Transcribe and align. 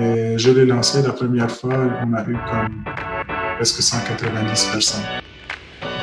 Et 0.00 0.38
je 0.38 0.50
l'ai 0.52 0.64
lancé 0.64 1.02
la 1.02 1.12
première 1.12 1.50
fois, 1.50 1.74
on 1.74 2.14
a 2.14 2.22
eu 2.22 2.36
comme 2.48 2.84
presque 3.56 3.82
190 3.82 4.64
personnes. 4.66 5.00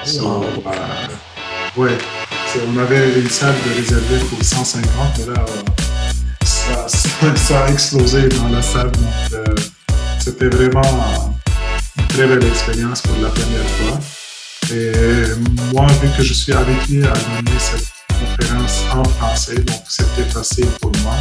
So, 0.04 0.44
euh, 0.68 1.82
ouais, 1.82 1.98
on 2.68 2.78
avait 2.78 3.22
une 3.22 3.30
salle 3.30 3.56
de 3.66 3.76
réservée 3.78 4.20
pour 4.30 4.44
150, 4.44 4.90
mais 5.20 5.34
là, 5.34 5.46
ça, 6.44 6.88
ça, 7.36 7.64
a 7.64 7.72
explosé 7.72 8.28
dans 8.28 8.50
la 8.50 8.62
salle. 8.62 8.92
Donc, 8.92 9.34
euh, 9.34 9.46
c'était 10.20 10.50
vraiment 10.50 11.34
une 11.98 12.08
très 12.08 12.28
belle 12.28 12.44
expérience 12.44 13.02
pour 13.02 13.16
la 13.22 13.30
première 13.30 13.70
fois. 13.78 14.00
Et 14.76 14.92
moi, 15.72 15.88
vu 16.02 16.10
que 16.18 16.24
je 16.24 16.34
suis 16.34 16.52
habitué 16.52 17.04
à 17.04 17.14
donner 17.14 17.60
cette 17.60 17.94
conférence 18.10 18.84
en 18.92 19.06
français, 19.06 19.56
donc 19.56 19.84
c'était 19.88 20.30
facile 20.30 20.68
pour 20.82 20.92
moi. 21.02 21.16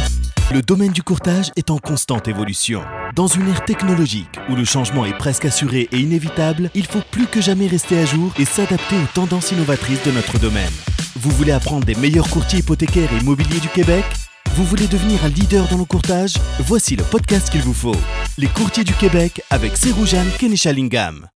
Le 0.53 0.61
domaine 0.61 0.91
du 0.91 1.01
courtage 1.01 1.51
est 1.55 1.71
en 1.71 1.79
constante 1.79 2.27
évolution. 2.27 2.83
Dans 3.15 3.25
une 3.25 3.47
ère 3.49 3.65
technologique 3.65 4.39
où 4.47 4.55
le 4.55 4.63
changement 4.63 5.03
est 5.03 5.17
presque 5.17 5.45
assuré 5.45 5.89
et 5.91 5.97
inévitable, 5.97 6.69
il 6.75 6.85
faut 6.85 7.01
plus 7.11 7.25
que 7.25 7.41
jamais 7.41 7.65
rester 7.65 7.97
à 7.97 8.05
jour 8.05 8.31
et 8.37 8.45
s'adapter 8.45 8.95
aux 8.95 9.07
tendances 9.13 9.51
innovatrices 9.51 10.03
de 10.03 10.11
notre 10.11 10.37
domaine. 10.37 10.71
Vous 11.15 11.31
voulez 11.31 11.51
apprendre 11.51 11.85
des 11.85 11.95
meilleurs 11.95 12.29
courtiers 12.29 12.59
hypothécaires 12.59 13.11
et 13.11 13.17
immobiliers 13.21 13.59
du 13.59 13.69
Québec? 13.69 14.05
Vous 14.53 14.63
voulez 14.65 14.87
devenir 14.87 15.25
un 15.25 15.29
leader 15.29 15.67
dans 15.67 15.79
le 15.79 15.85
courtage? 15.85 16.35
Voici 16.59 16.95
le 16.95 17.03
podcast 17.03 17.49
qu'il 17.49 17.61
vous 17.61 17.73
faut. 17.73 17.95
Les 18.37 18.47
courtiers 18.47 18.83
du 18.83 18.93
Québec 18.93 19.41
avec 19.49 19.75
Seroujan 19.75 20.25
Kenishalingam. 20.37 21.27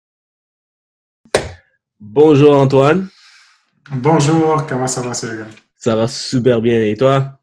Bonjour 1.99 2.55
Antoine. 2.55 3.09
Bonjour, 3.91 4.67
comment 4.67 4.87
ça 4.87 5.01
va 5.01 5.15
Seroujan 5.15 5.47
Ça 5.75 5.95
va 5.95 6.07
super 6.07 6.61
bien 6.61 6.79
et 6.83 6.95
toi? 6.95 7.38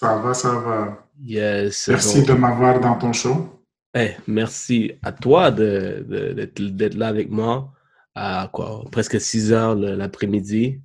Ça 0.00 0.16
va, 0.16 0.32
ça 0.32 0.52
va. 0.54 1.06
Yes. 1.22 1.88
Merci 1.88 2.22
de 2.22 2.32
m'avoir 2.32 2.80
dans 2.80 2.96
ton 2.96 3.12
show. 3.12 3.60
Hey, 3.92 4.16
merci 4.26 4.92
à 5.02 5.12
toi 5.12 5.50
d'être 5.50 6.94
là 6.94 7.08
avec 7.08 7.28
moi 7.30 7.70
à 8.14 8.48
quoi, 8.50 8.82
presque 8.90 9.20
6 9.20 9.52
heures 9.52 9.74
l'après-midi. 9.74 10.80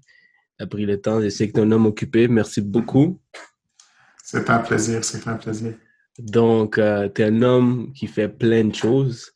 Tu 0.58 0.64
as 0.64 0.68
pris 0.68 0.86
le 0.86 1.00
temps. 1.00 1.22
Je 1.22 1.30
sais 1.30 1.48
que 1.48 1.54
tu 1.54 1.60
es 1.60 1.64
un 1.64 1.72
homme 1.72 1.86
occupé. 1.86 2.28
Merci 2.28 2.60
beaucoup. 2.60 3.22
C'est 4.22 4.50
un 4.50 4.60
plaisir, 4.60 5.02
c'est 5.06 5.26
un 5.30 5.36
plaisir. 5.36 5.76
Donc, 6.20 6.78
euh, 6.78 7.08
tu 7.08 7.22
es 7.22 7.26
un 7.26 7.42
homme 7.42 7.94
qui 7.94 8.08
fait 8.08 8.28
plein 8.28 8.66
de 8.66 8.76
choses. 8.76 9.32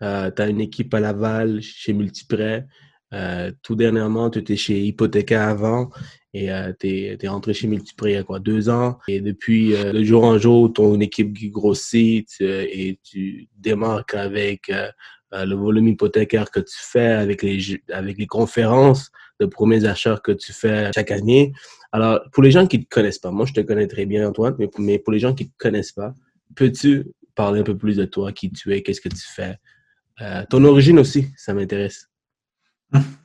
Euh, 0.00 0.30
tu 0.30 0.42
as 0.42 0.46
une 0.46 0.60
équipe 0.60 0.94
à 0.94 1.00
Laval 1.00 1.60
chez 1.60 1.92
Multiprêt. 1.92 2.68
Euh, 3.12 3.50
tout 3.62 3.74
dernièrement, 3.74 4.30
tu 4.30 4.38
étais 4.38 4.56
chez 4.56 4.80
Hypothéca 4.80 5.48
avant 5.48 5.90
et 6.34 6.50
euh, 6.50 6.72
tu 6.78 6.88
es, 6.88 7.28
rentré 7.28 7.54
chez 7.54 7.68
Multiprix 7.68 8.10
il 8.10 8.14
y 8.14 8.16
a 8.16 8.24
quoi, 8.24 8.40
deux 8.40 8.68
ans. 8.68 8.98
Et 9.06 9.20
depuis, 9.20 9.74
euh, 9.74 9.92
de 9.92 10.02
jour 10.02 10.24
en 10.24 10.36
jour, 10.36 10.72
ton 10.72 10.98
équipe 11.00 11.32
grossit 11.50 12.28
et 12.40 12.98
tu 13.04 13.48
démarques 13.56 14.14
avec 14.14 14.68
euh, 14.68 14.90
le 15.32 15.54
volume 15.54 15.88
hypothécaire 15.88 16.50
que 16.50 16.58
tu 16.58 16.76
fais, 16.76 17.06
avec 17.06 17.42
les, 17.42 17.80
avec 17.92 18.18
les 18.18 18.26
conférences 18.26 19.12
de 19.40 19.46
premiers 19.46 19.84
achats 19.84 20.20
que 20.22 20.32
tu 20.32 20.52
fais 20.52 20.90
chaque 20.92 21.12
année. 21.12 21.52
Alors, 21.92 22.20
pour 22.32 22.42
les 22.42 22.50
gens 22.50 22.66
qui 22.66 22.84
te 22.84 22.88
connaissent 22.92 23.20
pas, 23.20 23.30
moi 23.30 23.46
je 23.46 23.52
te 23.52 23.60
connais 23.60 23.86
très 23.86 24.04
bien 24.04 24.28
Antoine, 24.28 24.56
mais, 24.58 24.68
mais 24.78 24.98
pour 24.98 25.12
les 25.12 25.20
gens 25.20 25.34
qui 25.34 25.48
te 25.48 25.54
connaissent 25.56 25.92
pas, 25.92 26.14
peux-tu 26.56 27.12
parler 27.36 27.60
un 27.60 27.64
peu 27.64 27.76
plus 27.76 27.96
de 27.96 28.04
toi, 28.04 28.32
qui 28.32 28.50
tu 28.50 28.74
es, 28.74 28.82
qu'est-ce 28.82 29.00
que 29.00 29.08
tu 29.08 29.24
fais? 29.34 29.56
ton 30.48 30.64
origine 30.64 31.00
aussi, 31.00 31.26
ça 31.36 31.54
m'intéresse. 31.54 32.08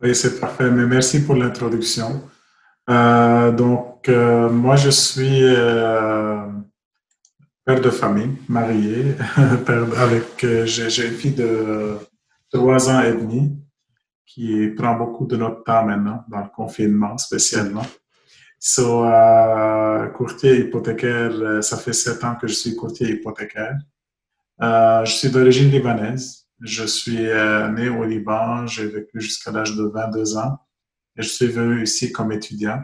Oui, 0.00 0.14
c'est 0.14 0.38
parfait. 0.38 0.70
Mais 0.70 0.86
merci 0.86 1.24
pour 1.24 1.34
l'introduction. 1.34 2.22
Euh, 2.88 3.50
donc, 3.52 4.08
euh, 4.08 4.48
moi, 4.48 4.76
je 4.76 4.90
suis 4.90 5.42
euh, 5.42 6.46
père 7.64 7.80
de 7.80 7.90
famille, 7.90 8.36
marié, 8.48 9.16
avec, 9.96 10.46
j'ai 10.64 11.06
une 11.06 11.14
fille 11.14 11.34
de 11.34 11.98
trois 12.50 12.88
ans 12.90 13.02
et 13.02 13.12
demi 13.12 13.58
qui 14.24 14.68
prend 14.68 14.94
beaucoup 14.94 15.26
de 15.26 15.36
notre 15.36 15.64
temps 15.64 15.84
maintenant, 15.84 16.24
dans 16.28 16.40
le 16.40 16.48
confinement 16.54 17.18
spécialement. 17.18 17.86
So, 18.60 19.04
courtier 20.14 20.60
hypothécaire, 20.60 21.62
ça 21.62 21.76
fait 21.76 21.92
sept 21.92 22.24
ans 22.24 22.36
que 22.36 22.46
je 22.46 22.54
suis 22.54 22.74
courtier 22.76 23.10
hypothécaire. 23.10 23.78
je 24.60 25.10
suis 25.10 25.30
d'origine 25.30 25.70
libanaise. 25.70 26.47
Je 26.60 26.84
suis 26.84 27.26
euh, 27.26 27.68
né 27.68 27.88
au 27.88 28.04
Liban, 28.04 28.66
j'ai 28.66 28.86
vécu 28.86 29.20
jusqu'à 29.20 29.52
l'âge 29.52 29.76
de 29.76 29.84
22 29.84 30.36
ans 30.38 30.58
et 31.16 31.22
je 31.22 31.28
suis 31.28 31.46
venu 31.46 31.82
ici 31.82 32.10
comme 32.12 32.32
étudiant. 32.32 32.82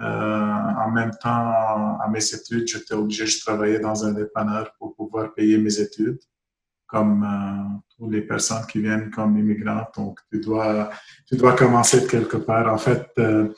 Euh, 0.00 0.02
en 0.04 0.90
même 0.90 1.10
temps, 1.20 1.98
à 1.98 2.08
mes 2.10 2.24
études, 2.34 2.68
j'étais 2.68 2.94
obligé 2.94 3.24
de 3.24 3.40
travailler 3.40 3.80
dans 3.80 4.04
un 4.04 4.12
dépanneur 4.12 4.72
pour 4.78 4.94
pouvoir 4.94 5.34
payer 5.34 5.58
mes 5.58 5.80
études, 5.80 6.20
comme 6.86 7.24
euh, 7.24 7.78
toutes 7.96 8.12
les 8.12 8.22
personnes 8.22 8.64
qui 8.66 8.80
viennent 8.80 9.10
comme 9.10 9.36
immigrantes. 9.36 9.94
Donc, 9.96 10.20
tu 10.30 10.40
dois, 10.40 10.90
tu 11.26 11.36
dois 11.36 11.54
commencer 11.54 12.02
de 12.02 12.06
quelque 12.06 12.36
part. 12.36 12.72
En 12.72 12.78
fait, 12.78 13.08
euh, 13.18 13.48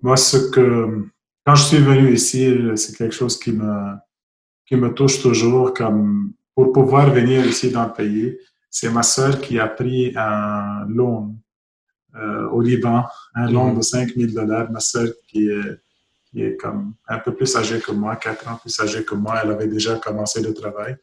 moi, 0.00 0.16
ce 0.16 0.50
que, 0.50 1.08
quand 1.44 1.54
je 1.56 1.64
suis 1.64 1.78
venu 1.78 2.12
ici, 2.12 2.56
c'est 2.76 2.96
quelque 2.96 3.14
chose 3.14 3.38
qui 3.38 3.52
me, 3.52 3.94
qui 4.64 4.76
me 4.76 4.94
touche 4.94 5.20
toujours, 5.20 5.74
comme 5.74 6.32
pour 6.54 6.72
pouvoir 6.72 7.10
venir 7.10 7.44
ici 7.44 7.70
dans 7.70 7.86
le 7.86 7.92
pays, 7.92 8.38
c'est 8.72 8.90
ma 8.90 9.02
sœur 9.02 9.38
qui 9.40 9.60
a 9.60 9.68
pris 9.68 10.14
un 10.16 10.86
loan 10.88 11.36
euh, 12.16 12.48
au 12.48 12.62
Liban, 12.62 13.04
un 13.34 13.50
loan 13.50 13.72
mhm. 13.72 13.76
de 13.76 13.82
5 13.82 14.14
000 14.16 14.32
dollars. 14.32 14.72
Ma 14.72 14.80
sœur 14.80 15.08
qui 15.28 15.46
est, 15.46 15.78
qui 16.24 16.42
est 16.42 16.56
comme 16.56 16.94
un 17.06 17.18
peu 17.18 17.34
plus 17.34 17.54
âgée 17.54 17.80
que 17.80 17.92
moi, 17.92 18.16
4 18.16 18.48
ans 18.48 18.56
plus 18.56 18.80
âgée 18.80 19.04
que 19.04 19.14
moi, 19.14 19.40
elle 19.44 19.50
avait 19.50 19.68
déjà 19.68 19.96
commencé 19.96 20.40
le 20.40 20.54
travail. 20.54 20.96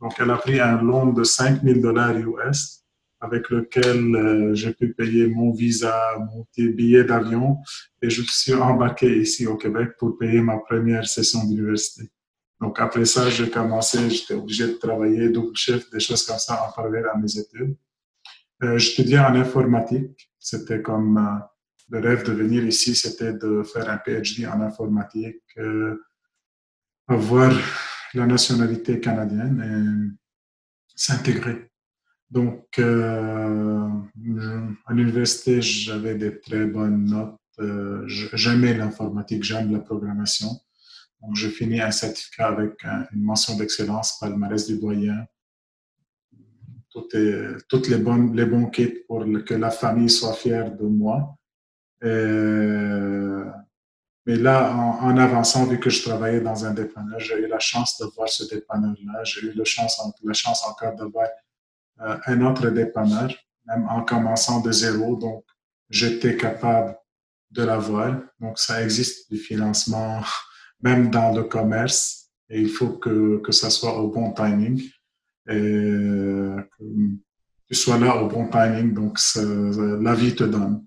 Donc, 0.00 0.12
elle 0.20 0.30
a 0.30 0.36
pris 0.36 0.60
un 0.60 0.80
loan 0.80 1.12
de 1.12 1.24
5 1.24 1.62
000 1.64 1.80
dollars 1.80 2.16
US 2.16 2.84
avec 3.20 3.50
lequel 3.50 4.14
euh, 4.14 4.54
j'ai 4.54 4.72
pu 4.72 4.94
payer 4.94 5.26
mon 5.26 5.50
visa, 5.50 6.00
mon 6.18 6.46
billet 6.56 7.02
d'avion 7.02 7.58
et 8.02 8.08
je 8.08 8.22
suis 8.22 8.54
embarqué 8.54 9.20
ici 9.20 9.48
au 9.48 9.56
Québec 9.56 9.92
pour 9.98 10.16
payer 10.16 10.40
ma 10.40 10.58
première 10.58 11.08
session 11.08 11.42
d'université. 11.44 12.08
Donc 12.60 12.80
après 12.80 13.04
ça, 13.04 13.28
j'ai 13.28 13.50
commencé, 13.50 14.08
j'étais 14.08 14.34
obligé 14.34 14.66
de 14.66 14.72
travailler 14.74 15.28
double 15.28 15.54
chef, 15.54 15.90
des 15.90 16.00
choses 16.00 16.24
comme 16.24 16.38
ça 16.38 16.66
en 16.66 16.72
parallèle 16.72 17.06
à 17.12 17.18
mes 17.18 17.38
études. 17.38 17.76
Euh, 18.62 18.78
J'étudiais 18.78 19.18
en 19.18 19.34
informatique. 19.34 20.30
C'était 20.38 20.80
comme 20.80 21.18
euh, 21.18 21.44
le 21.90 22.00
rêve 22.00 22.24
de 22.24 22.32
venir 22.32 22.64
ici, 22.64 22.94
c'était 22.94 23.34
de 23.34 23.62
faire 23.62 23.90
un 23.90 23.98
PhD 23.98 24.46
en 24.46 24.60
informatique, 24.60 25.42
euh, 25.58 26.02
avoir 27.08 27.52
la 28.14 28.26
nationalité 28.26 29.00
canadienne 29.00 29.60
et 29.60 30.94
s'intégrer. 30.94 31.70
Donc, 32.30 32.66
euh, 32.78 33.88
à 34.86 34.92
l'université, 34.92 35.60
j'avais 35.60 36.14
des 36.14 36.40
très 36.40 36.64
bonnes 36.64 37.04
notes. 37.04 37.38
J'aimais 38.06 38.74
l'informatique, 38.74 39.44
j'aime 39.44 39.72
la 39.72 39.80
programmation. 39.80 40.48
Donc, 41.20 41.34
j'ai 41.36 41.50
fini 41.50 41.80
un 41.80 41.90
certificat 41.90 42.48
avec 42.48 42.84
une 43.12 43.22
mention 43.22 43.56
d'excellence, 43.56 44.18
palmarès 44.20 44.66
du 44.66 44.78
doyen. 44.78 45.26
toutes 46.90 47.14
les, 47.88 47.98
bonnes, 47.98 48.34
les 48.34 48.46
bons 48.46 48.66
kits 48.66 49.00
pour 49.06 49.24
que 49.44 49.54
la 49.54 49.70
famille 49.70 50.10
soit 50.10 50.34
fière 50.34 50.70
de 50.74 50.86
moi. 50.86 51.36
mais 54.26 54.36
là, 54.36 54.74
en, 54.74 55.16
avançant, 55.16 55.64
vu 55.66 55.78
que 55.80 55.90
je 55.90 56.02
travaillais 56.02 56.40
dans 56.40 56.64
un 56.64 56.74
dépanneur, 56.74 57.18
j'ai 57.20 57.38
eu 57.38 57.48
la 57.48 57.58
chance 57.58 57.98
de 57.98 58.06
voir 58.14 58.28
ce 58.28 58.44
dépanneur-là. 58.44 59.24
J'ai 59.24 59.46
eu 59.48 59.52
la 59.52 59.64
chance, 59.64 60.00
la 60.22 60.32
chance 60.32 60.64
encore 60.66 60.94
de 60.96 61.04
voir 61.04 61.28
euh, 62.02 62.18
un 62.26 62.44
autre 62.44 62.68
dépanneur, 62.68 63.32
même 63.66 63.86
en 63.88 64.02
commençant 64.02 64.60
de 64.60 64.70
zéro. 64.70 65.16
Donc, 65.16 65.44
j'étais 65.88 66.36
capable 66.36 66.96
de 67.50 67.62
l'avoir. 67.62 68.20
Donc, 68.38 68.58
ça 68.58 68.82
existe 68.82 69.30
du 69.30 69.38
financement 69.38 70.20
même 70.80 71.10
dans 71.10 71.34
le 71.34 71.44
commerce, 71.44 72.30
et 72.48 72.60
il 72.60 72.68
faut 72.68 72.90
que, 72.90 73.38
que 73.38 73.52
ça 73.52 73.70
soit 73.70 73.98
au 74.00 74.08
bon 74.08 74.32
timing. 74.32 74.82
Et 75.48 75.52
que 75.52 76.84
tu 77.68 77.74
sois 77.74 77.98
là 77.98 78.16
au 78.16 78.28
bon 78.28 78.48
timing, 78.48 78.92
donc 78.94 79.18
la 79.34 80.14
vie 80.14 80.34
te 80.34 80.44
donne. 80.44 80.84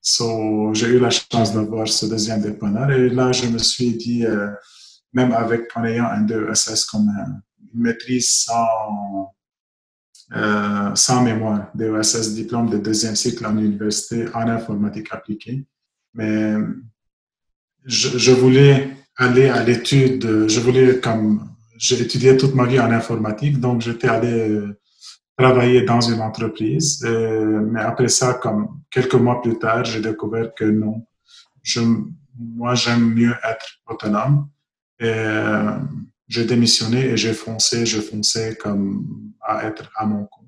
So, 0.00 0.72
j'ai 0.74 0.86
eu 0.86 1.00
la 1.00 1.10
chance 1.10 1.52
d'avoir 1.52 1.88
ce 1.88 2.06
deuxième 2.06 2.40
dépanneur 2.40 2.90
et 2.90 3.08
là, 3.08 3.32
je 3.32 3.46
me 3.46 3.58
suis 3.58 3.96
dit, 3.96 4.24
euh, 4.24 4.48
même 5.12 5.32
avec, 5.32 5.68
en 5.76 5.84
ayant 5.84 6.06
un 6.06 6.24
2SS 6.24 6.86
comme 6.86 7.08
une 7.74 7.82
maîtrise 7.82 8.30
sans, 8.30 9.34
euh, 10.34 10.94
sans 10.94 11.22
mémoire, 11.22 11.70
DESS, 11.74 12.34
diplôme 12.34 12.70
de 12.70 12.78
deuxième 12.78 13.16
cycle 13.16 13.44
en 13.44 13.58
université 13.58 14.26
en 14.34 14.48
informatique 14.48 15.08
appliquée. 15.10 15.66
Mais 16.14 16.54
je 17.84 18.32
voulais 18.32 18.97
aller 19.18 19.48
à 19.48 19.62
l'étude. 19.62 20.48
Je 20.48 20.60
voulais, 20.60 21.00
comme 21.00 21.48
j'ai 21.76 22.00
étudié 22.00 22.36
toute 22.36 22.54
ma 22.54 22.66
vie 22.66 22.80
en 22.80 22.90
informatique, 22.90 23.60
donc 23.60 23.82
j'étais 23.82 24.08
allé 24.08 24.32
euh, 24.32 24.80
travailler 25.36 25.82
dans 25.82 26.00
une 26.00 26.20
entreprise. 26.20 27.04
Euh, 27.04 27.60
mais 27.70 27.80
après 27.80 28.08
ça, 28.08 28.34
comme 28.34 28.80
quelques 28.90 29.14
mois 29.14 29.42
plus 29.42 29.58
tard, 29.58 29.84
j'ai 29.84 30.00
découvert 30.00 30.54
que 30.54 30.64
non, 30.64 31.04
je, 31.62 31.80
moi 32.38 32.74
j'aime 32.74 33.12
mieux 33.14 33.34
être 33.44 33.66
autonome. 33.86 34.48
Et, 35.00 35.04
euh, 35.06 35.78
j'ai 36.28 36.44
démissionné 36.44 37.06
et 37.06 37.16
j'ai 37.16 37.32
foncé, 37.32 37.86
je 37.86 38.00
fonçais 38.00 38.54
comme 38.56 39.32
à 39.40 39.64
être 39.64 39.90
à 39.96 40.04
mon 40.04 40.26
compte. 40.26 40.44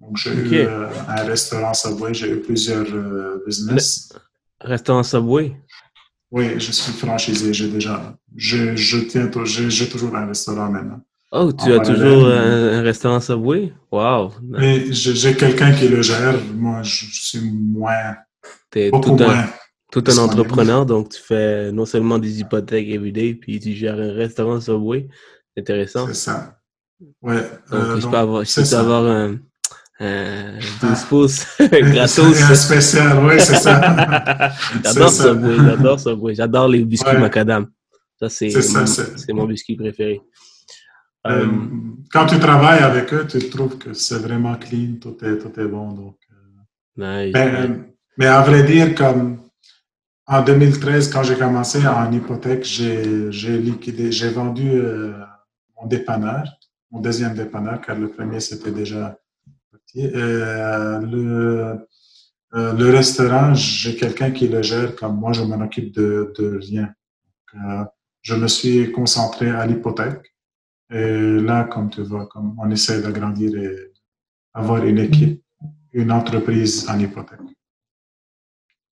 Donc, 0.00 0.16
j'ai 0.16 0.32
eu 0.32 0.54
euh, 0.54 0.88
un 1.08 1.24
restaurant 1.24 1.74
Subway, 1.74 2.14
j'ai 2.14 2.30
eu 2.30 2.40
plusieurs 2.40 2.86
euh, 2.92 3.42
business. 3.46 4.12
restaurant 4.60 5.02
Subway? 5.02 5.56
Oui, 6.30 6.60
je 6.60 6.72
suis 6.72 6.92
franchisé, 6.92 7.54
j'ai 7.54 7.68
déjà, 7.68 8.16
je, 8.36 8.76
je 8.76 8.98
tiens, 8.98 9.30
j'ai 9.46 9.88
toujours 9.88 10.14
un 10.14 10.26
restaurant 10.26 10.70
maintenant. 10.70 11.00
Oh, 11.30 11.52
tu 11.52 11.72
as 11.72 11.80
toujours 11.80 12.26
un, 12.26 12.82
restaurant 12.82 13.20
Subway? 13.20 13.72
Wow! 13.90 14.32
Mais 14.42 14.92
j'ai 14.92 15.34
quelqu'un 15.34 15.72
qui 15.72 15.88
le 15.88 16.00
gère. 16.00 16.38
Moi, 16.54 16.82
je, 16.82 17.04
suis 17.06 17.40
moins. 17.40 18.16
es 18.74 18.90
tout 18.90 19.16
un, 19.20 19.46
tout 19.90 20.04
un 20.06 20.18
entrepreneur, 20.18 20.86
donc 20.86 21.10
tu 21.10 21.20
fais 21.20 21.70
non 21.70 21.84
seulement 21.84 22.18
des 22.18 22.40
hypothèques 22.40 22.88
everyday, 22.88 23.34
puis 23.34 23.60
tu 23.60 23.72
gères 23.72 23.98
un 23.98 24.12
restaurant 24.12 24.60
Subway. 24.60 25.08
Intéressant. 25.56 26.06
C'est 26.06 26.14
ça. 26.14 26.58
Ouais. 27.20 27.42
Donc, 27.70 27.80
euh, 27.80 28.00
je 28.00 28.06
peux 28.06 28.16
avoir, 28.16 28.44
je 28.44 28.70
peux 28.70 28.76
avoir 28.76 29.04
un, 29.04 29.38
un 30.00 30.58
12 30.80 31.04
pouces 31.08 31.46
gratos. 31.60 32.42
Un 32.42 32.54
spécial, 32.54 33.18
oui, 33.24 33.34
c'est 33.38 33.56
ça. 33.56 34.52
j'adore 34.84 35.10
Subway, 35.10 35.56
j'adore 35.56 36.00
Subway. 36.00 36.34
J'adore 36.34 36.68
les 36.68 36.84
biscuits 36.84 37.18
macadam. 37.18 37.66
Ça, 38.20 38.28
c'est 38.28 38.50
mon, 39.32 39.42
mon 39.42 39.46
biscuit 39.46 39.76
préféré. 39.76 40.20
Euh, 41.26 41.46
euh, 41.46 41.48
quand 42.12 42.26
tu 42.26 42.38
travailles 42.38 42.80
avec 42.80 43.12
eux, 43.12 43.26
tu 43.26 43.38
trouves 43.50 43.78
que 43.78 43.92
c'est 43.92 44.18
vraiment 44.18 44.54
clean, 44.56 44.94
tout 45.00 45.16
est, 45.24 45.38
tout 45.38 45.60
est 45.60 45.66
bon. 45.66 45.92
Donc, 45.92 46.16
euh. 46.30 47.30
ben, 47.32 47.84
mais 48.16 48.26
à 48.26 48.40
vrai 48.42 48.62
dire, 48.62 48.94
comme 48.94 49.38
en 50.26 50.42
2013, 50.42 51.12
quand 51.12 51.22
j'ai 51.22 51.36
commencé 51.36 51.86
en 51.86 52.10
hypothèque, 52.12 52.64
j'ai 52.64 53.58
liquidé, 53.58 54.12
j'ai 54.12 54.30
vendu 54.30 54.82
mon 55.76 55.86
dépanneur, 55.86 56.44
mon 56.90 57.00
deuxième 57.00 57.34
dépanneur, 57.34 57.80
car 57.80 57.96
le 57.96 58.08
premier 58.08 58.40
c'était 58.40 58.72
déjà 58.72 59.16
parti. 59.94 60.10
le, 61.10 61.86
le 62.52 62.90
restaurant, 62.90 63.54
j'ai 63.54 63.96
quelqu'un 63.96 64.30
qui 64.30 64.48
le 64.48 64.62
gère, 64.62 64.96
comme 64.96 65.18
moi, 65.18 65.32
je 65.32 65.42
m'en 65.42 65.60
occupe 65.64 65.94
de, 65.94 66.32
rien. 66.60 66.92
je 68.22 68.34
me 68.34 68.48
suis 68.48 68.92
concentré 68.92 69.50
à 69.50 69.66
l'hypothèque. 69.66 70.34
Et 70.90 71.38
là, 71.40 71.64
comme 71.64 71.90
tu 71.90 72.02
vois, 72.02 72.26
comme 72.26 72.56
on 72.58 72.70
essaie 72.70 73.02
d'agrandir 73.02 73.54
et 73.56 73.92
avoir 74.54 74.84
une 74.84 74.98
équipe, 74.98 75.42
une 75.92 76.12
entreprise 76.12 76.88
en 76.88 76.98
hypothèque. 76.98 77.40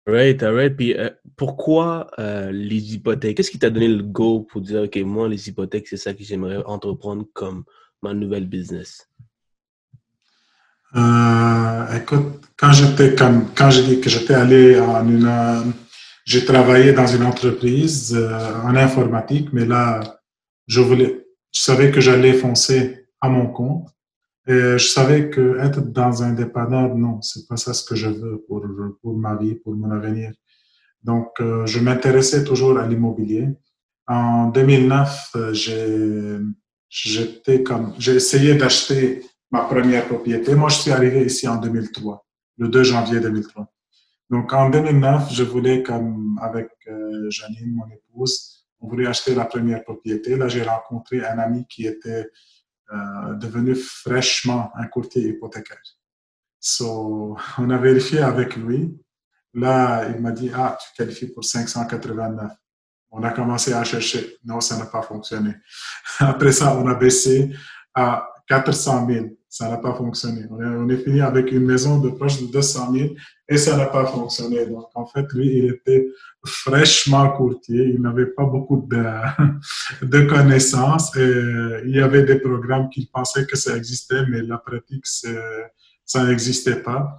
Right, 0.07 0.41
right. 0.43 0.77
Puis 0.77 0.95
euh, 0.97 1.11
pourquoi 1.35 2.09
euh, 2.19 2.53
les 2.53 2.95
hypothèques? 2.95 3.37
Qu'est-ce 3.37 3.51
qui 3.51 3.59
t'a 3.59 3.71
donné 3.71 3.89
le 3.89 4.05
go 4.05 4.41
pour 4.41 4.61
dire, 4.61 4.83
OK, 4.83 4.97
moi, 4.99 5.29
les 5.29 5.49
hypothèques, 5.49 5.89
c'est 5.89 5.97
ça 5.97 6.15
que 6.15 6.23
j'aimerais 6.23 6.63
entreprendre 6.65 7.27
comme 7.33 7.65
ma 8.03 8.15
nouvelle 8.15 8.47
business? 8.47 9.09
Euh, 10.97 11.97
écoute, 11.97 12.41
quand 12.57 12.73
j'étais 12.73 13.15
comme 13.15 13.49
quand 13.55 13.71
j'ai 13.71 13.83
dit 13.83 14.01
que 14.01 14.09
j'étais 14.09 14.35
allé 14.35 14.79
en 14.81 15.07
une 15.09 15.75
j'ai 16.25 16.45
travaillé 16.45 16.93
dans 16.93 17.07
une 17.07 17.23
entreprise 17.23 18.17
en 18.65 18.75
informatique, 18.75 19.51
mais 19.53 19.65
là, 19.65 20.01
je 20.67 20.81
voulais 20.81 21.27
je 21.53 21.61
savais 21.61 21.91
que 21.91 22.01
j'allais 22.01 22.35
foncer 22.35 23.07
à 23.21 23.29
mon 23.29 23.47
compte. 23.49 23.89
Et 24.49 24.79
je 24.79 24.89
savais 24.97 25.29
que 25.29 25.59
être 25.59 25.81
dans 25.81 26.23
un 26.23 26.33
dépanneur, 26.33 26.95
non, 26.95 27.21
c'est 27.21 27.49
pas 27.49 27.57
ça 27.57 27.75
ce 27.75 27.85
que 27.85 27.97
je 27.97 28.09
veux 28.09 28.45
pour, 28.47 28.65
pour 29.03 29.17
ma 29.17 29.35
vie, 29.37 29.57
pour 29.57 29.75
mon 29.75 29.91
avenir. 29.91 30.33
Donc, 31.03 31.41
euh, 31.41 31.67
je 31.67 31.81
m'intéressais 31.81 32.45
toujours 32.45 32.79
à 32.79 32.87
l'immobilier. 32.87 33.49
En 34.07 34.49
2009, 34.49 35.31
euh, 35.37 35.53
j'ai, 35.53 36.39
j'étais 36.89 37.63
comme, 37.63 37.95
j'ai 37.99 38.15
essayé 38.17 38.55
d'acheter 38.55 39.23
ma 39.51 39.65
première 39.65 40.07
propriété. 40.07 40.55
Moi, 40.55 40.69
je 40.69 40.77
suis 40.77 40.91
arrivé 40.91 41.25
ici 41.25 41.47
en 41.49 41.57
2003, 41.57 42.27
le 42.59 42.69
2 42.69 42.83
janvier 42.83 43.21
2003. 43.21 43.73
Donc, 44.31 44.53
en 44.53 44.71
2009, 44.71 45.33
je 45.33 45.45
voulais, 45.45 45.83
comme 45.83 46.39
avec 46.43 46.71
euh, 46.89 47.31
Janine, 47.31 47.75
mon 47.75 47.87
épouse, 47.89 48.67
on 48.81 48.89
voulait 48.89 49.07
acheter 49.07 49.35
la 49.35 49.45
première 49.45 49.83
propriété. 49.85 50.37
Là, 50.37 50.49
j'ai 50.49 50.63
rencontré 50.63 51.25
un 51.25 51.39
ami 51.39 51.65
qui 51.69 51.87
était 51.87 52.29
euh, 52.93 53.35
devenu 53.35 53.75
fraîchement 53.75 54.71
un 54.75 54.87
courtier 54.87 55.23
hypothécaire. 55.29 55.83
So, 56.61 57.37
on 57.59 57.71
a 57.71 57.79
vérifié 57.79 58.21
avec 58.21 58.57
lui. 58.57 58.97
Là, 59.55 60.09
il 60.09 60.21
m'a 60.21 60.33
dit, 60.33 60.51
ah, 60.55 60.77
tu 60.81 60.95
qualifies 60.97 61.29
pour 61.29 61.45
589. 61.45 62.53
On 63.13 63.23
a 63.23 63.31
commencé 63.31 63.73
à 63.73 63.85
chercher. 63.85 64.37
Non, 64.45 64.61
ça 64.61 64.77
n'a 64.77 64.87
pas 64.87 65.03
fonctionné. 65.03 65.55
Après 66.19 66.53
ça, 66.53 66.77
on 66.77 66.87
a 66.89 66.95
baissé 66.95 67.55
à 67.95 68.29
400 68.49 69.07
000 69.09 69.27
ça 69.57 69.71
n'a 69.71 69.79
pas 69.79 69.95
fonctionné. 69.95 70.43
On 70.51 70.89
est, 70.91 70.99
fini 70.99 71.23
avec 71.23 71.51
une 71.51 71.65
maison 71.65 71.99
de 71.99 72.11
proche 72.11 72.43
de 72.43 72.53
200 72.53 72.93
000 72.93 73.09
et 73.49 73.57
ça 73.57 73.77
n'a 73.77 73.87
pas 73.87 74.05
fonctionné. 74.05 74.67
Donc, 74.67 74.85
en 74.95 75.07
fait, 75.07 75.25
lui, 75.33 75.47
il 75.47 75.65
était 75.71 76.07
fraîchement 76.45 77.31
courtier. 77.31 77.93
Il 77.95 78.03
n'avait 78.03 78.27
pas 78.27 78.45
beaucoup 78.45 78.87
de, 78.87 79.03
de 80.07 80.21
connaissances 80.27 81.17
et 81.17 81.83
il 81.87 81.97
y 81.97 82.01
avait 82.01 82.25
des 82.25 82.39
programmes 82.39 82.91
qu'il 82.91 83.09
pensait 83.09 83.47
que 83.47 83.57
ça 83.57 83.75
existait, 83.77 84.27
mais 84.29 84.43
la 84.43 84.59
pratique, 84.59 85.07
ça 85.07 86.25
n'existait 86.25 86.83
pas. 86.83 87.17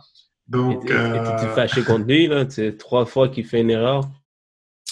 Donc, 0.47 0.85
et 0.85 0.87
tu 0.89 0.93
euh, 0.93 1.55
fâché 1.55 1.81
contre 1.81 2.05
lui, 2.05 2.27
là? 2.27 2.45
C'est 2.47 2.77
trois 2.77 3.05
fois 3.05 3.29
qu'il 3.29 3.45
fait 3.45 3.61
une 3.61 3.71
erreur? 3.71 4.07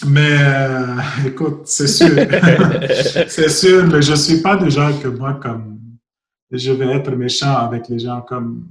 Mais 0.05 0.37
euh, 0.39 0.97
écoute, 1.27 1.61
c'est 1.65 1.87
sûr. 1.87 2.09
c'est 3.27 3.49
sûr, 3.49 3.85
mais 3.87 4.01
je 4.01 4.11
ne 4.11 4.17
suis 4.17 4.41
pas 4.41 4.57
déjà 4.57 4.91
que 4.91 5.07
moi, 5.07 5.39
comme 5.41 5.74
je 6.51 6.71
vais 6.71 6.91
être 6.95 7.11
méchant 7.11 7.55
avec 7.55 7.87
les 7.89 7.99
gens 7.99 8.21
comme 8.21 8.69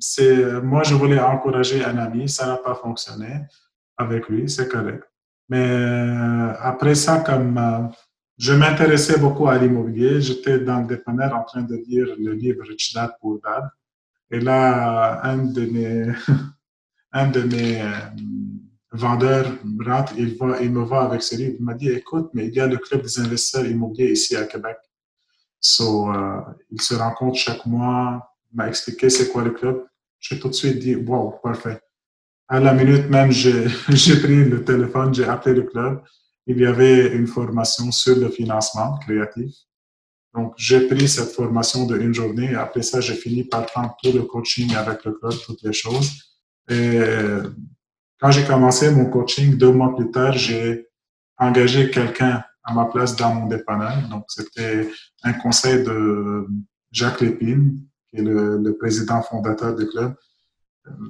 c'est 0.00 0.60
moi 0.62 0.82
je 0.82 0.94
voulais 0.94 1.20
encourager 1.20 1.84
un 1.84 1.96
ami 1.98 2.28
ça 2.28 2.46
n'a 2.46 2.56
pas 2.56 2.74
fonctionné 2.74 3.42
avec 3.96 4.28
lui 4.28 4.48
c'est 4.48 4.68
correct. 4.68 5.04
Mais 5.48 5.68
euh, 5.68 6.52
après 6.60 6.94
ça 6.94 7.20
comme 7.20 7.56
euh, 7.56 7.88
je 8.36 8.52
m'intéressais 8.52 9.18
beaucoup 9.18 9.48
à 9.48 9.56
l'immobilier 9.58 10.20
j'étais 10.20 10.58
dans 10.58 10.80
le 10.80 10.86
dépanneur 10.86 11.34
en 11.34 11.44
train 11.44 11.62
de 11.62 11.76
lire 11.76 12.08
le 12.18 12.32
livre 12.32 12.64
Rich 12.64 12.94
Dad 12.94 13.12
Poor 13.20 13.38
Dad. 13.42 13.70
Et 14.30 14.40
là 14.40 15.22
un 15.24 15.38
de 15.38 15.66
mes 15.66 16.12
un 17.12 17.28
de 17.28 17.42
mes 17.42 17.80
euh, 17.80 17.86
vendeurs 18.92 19.46
rentre 19.84 20.14
il, 20.18 20.36
va, 20.36 20.60
il 20.60 20.72
me 20.72 20.82
voit 20.82 21.04
avec 21.04 21.22
ce 21.22 21.36
livre 21.36 21.54
il 21.58 21.64
m'a 21.64 21.74
dit 21.74 21.88
écoute 21.88 22.30
mais 22.34 22.48
il 22.48 22.54
y 22.54 22.60
a 22.60 22.66
le 22.66 22.76
club 22.76 23.02
des 23.02 23.20
investisseurs 23.20 23.66
immobiliers 23.66 24.12
ici 24.12 24.36
à 24.36 24.44
Québec 24.44 24.76
So, 25.68 26.12
euh, 26.12 26.40
il 26.70 26.80
se 26.80 26.94
rencontre 26.94 27.36
chaque 27.36 27.66
mois, 27.66 28.30
m'a 28.54 28.68
expliqué 28.68 29.10
c'est 29.10 29.30
quoi 29.32 29.42
le 29.42 29.50
club. 29.50 29.84
J'ai 30.20 30.38
tout 30.38 30.48
de 30.48 30.54
suite 30.54 30.78
dit, 30.78 30.94
wow, 30.94 31.40
parfait. 31.42 31.80
À 32.46 32.60
la 32.60 32.72
minute 32.72 33.10
même, 33.10 33.32
j'ai 33.32 34.16
pris 34.20 34.44
le 34.44 34.64
téléphone, 34.64 35.12
j'ai 35.12 35.24
appelé 35.24 35.56
le 35.56 35.62
club. 35.64 36.02
Il 36.46 36.60
y 36.60 36.66
avait 36.66 37.08
une 37.08 37.26
formation 37.26 37.90
sur 37.90 38.16
le 38.16 38.28
financement 38.28 38.96
créatif. 38.98 39.52
Donc, 40.32 40.54
j'ai 40.56 40.86
pris 40.86 41.08
cette 41.08 41.32
formation 41.32 41.84
de 41.86 41.98
une 41.98 42.14
journée. 42.14 42.54
Après 42.54 42.82
ça, 42.82 43.00
j'ai 43.00 43.14
fini 43.14 43.42
par 43.42 43.66
prendre 43.66 43.96
tout 44.00 44.12
le 44.12 44.22
coaching 44.22 44.72
avec 44.76 45.04
le 45.04 45.14
club, 45.14 45.32
toutes 45.44 45.62
les 45.62 45.72
choses. 45.72 46.12
Et 46.68 47.00
quand 48.20 48.30
j'ai 48.30 48.44
commencé 48.44 48.90
mon 48.92 49.06
coaching, 49.06 49.56
deux 49.56 49.72
mois 49.72 49.96
plus 49.96 50.12
tard, 50.12 50.34
j'ai 50.34 50.86
engagé 51.38 51.90
quelqu'un 51.90 52.44
à 52.66 52.74
ma 52.74 52.84
place 52.86 53.16
dans 53.16 53.32
mon 53.34 53.46
dépanneur. 53.46 53.96
Donc, 54.08 54.24
c'était 54.28 54.88
un 55.26 55.32
conseil 55.34 55.82
de 55.82 56.46
Jacques 56.92 57.20
Lépine, 57.20 57.80
qui 58.08 58.16
est 58.16 58.22
le, 58.22 58.76
président 58.78 59.22
fondateur 59.22 59.74
du 59.74 59.86
club. 59.86 60.14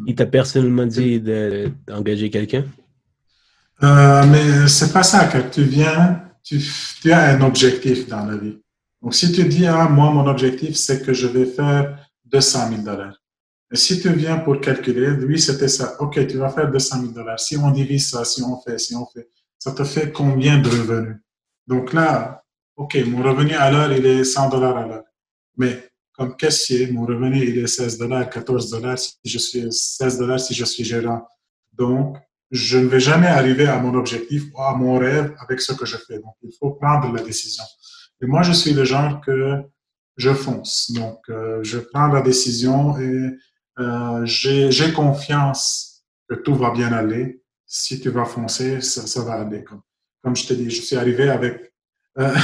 Il 0.07 0.15
t'a 0.15 0.27
personnellement 0.27 0.87
dit 0.87 1.21
d'engager 1.21 2.31
quelqu'un? 2.31 2.65
Euh, 3.83 4.25
mais 4.27 4.69
c'est 4.69 4.93
pas 4.93 5.03
ça, 5.03 5.27
car 5.27 5.51
tu 5.51 5.63
viens, 5.65 6.23
tu, 6.43 6.59
tu, 7.03 7.13
as 7.13 7.37
un 7.37 7.43
objectif 7.43 8.09
dans 8.09 8.25
la 8.25 8.39
vie. 8.39 8.59
Donc, 9.03 9.15
si 9.15 9.31
tu 9.31 9.45
dis, 9.45 9.67
ah, 9.67 9.87
moi, 9.89 10.11
mon 10.11 10.27
objectif, 10.27 10.75
c'est 10.77 11.05
que 11.05 11.13
je 11.13 11.27
vais 11.27 11.45
faire 11.45 11.99
200 12.25 12.71
000 12.71 12.83
dollars. 12.83 13.23
Et 13.71 13.77
si 13.77 14.01
tu 14.01 14.11
viens 14.13 14.39
pour 14.39 14.61
calculer, 14.61 15.11
lui, 15.11 15.39
c'était 15.39 15.69
ça. 15.69 15.97
OK, 16.01 16.27
tu 16.27 16.39
vas 16.39 16.49
faire 16.49 16.71
200 16.71 17.01
000 17.01 17.13
dollars. 17.13 17.39
Si 17.39 17.57
on 17.59 17.71
divise 17.71 18.09
ça, 18.11 18.25
si 18.25 18.43
on 18.43 18.59
fait, 18.61 18.79
si 18.79 18.95
on 18.97 19.05
fait, 19.07 19.29
ça 19.59 19.73
te 19.73 19.85
fait 19.85 20.11
combien 20.11 20.59
de 20.59 20.69
revenus? 20.69 21.17
Donc 21.67 21.93
là, 21.93 22.46
OK, 22.77 22.97
mon 23.07 23.23
revenu 23.23 23.55
à 23.55 23.71
l'heure, 23.71 23.93
il 23.93 24.05
est 24.05 24.25
100 24.25 24.51
dollars 24.51 24.77
à 24.77 24.87
l'heure. 24.87 25.05
Mais 25.57 25.89
comme 26.13 26.37
caissier, 26.37 26.91
mon 26.91 27.07
revenu, 27.07 27.43
il 27.43 27.59
est 27.59 27.67
16 27.67 27.99
dollars, 27.99 28.29
14 28.29 28.71
dollars 28.71 28.99
si 28.99 29.15
je 29.25 29.39
suis 29.39 29.67
16 29.71 30.19
dollars 30.19 30.41
si 30.41 30.55
je 30.55 30.65
suis 30.65 30.85
gérant. 30.85 31.27
Donc, 31.73 32.17
je 32.51 32.79
ne 32.79 32.87
vais 32.87 33.01
jamais 33.01 33.27
arriver 33.27 33.67
à 33.67 33.79
mon 33.79 33.95
objectif 33.95 34.45
ou 34.55 34.63
à 34.63 34.75
mon 34.75 34.99
rêve 34.99 35.35
avec 35.41 35.61
ce 35.61 35.73
que 35.73 35.85
je 35.85 35.97
fais. 35.97 36.19
Donc, 36.19 36.35
il 36.43 36.53
faut 36.59 36.71
prendre 36.71 37.13
la 37.13 37.23
décision. 37.23 37.65
Et 38.23 38.27
moi, 38.27 38.43
je 38.43 38.53
suis 38.53 38.73
le 38.73 38.85
genre 38.85 39.21
que 39.21 39.63
je 40.17 40.33
fonce. 40.33 40.91
Donc, 40.93 41.21
euh, 41.29 41.63
je 41.63 41.79
prends 41.79 42.09
la 42.09 42.23
décision 42.23 42.99
et 42.99 43.31
euh, 43.79 44.25
j'ai 44.25 44.93
confiance 44.93 46.05
que 46.29 46.35
tout 46.35 46.55
va 46.55 46.71
bien 46.71 46.93
aller. 46.93 47.43
Si 47.67 48.01
tu 48.01 48.11
vas 48.11 48.25
foncer, 48.25 48.81
ça, 48.81 49.23
va 49.23 49.35
aller. 49.35 49.65
Comme, 49.65 49.83
comme 50.23 50.37
je 50.37 50.47
te 50.47 50.55
dis, 50.55 50.71
je 50.71 50.83
suis 50.83 50.97
arrivé 50.97 51.29
avec 51.29 51.73
euh, 52.19 52.35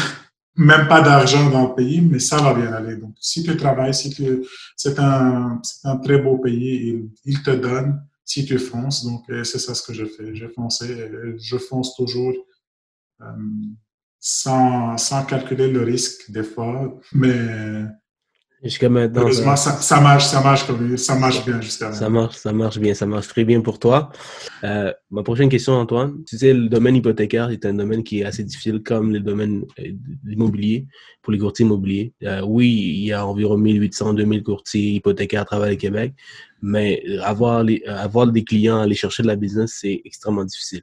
même 0.57 0.87
pas 0.89 1.01
d'argent 1.01 1.51
dans 1.51 1.69
le 1.69 1.75
pays, 1.75 2.01
mais 2.01 2.19
ça 2.19 2.41
va 2.41 2.55
bien 2.55 2.73
aller. 2.73 2.97
Donc, 2.97 3.15
si 3.21 3.43
tu 3.43 3.57
travailles, 3.57 3.95
si 3.95 4.11
tu, 4.11 4.45
c'est 4.77 4.99
un, 4.99 5.61
c'est 5.63 5.89
un 5.89 5.97
très 5.97 6.19
beau 6.19 6.39
pays, 6.39 6.89
il, 6.89 7.11
il 7.25 7.43
te 7.43 7.51
donne 7.51 8.03
si 8.25 8.45
tu 8.45 8.59
fonces. 8.59 9.05
Donc, 9.05 9.25
c'est 9.29 9.59
ça 9.59 9.75
ce 9.75 9.83
que 9.83 9.95
je 9.95 10.05
fais. 10.05 10.35
J'ai 10.35 10.49
foncé, 10.49 11.11
je 11.39 11.57
fonce 11.57 11.95
toujours 11.97 12.35
euh, 13.21 13.25
sans, 14.19 14.97
sans 14.99 15.25
calculer 15.25 15.69
le 15.69 15.83
risque 15.83 16.31
des 16.31 16.45
fois, 16.45 16.99
mais 17.13 17.85
Jusqu'à 18.63 18.89
maintenant. 18.89 19.23
Heureusement, 19.23 19.57
ça, 19.57 19.73
ça, 19.73 20.01
marche, 20.01 20.25
ça 20.25 20.41
marche 20.41 20.67
comme 20.67 20.97
ça 20.97 21.17
marche 21.17 21.45
bien 21.45 21.61
jusqu'à 21.61 21.87
maintenant. 21.87 21.99
Ça 22.01 22.09
marche, 22.09 22.37
ça 22.37 22.53
marche 22.53 22.79
bien, 22.79 22.95
ça 22.95 23.07
marche 23.07 23.27
très 23.27 23.45
bien 23.45 23.61
pour 23.61 23.81
toi. 23.81 24.11
Euh, 24.63 24.93
ma 25.11 25.25
prochaine 25.25 25.49
question, 25.49 25.73
Antoine. 25.73 26.23
Tu 26.25 26.39
sais, 26.39 26.53
le 26.53 26.69
domaine 26.69 26.95
hypothécaire 26.95 27.51
est 27.51 27.67
un 27.67 27.75
domaine 27.75 28.05
qui 28.05 28.21
est 28.21 28.25
assez 28.25 28.45
difficile 28.45 28.81
comme 28.85 29.13
le 29.13 29.19
domaine 29.19 29.65
euh, 29.81 29.93
immobilier 30.31 30.87
pour 31.23 31.33
les 31.33 31.39
courtiers 31.41 31.65
immobiliers. 31.65 32.13
Euh, 32.23 32.43
oui, 32.43 32.69
il 32.69 33.05
y 33.07 33.13
a 33.13 33.27
environ 33.27 33.57
1800, 33.57 34.15
2000 34.15 34.45
courtiers 34.45 34.93
hypothécaires 34.93 35.43
à 35.43 35.47
travers 35.47 35.71
le 35.71 35.77
Québec, 35.77 36.15
mais 36.63 37.03
avoir, 37.23 37.65
les, 37.65 37.83
avoir 37.87 38.29
des 38.29 38.45
clients, 38.45 38.81
aller 38.81 38.95
chercher 38.95 39.25
de 39.25 39.29
la 39.29 39.37
business, 39.37 39.79
c'est 39.81 40.03
extrêmement 40.05 40.45
difficile. 40.45 40.83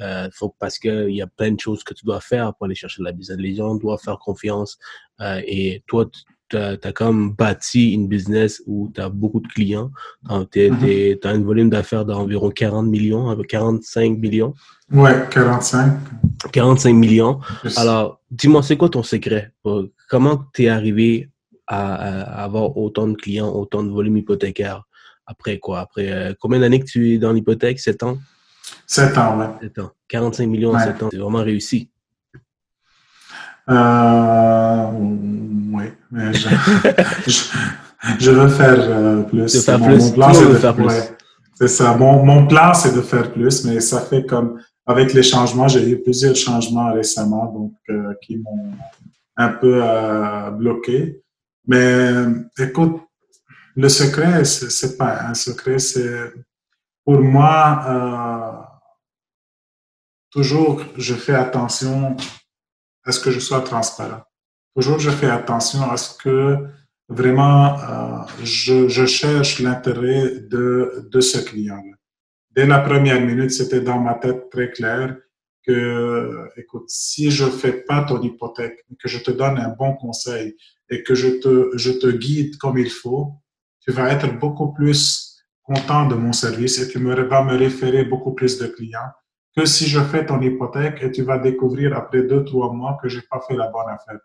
Euh, 0.00 0.28
faut, 0.32 0.54
parce 0.58 0.78
qu'il 0.78 1.10
y 1.10 1.22
a 1.22 1.26
plein 1.26 1.52
de 1.52 1.60
choses 1.60 1.84
que 1.84 1.94
tu 1.94 2.04
dois 2.04 2.20
faire 2.20 2.54
pour 2.54 2.66
aller 2.66 2.74
chercher 2.74 3.00
de 3.00 3.04
la 3.04 3.12
business. 3.12 3.38
Les 3.38 3.54
gens 3.54 3.74
doivent 3.76 4.00
faire 4.00 4.18
confiance 4.18 4.78
euh, 5.20 5.40
et 5.46 5.84
toi, 5.86 6.10
tu 6.48 6.56
as, 6.56 6.92
comme 6.92 7.32
bâti 7.32 7.92
une 7.92 8.08
business 8.08 8.62
où 8.66 8.90
tu 8.94 9.00
as 9.00 9.08
beaucoup 9.08 9.40
de 9.40 9.48
clients. 9.48 9.90
Tu 10.52 10.58
mm-hmm. 10.58 11.26
as 11.26 11.30
un 11.30 11.42
volume 11.42 11.70
d'affaires 11.70 12.04
d'environ 12.04 12.50
40 12.50 12.86
millions, 12.86 13.36
45 13.48 14.18
millions. 14.18 14.54
Ouais, 14.92 15.24
45. 15.30 15.98
45 16.52 16.92
millions. 16.92 17.40
Alors, 17.76 18.20
dis-moi, 18.30 18.62
c'est 18.62 18.76
quoi 18.76 18.88
ton 18.88 19.02
secret? 19.02 19.52
Comment 20.08 20.44
tu 20.54 20.64
es 20.64 20.68
arrivé 20.68 21.30
à, 21.66 22.44
avoir 22.44 22.76
autant 22.76 23.08
de 23.08 23.14
clients, 23.14 23.50
autant 23.50 23.82
de 23.82 23.90
volume 23.90 24.18
hypothécaire? 24.18 24.82
Après 25.26 25.58
quoi? 25.58 25.80
Après 25.80 26.12
euh, 26.12 26.34
combien 26.38 26.60
d'années 26.60 26.80
que 26.80 26.84
tu 26.84 27.14
es 27.14 27.18
dans 27.18 27.32
l'hypothèque? 27.32 27.80
7 27.80 28.02
ans? 28.02 28.18
7 28.86 29.16
ans, 29.16 29.38
ouais. 29.38 29.46
7 29.62 29.78
ans. 29.78 29.90
45 30.08 30.46
millions 30.46 30.74
en 30.74 30.78
7 30.78 31.02
ans. 31.02 31.08
C'est 31.10 31.18
vraiment 31.18 31.42
réussi. 31.42 31.88
Euh, 33.70 34.90
oui, 34.92 35.84
mais 36.10 36.32
je, 36.34 36.48
je, 38.18 38.30
veux 38.30 38.48
faire 38.48 38.76
euh, 38.78 39.22
plus. 39.22 39.64
faire 39.64 39.78
mon, 39.78 39.86
plus. 39.86 39.98
Mon 39.98 40.12
plan, 40.12 40.34
c'est 40.34 40.48
de 40.48 40.54
faire 40.54 40.74
plus. 40.74 40.92
c'est 41.54 41.68
ça. 41.68 41.96
Mon, 41.96 42.24
mon 42.24 42.46
plan, 42.46 42.74
c'est 42.74 42.94
de 42.94 43.00
faire 43.00 43.32
plus, 43.32 43.64
mais 43.64 43.80
ça 43.80 44.00
fait 44.00 44.26
comme 44.26 44.58
avec 44.86 45.14
les 45.14 45.22
changements, 45.22 45.68
j'ai 45.68 45.88
eu 45.88 46.02
plusieurs 46.02 46.36
changements 46.36 46.92
récemment, 46.92 47.46
donc 47.46 47.72
euh, 47.88 48.14
qui 48.22 48.36
m'ont 48.36 48.72
un 49.36 49.48
peu 49.48 49.80
euh, 49.82 50.50
bloqué. 50.50 51.22
Mais 51.66 52.12
écoute, 52.58 53.00
le 53.76 53.88
secret, 53.88 54.44
c'est 54.44 54.98
pas 54.98 55.22
un 55.22 55.34
secret, 55.34 55.78
c'est 55.78 56.32
pour 57.04 57.20
moi 57.20 57.84
euh, 57.88 58.62
toujours 60.30 60.82
je 60.96 61.14
fais 61.14 61.34
attention 61.34 62.16
à 63.04 63.12
ce 63.12 63.20
que 63.20 63.30
je 63.30 63.40
sois 63.40 63.60
transparent. 63.60 64.22
Toujours, 64.74 64.98
je 64.98 65.10
fais 65.10 65.30
attention 65.30 65.88
à 65.90 65.96
ce 65.96 66.16
que 66.18 66.56
vraiment 67.08 67.78
euh, 67.78 68.24
je, 68.42 68.88
je, 68.88 69.06
cherche 69.06 69.60
l'intérêt 69.60 70.40
de, 70.40 71.08
de 71.10 71.20
ce 71.20 71.38
client-là. 71.38 71.96
Dès 72.50 72.66
la 72.66 72.80
première 72.80 73.20
minute, 73.20 73.50
c'était 73.50 73.80
dans 73.80 73.98
ma 73.98 74.14
tête 74.14 74.50
très 74.50 74.70
clair 74.70 75.16
que, 75.66 76.48
écoute, 76.56 76.84
si 76.88 77.30
je 77.30 77.44
fais 77.46 77.72
pas 77.72 78.04
ton 78.04 78.20
hypothèque, 78.22 78.84
que 78.98 79.08
je 79.08 79.18
te 79.18 79.30
donne 79.30 79.58
un 79.58 79.70
bon 79.70 79.94
conseil 79.94 80.56
et 80.90 81.02
que 81.02 81.14
je 81.14 81.28
te, 81.28 81.70
je 81.76 81.92
te 81.92 82.06
guide 82.06 82.56
comme 82.58 82.78
il 82.78 82.90
faut, 82.90 83.32
tu 83.80 83.90
vas 83.90 84.12
être 84.12 84.38
beaucoup 84.38 84.72
plus 84.72 85.36
content 85.62 86.06
de 86.06 86.14
mon 86.14 86.32
service 86.32 86.78
et 86.78 86.88
tu 86.88 86.98
me, 86.98 87.14
vas 87.22 87.42
me 87.42 87.56
référer 87.56 88.04
beaucoup 88.04 88.32
plus 88.32 88.58
de 88.58 88.66
clients 88.66 89.10
que 89.56 89.64
si 89.66 89.86
je 89.86 90.00
fais 90.00 90.26
ton 90.26 90.40
hypothèque 90.40 91.02
et 91.02 91.10
tu 91.10 91.22
vas 91.22 91.38
découvrir 91.38 91.96
après 91.96 92.22
deux, 92.22 92.44
trois 92.44 92.72
mois 92.72 92.98
que 93.00 93.08
j'ai 93.08 93.22
pas 93.22 93.40
fait 93.46 93.56
la 93.56 93.68
bonne 93.68 93.88
affaire. 93.88 94.20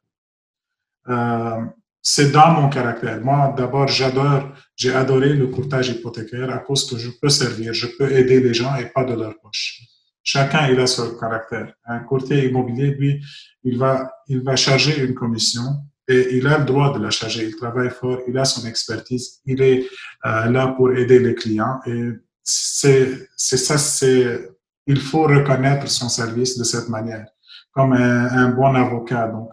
Euh, 1.09 1.65
c'est 2.01 2.31
dans 2.31 2.51
mon 2.51 2.69
caractère. 2.69 3.21
Moi, 3.21 3.53
d'abord, 3.57 3.87
j'adore, 3.87 4.51
j'ai 4.75 4.93
adoré 4.93 5.33
le 5.33 5.47
courtage 5.47 5.89
hypothécaire 5.89 6.49
à 6.49 6.59
cause 6.59 6.89
que 6.89 6.97
je 6.97 7.09
peux 7.21 7.29
servir, 7.29 7.73
je 7.73 7.87
peux 7.87 8.11
aider 8.11 8.39
les 8.39 8.53
gens 8.53 8.75
et 8.75 8.85
pas 8.85 9.03
de 9.03 9.13
leur 9.13 9.37
poche. 9.39 9.81
Chacun, 10.23 10.67
il 10.69 10.79
a 10.79 10.87
son 10.87 11.17
caractère. 11.17 11.73
Un 11.85 11.99
courtier 11.99 12.47
immobilier, 12.47 12.91
lui, 12.91 13.23
il 13.63 13.77
va, 13.77 14.11
il 14.27 14.41
va 14.43 14.55
charger 14.55 15.03
une 15.03 15.13
commission 15.13 15.61
et 16.07 16.35
il 16.37 16.47
a 16.47 16.57
le 16.57 16.65
droit 16.65 16.97
de 16.97 17.03
la 17.03 17.09
charger. 17.09 17.45
Il 17.45 17.55
travaille 17.55 17.89
fort, 17.89 18.19
il 18.27 18.37
a 18.37 18.45
son 18.45 18.67
expertise, 18.67 19.41
il 19.45 19.61
est 19.61 19.85
euh, 20.25 20.45
là 20.45 20.67
pour 20.67 20.91
aider 20.91 21.19
les 21.19 21.35
clients 21.35 21.79
et 21.85 22.09
c'est, 22.43 23.29
c'est 23.35 23.57
ça, 23.57 23.77
c'est 23.77 24.49
il 24.89 24.99
faut 24.99 25.23
reconnaître 25.23 25.87
son 25.87 26.09
service 26.09 26.57
de 26.57 26.63
cette 26.63 26.89
manière, 26.89 27.27
comme 27.71 27.93
un, 27.93 28.49
bon 28.49 28.73
avocat. 28.73 29.27
Donc, 29.27 29.49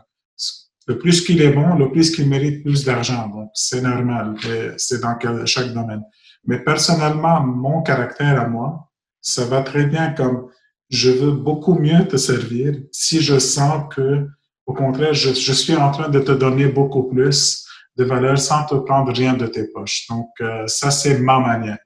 le 0.89 0.99
plus 0.99 1.21
qu'il 1.21 1.43
est 1.43 1.53
bon, 1.53 1.75
le 1.75 1.93
plus 1.93 2.11
qu'il 2.11 2.27
mérite 2.27 2.65
plus 2.65 2.85
d'argent. 2.87 3.29
Donc, 3.29 3.51
c'est 3.53 3.83
normal, 3.83 4.35
c'est 4.79 5.03
dans 5.03 5.15
chaque 5.45 5.73
domaine. 5.75 6.03
Mais 6.47 6.61
personnellement, 6.61 7.43
mon 7.43 7.83
caractère 7.83 8.41
à 8.41 8.49
moi, 8.49 8.91
ça 9.21 9.45
va 9.45 9.61
très 9.61 9.85
bien 9.85 10.13
comme 10.13 10.49
je 10.89 11.11
veux 11.11 11.33
beaucoup 11.33 11.75
mieux 11.75 12.09
te 12.09 12.17
servir 12.17 12.75
si 12.91 13.21
je 13.21 13.39
sens 13.39 13.93
que, 13.95 14.27
au 14.65 14.73
contraire, 14.73 15.13
je, 15.13 15.35
je 15.35 15.53
suis 15.53 15.77
en 15.77 15.91
train 15.91 16.09
de 16.09 16.21
te 16.21 16.33
donner 16.33 16.69
beaucoup 16.69 17.05
plus 17.11 17.67
de 17.99 18.05
valeur 18.05 18.39
sans 18.39 18.65
te 18.65 18.77
prendre 18.77 19.13
rien 19.13 19.35
de 19.35 19.47
tes 19.47 19.67
poches. 19.69 20.07
Donc, 20.09 20.31
euh, 20.41 20.67
ça, 20.67 20.91
c'est 20.91 21.19
ma 21.19 21.41
manière. 21.41 21.79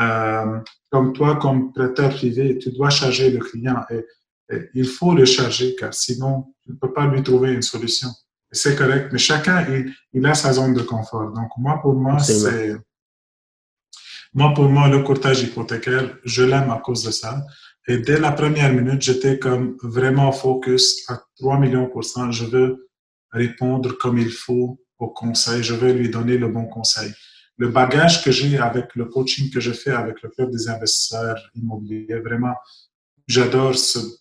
Euh, 0.00 0.58
comme 0.90 1.12
toi, 1.12 1.36
comme 1.36 1.72
prêteur 1.72 2.10
privé, 2.10 2.58
tu 2.58 2.72
dois 2.72 2.90
charger 2.90 3.30
le 3.30 3.38
client 3.38 3.84
et, 3.90 4.04
il 4.74 4.84
faut 4.84 5.14
le 5.14 5.24
charger 5.24 5.74
car 5.76 5.94
sinon, 5.94 6.52
tu 6.62 6.72
ne 6.72 6.76
peux 6.76 6.92
pas 6.92 7.06
lui 7.06 7.22
trouver 7.22 7.52
une 7.52 7.62
solution. 7.62 8.08
C'est 8.50 8.76
correct, 8.76 9.08
mais 9.10 9.18
chacun, 9.18 9.64
il, 9.66 9.94
il, 10.12 10.26
a 10.26 10.34
sa 10.34 10.52
zone 10.52 10.74
de 10.74 10.82
confort. 10.82 11.32
Donc, 11.32 11.48
moi, 11.56 11.80
pour 11.80 11.94
moi, 11.94 12.18
c'est... 12.18 12.76
Moi, 14.34 14.52
pour 14.54 14.68
moi, 14.68 14.88
le 14.88 15.02
courtage 15.02 15.42
hypothécaire, 15.42 16.18
je 16.24 16.42
l'aime 16.42 16.70
à 16.70 16.78
cause 16.78 17.02
de 17.02 17.10
ça. 17.10 17.46
Et 17.88 17.98
dès 17.98 18.18
la 18.18 18.32
première 18.32 18.72
minute, 18.72 19.00
j'étais 19.00 19.38
comme 19.38 19.76
vraiment 19.82 20.32
focus 20.32 21.08
à 21.08 21.22
3 21.38 21.58
millions 21.58 21.88
pour 21.88 22.04
cent. 22.04 22.30
Je 22.30 22.44
veux 22.44 22.90
répondre 23.30 23.96
comme 23.98 24.18
il 24.18 24.30
faut 24.30 24.78
au 24.98 25.08
conseil. 25.08 25.62
Je 25.62 25.74
veux 25.74 25.92
lui 25.92 26.10
donner 26.10 26.36
le 26.36 26.48
bon 26.48 26.66
conseil 26.66 27.12
le 27.62 27.68
bagage 27.68 28.24
que 28.24 28.32
j'ai 28.32 28.58
avec 28.58 28.86
le 28.96 29.04
coaching 29.04 29.48
que 29.48 29.60
je 29.60 29.70
fais 29.70 29.92
avec 29.92 30.20
le 30.22 30.28
club 30.30 30.50
des 30.50 30.68
investisseurs 30.68 31.40
immobiliers, 31.54 32.18
vraiment, 32.28 32.56
j'adore 33.28 33.76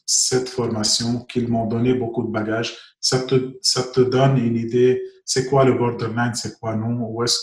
cette 0.05 0.47
formation 0.47 1.09
qu'ils 1.29 1.47
m'ont 1.47 1.65
donné 1.65 1.95
beaucoup 1.95 2.23
de 2.27 2.31
bagages. 2.31 2.71
Ça 2.99 3.17
te, 3.23 3.35
ça 3.63 3.81
te 3.95 4.01
donne 4.01 4.37
une 4.37 4.57
idée, 4.57 5.01
c'est 5.25 5.47
quoi 5.49 5.65
le 5.65 5.73
borderline, 5.73 6.35
c'est 6.35 6.59
quoi 6.59 6.75
non, 6.75 6.93
où, 7.09 7.23
est 7.23 7.35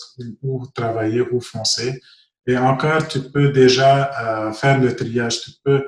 où 0.42 0.64
travailler, 0.72 1.22
où 1.32 1.40
foncer. 1.40 2.00
Et 2.46 2.56
encore, 2.56 3.08
tu 3.08 3.18
peux 3.32 3.48
déjà 3.48 3.92
euh, 4.04 4.52
faire 4.52 4.80
le 4.80 4.94
triage. 4.94 5.40
Tu 5.40 5.50
peux, 5.64 5.82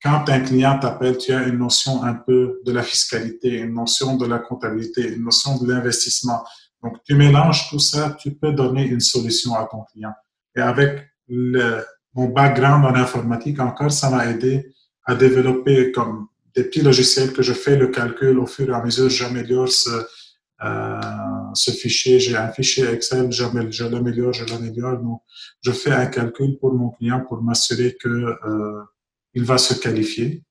quand 0.00 0.28
un 0.28 0.40
client 0.48 0.78
t'appelle, 0.78 1.18
tu 1.18 1.32
as 1.32 1.42
une 1.42 1.58
notion 1.58 2.04
un 2.04 2.14
peu 2.14 2.60
de 2.64 2.70
la 2.70 2.84
fiscalité, 2.84 3.48
une 3.66 3.74
notion 3.74 4.16
de 4.16 4.26
la 4.26 4.38
comptabilité, 4.38 5.00
une 5.16 5.24
notion 5.24 5.58
de 5.58 5.66
l'investissement 5.72 6.44
donc, 6.86 7.02
tu 7.04 7.14
mélanges 7.14 7.68
tout 7.68 7.80
ça, 7.80 8.16
tu 8.20 8.34
peux 8.34 8.52
donner 8.52 8.86
une 8.86 9.00
solution 9.00 9.54
à 9.54 9.66
ton 9.68 9.82
client. 9.90 10.12
Et 10.54 10.60
avec 10.60 11.08
mon 11.28 12.28
background 12.28 12.84
en 12.84 12.94
informatique, 12.94 13.58
encore, 13.58 13.90
ça 13.90 14.08
m'a 14.08 14.30
aidé 14.30 14.72
à 15.04 15.16
développer 15.16 15.90
comme 15.90 16.28
des 16.54 16.62
petits 16.62 16.82
logiciels 16.82 17.32
que 17.32 17.42
je 17.42 17.52
fais 17.52 17.76
le 17.76 17.88
calcul 17.88 18.38
au 18.38 18.46
fur 18.46 18.70
et 18.70 18.72
à 18.72 18.82
mesure, 18.82 19.10
j'améliore 19.10 19.68
ce, 19.68 19.90
euh, 20.62 21.54
fichier. 21.54 22.20
J'ai 22.20 22.36
un 22.36 22.50
fichier 22.50 22.86
Excel, 22.86 23.32
je 23.32 23.42
l'améliore, 23.88 24.32
je 24.32 24.44
l'améliore. 24.44 24.98
Donc, 24.98 25.22
je 25.60 25.72
fais 25.72 25.92
un 25.92 26.06
calcul 26.06 26.56
pour 26.60 26.72
mon 26.72 26.90
client 26.90 27.24
pour 27.28 27.42
m'assurer 27.42 27.96
que 28.00 28.08
euh, 28.08 28.82
il 29.34 29.42
va 29.42 29.58
se 29.58 29.74
qualifier. 29.74 30.44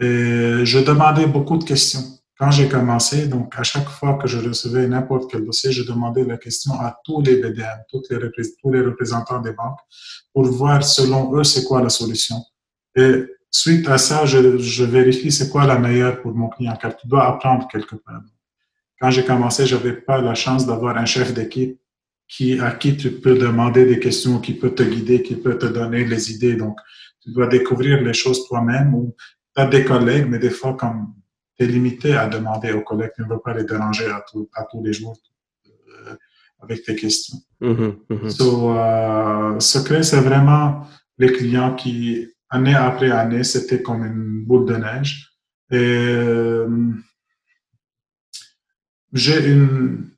Et 0.00 0.64
je 0.64 0.78
demandais 0.80 1.26
beaucoup 1.26 1.58
de 1.58 1.64
questions. 1.64 2.19
Quand 2.40 2.50
j'ai 2.50 2.70
commencé, 2.70 3.26
donc 3.26 3.52
à 3.58 3.62
chaque 3.62 3.90
fois 3.90 4.14
que 4.14 4.26
je 4.26 4.38
recevais 4.38 4.88
n'importe 4.88 5.30
quel 5.30 5.44
dossier, 5.44 5.72
je 5.72 5.82
demandais 5.82 6.24
la 6.24 6.38
question 6.38 6.72
à 6.72 6.98
tous 7.04 7.20
les 7.20 7.36
BDM, 7.36 7.80
toutes 7.90 8.08
les 8.08 8.16
tous 8.58 8.72
les 8.72 8.80
représentants 8.80 9.42
des 9.42 9.52
banques, 9.52 9.80
pour 10.32 10.44
voir 10.44 10.82
selon 10.82 11.36
eux 11.36 11.44
c'est 11.44 11.64
quoi 11.64 11.82
la 11.82 11.90
solution. 11.90 12.36
Et 12.96 13.26
suite 13.50 13.86
à 13.90 13.98
ça, 13.98 14.24
je, 14.24 14.56
je 14.56 14.84
vérifie 14.84 15.30
c'est 15.30 15.50
quoi 15.50 15.66
la 15.66 15.78
meilleure 15.78 16.22
pour 16.22 16.32
mon 16.34 16.48
client, 16.48 16.74
car 16.80 16.96
tu 16.96 17.06
dois 17.06 17.28
apprendre 17.28 17.68
quelque 17.68 17.96
part. 17.96 18.22
Quand 18.98 19.10
j'ai 19.10 19.26
commencé, 19.26 19.66
j'avais 19.66 19.92
pas 19.92 20.22
la 20.22 20.34
chance 20.34 20.64
d'avoir 20.66 20.96
un 20.96 21.04
chef 21.04 21.34
d'équipe 21.34 21.78
qui, 22.26 22.58
à 22.58 22.70
qui 22.70 22.96
tu 22.96 23.10
peux 23.10 23.36
demander 23.36 23.84
des 23.84 24.00
questions, 24.00 24.40
qui 24.40 24.54
peut 24.54 24.74
te 24.74 24.82
guider, 24.82 25.22
qui 25.22 25.36
peut 25.36 25.58
te 25.58 25.66
donner 25.66 26.06
les 26.06 26.32
idées. 26.32 26.56
Donc, 26.56 26.78
tu 27.22 27.32
dois 27.32 27.48
découvrir 27.48 28.00
les 28.02 28.14
choses 28.14 28.48
toi-même 28.48 28.94
ou 28.94 29.14
tu 29.54 29.68
des 29.68 29.84
collègues, 29.84 30.26
mais 30.26 30.38
des 30.38 30.48
fois, 30.48 30.72
comme 30.72 31.19
tu 31.60 31.66
es 31.66 31.68
limité 31.68 32.14
à 32.14 32.26
demander 32.26 32.72
aux 32.72 32.82
collègues, 32.82 33.12
tu 33.14 33.22
ne 33.22 33.28
veux 33.28 33.38
pas 33.38 33.52
les 33.54 33.64
déranger 33.64 34.06
à, 34.06 34.24
à 34.54 34.64
tous 34.64 34.82
les 34.82 34.92
jours 34.92 35.16
euh, 35.66 36.16
avec 36.60 36.82
tes 36.84 36.96
questions. 36.96 37.38
Mhm. 37.60 38.30
So, 38.30 38.70
euh, 38.70 39.60
secret, 39.60 40.02
c'est 40.02 40.20
vraiment 40.20 40.86
les 41.18 41.32
clients 41.32 41.74
qui, 41.74 42.26
année 42.48 42.74
après 42.74 43.10
année, 43.10 43.44
c'était 43.44 43.82
comme 43.82 44.04
une 44.04 44.44
boule 44.46 44.66
de 44.66 44.76
neige. 44.76 45.12
Et 45.70 45.76
euh, 45.76 46.68
j'ai 49.12 49.46
une, 49.50 50.10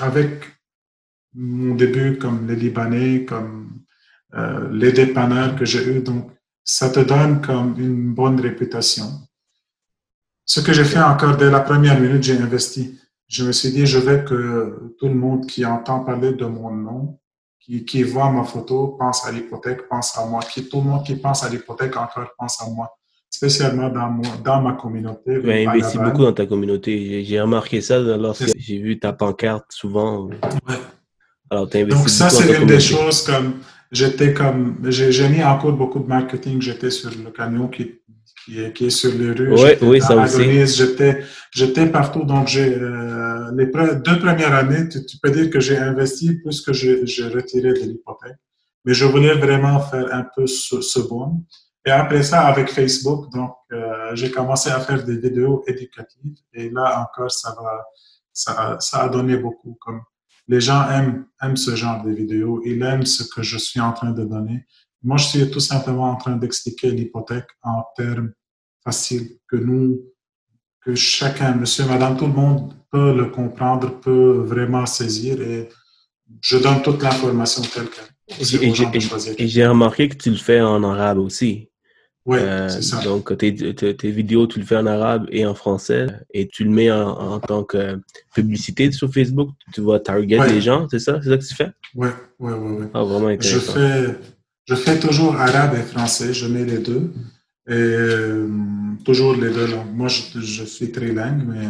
avec 0.00 0.44
mon 1.34 1.74
début 1.74 2.18
comme 2.18 2.46
les 2.46 2.56
Libanais, 2.56 3.24
comme 3.24 3.80
les 4.72 4.92
dépanneurs 4.92 5.56
que 5.56 5.66
j'ai 5.66 5.84
eu, 5.92 6.00
donc 6.00 6.30
ça 6.64 6.88
te 6.88 7.00
donne 7.00 7.42
comme 7.42 7.78
une 7.78 8.14
bonne 8.14 8.40
réputation. 8.40 9.04
Ce 10.44 10.60
que 10.60 10.72
j'ai 10.72 10.84
fait 10.84 11.00
encore 11.00 11.36
dès 11.36 11.50
la 11.50 11.60
première 11.60 11.98
minute, 12.00 12.22
j'ai 12.22 12.38
investi. 12.38 12.98
Je 13.28 13.44
me 13.44 13.52
suis 13.52 13.70
dit, 13.70 13.86
je 13.86 13.98
veux 13.98 14.18
que 14.18 14.94
tout 14.98 15.08
le 15.08 15.14
monde 15.14 15.46
qui 15.46 15.64
entend 15.64 16.00
parler 16.00 16.32
de 16.32 16.44
mon 16.44 16.70
nom, 16.70 17.18
qui, 17.60 17.84
qui 17.84 18.02
voit 18.02 18.30
ma 18.30 18.44
photo, 18.44 18.96
pense 18.98 19.26
à 19.26 19.32
l'hypothèque, 19.32 19.88
pense 19.88 20.18
à 20.18 20.26
moi. 20.26 20.40
Qui, 20.40 20.68
tout 20.68 20.78
le 20.78 20.84
monde 20.84 21.04
qui 21.04 21.16
pense 21.16 21.44
à 21.44 21.48
l'hypothèque 21.48 21.96
encore 21.96 22.28
pense 22.38 22.60
à 22.60 22.68
moi 22.68 22.90
spécialement 23.32 23.88
dans, 23.88 24.60
ma 24.60 24.72
communauté. 24.74 25.40
Tu 25.42 25.50
as 25.50 25.70
investi 25.70 25.98
beaucoup 25.98 26.22
dans 26.22 26.34
ta 26.34 26.46
communauté. 26.46 27.24
J'ai 27.24 27.40
remarqué 27.40 27.80
ça 27.80 27.98
lorsque 27.98 28.52
j'ai 28.58 28.78
vu 28.78 28.98
ta 28.98 29.12
pancarte 29.12 29.64
souvent. 29.70 30.26
Ouais. 30.26 30.78
Alors, 31.50 31.68
as 31.72 31.78
investi 31.78 31.98
Donc, 31.98 32.08
ça, 32.08 32.28
c'est 32.28 32.60
une 32.60 32.66
des 32.66 32.78
choses 32.78 33.22
comme 33.22 33.54
j'étais 33.90 34.32
comme, 34.32 34.78
j'ai 34.88 35.28
mis 35.28 35.42
en 35.42 35.58
cours 35.58 35.72
beaucoup 35.72 36.00
de 36.00 36.08
marketing. 36.08 36.60
J'étais 36.60 36.90
sur 36.90 37.10
le 37.10 37.30
camion 37.30 37.68
qui, 37.68 38.01
qui, 38.44 38.60
est, 38.60 38.72
qui 38.72 38.86
est 38.86 38.90
sur 38.90 39.12
les 39.12 39.32
rues. 39.32 39.52
Oui, 39.52 39.70
oui, 39.82 40.00
ça 40.00 40.16
aussi. 40.16 40.66
J'étais, 41.52 41.86
partout. 41.86 42.24
Donc, 42.24 42.48
j'ai, 42.48 42.74
euh, 42.74 43.50
les 43.56 43.66
deux 43.66 44.18
premières 44.18 44.52
années, 44.52 44.88
tu, 44.88 45.16
peux 45.22 45.30
dire 45.30 45.50
que 45.50 45.60
j'ai 45.60 45.76
investi 45.76 46.34
plus 46.34 46.60
que 46.60 46.72
j'ai 46.72 47.28
retiré 47.28 47.72
de 47.72 47.80
l'hypothèque. 47.80 48.36
Mais 48.84 48.94
je 48.94 49.04
voulais 49.04 49.34
vraiment 49.34 49.80
faire 49.80 50.12
un 50.12 50.26
peu 50.34 50.46
ce, 50.46 50.80
ce 50.80 51.00
bon. 51.00 51.44
Et 51.84 51.90
après 51.90 52.22
ça, 52.22 52.46
avec 52.46 52.70
Facebook, 52.70 53.32
donc, 53.32 53.52
euh, 53.72 54.14
j'ai 54.14 54.30
commencé 54.30 54.70
à 54.70 54.80
faire 54.80 55.04
des 55.04 55.18
vidéos 55.18 55.64
éducatives. 55.66 56.36
Et 56.52 56.70
là 56.70 57.02
encore, 57.02 57.30
ça 57.30 57.54
va, 57.60 57.84
ça, 58.32 58.76
ça 58.80 59.02
a 59.04 59.08
donné 59.08 59.36
beaucoup. 59.36 59.76
Comme 59.80 60.00
les 60.48 60.60
gens 60.60 60.88
aiment, 60.90 61.26
aiment 61.40 61.56
ce 61.56 61.74
genre 61.76 62.02
de 62.02 62.10
vidéos. 62.10 62.60
Ils 62.64 62.82
aiment 62.82 63.06
ce 63.06 63.24
que 63.24 63.42
je 63.42 63.58
suis 63.58 63.80
en 63.80 63.92
train 63.92 64.10
de 64.10 64.24
donner. 64.24 64.66
Moi, 65.02 65.16
je 65.16 65.24
suis 65.24 65.50
tout 65.50 65.60
simplement 65.60 66.10
en 66.10 66.16
train 66.16 66.36
d'expliquer 66.36 66.90
l'hypothèque 66.90 67.48
en 67.62 67.84
termes 67.96 68.32
faciles 68.84 69.38
que 69.48 69.56
nous, 69.56 70.00
que 70.84 70.94
chacun, 70.94 71.54
monsieur, 71.54 71.84
madame, 71.86 72.16
tout 72.16 72.26
le 72.26 72.32
monde 72.32 72.74
peut 72.90 73.14
le 73.14 73.26
comprendre, 73.26 74.00
peut 74.00 74.42
vraiment 74.44 74.86
saisir 74.86 75.40
et 75.40 75.68
je 76.40 76.56
donne 76.58 76.82
toute 76.82 77.02
l'information 77.02 77.62
telle 77.62 77.88
qu'elle. 77.88 78.04
Et 79.38 79.48
j'ai 79.48 79.66
remarqué 79.66 80.08
que 80.08 80.16
tu 80.16 80.30
le 80.30 80.36
fais 80.36 80.60
en 80.60 80.82
arabe 80.84 81.18
aussi. 81.18 81.68
Oui, 82.24 82.38
euh, 82.40 82.68
c'est 82.68 82.82
ça. 82.82 83.02
Donc, 83.02 83.36
tes, 83.36 83.74
tes, 83.74 84.10
vidéos, 84.10 84.46
tu 84.46 84.60
le 84.60 84.64
fais 84.64 84.76
en 84.76 84.86
arabe 84.86 85.26
et 85.30 85.44
en 85.44 85.56
français 85.56 86.06
et 86.32 86.46
tu 86.46 86.62
le 86.62 86.70
mets 86.70 86.90
en, 86.90 87.08
en 87.08 87.40
tant 87.40 87.64
que 87.64 88.00
publicité 88.32 88.92
sur 88.92 89.12
Facebook. 89.12 89.50
Tu 89.74 89.80
vas 89.80 89.98
target 89.98 90.38
les 90.46 90.60
gens, 90.60 90.86
c'est 90.88 91.00
ça? 91.00 91.18
C'est 91.20 91.30
ça 91.30 91.36
que 91.36 91.44
tu 91.44 91.54
fais? 91.54 91.70
Oui, 91.96 92.08
oui, 92.38 92.52
oui. 92.52 92.86
Ah, 92.94 93.02
vraiment 93.02 93.26
intéressant. 93.26 93.72
Je 93.74 93.78
fais, 93.78 94.18
je 94.66 94.74
fais 94.74 94.98
toujours 94.98 95.36
arabe 95.36 95.74
et 95.74 95.82
français. 95.82 96.32
Je 96.32 96.46
mets 96.46 96.64
les 96.64 96.78
deux. 96.78 97.12
Et 97.68 97.72
euh, 97.74 98.48
toujours 99.04 99.34
les 99.34 99.50
deux 99.50 99.66
langues. 99.68 99.92
Moi, 99.94 100.08
je, 100.08 100.40
je 100.40 100.64
suis 100.64 100.90
trilingue, 100.90 101.44
mais 101.46 101.68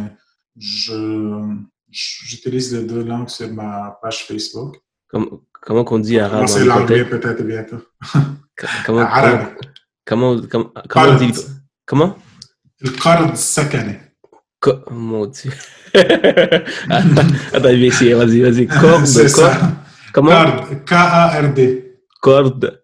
je, 0.57 1.55
j'utilise 1.91 2.73
les 2.73 2.83
deux 2.83 3.03
langues 3.03 3.29
sur 3.29 3.51
ma 3.53 3.97
page 4.01 4.25
Facebook. 4.25 4.77
Comment, 5.07 5.41
comment 5.61 5.83
qu'on 5.83 5.99
dit 5.99 6.19
arabe? 6.19 6.47
C'est 6.47 6.65
l'anglais 6.65 7.05
peut-être 7.05 7.43
bientôt. 7.43 7.77
comment, 8.85 8.99
arabe. 9.19 9.55
Comment, 10.05 10.41
comment, 10.49 10.71
comment 10.89 11.11
on 11.11 11.17
dit 11.17 11.33
Comment? 11.85 12.17
Le 12.79 12.89
card 12.89 13.37
sakane. 13.37 13.99
Co 14.59 14.79
mon 14.89 15.27
Dieu. 15.27 15.51
Attends, 15.93 17.27
je 17.53 17.59
vais 17.59 17.87
essayer. 17.87 18.13
Vas-y, 18.13 18.41
vas-y. 18.41 18.67
Corde. 18.67 19.05
C'est 19.05 19.27
ça. 19.27 19.59
Comment? 20.13 20.31
Card. 20.31 20.69
K-A-R-D. 20.85 21.97
Corde. 22.21 22.82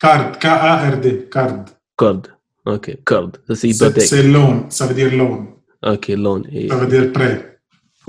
Card. 0.00 0.38
K-A-R-D. 0.38 1.28
Card. 1.30 1.64
Corde. 1.96 2.28
OK. 2.64 2.96
Corde. 3.04 3.36
Ça, 3.48 3.54
c'est 3.54 3.68
hypothèque. 3.68 4.02
C'est 4.02 4.22
loan. 4.22 4.66
Ça 4.70 4.86
veut 4.86 4.94
dire 4.94 5.14
loan. 5.14 5.46
OK, 5.82 6.08
loan. 6.08 6.42
Et... 6.52 6.68
Ça 6.68 6.76
veut 6.76 6.86
dire 6.86 7.12
prêt. 7.12 7.58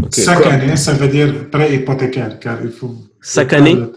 Okay. 0.04 0.22
Sakane, 0.22 0.78
ça 0.78 0.94
veut 0.94 1.08
dire 1.10 1.50
prêt 1.52 1.76
hypothécaire, 1.76 2.40
car 2.40 2.58
il 2.64 2.72
faut 2.72 2.96
Sakane? 3.22 3.92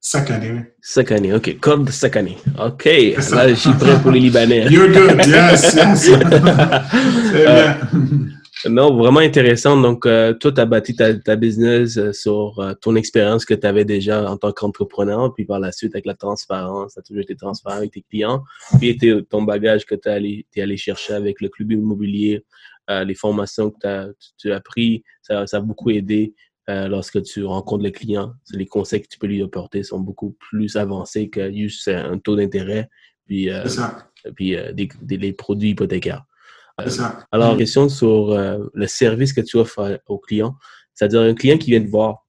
Sakane, 0.00 0.42
oui. 0.42 0.60
Sakane, 0.80 1.34
OK. 1.34 1.60
Corde 1.60 1.90
Sakane. 1.90 2.34
OK. 2.58 2.84
Là, 2.84 3.48
je 3.48 3.54
suis 3.54 3.72
prêt 3.74 3.96
pour 4.02 4.10
les 4.10 4.20
Libanais. 4.20 4.66
You're 4.70 4.88
good. 4.88 5.24
Yes, 5.26 5.74
yes. 5.74 6.10
C'est 7.30 7.44
bien. 7.44 8.39
Non, 8.68 8.96
vraiment 8.96 9.20
intéressant. 9.20 9.80
Donc, 9.80 10.06
euh, 10.06 10.34
toi, 10.34 10.52
tu 10.52 10.60
as 10.60 10.66
bâti 10.66 10.94
ta, 10.94 11.14
ta 11.14 11.36
business 11.36 11.96
euh, 11.96 12.12
sur 12.12 12.58
euh, 12.58 12.74
ton 12.74 12.94
expérience 12.96 13.44
que 13.44 13.54
tu 13.54 13.66
avais 13.66 13.84
déjà 13.84 14.30
en 14.30 14.36
tant 14.36 14.52
qu'entrepreneur, 14.52 15.32
puis 15.34 15.44
par 15.44 15.60
la 15.60 15.72
suite, 15.72 15.94
avec 15.94 16.06
la 16.06 16.14
transparence, 16.14 16.94
tu 16.94 16.98
as 16.98 17.02
toujours 17.02 17.22
été 17.22 17.36
transparent 17.36 17.76
avec 17.76 17.92
tes 17.92 18.02
clients, 18.02 18.42
puis 18.78 18.98
ton 19.28 19.42
bagage 19.42 19.86
que 19.86 19.94
tu 19.94 20.08
es 20.08 20.12
allé, 20.12 20.46
allé 20.56 20.76
chercher 20.76 21.14
avec 21.14 21.40
le 21.40 21.48
club 21.48 21.72
immobilier, 21.72 22.44
les 22.88 23.14
formations 23.14 23.70
que 23.70 24.12
tu 24.36 24.50
as, 24.50 24.56
as 24.56 24.60
pris, 24.60 25.04
ça, 25.22 25.46
ça 25.46 25.58
a 25.58 25.60
beaucoup 25.60 25.90
aidé. 25.90 26.34
Euh, 26.68 26.86
lorsque 26.86 27.20
tu 27.22 27.42
rencontres 27.44 27.82
le 27.82 27.90
client. 27.90 28.34
Les 28.52 28.66
conseils 28.66 29.02
que 29.02 29.08
tu 29.08 29.18
peux 29.18 29.26
lui 29.26 29.42
apporter 29.42 29.82
sont 29.82 29.98
beaucoup 29.98 30.36
plus 30.38 30.76
avancés 30.76 31.28
que 31.28 31.50
juste 31.52 31.88
un 31.88 32.18
taux 32.18 32.36
d'intérêt 32.36 32.88
puis, 33.30 33.48
euh, 33.48 33.64
puis 34.34 34.56
euh, 34.56 34.72
des, 34.72 34.88
les 35.08 35.32
produits 35.32 35.70
hypothécaires. 35.70 36.24
Alors, 37.32 37.56
question 37.56 37.88
sur 37.88 38.36
le 38.72 38.86
service 38.86 39.32
que 39.32 39.40
tu 39.40 39.56
offres 39.56 40.00
au 40.06 40.18
client. 40.18 40.56
C'est-à-dire 40.94 41.20
un 41.20 41.34
client 41.34 41.58
qui 41.58 41.70
vient 41.70 41.82
te 41.82 41.90
voir. 41.90 42.26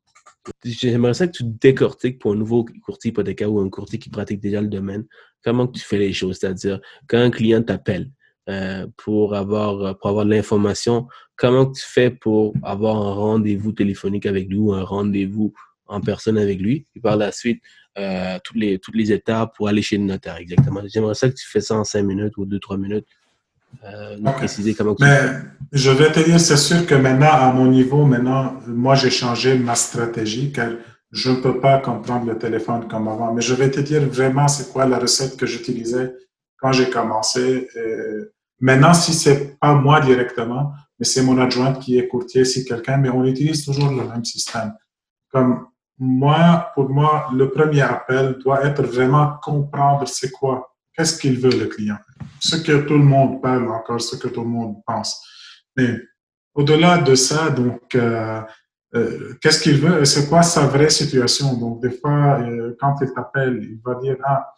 J'aimerais 0.63 1.13
ça 1.13 1.27
que 1.27 1.33
tu 1.33 1.43
décortiques 1.43 2.19
pour 2.19 2.31
un 2.31 2.35
nouveau 2.35 2.65
courtier 2.83 3.09
hypothécaire 3.09 3.51
ou 3.51 3.59
un 3.59 3.69
courtier 3.69 3.99
qui 3.99 4.09
pratique 4.09 4.39
déjà 4.39 4.59
le 4.61 4.67
domaine, 4.67 5.05
comment 5.43 5.67
tu 5.67 5.81
fais 5.81 5.97
les 5.97 6.13
choses? 6.13 6.37
C'est-à-dire, 6.39 6.79
quand 7.07 7.19
un 7.19 7.29
client 7.29 7.61
t'appelle, 7.61 8.09
euh, 8.49 8.87
pour 8.97 9.35
avoir, 9.35 9.81
euh, 9.81 9.93
pour 9.93 10.09
avoir 10.09 10.25
de 10.25 10.31
l'information. 10.31 11.07
Comment 11.35 11.67
tu 11.71 11.83
fais 11.85 12.09
pour 12.09 12.53
avoir 12.63 12.97
un 12.97 13.13
rendez-vous 13.13 13.71
téléphonique 13.71 14.25
avec 14.25 14.49
lui 14.49 14.57
ou 14.57 14.73
un 14.73 14.83
rendez-vous 14.83 15.53
en 15.85 16.01
personne 16.01 16.39
avec 16.39 16.59
lui? 16.59 16.87
Et 16.95 16.99
par 16.99 17.17
la 17.17 17.31
suite, 17.31 17.61
euh, 17.99 18.39
toutes, 18.43 18.57
les, 18.57 18.79
toutes 18.79 18.95
les 18.95 19.11
étapes 19.11 19.55
pour 19.55 19.67
aller 19.67 19.83
chez 19.83 19.97
le 19.97 20.05
notaire, 20.05 20.37
exactement. 20.37 20.81
J'aimerais 20.87 21.13
ça 21.13 21.29
que 21.29 21.35
tu 21.35 21.47
fais 21.47 21.61
ça 21.61 21.75
en 21.75 21.83
cinq 21.83 22.01
minutes 22.01 22.35
ou 22.37 22.45
deux, 22.45 22.59
trois 22.59 22.77
minutes. 22.77 23.05
Nous 24.19 24.31
préciser 24.31 24.73
comment 24.73 24.95
tu 24.95 25.03
Mais 25.03 25.19
je 25.71 25.91
vais 25.91 26.11
te 26.11 26.19
dire, 26.19 26.39
c'est 26.39 26.57
sûr 26.57 26.85
que 26.85 26.95
maintenant, 26.95 27.31
à 27.31 27.51
mon 27.53 27.67
niveau, 27.67 28.05
maintenant, 28.05 28.55
moi, 28.67 28.95
j'ai 28.95 29.09
changé 29.09 29.57
ma 29.57 29.75
stratégie 29.75 30.51
car 30.51 30.69
je 31.11 31.29
ne 31.31 31.35
peux 31.41 31.59
pas 31.59 31.79
comprendre 31.79 32.25
le 32.25 32.37
téléphone 32.37 32.87
comme 32.87 33.07
avant. 33.07 33.33
Mais 33.33 33.41
je 33.41 33.53
vais 33.53 33.69
te 33.69 33.79
dire 33.79 34.01
vraiment 34.07 34.47
c'est 34.47 34.71
quoi 34.71 34.85
la 34.85 34.97
recette 34.97 35.37
que 35.37 35.45
j'utilisais 35.45 36.13
quand 36.57 36.71
j'ai 36.71 36.89
commencé. 36.89 37.69
Euh, 37.75 38.33
maintenant, 38.59 38.93
si 38.93 39.13
c'est 39.13 39.59
pas 39.59 39.73
moi 39.73 39.99
directement, 39.99 40.73
mais 40.99 41.05
c'est 41.05 41.23
mon 41.23 41.37
adjointe 41.39 41.79
qui 41.79 41.97
est 41.97 42.07
courtier, 42.07 42.45
si 42.45 42.63
quelqu'un, 42.63 42.97
mais 42.97 43.09
on 43.09 43.25
utilise 43.25 43.65
toujours 43.65 43.89
le 43.89 44.07
même 44.07 44.23
système. 44.23 44.73
Comme 45.31 45.67
moi, 45.97 46.71
pour 46.75 46.89
moi, 46.89 47.27
le 47.33 47.49
premier 47.49 47.81
appel 47.81 48.37
doit 48.43 48.65
être 48.65 48.83
vraiment 48.83 49.33
comprendre 49.41 50.07
c'est 50.07 50.31
quoi, 50.31 50.73
qu'est-ce 50.95 51.19
qu'il 51.19 51.39
veut 51.39 51.51
le 51.51 51.67
client. 51.67 51.97
Ce 52.39 52.55
que 52.55 52.81
tout 52.85 52.97
le 52.97 53.03
monde 53.03 53.41
parle 53.41 53.69
encore, 53.69 54.01
ce 54.01 54.15
que 54.15 54.27
tout 54.27 54.41
le 54.41 54.49
monde 54.49 54.77
pense. 54.85 55.21
Mais 55.75 55.95
au-delà 56.53 56.97
de 56.97 57.15
ça, 57.15 57.49
donc, 57.49 57.95
euh, 57.95 58.41
euh, 58.95 59.33
qu'est-ce 59.41 59.61
qu'il 59.61 59.77
veut? 59.77 60.03
C'est 60.05 60.27
quoi 60.27 60.43
sa 60.43 60.67
vraie 60.67 60.89
situation? 60.89 61.53
Donc, 61.53 61.81
des 61.81 61.91
fois, 61.91 62.41
euh, 62.41 62.75
quand 62.79 62.95
il 63.01 63.13
t'appelle, 63.13 63.59
il 63.61 63.79
va 63.83 63.95
dire, 64.01 64.17
ah, 64.25 64.53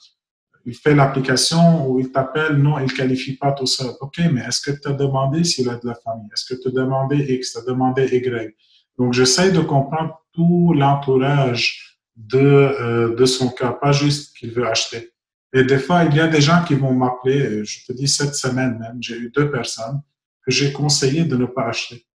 il 0.65 0.76
fait 0.76 0.95
l'application 0.95 1.88
ou 1.88 1.99
il 1.99 2.12
t'appelle, 2.12 2.56
non, 2.56 2.80
il 2.80 2.91
qualifie 2.91 3.38
pas 3.38 3.52
tout 3.52 3.65
ça. 3.65 3.86
OK, 4.02 4.17
mais 4.32 4.41
est-ce 4.41 4.62
que 4.62 4.71
tu 4.80 4.88
as 4.88 4.93
demandé 4.93 5.43
s'il 5.43 5.69
a 5.69 5.76
de 5.76 5.88
la 5.88 5.95
famille? 5.95 6.30
Est-ce 6.34 6.54
que 6.54 6.62
tu 6.62 6.69
as 6.69 6.71
demandé 6.71 7.17
X, 7.17 7.52
tu 7.52 7.58
as 7.60 7.62
demandé 7.62 8.06
Y? 8.06 8.56
Donc, 8.97 9.13
j'essaie 9.13 9.52
de 9.52 9.60
comprendre 9.60 10.19
tout 10.32 10.73
l'entourage 10.73 11.99
de, 12.15 13.15
de 13.15 13.26
son 13.26 13.49
cas, 13.49 13.71
pas 13.71 13.91
juste 13.91 14.38
qu'il 14.38 14.52
veut 14.52 14.67
acheter. 14.67 15.12
Et 15.54 15.63
des 15.63 15.78
fois, 15.78 16.04
il 16.06 16.16
y 16.16 16.20
a 16.20 16.28
des 16.28 16.42
gens 16.42 16.63
qui 16.63 16.76
vont 16.76 16.94
m'appeler, 16.94 17.42
euh, 17.42 17.63
je 17.63 17.86
te 17.86 17.94
dis 17.94 18.08
cette 18.08 18.36
semaine 18.36 18.78
même, 18.80 18.98
j'ai 19.02 19.18
eu 19.18 19.30
deux 19.30 19.52
personnes 19.52 20.02
que 20.46 20.52
j'ai 20.52 20.74
conseillé 20.74 21.26
de 21.26 21.38
ne 21.38 21.46
pas 21.46 21.68
acheter. 21.68 22.06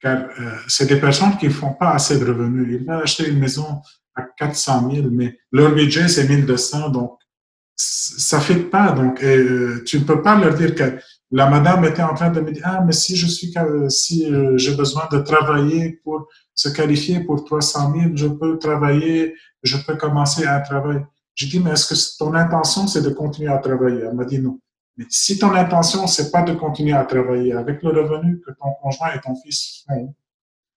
Car 0.00 0.28
euh, 0.38 0.50
c'est 0.68 0.86
des 0.86 1.00
personnes 1.00 1.36
qui 1.38 1.46
ne 1.46 1.52
font 1.52 1.74
pas 1.74 1.92
assez 1.92 2.18
de 2.18 2.24
revenus. 2.24 2.66
Ils 2.68 2.86
veulent 2.86 3.02
acheter 3.02 3.28
une 3.28 3.38
maison 3.38 3.80
à 4.14 4.22
400 4.22 4.90
000, 4.92 5.08
mais 5.10 5.38
leur 5.52 5.74
budget, 5.74 6.08
c'est 6.08 6.28
1200, 6.28 6.90
donc 6.90 7.18
ça 7.76 8.40
fait 8.40 8.70
pas. 8.70 8.92
Donc, 8.92 9.22
euh, 9.22 9.82
tu 9.84 10.00
ne 10.00 10.04
peux 10.04 10.22
pas 10.22 10.38
leur 10.38 10.54
dire 10.54 10.74
que 10.74 10.98
la 11.30 11.48
madame 11.48 11.84
était 11.84 12.02
en 12.02 12.14
train 12.14 12.30
de 12.30 12.40
me 12.40 12.50
dire, 12.50 12.62
ah, 12.64 12.82
mais 12.84 12.92
si 12.92 13.16
je 13.16 13.26
suis, 13.26 13.52
si 13.88 14.32
euh, 14.32 14.56
j'ai 14.56 14.74
besoin 14.74 15.08
de 15.12 15.18
travailler 15.18 16.00
pour 16.02 16.28
se 16.54 16.68
qualifier 16.68 17.20
pour 17.20 17.44
300 17.44 17.92
000, 17.92 18.10
je 18.14 18.26
peux 18.28 18.58
travailler, 18.58 19.34
je 19.62 19.76
peux 19.76 19.96
commencer 19.96 20.46
un 20.46 20.60
travail. 20.60 21.04
J'ai 21.36 21.46
dit, 21.46 21.60
mais 21.60 21.72
est-ce 21.72 21.86
que 21.86 22.18
ton 22.18 22.34
intention, 22.34 22.86
c'est 22.86 23.02
de 23.02 23.10
continuer 23.10 23.52
à 23.52 23.58
travailler? 23.58 24.00
Elle 24.00 24.14
m'a 24.14 24.24
dit 24.24 24.40
non. 24.40 24.58
Mais 24.96 25.04
si 25.10 25.38
ton 25.38 25.54
intention, 25.54 26.06
c'est 26.06 26.32
pas 26.32 26.42
de 26.42 26.54
continuer 26.54 26.94
à 26.94 27.04
travailler 27.04 27.52
avec 27.52 27.82
le 27.82 27.90
revenu 27.90 28.40
que 28.40 28.52
ton 28.52 28.72
conjoint 28.82 29.12
et 29.14 29.20
ton 29.20 29.36
fils 29.36 29.84
font, 29.86 30.14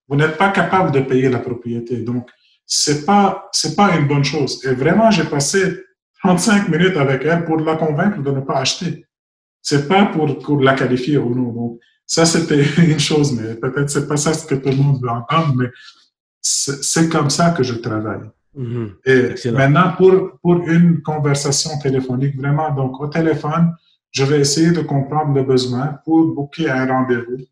vous 0.10 0.16
n'êtes 0.18 0.38
pas 0.38 0.50
capable 0.50 0.92
de 0.92 1.00
payer 1.00 1.30
la 1.30 1.40
propriété. 1.40 2.02
Donc, 2.02 2.30
c'est 2.66 3.06
pas, 3.06 3.48
c'est 3.54 3.76
pas 3.76 3.96
une 3.96 4.08
bonne 4.08 4.26
chose. 4.26 4.64
Et 4.66 4.74
vraiment, 4.74 5.10
j'ai 5.12 5.24
passé 5.24 5.80
35 6.24 6.68
minutes 6.68 6.98
avec 6.98 7.24
elle 7.24 7.46
pour 7.46 7.58
la 7.58 7.78
convaincre 7.78 8.22
de 8.22 8.32
ne 8.32 8.42
pas 8.42 8.58
acheter. 8.58 9.06
C'est 9.62 9.88
pas 9.88 10.08
pour, 10.08 10.62
la 10.62 10.74
qualifier 10.74 11.18
ou 11.18 11.34
non. 11.34 11.54
Donc, 11.54 11.80
ça, 12.06 12.26
c'était 12.26 12.64
une 12.78 13.00
chose, 13.00 13.32
mais 13.32 13.56
peut-être 13.56 13.90
c'est 13.90 14.08
pas 14.08 14.18
ça 14.18 14.34
ce 14.34 14.46
que 14.46 14.56
tout 14.56 14.70
le 14.70 14.76
monde 14.76 15.02
veut 15.02 15.10
entendre, 15.10 15.56
mais 15.56 15.68
c'est 16.42 17.08
comme 17.08 17.30
ça 17.30 17.52
que 17.52 17.64
je 17.64 17.76
travaille. 17.76 18.30
Mm-hmm. 18.58 19.46
Et 19.46 19.52
maintenant, 19.52 19.94
pour, 19.96 20.40
pour 20.42 20.56
une 20.68 21.02
conversation 21.02 21.78
téléphonique, 21.80 22.36
vraiment, 22.36 22.72
donc 22.72 23.00
au 23.00 23.08
téléphone, 23.08 23.76
je 24.12 24.24
vais 24.24 24.40
essayer 24.40 24.72
de 24.72 24.82
comprendre 24.82 25.34
le 25.34 25.44
besoin 25.44 26.00
pour 26.04 26.34
booker 26.34 26.70
un 26.70 26.88
rendez-vous 26.88 27.46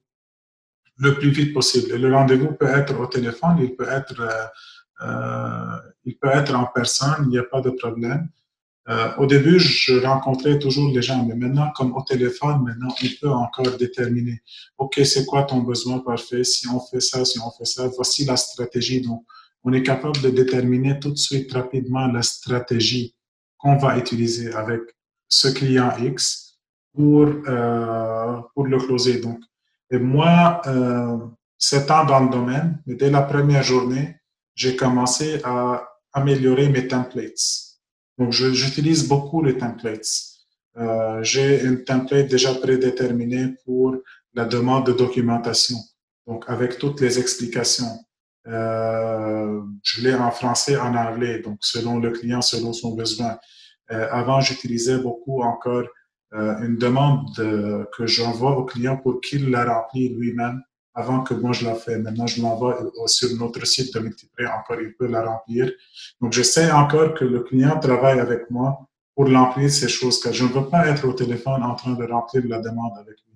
le 0.97 1.13
plus 1.15 1.29
vite 1.29 1.53
possible. 1.53 1.91
Et 1.93 1.97
le 1.97 2.13
rendez-vous 2.13 2.53
peut 2.53 2.67
être 2.67 2.99
au 2.99 3.05
téléphone, 3.05 3.57
il 3.59 3.75
peut 3.75 3.87
être, 3.89 4.19
euh, 4.21 5.07
euh 5.07 5.77
il 6.05 6.17
peut 6.17 6.29
être 6.29 6.55
en 6.55 6.65
personne, 6.73 7.25
il 7.25 7.29
n'y 7.29 7.37
a 7.37 7.43
pas 7.43 7.61
de 7.61 7.69
problème. 7.69 8.29
Euh, 8.89 9.09
au 9.17 9.25
début, 9.25 9.59
je 9.59 9.99
rencontrais 9.99 10.57
toujours 10.59 10.89
les 10.93 11.01
gens, 11.01 11.25
mais 11.25 11.35
maintenant, 11.35 11.71
comme 11.75 11.93
au 11.95 12.01
téléphone, 12.03 12.63
maintenant, 12.63 12.87
on 12.87 13.07
peut 13.21 13.29
encore 13.29 13.77
déterminer, 13.77 14.41
OK, 14.77 15.01
c'est 15.03 15.25
quoi 15.25 15.43
ton 15.43 15.59
besoin 15.59 15.99
parfait? 15.99 16.45
Si 16.45 16.67
on 16.69 16.79
fait 16.79 17.01
ça, 17.01 17.25
si 17.25 17.37
on 17.39 17.51
fait 17.51 17.65
ça, 17.65 17.87
voici 17.93 18.23
la 18.23 18.37
stratégie. 18.37 19.01
Donc, 19.01 19.25
on 19.67 19.73
est 19.73 19.83
capable 19.83 20.21
de 20.21 20.29
déterminer 20.29 20.97
tout 20.97 21.11
de 21.11 21.17
suite 21.17 21.51
rapidement 21.51 22.07
la 22.07 22.21
stratégie 22.21 23.13
qu'on 23.57 23.75
va 23.75 23.97
utiliser 23.97 24.53
avec 24.53 24.79
ce 25.27 25.49
client 25.49 25.91
X 26.01 26.57
pour, 26.93 27.27
euh, 27.27 28.37
pour 28.53 28.65
le 28.65 28.77
closer. 28.77 29.19
Donc, 29.19 29.39
et 29.91 29.99
moi, 29.99 30.61
euh, 30.67 31.17
sept 31.57 31.91
ans 31.91 32.05
dans 32.05 32.21
le 32.21 32.29
domaine, 32.29 32.81
mais 32.85 32.95
dès 32.95 33.09
la 33.09 33.23
première 33.23 33.61
journée, 33.61 34.15
j'ai 34.55 34.77
commencé 34.77 35.41
à 35.43 35.85
améliorer 36.13 36.69
mes 36.69 36.87
templates. 36.87 37.47
Donc, 38.17 38.31
j'utilise 38.31 39.05
beaucoup 39.05 39.43
les 39.43 39.57
templates. 39.57 40.07
Euh, 40.77 41.21
J'ai 41.23 41.61
une 41.63 41.83
template 41.83 42.29
déjà 42.29 42.53
prédéterminée 42.55 43.55
pour 43.65 43.97
la 44.33 44.45
demande 44.45 44.85
de 44.85 44.93
documentation, 44.93 45.77
donc 46.25 46.45
avec 46.47 46.77
toutes 46.77 47.01
les 47.01 47.19
explications. 47.19 48.06
Euh, 48.47 49.61
je 49.83 50.01
l'ai 50.01 50.15
en 50.15 50.31
français, 50.31 50.77
en 50.77 50.95
anglais, 50.95 51.39
donc 51.39 51.57
selon 51.61 51.99
le 51.99 52.11
client, 52.11 52.41
selon 52.41 52.73
son 52.73 52.95
besoin. 52.95 53.37
Euh, 53.91 54.07
avant, 54.11 54.39
j'utilisais 54.41 54.97
beaucoup 54.99 55.41
encore 55.41 55.85
euh, 56.33 56.57
une 56.59 56.77
demande 56.77 57.33
de, 57.37 57.87
que 57.95 58.05
j'envoie 58.05 58.57
au 58.57 58.65
client 58.65 58.97
pour 58.97 59.21
qu'il 59.21 59.49
la 59.49 59.65
remplisse 59.65 60.11
lui-même 60.11 60.61
avant 60.93 61.23
que 61.23 61.33
moi 61.33 61.51
je 61.51 61.65
la 61.65 61.75
fasse. 61.75 61.97
Maintenant, 61.97 62.27
je 62.27 62.41
l'envoie 62.41 62.77
sur 63.05 63.29
notre 63.37 63.65
site 63.65 63.93
de 63.93 63.99
Multiprès, 63.99 64.47
encore 64.47 64.81
il 64.81 64.93
peut 64.95 65.07
la 65.07 65.23
remplir. 65.23 65.71
Donc, 66.21 66.33
j'essaie 66.33 66.71
encore 66.71 67.13
que 67.13 67.25
le 67.25 67.41
client 67.41 67.79
travaille 67.79 68.19
avec 68.19 68.49
moi 68.49 68.87
pour 69.15 69.29
remplir 69.31 69.69
ces 69.69 69.89
choses, 69.89 70.19
car 70.21 70.33
je 70.33 70.43
ne 70.43 70.49
veux 70.49 70.67
pas 70.69 70.87
être 70.87 71.07
au 71.07 71.13
téléphone 71.13 71.63
en 71.63 71.75
train 71.75 71.93
de 71.93 72.03
remplir 72.05 72.43
la 72.47 72.59
demande 72.59 72.97
avec 72.97 73.15
lui. 73.25 73.26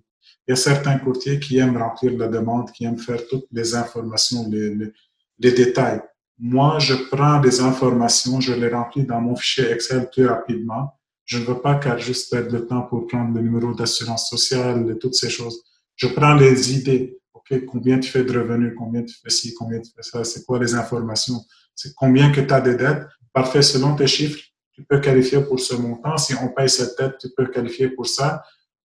Il 0.48 0.52
y 0.52 0.54
a 0.54 0.56
certains 0.56 0.98
courtiers 0.98 1.40
qui 1.40 1.58
aiment 1.58 1.78
remplir 1.78 2.18
la 2.18 2.28
demande, 2.28 2.72
qui 2.72 2.86
aiment 2.86 2.98
faire 2.98 3.26
toutes 3.28 3.46
les 3.52 3.76
informations, 3.76 4.50
les, 4.50 5.52
détails. 5.52 6.02
Moi, 6.38 6.80
je 6.80 6.96
prends 7.12 7.40
des 7.40 7.62
informations, 7.62 8.40
je 8.42 8.54
les 8.54 8.70
remplis 8.70 9.06
dans 9.06 9.22
mon 9.22 9.36
fichier 9.36 9.70
Excel 9.72 10.10
plus 10.12 10.26
rapidement. 10.26 10.94
Je 11.26 11.38
ne 11.38 11.44
veux 11.46 11.62
pas 11.62 11.76
qu'elle 11.76 12.00
juste 12.00 12.32
perdre 12.32 12.52
le 12.52 12.66
temps 12.66 12.82
pour 12.82 13.08
prendre 13.08 13.34
le 13.36 13.42
numéro 13.42 13.74
d'assurance 13.74 14.30
sociale 14.30 14.98
toutes 15.00 15.16
ces 15.16 15.30
choses. 15.30 15.64
Je 15.96 16.08
prends 16.08 16.34
les 16.34 16.74
idées 16.76 17.22
combien 17.60 18.00
tu 18.00 18.10
fais 18.10 18.24
de 18.24 18.38
revenus, 18.38 18.74
combien 18.78 19.04
tu 19.04 19.16
fais 19.22 19.30
ci, 19.30 19.54
combien 19.54 19.80
tu 19.80 19.92
fais 19.96 20.04
ça, 20.04 20.24
c'est 20.24 20.46
quoi 20.46 20.60
les 20.60 20.74
informations, 20.74 21.44
c'est 21.76 21.94
combien 21.96 22.32
que 22.32 22.42
tu 22.42 22.54
as 22.54 22.62
de 22.62 22.74
dettes. 22.74 23.08
Parfait, 23.34 23.62
selon 23.62 23.96
tes 23.96 24.08
chiffres, 24.08 24.40
tu 24.74 24.84
peux 24.84 25.00
qualifier 25.00 25.42
pour 25.42 25.60
ce 25.60 25.76
montant. 25.76 26.18
Si 26.18 26.34
on 26.36 26.50
paye 26.50 26.70
cette 26.70 26.98
dette, 26.98 27.18
tu 27.20 27.28
peux 27.36 27.48
qualifier 27.48 27.90
pour 27.90 28.08
ça. 28.08 28.44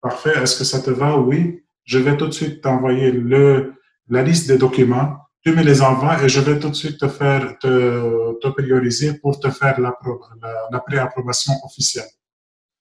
Parfait, 0.09 0.39
est-ce 0.41 0.57
que 0.57 0.63
ça 0.63 0.81
te 0.81 0.91
va? 0.91 1.19
Oui. 1.19 1.65
Je 1.83 1.99
vais 1.99 2.17
tout 2.17 2.29
de 2.29 2.33
suite 2.33 2.61
t'envoyer 2.61 3.11
le, 3.11 3.75
la 4.09 4.23
liste 4.23 4.47
des 4.47 4.57
documents. 4.57 5.17
Tu 5.45 5.51
me 5.53 5.65
les 5.65 5.83
envoies 5.83 6.23
et 6.23 6.29
je 6.29 6.39
vais 6.39 6.61
tout 6.61 6.69
de 6.69 6.77
suite 6.77 6.99
te 7.01 7.09
faire, 7.09 7.59
te, 7.59 8.49
prioriser 8.51 9.15
pour 9.19 9.41
te 9.41 9.51
faire 9.51 9.81
la, 9.81 9.93
la, 10.71 10.79
préapprobation 10.79 11.53
officielle. 11.65 12.13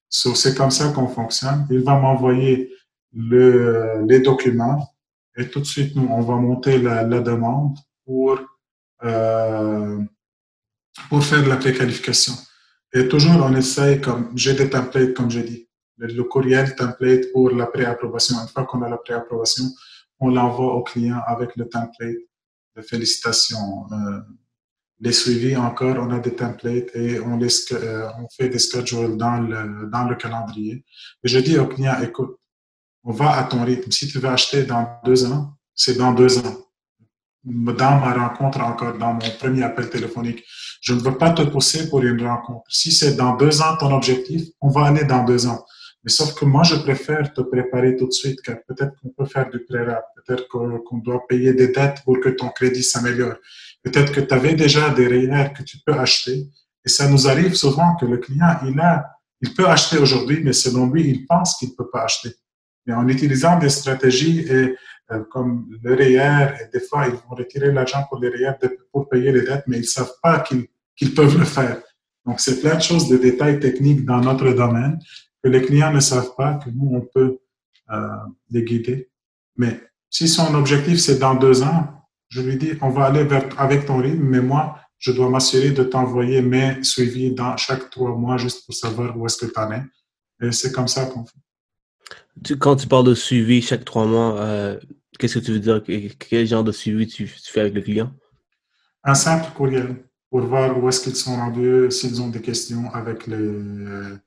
c'est 0.07 0.55
comme 0.55 0.69
ça 0.69 0.91
qu'on 0.91 1.07
fonctionne. 1.07 1.65
Il 1.71 1.79
va 1.79 1.95
m'envoyer 1.97 2.71
le, 3.11 4.05
les 4.07 4.19
documents 4.19 4.87
et 5.35 5.49
tout 5.49 5.61
de 5.61 5.65
suite, 5.65 5.95
nous, 5.95 6.07
on 6.11 6.21
va 6.21 6.35
monter 6.35 6.77
la, 6.77 7.01
la 7.01 7.21
demande 7.21 7.75
pour, 8.05 8.39
euh, 9.03 9.99
pour 11.09 11.23
faire 11.23 11.47
la 11.47 11.57
préqualification. 11.57 12.33
Et 12.93 13.07
toujours, 13.07 13.43
on 13.43 13.55
essaye, 13.55 13.99
comme 13.99 14.31
j'ai 14.35 14.53
des 14.53 14.69
templates, 14.69 15.15
comme 15.15 15.31
j'ai 15.31 15.43
dit, 15.43 15.64
le, 15.97 16.23
courriel 16.23 16.75
template 16.75 17.31
pour 17.31 17.49
la 17.51 17.67
préapprobation. 17.67 18.35
Une 18.41 18.47
fois 18.47 18.65
qu'on 18.65 18.81
a 18.81 18.89
la 18.89 18.97
préapprobation, 18.97 19.65
on 20.19 20.29
l'envoie 20.29 20.73
au 20.73 20.83
client 20.83 21.21
avec 21.25 21.55
le 21.55 21.67
template 21.67 22.17
de 22.75 22.81
félicitations. 22.81 23.85
Euh, 23.91 24.19
les 25.01 25.11
suivis 25.11 25.57
encore, 25.57 25.97
on 25.99 26.11
a 26.11 26.19
des 26.19 26.35
templates 26.35 26.95
et 26.95 27.19
on, 27.19 27.37
les, 27.37 27.53
euh, 27.73 28.09
on 28.17 28.27
fait 28.29 28.49
des 28.49 28.59
schedules 28.59 29.17
dans 29.17 29.39
le, 29.41 29.89
dans 29.91 30.05
le 30.05 30.15
calendrier. 30.15 30.85
Et 31.23 31.27
je 31.27 31.39
dis 31.39 31.57
au 31.57 31.67
client, 31.67 31.95
écoute, 32.01 32.37
on 33.03 33.11
va 33.11 33.37
à 33.37 33.43
ton 33.43 33.63
rythme. 33.63 33.91
Si 33.91 34.07
tu 34.07 34.19
veux 34.19 34.29
acheter 34.29 34.63
dans 34.63 34.99
deux 35.03 35.25
ans, 35.25 35.53
c'est 35.73 35.97
dans 35.97 36.13
deux 36.13 36.39
ans. 36.39 36.57
Dans 37.43 37.99
ma 37.99 38.13
rencontre 38.13 38.59
encore, 38.61 38.97
dans 38.97 39.13
mon 39.13 39.29
premier 39.37 39.61
appel 39.63 39.89
téléphonique, 39.89 40.43
je 40.81 40.93
ne 40.93 40.99
veux 40.99 41.15
pas 41.15 41.31
te 41.31 41.43
pousser 41.43 41.89
pour 41.89 42.01
une 42.01 42.25
rencontre. 42.25 42.63
Si 42.69 42.91
c'est 42.91 43.15
dans 43.15 43.35
deux 43.35 43.61
ans 43.61 43.77
ton 43.77 43.93
objectif, 43.93 44.47
on 44.61 44.69
va 44.69 44.85
aller 44.85 45.03
dans 45.03 45.23
deux 45.23 45.45
ans. 45.45 45.63
Mais 46.05 46.11
sauf 46.11 46.35
que 46.35 46.45
moi, 46.45 46.61
je 46.61 46.75
préfère 46.75 47.33
te 47.33 47.41
préparer 47.41 47.95
tout 47.95 48.05
de 48.07 48.13
suite, 48.13 48.39
car 48.43 48.57
peut-être 48.67 48.93
qu'on 49.01 49.09
peut 49.09 49.25
faire 49.25 49.49
du 49.49 49.59
pré 49.65 49.79
peut-être 50.15 50.47
qu'on 50.47 50.97
doit 50.99 51.25
payer 51.27 51.53
des 51.53 51.69
dettes 51.69 52.03
pour 52.05 52.19
que 52.19 52.29
ton 52.29 52.49
crédit 52.49 52.83
s'améliore. 52.83 53.37
Peut-être 53.83 54.11
que 54.11 54.21
tu 54.21 54.31
avais 54.31 54.53
déjà 54.53 54.91
des 54.91 55.07
REER 55.07 55.51
que 55.57 55.63
tu 55.63 55.77
peux 55.83 55.93
acheter. 55.93 56.47
Et 56.85 56.89
ça 56.89 57.07
nous 57.09 57.27
arrive 57.27 57.55
souvent 57.55 57.95
que 57.95 58.05
le 58.05 58.17
client, 58.17 58.55
il 58.67 58.79
a, 58.79 59.03
il 59.41 59.55
peut 59.55 59.67
acheter 59.67 59.97
aujourd'hui, 59.97 60.41
mais 60.43 60.53
selon 60.53 60.91
lui, 60.91 61.09
il 61.09 61.25
pense 61.25 61.57
qu'il 61.57 61.69
ne 61.69 61.73
peut 61.73 61.89
pas 61.89 62.03
acheter. 62.03 62.29
Mais 62.85 62.93
en 62.93 63.07
utilisant 63.07 63.57
des 63.57 63.69
stratégies 63.69 64.41
et, 64.41 64.75
euh, 65.11 65.23
comme 65.31 65.67
le 65.81 65.95
REER, 65.95 66.53
et 66.61 66.69
des 66.71 66.85
fois, 66.85 67.07
ils 67.07 67.13
vont 67.13 67.35
retirer 67.35 67.71
l'argent 67.71 68.05
pour 68.07 68.19
les 68.19 68.29
REER 68.29 68.53
pour 68.91 69.09
payer 69.09 69.31
les 69.31 69.41
dettes, 69.41 69.63
mais 69.65 69.77
ils 69.77 69.81
ne 69.81 69.85
savent 69.85 70.13
pas 70.21 70.41
qu'ils 70.41 71.15
peuvent 71.15 71.37
le 71.37 71.45
faire. 71.45 71.81
Donc, 72.27 72.39
c'est 72.39 72.61
plein 72.61 72.75
de 72.75 72.81
choses, 72.81 73.09
de 73.09 73.17
détails 73.17 73.59
techniques 73.59 74.05
dans 74.05 74.19
notre 74.21 74.51
domaine 74.51 74.99
que 75.45 75.49
les 75.51 75.61
clients 75.61 75.93
ne 75.93 75.99
savent 75.99 76.33
pas, 76.35 76.55
que 76.55 76.71
nous, 76.71 76.95
on 76.95 77.01
peut 77.01 77.37
euh, 77.91 78.07
les 78.49 78.63
guider. 78.63 79.11
Mais 79.55 79.79
si 80.09 80.27
son 80.27 80.55
objectif, 80.55 80.99
c'est 80.99 81.19
dans 81.19 81.35
deux 81.35 81.61
ans, 81.61 81.87
je 82.29 82.41
lui 82.41 82.57
dis, 82.57 82.71
on 82.81 82.89
va 82.89 83.05
aller 83.05 83.23
vers, 83.23 83.47
avec 83.59 83.85
ton 83.85 83.97
rythme, 83.97 84.23
mais 84.23 84.41
moi, 84.41 84.79
je 84.97 85.11
dois 85.11 85.29
m'assurer 85.29 85.69
de 85.69 85.83
t'envoyer 85.83 86.41
mes 86.41 86.83
suivis 86.83 87.31
dans 87.31 87.55
chaque 87.57 87.91
trois 87.91 88.15
mois 88.15 88.37
juste 88.37 88.65
pour 88.65 88.73
savoir 88.73 89.15
où 89.15 89.27
est-ce 89.27 89.37
que 89.37 89.45
tu 89.45 89.59
en 89.59 89.71
es. 89.71 89.83
Et 90.41 90.51
c'est 90.51 90.71
comme 90.71 90.87
ça 90.87 91.05
qu'on 91.05 91.25
fait 91.25 91.39
quand 92.59 92.75
tu 92.75 92.87
parles 92.87 93.05
de 93.05 93.15
suivi 93.15 93.61
chaque 93.61 93.85
trois 93.85 94.05
mois, 94.05 94.37
euh, 94.41 94.77
qu'est-ce 95.17 95.39
que 95.39 95.45
tu 95.45 95.53
veux 95.53 95.59
dire? 95.59 95.81
Quel 96.19 96.45
genre 96.45 96.65
de 96.65 96.73
suivi 96.73 97.07
tu, 97.07 97.27
fais 97.27 97.61
avec 97.61 97.73
le 97.73 97.81
client? 97.81 98.11
Un 99.05 99.15
simple 99.15 99.45
courriel 99.55 100.03
pour 100.29 100.41
voir 100.41 100.77
où 100.77 100.89
est-ce 100.89 100.99
qu'ils 101.01 101.15
sont 101.15 101.37
rendus, 101.37 101.89
s'ils 101.91 102.21
ont 102.21 102.27
des 102.27 102.41
questions 102.41 102.93
avec 102.93 103.25
les, 103.25 104.17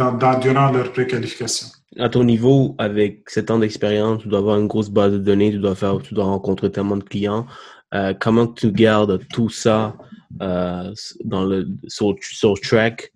euh, 0.00 0.40
durant 0.40 0.70
leur 0.72 0.92
préqualification. 0.92 1.68
À 1.98 2.08
ton 2.08 2.24
niveau, 2.24 2.74
avec 2.78 3.28
sept 3.30 3.50
ans 3.50 3.58
d'expérience, 3.58 4.22
tu 4.22 4.28
dois 4.28 4.40
avoir 4.40 4.58
une 4.58 4.66
grosse 4.66 4.90
base 4.90 5.12
de 5.12 5.18
données, 5.18 5.50
tu 5.50 5.58
dois 5.58 5.74
faire, 5.74 5.98
tu 6.02 6.14
dois 6.14 6.24
rencontrer 6.24 6.70
tellement 6.70 6.96
de 6.96 7.04
clients. 7.04 7.46
Euh, 7.94 8.12
comment 8.18 8.46
tu 8.46 8.72
gardes 8.72 9.20
tout 9.32 9.48
ça 9.48 9.96
dans 10.40 11.44
le, 11.44 11.68
sur, 11.86 12.16
sur 12.20 12.58
track 12.60 13.12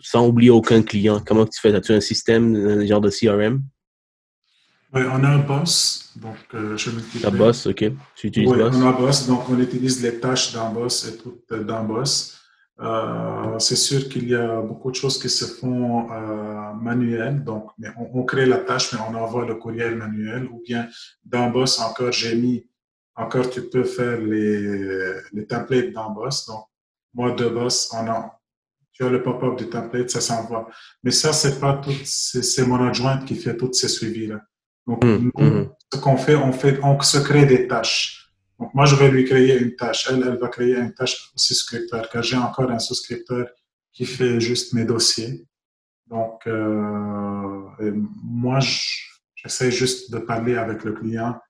sans 0.00 0.28
oublier 0.28 0.50
aucun 0.50 0.82
client? 0.82 1.20
Comment 1.26 1.46
tu 1.46 1.60
fais? 1.60 1.74
As-tu 1.74 1.92
un 1.92 2.00
système, 2.00 2.54
un 2.54 2.86
genre 2.86 3.00
de 3.00 3.10
CRM? 3.10 3.62
Oui, 4.94 5.02
on 5.10 5.24
a 5.24 5.28
un 5.28 5.38
boss. 5.38 6.12
Donc, 6.16 6.36
euh, 6.54 6.76
je 6.76 6.90
Un 7.26 7.30
boss, 7.30 7.66
OK. 7.66 7.84
Tu 8.14 8.26
utilises 8.26 8.50
oui, 8.50 8.58
boss? 8.58 8.74
on 8.76 8.82
a 8.82 8.88
un 8.90 8.92
boss. 8.92 9.26
Donc, 9.26 9.48
on 9.48 9.58
utilise 9.58 10.02
les 10.02 10.20
tâches 10.20 10.52
d'un 10.52 10.70
boss 10.70 11.08
et 11.08 11.16
tout 11.16 11.40
euh, 11.52 11.64
d'un 11.64 11.82
boss. 11.82 12.41
Euh, 12.82 13.58
c'est 13.60 13.76
sûr 13.76 14.08
qu'il 14.08 14.28
y 14.28 14.34
a 14.34 14.60
beaucoup 14.60 14.90
de 14.90 14.96
choses 14.96 15.18
qui 15.20 15.28
se 15.28 15.44
font 15.44 16.10
euh, 16.10 16.72
manuelles, 16.74 17.44
donc 17.44 17.70
mais 17.78 17.88
on, 17.96 18.24
crée 18.24 18.46
la 18.46 18.58
tâche, 18.58 18.92
mais 18.92 18.98
on 19.08 19.14
envoie 19.14 19.46
le 19.46 19.54
courriel 19.54 19.94
manuel, 19.94 20.46
ou 20.46 20.60
bien 20.66 20.88
dans 21.24 21.48
Boss 21.50 21.78
encore 21.78 22.10
j'ai 22.10 22.34
mis 22.34 22.66
encore 23.14 23.48
tu 23.50 23.62
peux 23.68 23.84
faire 23.84 24.18
les, 24.18 25.20
les 25.32 25.46
templates 25.46 25.92
dans 25.92 26.10
Boss. 26.10 26.46
Donc 26.46 26.64
moi 27.14 27.30
de 27.30 27.48
Boss, 27.48 27.88
on 27.92 28.08
a, 28.08 28.40
tu 28.92 29.04
as 29.04 29.10
le 29.10 29.22
pop-up 29.22 29.56
du 29.56 29.68
template, 29.68 30.10
ça 30.10 30.20
s'envoie. 30.20 30.68
Mais 31.04 31.12
ça 31.12 31.32
c'est 31.32 31.60
pas 31.60 31.74
tout, 31.74 31.94
c'est 32.04 32.66
mon 32.66 32.84
adjointe 32.84 33.24
qui 33.26 33.36
fait 33.36 33.56
tous 33.56 33.72
ces 33.74 33.88
suivis 33.88 34.26
là. 34.26 34.40
Donc 34.88 35.04
mmh, 35.04 35.30
mmh. 35.38 35.68
ce 35.94 36.00
qu'on 36.00 36.16
fait, 36.16 36.34
on 36.34 36.52
fait, 36.52 36.80
on 36.82 37.00
se 37.00 37.18
crée 37.18 37.46
des 37.46 37.68
tâches. 37.68 38.21
Donc, 38.62 38.74
moi, 38.74 38.86
je 38.86 38.94
vais 38.94 39.10
lui 39.10 39.24
créer 39.24 39.58
une 39.60 39.74
tâche. 39.74 40.08
Elle, 40.08 40.22
elle 40.22 40.38
va 40.38 40.46
créer 40.46 40.76
une 40.76 40.94
tâche 40.94 41.32
au 41.34 41.38
souscripteur, 41.38 42.08
car 42.08 42.22
j'ai 42.22 42.36
encore 42.36 42.70
un 42.70 42.78
souscripteur 42.78 43.48
qui 43.92 44.04
fait 44.04 44.38
juste 44.38 44.72
mes 44.72 44.84
dossiers. 44.84 45.44
Donc, 46.06 46.46
euh, 46.46 47.60
moi, 48.22 48.60
j'essaie 49.34 49.72
juste 49.72 50.12
de 50.12 50.18
parler 50.18 50.54
avec 50.54 50.84
le 50.84 50.92
client 50.92 51.40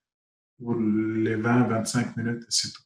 pour 0.59 0.75
les 0.75 1.37
20-25 1.37 2.17
minutes, 2.17 2.45
c'est 2.49 2.73
tout. 2.73 2.83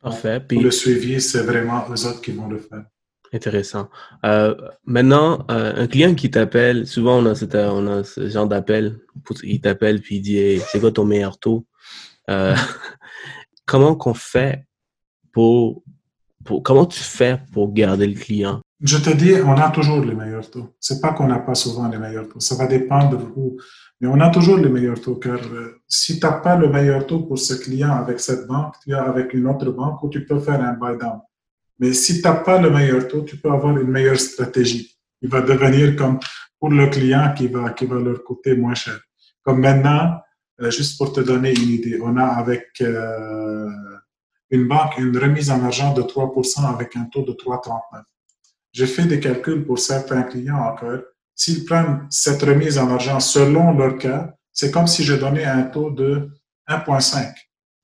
Parfait. 0.00 0.38
Puis, 0.46 0.60
le 0.60 0.70
suivi, 0.70 1.20
c'est 1.20 1.42
vraiment 1.42 1.84
eux 1.90 2.06
autres 2.06 2.20
qui 2.20 2.30
vont 2.30 2.46
le 2.46 2.58
faire. 2.58 2.84
Intéressant. 3.32 3.90
Euh, 4.24 4.54
maintenant, 4.84 5.44
euh, 5.50 5.72
un 5.74 5.88
client 5.88 6.14
qui 6.14 6.30
t'appelle, 6.30 6.86
souvent 6.86 7.18
on 7.18 7.26
a, 7.26 7.72
on 7.72 7.86
a 7.88 8.04
ce 8.04 8.28
genre 8.28 8.46
d'appel, 8.46 9.00
il 9.42 9.60
t'appelle 9.60 10.00
puis 10.00 10.16
il 10.16 10.20
dit 10.20 10.60
c'est 10.68 10.80
quoi 10.80 10.92
ton 10.92 11.04
meilleur 11.04 11.38
taux? 11.38 11.66
Euh, 12.28 12.54
comment 13.70 13.94
qu'on 13.94 14.14
fait 14.14 14.66
pour, 15.32 15.84
pour, 16.44 16.60
comment 16.64 16.86
tu 16.86 16.98
fais 16.98 17.40
pour 17.52 17.72
garder 17.72 18.08
le 18.08 18.18
client? 18.18 18.60
Je 18.82 18.98
te 18.98 19.10
dis, 19.10 19.34
on 19.44 19.56
a 19.66 19.70
toujours 19.70 20.00
les 20.04 20.14
meilleurs 20.14 20.50
taux. 20.50 20.74
C'est 20.80 21.00
pas 21.00 21.12
qu'on 21.12 21.28
n'a 21.28 21.38
pas 21.38 21.54
souvent 21.54 21.86
les 21.86 21.98
meilleurs 21.98 22.28
taux. 22.28 22.40
Ça 22.40 22.56
va 22.56 22.66
dépendre 22.66 23.20
où. 23.36 23.58
Mais 24.00 24.08
on 24.08 24.18
a 24.18 24.30
toujours 24.30 24.56
les 24.56 24.70
meilleurs 24.70 25.00
taux, 25.00 25.16
car 25.16 25.38
euh, 25.52 25.82
si 25.86 26.18
tu 26.18 26.26
n'as 26.26 26.32
pas 26.46 26.56
le 26.56 26.68
meilleur 26.68 27.06
taux 27.06 27.20
pour 27.20 27.38
ce 27.38 27.54
client 27.54 27.92
avec 27.92 28.18
cette 28.18 28.46
banque, 28.48 28.74
tu 28.82 28.92
as 28.92 29.02
avec 29.02 29.34
une 29.34 29.46
autre 29.46 29.70
banque 29.70 30.02
où 30.02 30.08
tu 30.08 30.24
peux 30.24 30.40
faire 30.40 30.60
un 30.60 30.72
buy 30.72 30.98
down. 30.98 31.20
Mais 31.78 31.92
si 31.92 32.20
tu 32.20 32.26
n'as 32.26 32.36
pas 32.48 32.60
le 32.60 32.70
meilleur 32.70 33.06
taux, 33.06 33.22
tu 33.22 33.36
peux 33.36 33.52
avoir 33.52 33.76
une 33.78 33.90
meilleure 33.96 34.18
stratégie. 34.18 34.98
Il 35.22 35.28
va 35.28 35.42
devenir 35.42 35.94
comme 35.94 36.18
pour 36.58 36.70
le 36.70 36.86
client 36.88 37.34
qui 37.36 37.46
va, 37.46 37.70
qui 37.70 37.86
va 37.86 37.96
leur 37.96 38.24
coûter 38.24 38.56
moins 38.56 38.74
cher. 38.74 38.98
Comme 39.44 39.60
maintenant, 39.60 40.18
juste 40.68 40.98
pour 40.98 41.12
te 41.12 41.20
donner 41.20 41.52
une 41.52 41.70
idée, 41.70 41.98
on 42.02 42.16
a 42.16 42.24
avec 42.24 42.68
euh, 42.82 43.66
une 44.50 44.68
banque 44.68 44.98
une 44.98 45.16
remise 45.16 45.50
en 45.50 45.64
argent 45.64 45.94
de 45.94 46.02
3% 46.02 46.74
avec 46.74 46.96
un 46.96 47.04
taux 47.04 47.22
de 47.22 47.32
3,39. 47.32 48.02
J'ai 48.72 48.86
fait 48.86 49.04
des 49.04 49.20
calculs 49.20 49.64
pour 49.64 49.78
certains 49.78 50.22
clients 50.22 50.58
encore. 50.58 51.00
S'ils 51.34 51.64
prennent 51.64 52.06
cette 52.10 52.42
remise 52.42 52.78
en 52.78 52.90
argent 52.90 53.20
selon 53.20 53.76
leur 53.76 53.96
cas, 53.96 54.34
c'est 54.52 54.70
comme 54.70 54.86
si 54.86 55.04
je 55.04 55.14
donnais 55.14 55.44
un 55.44 55.62
taux 55.62 55.90
de 55.90 56.28
1,5 56.68 57.32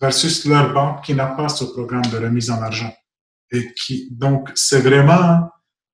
versus 0.01 0.45
leur 0.45 0.75
banque 0.75 1.05
qui 1.05 1.15
n'a 1.15 1.27
pas 1.27 1.49
ce 1.49 1.65
programme 1.65 2.07
de 2.13 2.19
remise 2.19 2.51
en 2.51 2.61
argent. 2.61 2.93
Et 3.51 3.73
qui, 3.73 4.09
donc, 4.11 4.51
c'est 4.55 4.81
vraiment 4.81 5.49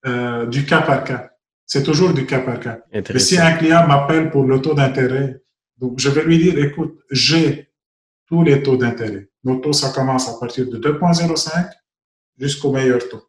euh, 0.07 0.47
du 0.47 0.67
cas 0.67 0.83
par 0.83 1.05
cas. 1.05 1.31
C'est 1.67 1.83
toujours 1.83 2.13
du 2.13 2.27
cas 2.27 2.41
par 2.41 2.59
cas. 2.59 2.79
Mais 2.93 3.19
si 3.19 3.39
un 3.39 3.53
client 3.53 3.87
m'appelle 3.87 4.31
pour 4.31 4.45
le 4.45 4.61
taux 4.61 4.75
d'intérêt 4.75 5.42
donc, 5.83 5.99
je 5.99 6.11
vais 6.11 6.23
lui 6.23 6.39
dire, 6.39 6.57
écoute, 6.65 7.01
j'ai 7.11 7.69
tous 8.29 8.45
les 8.45 8.63
taux 8.63 8.77
d'intérêt. 8.77 9.29
Nos 9.43 9.57
taux, 9.57 9.73
ça 9.73 9.91
commence 9.91 10.29
à 10.29 10.39
partir 10.39 10.71
de 10.71 10.79
2,05 10.79 11.71
jusqu'au 12.39 12.71
meilleur 12.71 13.09
taux. 13.09 13.25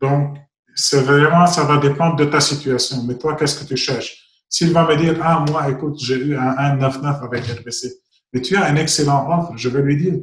Donc, 0.00 0.38
c'est 0.76 1.00
vraiment, 1.00 1.44
ça 1.48 1.64
va 1.64 1.78
dépendre 1.78 2.14
de 2.14 2.24
ta 2.24 2.38
situation. 2.38 3.02
Mais 3.02 3.18
toi, 3.18 3.34
qu'est-ce 3.34 3.58
que 3.58 3.66
tu 3.66 3.76
cherches? 3.76 4.44
S'il 4.48 4.72
va 4.72 4.86
me 4.86 4.94
dire, 4.96 5.18
ah, 5.20 5.44
moi, 5.48 5.68
écoute, 5.68 5.98
j'ai 5.98 6.14
eu 6.14 6.36
un 6.36 6.76
1,99 6.76 7.24
avec 7.24 7.44
RBC, 7.44 7.94
mais 8.32 8.40
tu 8.40 8.54
as 8.54 8.66
un 8.66 8.76
excellent 8.76 9.28
offre, 9.28 9.56
je 9.56 9.68
vais 9.68 9.82
lui 9.82 9.96
dire, 9.96 10.14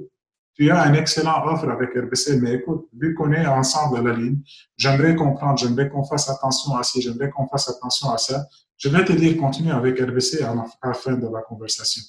tu 0.56 0.70
as 0.70 0.82
un 0.82 0.94
excellent 0.94 1.46
offre 1.46 1.70
avec 1.70 1.96
RBC, 1.96 2.40
mais 2.42 2.54
écoute, 2.54 2.88
vu 2.96 3.16
qu'on 3.16 3.32
est 3.32 3.46
ensemble 3.46 3.98
à 3.98 4.02
la 4.02 4.14
ligne, 4.14 4.40
j'aimerais 4.78 5.16
comprendre, 5.16 5.58
j'aimerais 5.58 5.90
qu'on 5.90 6.04
fasse 6.04 6.30
attention 6.30 6.76
à 6.76 6.84
ci, 6.84 7.02
j'aimerais 7.02 7.30
qu'on 7.30 7.48
fasse 7.48 7.70
attention 7.70 8.12
à 8.12 8.18
ça. 8.18 8.46
Je 8.78 8.90
vais 8.90 9.04
te 9.04 9.14
dire, 9.14 9.38
continue 9.38 9.72
avec 9.72 10.00
RBC 10.00 10.44
à 10.44 10.54
la 10.84 10.94
fin 10.94 11.14
de 11.14 11.28
la 11.28 11.42
conversation. 11.42 12.04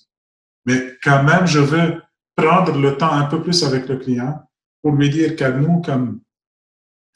Mais 0.66 0.94
quand 1.02 1.22
même, 1.22 1.46
je 1.46 1.60
veux 1.60 2.02
prendre 2.36 2.78
le 2.78 2.96
temps 2.96 3.12
un 3.12 3.24
peu 3.24 3.42
plus 3.42 3.64
avec 3.64 3.88
le 3.88 3.96
client 3.96 4.40
pour 4.82 4.92
lui 4.92 5.08
dire 5.08 5.36
que 5.36 5.44
nous, 5.44 5.80
comme 5.80 6.20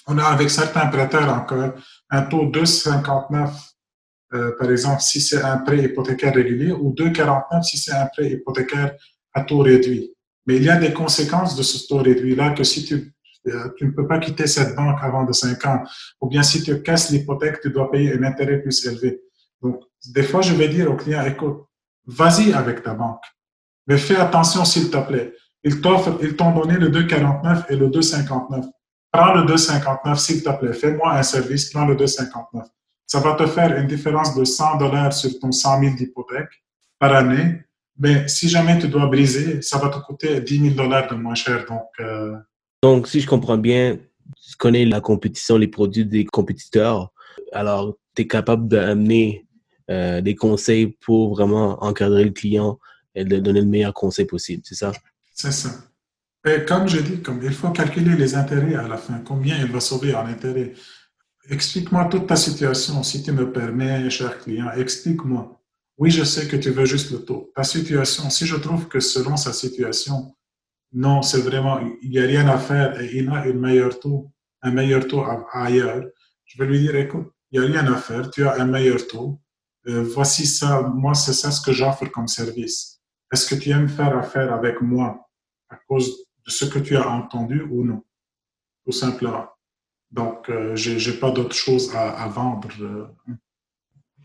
on 0.06 0.16
a 0.18 0.24
avec 0.24 0.48
certains 0.48 0.86
prêteurs 0.86 1.28
encore 1.32 1.72
un 2.10 2.22
taux 2.22 2.46
de 2.46 2.60
2,59, 2.60 3.50
euh, 4.34 4.56
par 4.58 4.70
exemple, 4.70 5.00
si 5.00 5.20
c'est 5.20 5.42
un 5.42 5.58
prêt 5.58 5.84
hypothécaire 5.84 6.34
régulier, 6.34 6.72
ou 6.72 6.94
2,49 6.94 7.62
si 7.62 7.78
c'est 7.78 7.92
un 7.92 8.06
prêt 8.06 8.30
hypothécaire 8.30 8.94
à 9.34 9.42
taux 9.42 9.60
réduit. 9.60 10.14
Mais 10.48 10.56
il 10.56 10.64
y 10.64 10.70
a 10.70 10.76
des 10.76 10.94
conséquences 10.94 11.54
de 11.56 11.62
ce 11.62 11.86
taux 11.86 11.98
réduit-là 11.98 12.52
que 12.52 12.64
si 12.64 12.82
tu, 12.82 13.12
euh, 13.48 13.68
tu 13.76 13.84
ne 13.84 13.90
peux 13.90 14.08
pas 14.08 14.18
quitter 14.18 14.46
cette 14.46 14.74
banque 14.74 14.98
avant 15.02 15.24
de 15.24 15.32
5 15.32 15.62
ans, 15.66 15.82
ou 16.22 16.28
bien 16.28 16.42
si 16.42 16.62
tu 16.62 16.82
casses 16.82 17.10
l'hypothèque, 17.10 17.60
tu 17.60 17.70
dois 17.70 17.90
payer 17.90 18.14
un 18.14 18.22
intérêt 18.22 18.62
plus 18.62 18.86
élevé. 18.86 19.20
Donc, 19.60 19.82
des 20.06 20.22
fois, 20.22 20.40
je 20.40 20.54
vais 20.54 20.68
dire 20.68 20.90
au 20.90 20.96
client, 20.96 21.22
écoute, 21.26 21.66
vas-y 22.06 22.54
avec 22.54 22.82
ta 22.82 22.94
banque, 22.94 23.22
mais 23.86 23.98
fais 23.98 24.16
attention 24.16 24.64
s'il 24.64 24.88
te 24.88 24.96
plaît. 24.96 25.34
Ils 25.64 25.82
t'offrent, 25.82 26.18
ils 26.22 26.34
t'ont 26.34 26.52
donné 26.52 26.78
le 26.78 26.88
2,49 26.88 27.66
et 27.68 27.76
le 27.76 27.88
2,59. 27.90 28.64
Prends 29.12 29.34
le 29.34 29.42
2,59 29.42 30.16
s'il 30.16 30.42
te 30.42 30.50
plaît. 30.58 30.72
Fais-moi 30.72 31.12
un 31.12 31.22
service, 31.22 31.68
prends 31.70 31.84
le 31.84 31.94
2,59. 31.94 32.64
Ça 33.06 33.20
va 33.20 33.34
te 33.34 33.44
faire 33.46 33.76
une 33.76 33.86
différence 33.86 34.34
de 34.34 34.44
100 34.44 34.78
dollars 34.78 35.12
sur 35.12 35.38
ton 35.40 35.52
100 35.52 35.80
000 35.80 35.94
d'hypothèque 35.94 36.64
par 36.98 37.14
année. 37.14 37.67
Mais 37.98 38.28
si 38.28 38.48
jamais 38.48 38.78
tu 38.78 38.88
dois 38.88 39.06
briser, 39.06 39.60
ça 39.62 39.78
va 39.78 39.88
te 39.88 39.98
coûter 39.98 40.40
10 40.40 40.60
000 40.60 40.74
dollars 40.74 41.08
de 41.10 41.16
moins 41.16 41.34
cher. 41.34 41.64
Donc, 41.66 41.88
euh, 42.00 42.36
donc, 42.82 43.08
si 43.08 43.20
je 43.20 43.26
comprends 43.26 43.58
bien, 43.58 43.98
tu 44.40 44.56
connais 44.56 44.84
la 44.84 45.00
compétition, 45.00 45.56
les 45.56 45.68
produits 45.68 46.06
des 46.06 46.24
compétiteurs. 46.24 47.12
Alors, 47.52 47.96
tu 48.14 48.22
es 48.22 48.26
capable 48.26 48.68
d'amener 48.68 49.46
euh, 49.90 50.20
des 50.20 50.36
conseils 50.36 50.86
pour 51.00 51.34
vraiment 51.34 51.82
encadrer 51.82 52.24
le 52.24 52.30
client 52.30 52.78
et 53.14 53.24
de 53.24 53.38
donner 53.38 53.60
le 53.62 53.66
meilleur 53.66 53.94
conseil 53.94 54.26
possible, 54.26 54.62
c'est 54.64 54.74
ça? 54.74 54.92
C'est 55.34 55.50
ça. 55.50 55.70
Et 56.46 56.64
comme 56.64 56.88
je 56.88 57.00
dis, 57.00 57.20
comme 57.20 57.42
il 57.42 57.52
faut 57.52 57.70
calculer 57.70 58.14
les 58.14 58.34
intérêts 58.36 58.74
à 58.74 58.86
la 58.86 58.96
fin, 58.96 59.18
combien 59.24 59.58
il 59.58 59.72
va 59.72 59.80
sauver 59.80 60.14
en 60.14 60.26
intérêt. 60.26 60.74
Explique-moi 61.50 62.04
toute 62.04 62.26
ta 62.26 62.36
situation, 62.36 63.02
si 63.02 63.22
tu 63.22 63.32
me 63.32 63.50
permets, 63.50 64.08
cher 64.10 64.38
client, 64.38 64.70
explique-moi. 64.76 65.57
Oui, 65.98 66.10
je 66.10 66.22
sais 66.24 66.46
que 66.46 66.56
tu 66.56 66.70
veux 66.70 66.84
juste 66.84 67.10
le 67.10 67.24
taux. 67.24 67.52
Ta 67.54 67.64
situation, 67.64 68.30
si 68.30 68.46
je 68.46 68.56
trouve 68.56 68.88
que 68.88 69.00
selon 69.00 69.36
sa 69.36 69.52
situation, 69.52 70.34
non, 70.92 71.22
c'est 71.22 71.40
vraiment, 71.40 71.80
il 72.02 72.10
n'y 72.10 72.20
a 72.20 72.22
rien 72.22 72.46
à 72.48 72.56
faire 72.56 73.00
et 73.00 73.10
il 73.16 73.28
a 73.28 73.42
un 73.42 73.52
meilleur 73.52 73.98
taux, 73.98 74.30
un 74.62 74.70
meilleur 74.70 75.06
taux 75.06 75.24
ailleurs, 75.52 76.04
je 76.44 76.58
vais 76.58 76.68
lui 76.68 76.78
dire, 76.80 76.94
écoute, 76.94 77.28
il 77.50 77.60
n'y 77.60 77.66
a 77.66 77.68
rien 77.68 77.92
à 77.92 77.96
faire, 77.96 78.30
tu 78.30 78.46
as 78.46 78.60
un 78.60 78.66
meilleur 78.66 79.06
taux, 79.06 79.40
euh, 79.88 80.02
voici 80.02 80.46
ça, 80.46 80.82
moi, 80.82 81.14
c'est 81.14 81.32
ça 81.32 81.50
ce 81.50 81.60
que 81.60 81.72
j'offre 81.72 82.06
comme 82.06 82.28
service. 82.28 83.00
Est-ce 83.32 83.46
que 83.46 83.60
tu 83.60 83.70
aimes 83.70 83.88
faire 83.88 84.16
affaire 84.16 84.52
avec 84.52 84.80
moi 84.80 85.28
à 85.68 85.76
cause 85.88 86.08
de 86.46 86.50
ce 86.50 86.64
que 86.64 86.78
tu 86.78 86.96
as 86.96 87.08
entendu 87.08 87.62
ou 87.62 87.84
non? 87.84 88.02
Tout 88.84 88.92
simplement. 88.92 89.48
Donc, 90.10 90.48
euh, 90.48 90.74
je 90.74 90.96
j'ai 90.96 91.18
pas 91.18 91.30
d'autre 91.30 91.54
chose 91.54 91.94
à, 91.94 92.26
vendre. 92.28 92.68
Euh. 92.80 93.06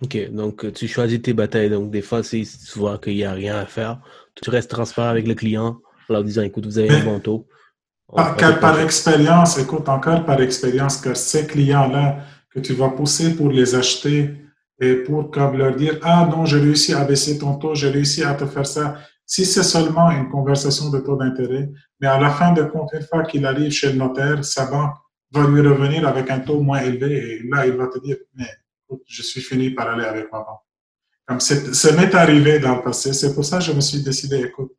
OK. 0.04 0.32
Donc, 0.32 0.74
tu 0.74 0.88
choisis 0.88 1.22
tes 1.22 1.34
batailles. 1.34 1.70
Donc, 1.70 1.92
des 1.92 2.02
fois, 2.02 2.24
si 2.24 2.46
tu 2.46 2.80
vois 2.80 2.98
qu'il 2.98 3.16
n'y 3.16 3.24
a 3.24 3.34
rien 3.34 3.58
à 3.58 3.66
faire, 3.66 4.00
tu 4.42 4.50
restes 4.50 4.70
transparent 4.70 5.10
avec 5.10 5.28
le 5.28 5.36
client 5.36 5.80
en 6.10 6.14
leur 6.14 6.24
disant, 6.24 6.42
écoute, 6.42 6.66
vous 6.66 6.78
avez 6.78 6.90
un 6.90 7.04
bon 7.04 7.20
taux. 7.20 7.48
Par, 8.14 8.36
par 8.60 8.80
expérience, 8.80 9.58
écoute, 9.58 9.88
encore 9.90 10.26
par 10.26 10.40
expérience, 10.42 10.98
que 10.98 11.14
ces 11.14 11.48
clients-là 11.48 12.18
que 12.54 12.60
tu 12.60 12.74
vas 12.74 12.90
pousser 12.90 13.36
pour 13.36 13.50
les 13.50 13.74
acheter, 13.74 14.36
et 14.80 14.96
pour 14.96 15.32
comme 15.32 15.58
leur 15.58 15.76
dire 15.76 16.00
ah 16.02 16.28
non 16.30 16.46
j'ai 16.46 16.60
réussi 16.60 16.94
à 16.94 17.04
baisser 17.04 17.38
ton 17.38 17.56
taux 17.56 17.76
j'ai 17.76 17.90
réussi 17.90 18.24
à 18.24 18.34
te 18.34 18.46
faire 18.46 18.66
ça 18.66 18.98
si 19.26 19.46
c'est 19.46 19.64
seulement 19.64 20.12
une 20.12 20.30
conversation 20.30 20.90
de 20.90 21.00
taux 21.00 21.16
d'intérêt 21.16 21.70
mais 22.00 22.08
à 22.08 22.20
la 22.20 22.30
fin 22.30 22.52
de 22.54 22.64
compte 22.64 22.90
une 22.94 23.04
fois 23.04 23.24
qu'il 23.24 23.46
arrive 23.46 23.72
chez 23.72 23.92
le 23.92 23.98
notaire 23.98 24.44
sa 24.44 24.66
banque 24.66 24.96
va 25.32 25.48
lui 25.48 25.62
revenir 25.62 26.08
avec 26.08 26.30
un 26.30 26.40
taux 26.40 26.60
moins 26.60 26.82
élevé 26.82 27.12
et 27.14 27.44
là 27.48 27.66
il 27.66 27.74
va 27.74 27.88
te 27.88 28.00
dire 28.00 28.18
mais 28.36 28.50
je 29.06 29.22
suis 29.22 29.42
fini 29.42 29.72
par 29.72 29.90
aller 29.90 30.06
avec 30.06 30.32
ma 30.32 30.40
banque 30.40 30.62
comme 31.26 31.40
ça 31.40 31.92
m'est 31.94 32.14
arrivé 32.16 32.60
dans 32.60 32.76
le 32.76 32.82
passé 32.82 33.14
c'est 33.14 33.34
pour 33.34 33.46
ça 33.46 33.60
que 33.60 33.66
je 33.66 33.72
me 33.72 33.82
suis 33.82 34.02
décidé 34.02 34.42
écoute 34.42 34.72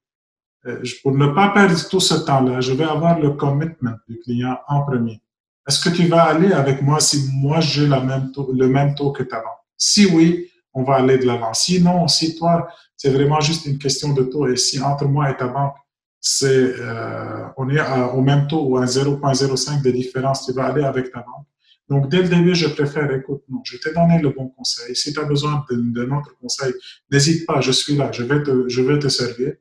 euh, 0.66 0.82
pour 1.02 1.12
ne 1.12 1.26
pas 1.28 1.50
perdre 1.50 1.76
tout 1.88 2.00
ce 2.00 2.14
temps-là, 2.14 2.60
je 2.60 2.72
vais 2.72 2.84
avoir 2.84 3.18
le 3.18 3.32
commitment 3.32 3.96
du 4.08 4.18
client 4.20 4.56
en 4.66 4.82
premier. 4.82 5.20
Est-ce 5.68 5.80
que 5.88 5.94
tu 5.94 6.06
vas 6.06 6.24
aller 6.24 6.52
avec 6.52 6.82
moi 6.82 7.00
si 7.00 7.28
moi 7.32 7.60
j'ai 7.60 7.86
le 7.86 8.68
même 8.68 8.94
taux 8.94 9.12
que 9.12 9.22
ta 9.22 9.36
banque? 9.36 9.52
Si 9.76 10.06
oui, 10.06 10.50
on 10.72 10.82
va 10.82 10.96
aller 10.96 11.18
de 11.18 11.26
l'avant. 11.26 11.54
Sinon, 11.54 12.08
si 12.08 12.36
toi, 12.36 12.68
c'est 12.96 13.10
vraiment 13.10 13.40
juste 13.40 13.66
une 13.66 13.78
question 13.78 14.12
de 14.12 14.24
taux 14.24 14.46
et 14.46 14.56
si 14.56 14.80
entre 14.80 15.06
moi 15.06 15.30
et 15.30 15.36
ta 15.36 15.48
banque, 15.48 15.74
c'est, 16.20 16.46
euh, 16.46 17.46
on 17.56 17.68
est 17.68 17.80
au 18.14 18.22
même 18.22 18.46
taux 18.46 18.64
ou 18.64 18.78
à 18.78 18.84
0,05 18.84 19.82
de 19.82 19.90
différence, 19.90 20.46
tu 20.46 20.52
vas 20.52 20.66
aller 20.66 20.84
avec 20.84 21.12
ta 21.12 21.20
banque. 21.20 21.46
Donc, 21.88 22.08
dès 22.08 22.22
le 22.22 22.28
début, 22.28 22.54
je 22.54 22.68
préfère, 22.68 23.10
écoute, 23.12 23.42
non, 23.48 23.60
je 23.64 23.76
t'ai 23.76 23.92
donné 23.92 24.18
le 24.20 24.30
bon 24.30 24.48
conseil. 24.48 24.96
Si 24.96 25.12
tu 25.12 25.20
as 25.20 25.24
besoin 25.24 25.64
de, 25.70 26.04
notre 26.04 26.36
conseil, 26.38 26.72
n'hésite 27.10 27.46
pas, 27.46 27.60
je 27.60 27.72
suis 27.72 27.94
là, 27.94 28.10
je 28.10 28.22
vais 28.22 28.42
te, 28.42 28.68
je 28.68 28.80
vais 28.80 28.98
te 28.98 29.08
servir, 29.08 29.54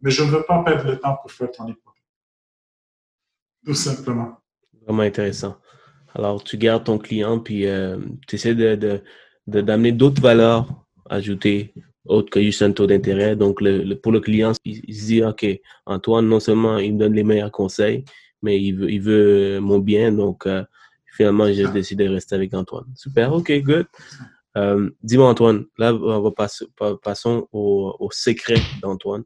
mais 0.00 0.10
je 0.10 0.24
ne 0.24 0.30
veux 0.30 0.42
pas 0.42 0.62
perdre 0.64 0.90
le 0.90 0.98
temps 0.98 1.16
pour 1.22 1.30
faire 1.30 1.50
ton 1.52 1.68
hypothèque. 1.68 2.02
Tout 3.64 3.74
simplement. 3.74 4.38
Vraiment 4.84 5.02
intéressant. 5.02 5.56
Alors, 6.14 6.42
tu 6.42 6.56
gardes 6.56 6.84
ton 6.84 6.98
client, 6.98 7.38
puis 7.38 7.66
euh, 7.66 7.98
tu 8.26 8.34
essaies 8.34 8.54
de, 8.54 9.02
d'amener 9.46 9.92
d'autres 9.92 10.20
valeurs 10.20 10.84
ajoutées 11.08 11.74
autres 12.06 12.30
que 12.30 12.42
juste 12.42 12.62
un 12.62 12.72
taux 12.72 12.86
d'intérêt. 12.86 13.36
Donc, 13.36 13.60
pour 14.02 14.12
le 14.12 14.20
client, 14.20 14.52
il, 14.64 14.94
se 14.94 15.06
dit, 15.06 15.22
OK, 15.22 15.46
Antoine, 15.86 16.26
non 16.26 16.40
seulement 16.40 16.78
il 16.78 16.94
me 16.94 16.98
donne 16.98 17.14
les 17.14 17.24
meilleurs 17.24 17.52
conseils, 17.52 18.04
mais 18.42 18.60
il 18.60 18.72
veut, 18.72 18.90
il 18.90 19.00
veut 19.00 19.60
mon 19.60 19.78
bien. 19.78 20.10
Donc, 20.10 20.46
euh, 20.46 20.64
finalement, 21.18 21.52
j'ai 21.52 21.66
décidé 21.72 22.04
de 22.04 22.10
rester 22.10 22.36
avec 22.36 22.54
Antoine. 22.54 22.86
Super, 22.94 23.32
OK, 23.32 23.50
good. 23.62 23.86
Euh, 24.56 24.88
dis-moi, 25.02 25.28
Antoine, 25.28 25.64
là, 25.76 25.92
on 25.92 26.20
va 26.20 26.30
passer, 26.30 26.64
passons 27.02 27.48
au, 27.50 27.96
au 27.98 28.08
secret 28.12 28.60
d'Antoine. 28.80 29.24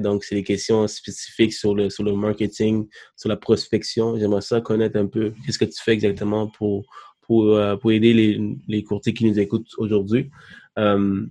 donc, 0.00 0.24
c'est 0.24 0.34
des 0.34 0.42
questions 0.42 0.88
spécifiques 0.88 1.52
sur 1.52 1.74
le, 1.74 1.90
sur 1.90 2.04
le 2.04 2.14
marketing, 2.14 2.88
sur 3.16 3.28
la 3.28 3.36
prospection. 3.36 4.18
J'aimerais 4.18 4.40
ça 4.40 4.62
connaître 4.62 4.96
un 4.96 5.06
peu 5.06 5.34
qu'est-ce 5.44 5.58
que 5.58 5.66
tu 5.66 5.80
fais 5.84 5.92
exactement 5.92 6.46
pour, 6.46 6.86
pour, 7.20 7.54
euh, 7.54 7.76
pour 7.76 7.92
aider 7.92 8.14
les, 8.14 8.56
les 8.66 8.82
courtiers 8.82 9.12
qui 9.12 9.26
nous 9.26 9.38
écoutent 9.38 9.74
aujourd'hui. 9.76 10.30
Euh, 10.78 11.26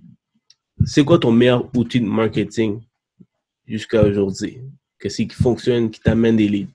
c'est 0.84 1.04
quoi 1.04 1.18
ton 1.18 1.32
meilleur 1.32 1.68
outil 1.76 2.00
de 2.00 2.06
marketing 2.06 2.80
jusqu'à 3.66 4.04
aujourd'hui? 4.04 4.60
Qu'est-ce 5.00 5.22
qui 5.22 5.28
fonctionne, 5.30 5.90
qui 5.90 6.00
t'amène 6.00 6.36
des 6.36 6.48
leads? 6.48 6.72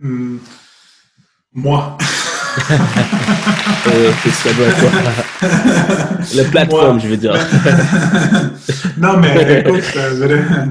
Hmm. 0.00 0.38
Moi. 1.54 1.96
euh, 3.88 4.12
ça 4.30 4.52
doit 4.52 4.68
La 6.34 6.44
plateforme, 6.50 7.00
je 7.00 7.08
veux 7.08 7.16
dire. 7.16 7.34
non, 8.98 9.18
mais 9.18 9.60
écoute, 9.60 9.84
euh, 9.96 10.68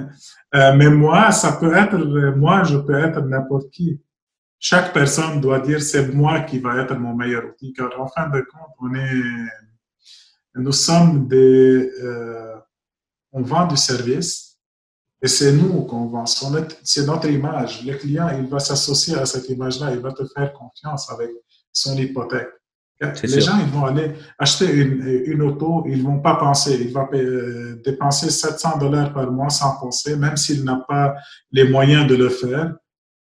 euh, 0.55 0.75
mais 0.75 0.89
moi, 0.89 1.31
ça 1.31 1.53
peut 1.53 1.75
être, 1.75 1.97
moi, 2.35 2.63
je 2.63 2.77
peux 2.77 2.97
être 2.97 3.21
n'importe 3.21 3.69
qui 3.71 3.99
chaque 4.63 4.93
personne 4.93 5.41
doit 5.41 5.59
dire 5.59 5.81
c'est 5.81 6.13
moi 6.13 6.39
qui 6.39 6.57
va 6.57 6.81
être 6.81 6.95
mon 6.95 7.13
meilleur 7.13 7.43
outil, 7.43 7.73
car 7.73 7.89
en 7.99 8.07
fin 8.07 8.29
de 8.29 8.39
compte, 8.39 8.71
on 8.79 8.95
est, 8.95 9.21
nous 10.55 10.71
sommes 10.71 11.27
des, 11.27 11.91
euh, 12.01 12.55
on 13.33 13.41
vend 13.41 13.67
du 13.67 13.75
service 13.75 14.52
et 15.23 15.27
c'est 15.27 15.53
nous 15.53 15.85
qu'on 15.85 16.05
vend. 16.07 16.25
C'est 16.25 17.05
notre 17.05 17.29
image. 17.29 17.83
Le 17.85 17.93
client, 17.95 18.29
il 18.37 18.47
va 18.47 18.59
s'associer 18.59 19.15
à 19.15 19.25
cette 19.25 19.49
image-là, 19.49 19.91
il 19.91 19.99
va 19.99 20.11
te 20.11 20.23
faire 20.25 20.53
confiance 20.53 21.09
avec 21.09 21.31
son 21.71 21.97
hypothèque. 21.97 22.49
Les 23.23 23.41
gens, 23.41 23.57
ils 23.59 23.71
vont 23.71 23.85
aller 23.85 24.13
acheter 24.37 24.71
une, 24.71 25.23
une, 25.25 25.41
auto, 25.41 25.83
ils 25.87 26.01
vont 26.01 26.19
pas 26.19 26.35
penser. 26.35 26.77
Il 26.79 26.93
va 26.93 27.09
euh, 27.13 27.81
dépenser 27.83 28.29
700 28.29 28.77
dollars 28.77 29.11
par 29.11 29.29
mois 29.29 29.49
sans 29.49 29.77
penser, 29.77 30.15
même 30.15 30.37
s'il 30.37 30.63
n'a 30.63 30.85
pas 30.87 31.15
les 31.51 31.67
moyens 31.67 32.07
de 32.07 32.15
le 32.15 32.29
faire 32.29 32.75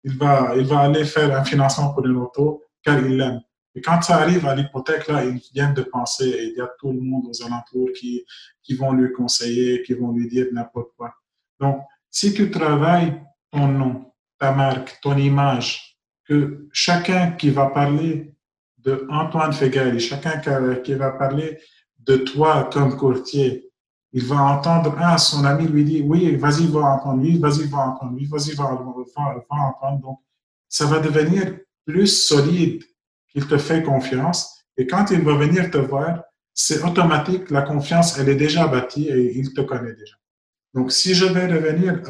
il 0.04 0.16
va, 0.16 0.54
il 0.56 0.66
va 0.66 0.80
aller 0.80 1.04
faire 1.04 1.36
un 1.36 1.44
financement 1.44 1.92
pour 1.92 2.06
une 2.06 2.16
auto 2.16 2.64
car 2.82 2.98
il 2.98 3.16
l'aime. 3.16 3.40
Et 3.74 3.80
quand 3.80 4.00
ça 4.02 4.16
arrive 4.16 4.46
à 4.46 4.54
l'hypothèque, 4.54 5.06
là, 5.08 5.24
il 5.24 5.40
vient 5.52 5.72
de 5.72 5.82
penser 5.82 6.28
et 6.28 6.44
il 6.48 6.54
y 6.56 6.60
a 6.60 6.68
tout 6.78 6.92
le 6.92 7.00
monde 7.00 7.24
aux 7.28 7.42
alentours 7.44 7.90
qui, 7.96 8.24
qui 8.62 8.74
vont 8.74 8.92
lui 8.92 9.12
conseiller, 9.12 9.82
qui 9.82 9.94
vont 9.94 10.12
lui 10.12 10.28
dire 10.28 10.46
n'importe 10.52 10.90
quoi. 10.96 11.12
Donc, 11.60 11.82
si 12.10 12.32
tu 12.32 12.50
travailles 12.50 13.20
ton 13.50 13.68
nom, 13.68 14.12
ta 14.38 14.52
marque, 14.52 14.98
ton 15.02 15.16
image, 15.16 15.96
que 16.24 16.68
chacun 16.72 17.32
qui 17.32 17.50
va 17.50 17.66
parler 17.66 18.34
de 18.78 19.06
Antoine 19.10 19.52
Fegali, 19.52 20.00
chacun 20.00 20.40
qui 20.82 20.94
va 20.94 21.12
parler 21.12 21.58
de 21.98 22.16
toi 22.18 22.68
comme 22.72 22.96
courtier, 22.96 23.68
il 24.12 24.24
va 24.24 24.36
entendre 24.36 24.96
un, 24.98 25.18
son 25.18 25.44
ami 25.44 25.66
lui 25.66 25.84
dit 25.84 26.02
oui, 26.02 26.36
vas-y, 26.36 26.66
va 26.66 26.80
entendre 26.80 27.22
lui, 27.22 27.38
vas-y, 27.38 27.66
va 27.66 27.78
entendre 27.78 28.16
lui, 28.16 28.26
vas-y, 28.26 28.54
va, 28.54 28.64
entendre. 28.64 30.00
Donc, 30.00 30.20
ça 30.68 30.86
va 30.86 30.98
devenir 30.98 31.58
plus 31.84 32.06
solide 32.06 32.82
qu'il 33.28 33.46
te 33.46 33.58
fait 33.58 33.82
confiance. 33.82 34.64
Et 34.76 34.86
quand 34.86 35.10
il 35.10 35.22
va 35.22 35.34
venir 35.34 35.70
te 35.70 35.78
voir, 35.78 36.22
c'est 36.54 36.82
automatique, 36.82 37.50
la 37.50 37.62
confiance, 37.62 38.18
elle 38.18 38.28
est 38.28 38.34
déjà 38.34 38.66
bâtie 38.66 39.08
et 39.08 39.38
il 39.38 39.52
te 39.52 39.60
connaît 39.60 39.94
déjà. 39.94 40.16
Donc, 40.78 40.92
si 40.92 41.12
je 41.12 41.24
vais 41.24 41.48
revenir 41.48 42.00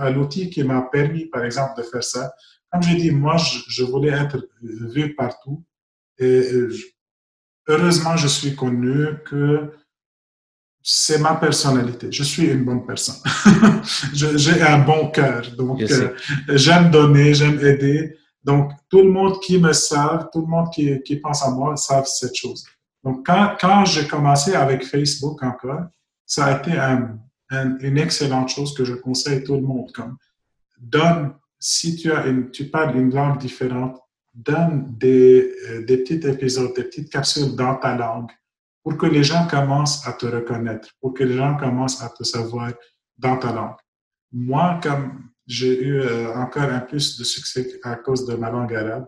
à, 0.00 0.10
l'outil 0.10 0.50
qui 0.50 0.64
m'a 0.64 0.82
permis, 0.82 1.26
par 1.26 1.44
exemple, 1.44 1.74
de 1.78 1.84
faire 1.84 2.02
ça, 2.02 2.32
comme 2.72 2.82
je 2.82 2.96
dis, 2.96 3.12
moi, 3.12 3.36
je, 3.36 3.84
voulais 3.84 4.10
être 4.10 4.48
vu 4.60 5.14
partout. 5.14 5.62
Et 6.18 6.42
heureusement, 7.68 8.16
je 8.16 8.26
suis 8.26 8.56
connu 8.56 9.22
que 9.24 9.70
c'est 10.82 11.20
ma 11.20 11.36
personnalité. 11.36 12.10
Je 12.10 12.24
suis 12.24 12.48
une 12.48 12.64
bonne 12.64 12.84
personne. 12.84 13.22
J'ai 14.12 14.60
un 14.60 14.80
bon 14.80 15.12
cœur. 15.12 15.42
Donc, 15.56 15.80
euh, 15.80 16.12
j'aime 16.48 16.90
donner, 16.90 17.32
j'aime 17.32 17.64
aider. 17.64 18.16
Donc, 18.42 18.72
tout 18.88 19.02
le 19.02 19.10
monde 19.12 19.38
qui 19.40 19.56
me 19.56 19.72
savent, 19.72 20.30
tout 20.32 20.40
le 20.40 20.48
monde 20.48 20.68
qui, 20.74 21.00
qui 21.02 21.14
pense 21.14 21.44
à 21.44 21.50
moi, 21.50 21.76
savent 21.76 22.06
cette 22.06 22.34
chose. 22.34 22.64
Donc, 23.04 23.24
quand, 23.24 23.54
quand 23.60 23.84
j'ai 23.84 24.08
commencé 24.08 24.56
avec 24.56 24.84
Facebook 24.84 25.40
encore, 25.44 25.84
ça 26.26 26.46
a 26.46 26.58
été 26.58 26.72
un, 26.72 27.20
une 27.50 27.98
excellente 27.98 28.48
chose 28.48 28.74
que 28.74 28.84
je 28.84 28.94
conseille 28.94 29.42
tout 29.42 29.54
le 29.54 29.62
monde. 29.62 29.90
Comme, 29.92 30.16
donne, 30.78 31.34
si 31.58 31.96
tu, 31.96 32.10
as 32.12 32.26
une, 32.26 32.50
tu 32.50 32.66
parles 32.66 32.96
une 32.96 33.12
langue 33.12 33.38
différente, 33.38 33.98
donne 34.32 34.96
des, 34.96 35.52
euh, 35.68 35.84
des 35.84 35.98
petits 35.98 36.26
épisodes, 36.26 36.74
des 36.74 36.84
petites 36.84 37.10
capsules 37.10 37.54
dans 37.56 37.76
ta 37.76 37.96
langue 37.96 38.30
pour 38.82 38.96
que 38.96 39.06
les 39.06 39.24
gens 39.24 39.46
commencent 39.46 40.06
à 40.06 40.12
te 40.12 40.26
reconnaître, 40.26 40.88
pour 41.00 41.12
que 41.12 41.24
les 41.24 41.36
gens 41.36 41.56
commencent 41.56 42.02
à 42.02 42.08
te 42.08 42.24
savoir 42.24 42.72
dans 43.18 43.36
ta 43.36 43.52
langue. 43.52 43.76
Moi, 44.32 44.80
comme 44.82 45.30
j'ai 45.46 45.82
eu 45.82 46.00
euh, 46.00 46.34
encore 46.34 46.62
un 46.62 46.80
plus 46.80 47.18
de 47.18 47.24
succès 47.24 47.80
à 47.82 47.96
cause 47.96 48.24
de 48.24 48.34
ma 48.36 48.50
langue 48.50 48.74
arabe, 48.74 49.06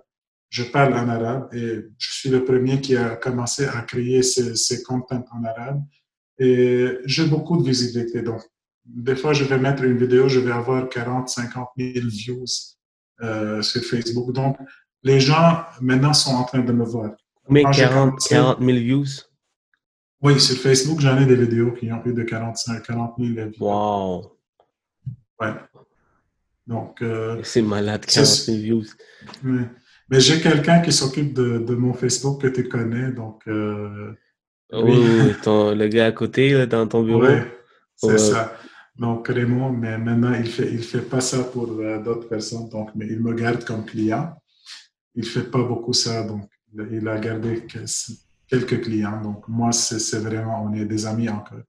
je 0.50 0.64
parle 0.64 0.92
en 0.94 1.08
arabe 1.08 1.48
et 1.54 1.86
je 1.96 2.12
suis 2.12 2.28
le 2.28 2.44
premier 2.44 2.80
qui 2.80 2.94
a 2.96 3.16
commencé 3.16 3.66
à 3.66 3.80
créer 3.82 4.22
ces, 4.22 4.54
ces 4.54 4.82
contents 4.82 5.24
en 5.32 5.44
arabe. 5.44 5.82
Et 6.42 6.98
j'ai 7.04 7.26
beaucoup 7.26 7.56
de 7.56 7.62
visibilité. 7.62 8.20
Donc, 8.20 8.42
des 8.84 9.14
fois, 9.14 9.32
je 9.32 9.44
vais 9.44 9.58
mettre 9.58 9.84
une 9.84 9.96
vidéo, 9.96 10.28
je 10.28 10.40
vais 10.40 10.50
avoir 10.50 10.88
40, 10.88 11.28
50 11.28 11.68
000 11.78 12.06
views 12.08 12.44
euh, 13.22 13.62
sur 13.62 13.80
Facebook. 13.84 14.32
Donc, 14.32 14.56
les 15.04 15.20
gens 15.20 15.62
maintenant 15.80 16.12
sont 16.12 16.34
en 16.34 16.42
train 16.42 16.58
de 16.58 16.72
me 16.72 16.84
voir. 16.84 17.12
Mais 17.48 17.62
40, 17.62 18.18
40 18.28 18.58
000 18.58 18.70
views? 18.78 19.06
Oui, 20.20 20.40
sur 20.40 20.56
Facebook, 20.56 20.98
j'en 20.98 21.16
ai 21.20 21.26
des 21.26 21.36
vidéos 21.36 21.70
qui 21.72 21.92
ont 21.92 22.00
plus 22.00 22.12
de 22.12 22.24
45, 22.24 22.82
40 22.82 23.14
000 23.18 23.30
vues. 23.34 23.52
Wow! 23.60 24.36
Ouais. 25.40 25.54
Donc. 26.66 27.02
Euh, 27.02 27.40
c'est 27.44 27.62
malade, 27.62 28.04
40 28.04 28.26
000 28.26 28.58
views. 28.58 28.86
Mais 29.44 30.18
j'ai 30.18 30.40
quelqu'un 30.40 30.80
qui 30.80 30.90
s'occupe 30.90 31.34
de, 31.34 31.58
de, 31.58 31.74
mon 31.76 31.94
Facebook 31.94 32.42
que 32.42 32.48
tu 32.48 32.68
connais, 32.68 33.12
donc. 33.12 33.42
Euh, 33.46 34.12
oui, 34.72 35.34
le 35.46 35.86
gars 35.88 36.06
à 36.06 36.12
côté, 36.12 36.66
dans 36.66 36.86
ton 36.86 37.02
bureau. 37.02 37.26
Oui, 37.26 37.38
c'est 37.96 38.18
ça. 38.18 38.56
Donc, 38.96 39.28
Raymond, 39.28 39.72
mais 39.72 39.96
maintenant, 39.96 40.34
il 40.34 40.42
ne 40.42 40.46
fait, 40.46 40.70
il 40.70 40.82
fait 40.82 41.00
pas 41.00 41.20
ça 41.20 41.44
pour 41.44 41.70
euh, 41.80 42.02
d'autres 42.02 42.28
personnes, 42.28 42.68
donc, 42.68 42.90
mais 42.94 43.06
il 43.06 43.20
me 43.20 43.32
garde 43.32 43.64
comme 43.64 43.84
client. 43.84 44.34
Il 45.14 45.24
ne 45.24 45.28
fait 45.28 45.50
pas 45.50 45.62
beaucoup 45.62 45.92
ça, 45.92 46.22
donc 46.22 46.48
il 46.90 47.06
a 47.08 47.18
gardé 47.18 47.66
quelques 48.46 48.82
clients. 48.82 49.20
Donc, 49.20 49.48
moi, 49.48 49.72
c'est 49.72 50.18
vraiment, 50.18 50.64
on 50.64 50.74
est 50.74 50.84
des 50.84 51.06
amis 51.06 51.28
encore. 51.28 51.62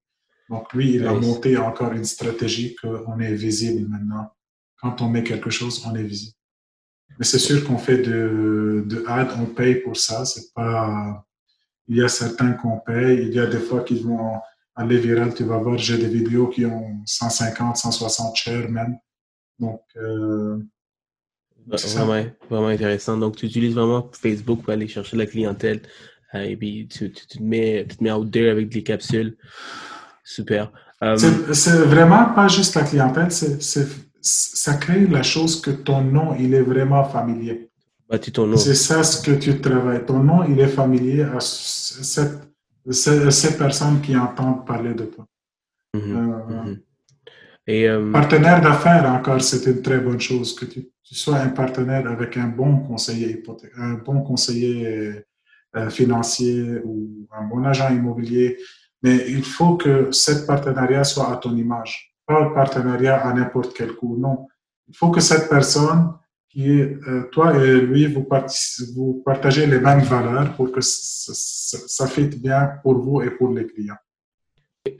Donc, 0.49 0.73
lui, 0.73 0.95
il 0.95 1.07
a 1.07 1.13
monté 1.13 1.57
encore 1.57 1.93
une 1.93 2.03
stratégie 2.03 2.75
qu'on 2.75 3.19
est 3.19 3.33
visible 3.33 3.89
maintenant. 3.89 4.31
Quand 4.81 5.01
on 5.01 5.09
met 5.09 5.23
quelque 5.23 5.49
chose, 5.49 5.81
on 5.85 5.95
est 5.95 6.03
visible. 6.03 6.35
Mais 7.17 7.25
c'est 7.25 7.39
sûr 7.39 7.63
qu'on 7.63 7.77
fait 7.77 7.99
de, 7.99 8.83
de 8.85 9.03
ad, 9.07 9.29
on 9.39 9.45
paye 9.45 9.75
pour 9.75 9.95
ça. 9.95 10.25
C'est 10.25 10.53
pas, 10.53 11.25
il 11.87 11.97
y 11.97 12.03
a 12.03 12.07
certains 12.07 12.53
qu'on 12.53 12.79
paye. 12.79 13.27
Il 13.27 13.33
y 13.33 13.39
a 13.39 13.45
des 13.45 13.59
fois 13.59 13.81
qui 13.81 13.99
vont 13.99 14.39
aller 14.75 14.97
viral. 14.97 15.33
Tu 15.33 15.43
vas 15.43 15.57
voir, 15.57 15.77
j'ai 15.77 15.97
des 15.97 16.07
vidéos 16.07 16.47
qui 16.47 16.65
ont 16.65 16.97
150, 17.05 17.77
160 17.77 18.35
shares 18.35 18.69
même. 18.69 18.97
Donc, 19.59 19.81
euh, 19.97 20.57
vraiment, 21.67 22.25
vraiment 22.49 22.67
intéressant. 22.67 23.17
Donc, 23.17 23.35
tu 23.35 23.45
utilises 23.45 23.75
vraiment 23.75 24.09
Facebook 24.11 24.61
pour 24.61 24.73
aller 24.73 24.87
chercher 24.87 25.17
la 25.17 25.25
clientèle 25.25 25.81
euh, 26.35 26.41
et 26.41 26.55
puis 26.55 26.87
tu, 26.87 27.11
te 27.11 27.41
mets, 27.41 27.85
tu 27.87 27.97
te 27.97 28.03
mets 28.03 28.11
out 28.11 28.29
there 28.31 28.49
avec 28.49 28.69
des 28.69 28.83
capsules. 28.83 29.37
Super. 30.23 30.71
Euh, 31.03 31.17
c'est 31.51 31.77
vraiment 31.77 32.33
pas 32.33 32.47
juste 32.47 32.75
la 32.75 32.83
clientèle, 32.83 33.31
c'est 33.31 33.61
ça 34.21 34.75
crée 34.75 35.05
la 35.05 35.21
chose 35.21 35.59
que 35.59 35.69
ton 35.69 36.01
nom, 36.01 36.33
il 36.39 36.53
est 36.53 36.61
vraiment 36.61 37.03
familier. 37.03 37.69
C'est 38.57 38.75
ça 38.75 39.01
ce 39.03 39.21
que 39.25 39.31
tu 39.31 39.59
travailles. 39.59 40.05
Ton 40.05 40.19
nom, 40.19 40.43
il 40.43 40.59
est 40.59 40.67
familier 40.67 41.23
à 41.23 41.39
cette, 41.39 42.41
ces, 42.91 43.57
personnes 43.57 44.01
qui 44.01 44.15
entendent 44.15 44.65
parler 44.65 44.93
de 44.93 45.05
toi. 45.05 45.25
Mm-hmm. 45.95 46.41
Euh. 46.51 46.75
Et, 47.65 47.89
euh, 47.89 48.11
Partenaire 48.11 48.61
d'affaires, 48.61 49.09
encore, 49.09 49.41
c'est 49.41 49.65
une 49.65 49.81
très 49.81 49.99
bonne 49.99 50.19
chose 50.19 50.53
que 50.53 50.65
tu, 50.65 50.89
sois 51.03 51.37
un 51.37 51.49
partenaire 51.49 52.07
avec 52.07 52.37
un 52.37 52.47
bon 52.47 52.79
conseiller 52.79 53.43
un 53.77 53.93
bon 53.93 54.21
conseiller 54.21 55.23
euh, 55.75 55.89
financier 55.89 56.81
ou 56.83 57.27
un 57.31 57.45
bon 57.45 57.63
agent 57.63 57.89
immobilier. 57.89 58.57
Mais 59.01 59.25
il 59.27 59.43
faut 59.43 59.75
que 59.75 60.11
ce 60.11 60.45
partenariat 60.45 61.03
soit 61.03 61.31
à 61.31 61.37
ton 61.37 61.55
image, 61.55 62.15
pas 62.27 62.41
un 62.41 62.49
partenariat 62.49 63.17
à 63.17 63.33
n'importe 63.33 63.73
quel 63.75 63.93
coût. 63.93 64.17
Non, 64.17 64.47
il 64.87 64.95
faut 64.95 65.09
que 65.09 65.19
cette 65.19 65.49
personne 65.49 66.13
qui 66.53 66.69
est, 66.69 66.97
euh, 67.07 67.23
toi 67.31 67.57
et 67.57 67.81
lui, 67.81 68.05
vous, 68.05 68.27
vous 68.95 69.23
partagez 69.25 69.65
les 69.65 69.79
mêmes 69.79 70.01
valeurs 70.01 70.55
pour 70.55 70.71
que 70.71 70.81
ça, 70.81 71.33
ça, 71.33 72.07
bien 72.37 72.79
pour 72.83 72.99
vous 72.99 73.23
et 73.23 73.31
pour 73.31 73.51
les 73.51 73.65
clients. 73.65 73.97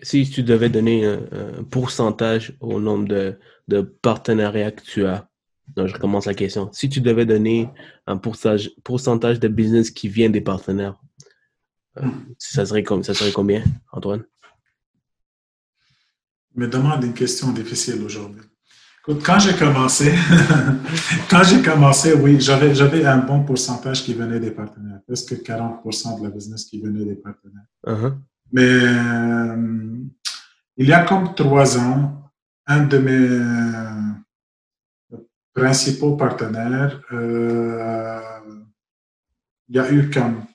Si 0.02 0.28
tu 0.30 0.42
devais 0.42 0.70
donner 0.70 1.06
un, 1.06 1.64
pourcentage 1.70 2.58
au 2.60 2.80
nombre 2.80 3.08
de, 3.08 3.38
de, 3.68 3.82
partenariats 3.82 4.72
que 4.72 4.82
tu 4.82 5.06
as, 5.06 5.30
non, 5.78 5.86
je 5.86 5.94
recommence 5.94 6.26
la 6.26 6.34
question. 6.34 6.70
Si 6.74 6.90
tu 6.90 7.02
devais 7.02 7.26
donner 7.26 7.70
un 8.08 8.18
pourcentage, 8.18 8.72
pourcentage 8.84 9.40
de 9.40 9.48
business 9.48 9.92
qui 9.92 10.10
vient 10.10 10.32
des 10.32 10.42
partenaires, 10.42 11.00
euh, 11.98 12.08
ça, 12.40 12.66
serait 12.66 12.84
ça 13.04 13.14
serait 13.14 13.32
combien, 13.32 13.64
Antoine? 13.92 14.24
Me 16.56 16.68
demande 16.68 17.04
une 17.04 17.14
question 17.14 17.52
difficile 17.52 18.02
aujourd'hui. 18.04 18.42
Quand 19.06 19.38
j'ai 19.38 19.54
commencé, 19.54 20.14
quand 21.30 21.44
j'ai 21.44 21.62
commencé, 21.62 22.14
oui, 22.14 22.40
j'avais, 22.40 22.74
j'avais 22.74 23.06
un 23.06 23.18
bon 23.18 23.44
pourcentage 23.44 24.04
qui 24.04 24.14
venait 24.14 24.40
des 24.40 24.52
partenaires, 24.52 25.02
presque 25.06 25.34
40% 25.34 26.20
de 26.20 26.24
la 26.24 26.30
business 26.30 26.64
qui 26.64 26.80
venait 26.80 27.04
des 27.04 27.16
partenaires. 27.16 27.66
Uh-huh. 27.86 28.14
Mais 28.54 28.64
euh, 28.64 29.98
il 30.78 30.88
y 30.88 30.94
a 30.94 31.04
comme 31.04 31.36
trois 31.36 31.78
ans, 31.78 32.32
un 32.66 32.86
de 32.86 32.98
mes 32.98 33.12
euh, 33.12 35.18
principaux 35.54 36.16
partenaires, 36.16 37.02
euh, 37.12 38.22
il 39.68 39.76
y 39.76 39.80
a 39.80 39.92
eu 39.92 40.10
comme 40.10 40.46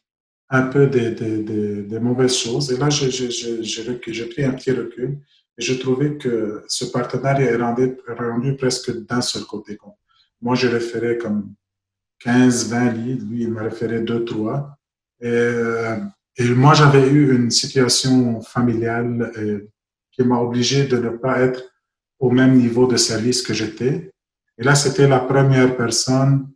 un 0.49 0.63
peu 0.63 0.87
de, 0.87 1.99
mauvaises 1.99 2.37
choses. 2.37 2.73
Et 2.73 2.79
là, 2.79 2.89
j'ai, 2.89 3.11
j'ai 3.11 4.27
pris 4.27 4.45
un 4.45 4.53
petit 4.53 4.71
recul 4.71 5.19
et 5.59 5.63
je 5.63 5.75
trouvais 5.75 6.17
que 6.17 6.65
ce 6.69 6.85
partenariat 6.85 7.51
est 7.51 7.57
rendu, 7.57 8.57
presque 8.57 8.97
d'un 9.07 9.21
seul 9.21 9.43
côté. 9.43 9.77
Moi, 10.41 10.55
je 10.55 10.69
référais 10.69 11.19
comme 11.19 11.53
15, 12.21 12.71
20 12.71 12.91
leads. 12.93 13.25
Lui, 13.25 13.43
il 13.43 13.51
m'a 13.51 13.63
référé 13.63 14.01
2, 14.01 14.25
3. 14.25 14.79
Et, 15.21 15.53
et 16.37 16.45
moi, 16.51 16.75
j'avais 16.75 17.09
eu 17.09 17.35
une 17.35 17.51
situation 17.51 18.41
familiale 18.41 19.33
euh, 19.37 19.69
qui 20.13 20.23
m'a 20.23 20.39
obligé 20.39 20.87
de 20.87 20.97
ne 20.97 21.11
pas 21.11 21.41
être 21.41 21.65
au 22.21 22.31
même 22.31 22.55
niveau 22.57 22.87
de 22.87 22.97
service 22.97 23.43
que 23.43 23.53
j'étais. 23.53 24.13
Et 24.59 24.63
là, 24.63 24.77
c'était 24.77 25.09
la 25.09 25.19
première 25.19 25.77
personne 25.77 26.49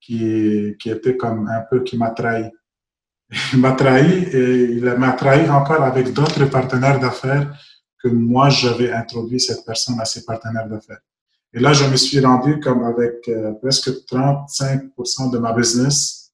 qui, 0.00 0.74
qui 0.78 0.88
était 0.88 1.18
comme 1.18 1.46
un 1.48 1.60
peu 1.60 1.82
qui 1.82 1.98
m'a 1.98 2.10
trahi. 2.10 2.50
Il 3.52 3.58
m'a 3.58 3.72
trahi 3.72 4.22
et 4.32 4.64
il 4.70 4.84
m'a 4.84 5.12
trahi 5.12 5.50
encore 5.50 5.82
avec 5.82 6.12
d'autres 6.12 6.44
partenaires 6.44 7.00
d'affaires 7.00 7.52
que 8.06 8.14
moi, 8.14 8.48
j'avais 8.50 8.92
introduit 8.92 9.40
cette 9.40 9.64
personne 9.64 9.98
à 10.00 10.04
ses 10.04 10.24
partenaires 10.24 10.68
d'affaires. 10.68 11.00
Et 11.52 11.60
là, 11.60 11.72
je 11.72 11.84
me 11.84 11.96
suis 11.96 12.20
rendu 12.20 12.60
comme 12.60 12.84
avec 12.84 13.28
euh, 13.28 13.52
presque 13.54 13.88
35% 13.88 15.30
de 15.32 15.38
ma 15.38 15.52
business 15.52 16.32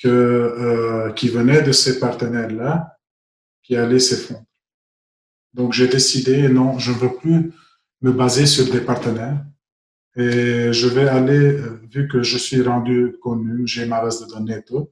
que, 0.00 0.08
euh, 0.08 1.12
qui 1.12 1.28
venait 1.28 1.62
de 1.62 1.72
ces 1.72 1.98
partenaires-là, 1.98 2.96
qui 3.62 3.76
allait 3.76 3.98
s'effondrer. 3.98 4.44
Donc, 5.52 5.72
j'ai 5.72 5.88
décidé, 5.88 6.48
non, 6.48 6.78
je 6.78 6.92
ne 6.92 6.96
veux 6.96 7.14
plus 7.14 7.52
me 8.02 8.12
baser 8.12 8.46
sur 8.46 8.70
des 8.70 8.80
partenaires. 8.80 9.44
Et 10.16 10.72
je 10.72 10.86
vais 10.88 11.08
aller, 11.08 11.54
euh, 11.54 11.80
vu 11.90 12.08
que 12.08 12.22
je 12.22 12.38
suis 12.38 12.62
rendu 12.62 13.16
connu, 13.22 13.66
j'ai 13.66 13.86
ma 13.86 14.00
base 14.00 14.20
de 14.20 14.26
données 14.26 14.58
et 14.58 14.62
tout, 14.62 14.88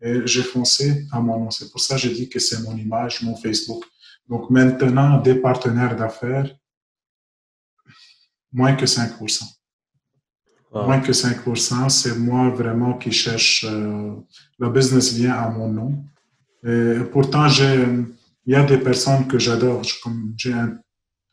et 0.00 0.20
j'ai 0.24 0.42
foncé 0.42 1.06
à 1.12 1.20
mon 1.20 1.38
nom. 1.38 1.50
C'est 1.50 1.70
pour 1.70 1.80
ça 1.80 1.94
que 1.94 2.00
j'ai 2.00 2.12
dit 2.12 2.28
que 2.28 2.38
c'est 2.38 2.60
mon 2.62 2.76
image, 2.76 3.22
mon 3.22 3.36
Facebook. 3.36 3.84
Donc 4.30 4.48
maintenant, 4.48 5.20
des 5.20 5.34
partenaires 5.34 5.96
d'affaires, 5.96 6.48
moins 8.52 8.74
que 8.76 8.86
5%. 8.86 9.44
Moins 10.72 11.00
que 11.00 11.10
5%, 11.10 11.88
c'est 11.88 12.16
moi 12.16 12.48
vraiment 12.50 12.94
qui 12.96 13.10
cherche, 13.10 13.66
euh, 13.68 14.14
le 14.60 14.70
business 14.70 15.12
vient 15.12 15.34
à 15.34 15.50
mon 15.50 15.68
nom. 15.68 16.04
Et 16.64 17.00
pourtant, 17.10 17.48
il 17.48 18.14
y 18.46 18.54
a 18.54 18.62
des 18.62 18.78
personnes 18.78 19.26
que 19.26 19.38
j'adore, 19.38 19.82
j'ai 20.36 20.52
un 20.52 20.78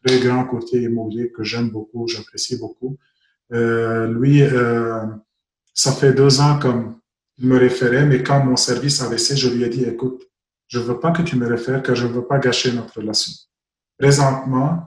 très 0.04 0.20
grand 0.20 0.46
côté 0.46 0.82
immobilier 0.82 1.32
que 1.32 1.44
j'aime 1.44 1.70
beaucoup, 1.70 2.08
j'apprécie 2.08 2.58
beaucoup. 2.58 2.98
Euh, 3.54 4.12
lui, 4.12 4.42
euh, 4.42 5.06
ça 5.72 5.92
fait 5.92 6.14
deux 6.14 6.42
ans 6.42 6.58
comme 6.58 7.00
il 7.38 7.48
me 7.48 7.60
référait, 7.60 8.08
mais 8.08 8.24
quand 8.24 8.44
mon 8.44 8.56
service 8.56 8.98
cessé, 9.04 9.38
je 9.38 9.50
lui 9.50 9.64
ai 9.64 9.70
dit, 9.70 9.84
écoute, 9.84 10.24
je 10.68 10.80
ne 10.80 10.84
veux 10.84 11.00
pas 11.00 11.12
que 11.12 11.22
tu 11.22 11.36
me 11.36 11.48
réfères 11.48 11.82
car 11.82 11.96
je 11.96 12.08
ne 12.08 12.12
veux 12.12 12.26
pas 12.26 12.40
gâcher 12.40 12.72
notre 12.74 13.00
relation. 13.00 13.32
Présentement, 13.98 14.84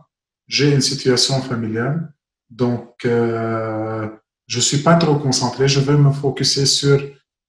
j'ai 0.46 0.72
une 0.72 0.80
situation 0.80 1.40
familiale, 1.40 2.12
donc 2.48 3.04
euh, 3.04 4.08
je 4.46 4.56
ne 4.56 4.62
suis 4.62 4.78
pas 4.78 4.96
trop 4.96 5.16
concentré. 5.16 5.68
Je 5.68 5.80
veux 5.80 5.96
me 5.96 6.10
focuser 6.10 6.66
sur, 6.66 7.00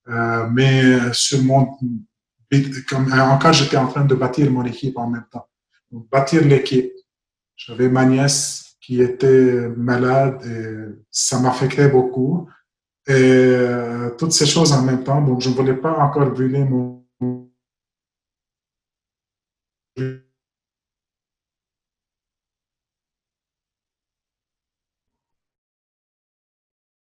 euh, 0.08 0.48
mais 0.52 1.14
sur 1.14 1.42
mon... 1.44 1.78
Comme, 2.88 3.12
encore, 3.14 3.54
j'étais 3.54 3.78
en 3.78 3.88
train 3.88 4.06
de 4.06 4.14
bâtir 4.14 4.52
mon 4.52 4.64
équipe 4.66 4.98
en 4.98 5.10
même 5.10 5.26
temps. 5.32 5.48
Bâtir 5.90 6.46
l'équipe. 6.46 6.92
J'avais 7.56 7.90
ma 7.90 8.06
nièce 8.06 8.76
qui 8.82 9.02
était 9.02 9.70
malade 9.76 10.46
et 10.46 11.00
ça 11.10 11.40
m'affectait 11.40 11.88
beaucoup. 11.88 12.48
Et 13.08 13.14
euh, 13.14 14.12
toutes 14.18 14.34
ces 14.34 14.46
choses 14.46 14.72
en 14.74 14.84
même 14.84 15.04
temps. 15.04 15.22
Donc, 15.22 15.42
je 15.42 15.50
ne 15.50 15.56
voulais 15.56 15.76
pas 15.76 15.98
encore 15.98 16.30
brûler 16.30 16.64
mon 16.64 17.01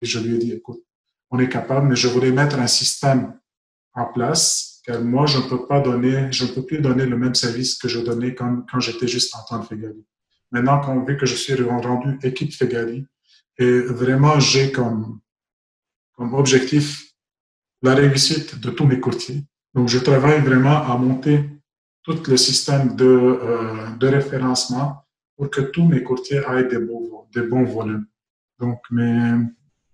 je 0.01 0.19
lui 0.19 0.35
ai 0.35 0.37
dit, 0.37 0.51
écoute, 0.53 0.83
on 1.29 1.39
est 1.39 1.49
capable, 1.49 1.87
mais 1.87 1.95
je 1.95 2.07
voulais 2.07 2.31
mettre 2.31 2.59
un 2.59 2.67
système 2.67 3.37
en 3.93 4.05
place, 4.05 4.81
car 4.85 5.01
moi, 5.01 5.25
je 5.25 5.39
ne 5.39 5.49
peux 5.49 5.65
pas 5.65 5.81
donner, 5.81 6.31
je 6.31 6.45
ne 6.45 6.51
peux 6.51 6.65
plus 6.65 6.79
donner 6.79 7.05
le 7.05 7.17
même 7.17 7.35
service 7.35 7.75
que 7.75 7.87
je 7.87 7.99
donnais 7.99 8.33
quand, 8.33 8.63
j'étais 8.79 9.07
juste 9.07 9.35
Antoine 9.35 9.63
Fegali. 9.63 10.05
Maintenant, 10.51 10.79
quand 10.79 11.03
vu 11.03 11.17
que 11.17 11.25
je 11.25 11.35
suis 11.35 11.53
rendu 11.61 12.17
équipe 12.23 12.53
Fegali, 12.53 13.05
et 13.57 13.79
vraiment, 13.81 14.39
j'ai 14.39 14.71
comme, 14.71 15.19
comme 16.13 16.33
objectif 16.35 17.11
la 17.81 17.95
réussite 17.95 18.59
de 18.59 18.69
tous 18.69 18.85
mes 18.85 18.99
courtiers. 18.99 19.43
Donc, 19.73 19.89
je 19.89 19.99
travaille 19.99 20.41
vraiment 20.41 20.83
à 20.83 20.97
monter 20.97 21.56
tout 22.07 22.31
le 22.31 22.37
système 22.37 22.95
de, 22.95 23.05
euh, 23.05 23.89
de 23.99 24.07
référencement 24.07 25.05
pour 25.35 25.49
que 25.49 25.61
tous 25.61 25.85
mes 25.85 26.03
courtiers 26.03 26.41
aient 26.55 26.63
des, 26.63 26.79
beaux, 26.79 27.27
des 27.33 27.41
bons 27.41 27.65
volumes. 27.65 28.05
Donc, 28.59 28.79
mais 28.89 29.33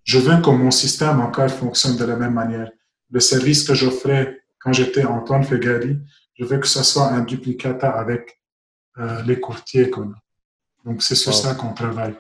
je 0.03 0.19
veux 0.19 0.39
que 0.41 0.49
mon 0.51 0.71
système 0.71 1.19
encore 1.19 1.49
fonctionne 1.49 1.97
de 1.97 2.05
la 2.05 2.15
même 2.15 2.33
manière. 2.33 2.71
Le 3.09 3.19
service 3.19 3.63
que 3.63 3.73
j'offrais 3.73 4.41
quand 4.59 4.73
j'étais 4.73 5.03
Antoine 5.03 5.43
Fegari, 5.43 5.97
je 6.35 6.45
veux 6.45 6.59
que 6.59 6.67
ce 6.67 6.83
soit 6.83 7.09
un 7.09 7.21
duplicata 7.21 7.89
avec 7.89 8.39
euh, 8.99 9.21
les 9.23 9.39
courtiers 9.39 9.89
qu'on 9.89 10.11
a. 10.11 10.19
Donc, 10.85 11.01
c'est 11.01 11.15
sur 11.15 11.33
ça 11.33 11.55
qu'on 11.55 11.73
travaille. 11.73 12.15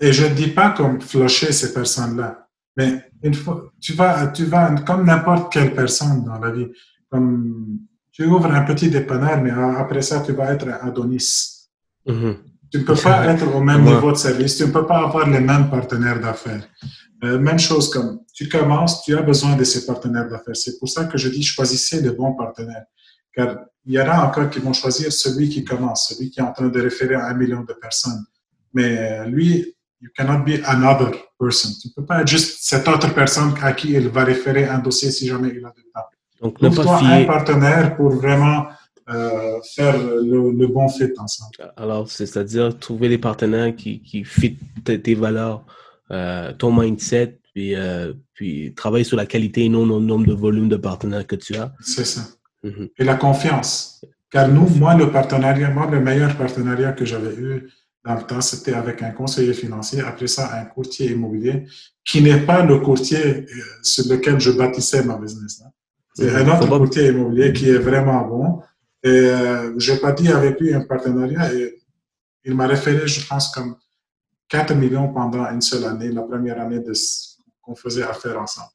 Et 0.00 0.12
je 0.12 0.26
ne 0.26 0.34
dis 0.34 0.48
pas 0.48 0.70
comme 0.70 1.00
flusher 1.00 1.52
ces 1.52 1.72
personnes-là, 1.72 2.48
mais 2.76 3.10
une 3.22 3.34
fois, 3.34 3.72
tu 3.80 3.92
vas, 3.92 4.26
tu 4.28 4.44
vas 4.44 4.74
comme 4.82 5.04
n'importe 5.06 5.52
quelle 5.52 5.74
personne 5.74 6.24
dans 6.24 6.38
la 6.38 6.50
vie, 6.50 6.68
comme 7.10 7.78
tu 8.16 8.24
ouvres 8.24 8.50
un 8.50 8.62
petit 8.62 8.88
dépanneur, 8.88 9.42
mais 9.42 9.50
après 9.50 10.00
ça, 10.00 10.20
tu 10.20 10.32
vas 10.32 10.50
être 10.54 10.66
un 10.68 10.88
Adonis. 10.88 11.68
Mm-hmm. 12.06 12.36
Tu 12.72 12.78
ne 12.78 12.82
peux 12.82 12.94
pas 12.94 13.26
être 13.26 13.46
au 13.54 13.60
même 13.60 13.84
niveau 13.84 14.10
de 14.10 14.16
service, 14.16 14.56
tu 14.56 14.64
ne 14.64 14.72
peux 14.72 14.86
pas 14.86 15.00
avoir 15.00 15.28
les 15.28 15.38
mêmes 15.38 15.68
partenaires 15.68 16.18
d'affaires. 16.18 16.66
Euh, 17.24 17.38
même 17.38 17.58
chose 17.58 17.90
comme 17.90 18.20
tu 18.32 18.48
commences, 18.48 19.02
tu 19.02 19.14
as 19.14 19.20
besoin 19.20 19.54
de 19.54 19.64
ces 19.64 19.84
partenaires 19.84 20.28
d'affaires. 20.30 20.56
C'est 20.56 20.78
pour 20.78 20.88
ça 20.88 21.04
que 21.04 21.18
je 21.18 21.28
dis 21.28 21.42
choisissez 21.42 22.00
les 22.00 22.10
bons 22.10 22.32
partenaires. 22.32 22.86
Car 23.34 23.58
il 23.84 23.92
y 23.92 24.00
en 24.00 24.08
a 24.08 24.26
encore 24.26 24.48
qui 24.48 24.60
vont 24.60 24.72
choisir 24.72 25.12
celui 25.12 25.50
qui 25.50 25.62
commence, 25.62 26.08
celui 26.08 26.30
qui 26.30 26.40
est 26.40 26.42
en 26.42 26.52
train 26.52 26.68
de 26.68 26.80
référer 26.80 27.16
à 27.16 27.26
un 27.26 27.34
million 27.34 27.64
de 27.64 27.74
personnes. 27.74 28.24
Mais 28.72 28.98
euh, 28.98 29.24
lui, 29.26 29.76
you 30.00 30.08
cannot 30.16 30.42
be 30.42 30.62
another 30.64 31.10
person. 31.38 31.70
Tu 31.82 31.88
ne 31.88 31.92
peux 31.94 32.06
pas 32.06 32.22
être 32.22 32.28
juste 32.28 32.60
cette 32.62 32.88
autre 32.88 33.12
personne 33.12 33.52
à 33.60 33.74
qui 33.74 33.92
il 33.92 34.08
va 34.08 34.24
référer 34.24 34.64
un 34.64 34.78
dossier 34.78 35.10
si 35.10 35.26
jamais 35.26 35.50
il 35.50 35.64
a 35.66 35.72
du 35.76 35.82
temps. 35.94 36.00
Donc, 36.40 36.60
ne 36.60 36.68
pas 36.68 36.98
fier... 36.98 37.12
un 37.12 37.24
partenaire 37.24 37.96
pour 37.96 38.10
vraiment 38.10 38.66
euh, 39.08 39.60
faire 39.74 39.96
le, 39.98 40.66
bon 40.66 40.88
fit 40.88 41.12
ensemble. 41.16 41.72
Alors, 41.76 42.10
c'est-à-dire 42.10 42.76
trouver 42.76 43.08
des 43.08 43.18
partenaires 43.18 43.74
qui, 43.76 44.00
qui 44.00 44.24
fit 44.24 44.58
tes, 44.84 45.14
valeurs, 45.14 45.64
euh, 46.10 46.52
ton 46.52 46.72
mindset, 46.72 47.38
puis, 47.54 47.76
euh, 47.76 48.12
puis 48.34 48.74
travailler 48.74 49.04
sur 49.04 49.16
la 49.16 49.26
qualité 49.26 49.64
et 49.64 49.68
non 49.68 49.86
le 49.86 50.04
nombre 50.04 50.26
de 50.26 50.32
volumes 50.32 50.68
de 50.68 50.76
partenaires 50.76 51.24
que 51.24 51.36
tu 51.36 51.54
as. 51.54 51.72
C'est 51.80 52.04
ça. 52.04 52.22
Mhm. 52.64 52.88
Et 52.98 53.04
la 53.04 53.14
confiance. 53.14 54.04
Car 54.28 54.48
nous, 54.48 54.68
moi, 54.70 54.96
le 54.96 55.12
partenariat, 55.12 55.70
moi, 55.70 55.88
le 55.88 56.00
meilleur 56.00 56.36
partenariat 56.36 56.92
que 56.92 57.04
j'avais 57.04 57.34
eu 57.36 57.70
dans 58.04 58.16
le 58.16 58.22
temps, 58.22 58.40
c'était 58.40 58.74
avec 58.74 59.02
un 59.02 59.10
conseiller 59.10 59.54
financier, 59.54 60.00
après 60.00 60.26
ça, 60.26 60.60
un 60.60 60.64
courtier 60.64 61.12
immobilier, 61.12 61.64
qui 62.04 62.22
n'est 62.22 62.40
pas 62.40 62.64
le 62.64 62.80
courtier 62.80 63.46
sur 63.82 64.12
lequel 64.12 64.40
je 64.40 64.50
bâtissais 64.50 65.04
ma 65.04 65.16
business. 65.16 65.62
Hein. 65.64 65.70
C'est 66.16 66.34
un 66.34 66.48
autre 66.48 66.66
courtier 66.66 67.08
immobilier 67.08 67.52
qui 67.52 67.68
est 67.68 67.78
vraiment 67.78 68.22
bon. 68.26 68.62
Et 69.02 69.08
euh, 69.08 69.78
j'ai 69.78 70.00
dit 70.16 70.28
avec 70.28 70.58
lui 70.58 70.72
un 70.72 70.80
partenariat 70.80 71.52
et 71.52 71.76
il 72.44 72.54
m'a 72.54 72.66
référé, 72.66 73.06
je 73.06 73.26
pense, 73.26 73.48
comme 73.48 73.76
4 74.48 74.74
millions 74.74 75.12
pendant 75.12 75.44
une 75.50 75.60
seule 75.60 75.84
année, 75.84 76.10
la 76.10 76.22
première 76.22 76.60
année 76.60 76.82
qu'on 77.60 77.74
faisait 77.74 78.02
affaire 78.02 78.40
ensemble. 78.40 78.70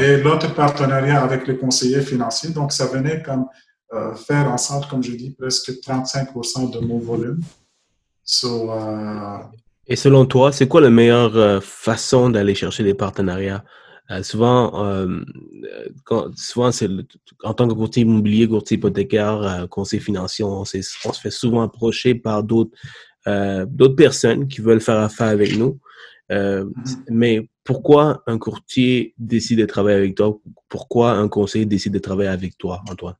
Et 0.00 0.16
l'autre 0.20 0.52
partenariat 0.54 1.22
avec 1.22 1.46
les 1.46 1.56
conseillers 1.56 2.02
financiers, 2.02 2.50
donc 2.50 2.72
ça 2.72 2.86
venait 2.86 3.22
comme 3.22 3.46
euh, 3.94 4.14
faire 4.14 4.50
ensemble, 4.50 4.86
comme 4.90 5.02
je 5.02 5.12
dis, 5.12 5.30
presque 5.30 5.70
35% 5.70 6.72
de 6.72 6.80
mon 6.80 6.98
volume. 6.98 7.40
Euh, 8.44 9.38
Et 9.86 9.96
selon 9.96 10.26
toi, 10.26 10.52
c'est 10.52 10.68
quoi 10.68 10.80
la 10.80 10.90
meilleure 10.90 11.36
euh, 11.36 11.60
façon 11.60 12.28
d'aller 12.28 12.54
chercher 12.54 12.82
des 12.84 12.94
partenariats? 12.94 13.64
Souvent, 14.22 15.06
quand, 16.04 16.36
souvent 16.36 16.72
c'est 16.72 16.88
en 17.44 17.54
tant 17.54 17.68
que 17.68 17.74
courtier 17.74 18.02
immobilier, 18.02 18.48
courtier 18.48 18.76
hypothécaire, 18.76 19.66
conseiller 19.70 20.02
financier, 20.02 20.44
on, 20.44 20.60
on, 20.60 20.64
se 20.64 21.20
fait 21.20 21.30
souvent 21.30 21.62
approcher 21.62 22.14
par 22.14 22.42
d'autres 22.42 22.70
d'autres 23.26 23.96
personnes 23.96 24.48
qui 24.48 24.60
veulent 24.60 24.80
faire 24.80 24.98
affaire 24.98 25.28
avec 25.28 25.56
nous. 25.56 25.78
Mm-hmm. 26.30 26.72
Mais 27.10 27.48
pourquoi 27.64 28.22
un 28.26 28.38
courtier 28.38 29.14
décide 29.18 29.58
de 29.58 29.66
travailler 29.66 29.98
avec 29.98 30.14
toi? 30.14 30.38
Pourquoi 30.70 31.12
un 31.12 31.28
conseiller 31.28 31.66
décide 31.66 31.92
de 31.92 31.98
travailler 31.98 32.30
avec 32.30 32.56
toi, 32.56 32.82
Antoine? 32.88 33.16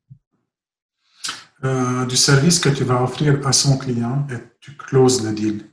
Euh, 1.65 2.07
du 2.07 2.17
service 2.17 2.61
que 2.61 2.69
tu 2.69 2.85
vas 2.85 3.03
offrir 3.03 3.45
à 3.47 3.53
son 3.53 3.77
client 3.77 4.27
et 4.31 4.37
tu 4.61 4.77
closes 4.77 5.25
le 5.25 5.35
deal. 5.35 5.65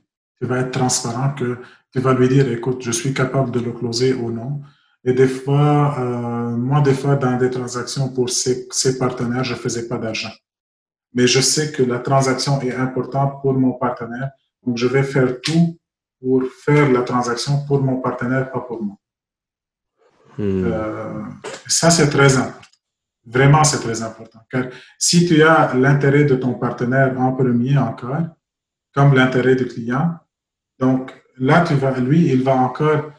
Tu 0.42 0.48
vas 0.48 0.60
être 0.62 0.72
transparent 0.72 1.36
que 1.36 1.60
tu 1.94 2.00
vas 2.00 2.14
lui 2.14 2.28
dire, 2.28 2.52
écoute, 2.52 2.82
je 2.82 2.92
suis 2.92 3.14
capable 3.14 3.52
de 3.52 3.60
le 3.60 3.72
closer 3.72 4.14
ou 4.14 4.32
non. 4.32 4.62
Et 5.08 5.14
des 5.14 5.28
fois, 5.28 6.00
euh, 6.00 6.58
moi, 6.58 6.82
des 6.82 6.96
fois, 6.96 7.16
dans 7.16 7.38
des 7.38 7.52
transactions 7.52 8.10
pour 8.10 8.30
ces, 8.30 8.68
ces 8.72 8.98
partenaires, 8.98 9.44
je 9.44 9.54
faisais 9.54 9.88
pas 9.88 10.00
d'argent. 10.00 10.34
Mais 11.14 11.28
je 11.28 11.40
sais 11.42 11.72
que 11.72 11.84
la 11.84 12.00
transaction 12.00 12.60
est 12.62 12.74
importante 12.74 13.42
pour 13.42 13.54
mon 13.54 13.74
partenaire. 13.74 14.32
Donc, 14.66 14.78
je 14.78 14.88
vais 14.88 15.04
faire 15.04 15.40
tout 15.42 15.78
pour 16.20 16.44
faire 16.64 16.92
la 16.92 17.04
transaction 17.04 17.66
pour 17.68 17.82
mon 17.82 17.98
partenaire, 18.02 18.52
pas 18.52 18.62
pour 18.62 18.82
moi. 18.82 18.96
Hmm. 20.40 20.64
Euh, 20.66 21.22
ça, 21.68 21.92
c'est 21.92 22.10
très 22.10 22.36
important. 22.36 22.62
Vraiment, 23.28 23.64
c'est 23.64 23.80
très 23.80 24.02
important. 24.02 24.40
Car 24.50 24.66
si 25.00 25.26
tu 25.28 25.42
as 25.44 25.74
l'intérêt 25.76 26.26
de 26.26 26.36
ton 26.36 26.56
partenaire 26.56 27.20
en 27.20 27.32
premier 27.34 27.78
encore, 27.78 28.26
comme 28.94 29.14
l'intérêt 29.14 29.56
du 29.56 29.68
client, 29.68 30.16
donc 30.80 31.14
là, 31.38 31.64
tu 31.68 31.76
vas, 31.76 31.98
lui, 32.00 32.28
il 32.32 32.44
va 32.44 32.56
encore 32.56 33.12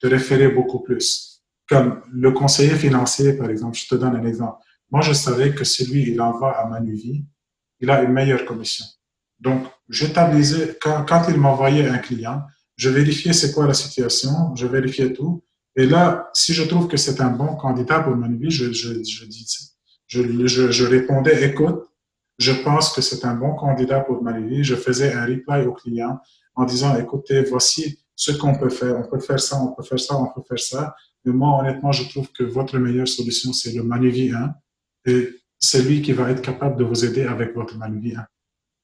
te 0.00 0.06
référer 0.06 0.48
beaucoup 0.48 0.80
plus. 0.80 1.42
Comme 1.68 2.00
le 2.12 2.32
conseiller 2.32 2.74
financier, 2.74 3.34
par 3.34 3.50
exemple, 3.50 3.76
je 3.76 3.86
te 3.86 3.94
donne 3.94 4.16
un 4.16 4.24
exemple. 4.24 4.58
Moi, 4.90 5.02
je 5.02 5.12
savais 5.12 5.54
que 5.54 5.64
si 5.64 5.86
lui, 5.86 6.10
il 6.10 6.20
envoie 6.20 6.56
à 6.56 6.66
Manuvie, 6.66 7.26
il 7.80 7.90
a 7.90 8.02
une 8.02 8.12
meilleure 8.12 8.44
commission. 8.44 8.86
Donc, 9.38 9.66
j'établissais, 9.88 10.78
quand, 10.80 11.04
quand 11.06 11.24
il 11.28 11.36
m'envoyait 11.36 11.88
un 11.88 11.98
client, 11.98 12.42
je 12.76 12.88
vérifiais 12.88 13.32
c'est 13.32 13.52
quoi 13.52 13.66
la 13.66 13.74
situation, 13.74 14.54
je 14.54 14.66
vérifiais 14.66 15.12
tout. 15.12 15.44
Et 15.76 15.86
là, 15.86 16.30
si 16.32 16.54
je 16.54 16.62
trouve 16.62 16.88
que 16.88 16.96
c'est 16.96 17.20
un 17.20 17.30
bon 17.30 17.54
candidat 17.56 18.00
pour 18.00 18.16
Manuvie, 18.16 18.50
je, 18.50 18.72
je, 18.72 18.94
je, 19.04 19.24
dis, 19.26 19.46
je, 20.06 20.46
je, 20.46 20.70
je 20.70 20.84
répondais, 20.84 21.44
écoute, 21.44 21.82
je 22.38 22.52
pense 22.52 22.92
que 22.92 23.00
c'est 23.00 23.24
un 23.24 23.34
bon 23.34 23.54
candidat 23.54 24.00
pour 24.00 24.22
Manuvie. 24.22 24.64
Je 24.64 24.76
faisais 24.76 25.12
un 25.12 25.26
reply 25.26 25.66
au 25.66 25.72
client 25.72 26.20
en 26.54 26.64
disant, 26.64 26.96
écoutez, 26.96 27.42
voici 27.42 28.00
ce 28.18 28.32
qu'on 28.32 28.54
peut 28.58 28.68
faire. 28.68 28.98
On 28.98 29.04
peut 29.04 29.20
faire 29.20 29.38
ça, 29.38 29.56
on 29.62 29.72
peut 29.72 29.84
faire 29.84 30.00
ça, 30.00 30.16
on 30.16 30.26
peut 30.26 30.42
faire 30.46 30.58
ça. 30.58 30.96
Mais 31.24 31.32
moi, 31.32 31.60
honnêtement, 31.60 31.92
je 31.92 32.08
trouve 32.08 32.28
que 32.32 32.42
votre 32.42 32.76
meilleure 32.76 33.06
solution, 33.06 33.52
c'est 33.52 33.72
le 33.72 33.84
Manuvie 33.84 34.32
1. 34.32 34.54
Et 35.06 35.30
c'est 35.56 35.82
lui 35.82 36.02
qui 36.02 36.12
va 36.12 36.28
être 36.32 36.42
capable 36.42 36.76
de 36.76 36.84
vous 36.84 37.04
aider 37.04 37.24
avec 37.26 37.54
votre 37.54 37.76
Manuvie 37.76 38.16
1. 38.16 38.26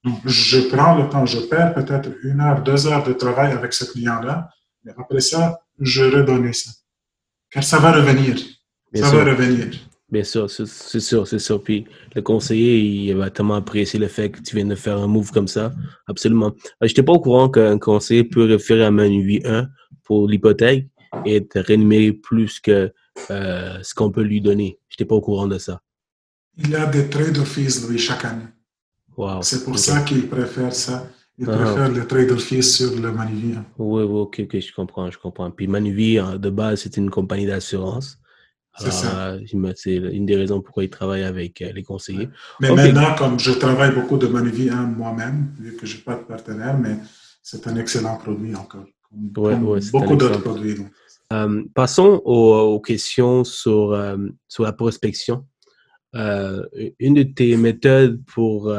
Donc, 0.04 0.20
je 0.24 0.60
prends 0.72 0.94
le 0.94 1.08
temps, 1.08 1.26
je 1.26 1.40
perds 1.40 1.74
peut-être 1.74 2.10
une 2.22 2.40
heure, 2.40 2.62
deux 2.62 2.86
heures 2.86 3.02
de 3.02 3.12
travail 3.12 3.50
avec 3.52 3.72
ce 3.72 3.84
client-là, 3.84 4.50
mais 4.84 4.92
après 4.96 5.20
ça, 5.20 5.60
je 5.80 6.04
redonne 6.04 6.52
ça. 6.52 6.70
Car 7.50 7.64
ça 7.64 7.78
va 7.78 7.90
revenir. 7.90 8.36
ça 8.94 9.10
va 9.10 9.24
revenir. 9.24 9.68
Bien 10.14 10.22
sûr, 10.22 10.48
c'est 10.48 11.00
sûr, 11.00 11.26
c'est 11.26 11.40
sûr. 11.40 11.60
Puis 11.60 11.86
le 12.14 12.22
conseiller, 12.22 12.78
il 12.78 13.16
va 13.16 13.30
tellement 13.30 13.56
apprécier 13.56 13.98
le 13.98 14.06
fait 14.06 14.30
que 14.30 14.40
tu 14.40 14.54
viennes 14.54 14.68
de 14.68 14.76
faire 14.76 14.96
un 14.96 15.08
move 15.08 15.32
comme 15.32 15.48
ça. 15.48 15.72
Absolument. 16.06 16.52
Euh, 16.64 16.82
je 16.82 16.86
n'étais 16.86 17.02
pas 17.02 17.14
au 17.14 17.18
courant 17.18 17.48
qu'un 17.48 17.80
conseiller 17.80 18.22
peut 18.22 18.44
référer 18.44 18.84
à 18.84 18.92
Manu 18.92 19.42
1 19.44 19.66
pour 20.04 20.28
l'hypothèque 20.28 20.86
et 21.26 21.44
te 21.44 21.58
rémunérer 21.58 22.12
plus 22.12 22.60
que 22.60 22.92
euh, 23.32 23.78
ce 23.82 23.92
qu'on 23.92 24.12
peut 24.12 24.22
lui 24.22 24.40
donner. 24.40 24.78
Je 24.88 24.94
n'étais 24.94 25.04
pas 25.04 25.16
au 25.16 25.20
courant 25.20 25.48
de 25.48 25.58
ça. 25.58 25.82
Il 26.58 26.76
a 26.76 26.86
des 26.86 27.08
trades 27.10 27.32
d'office, 27.32 27.88
lui, 27.88 27.98
chaque 27.98 28.24
année. 28.24 28.46
C'est 29.40 29.64
pour 29.64 29.76
ça 29.80 30.02
qu'il 30.02 30.28
préfère 30.28 30.72
ça. 30.72 31.08
Il 31.38 31.50
ah, 31.50 31.56
préfère 31.56 31.90
le 31.90 32.06
trade 32.06 32.38
fees 32.38 32.62
sur 32.62 32.94
le 33.00 33.10
Manuvie. 33.10 33.56
Oui, 33.78 34.04
oui, 34.04 34.20
ok, 34.20 34.42
ok, 34.44 34.60
je 34.60 34.72
comprends, 34.72 35.10
je 35.10 35.18
comprends. 35.18 35.50
Puis 35.50 35.66
Manuvie, 35.66 36.20
hein, 36.20 36.36
de 36.36 36.50
base, 36.50 36.82
c'est 36.82 36.96
une 36.98 37.10
compagnie 37.10 37.46
d'assurance. 37.46 38.20
C'est 38.76 38.92
ça. 38.92 39.36
C'est 39.76 39.94
une 39.96 40.26
des 40.26 40.36
raisons 40.36 40.60
pourquoi 40.60 40.84
il 40.84 40.90
travaille 40.90 41.22
avec 41.22 41.62
euh, 41.62 41.72
les 41.72 41.82
conseillers. 41.82 42.28
Mais 42.60 42.72
maintenant, 42.72 43.14
comme 43.16 43.38
je 43.38 43.52
travaille 43.52 43.94
beaucoup 43.94 44.16
de 44.16 44.26
Manuvie 44.26 44.70
hein, 44.70 44.92
moi-même, 44.96 45.54
vu 45.58 45.76
que 45.76 45.86
je 45.86 45.96
n'ai 45.96 46.02
pas 46.02 46.16
de 46.16 46.22
partenaire, 46.22 46.76
mais 46.76 46.96
c'est 47.42 47.66
un 47.66 47.76
excellent 47.76 48.16
produit 48.16 48.54
encore. 48.54 48.86
Comme, 49.32 49.78
beaucoup 49.92 50.16
d'autres 50.16 50.40
produits. 50.40 50.76
Euh, 51.32 51.62
passons 51.74 52.20
aux, 52.24 52.80
questions 52.80 53.44
sur, 53.44 53.92
euh, 53.92 54.16
sur 54.48 54.64
la 54.64 54.72
prospection. 54.72 55.46
Euh, 56.16 56.64
une 56.98 57.14
de 57.14 57.22
tes 57.22 57.56
méthodes 57.56 58.22
pour, 58.26 58.74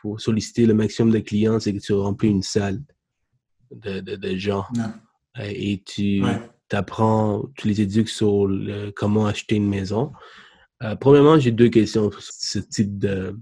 pour 0.00 0.20
solliciter 0.20 0.66
le 0.66 0.74
maximum 0.74 1.12
de 1.12 1.18
clients, 1.18 1.58
c'est 1.58 1.72
que 1.72 1.78
tu 1.78 1.92
remplis 1.92 2.28
une 2.28 2.42
salle 2.42 2.80
de, 3.74 4.00
de, 4.00 4.36
gens 4.36 4.64
euh, 5.38 5.42
et 5.42 5.82
tu 5.84 6.22
apprends, 6.72 7.44
tu 7.56 7.68
les 7.68 7.80
éduques 7.80 8.08
sur 8.08 8.48
comment 8.96 9.26
acheter 9.26 9.56
une 9.56 9.68
maison. 9.68 10.12
premièrement, 11.00 11.38
j'ai 11.38 11.52
deux 11.52 11.68
questions 11.68 12.10
sur 12.10 12.22
ce 12.22 12.58
type 12.58 12.98
de, 12.98 13.38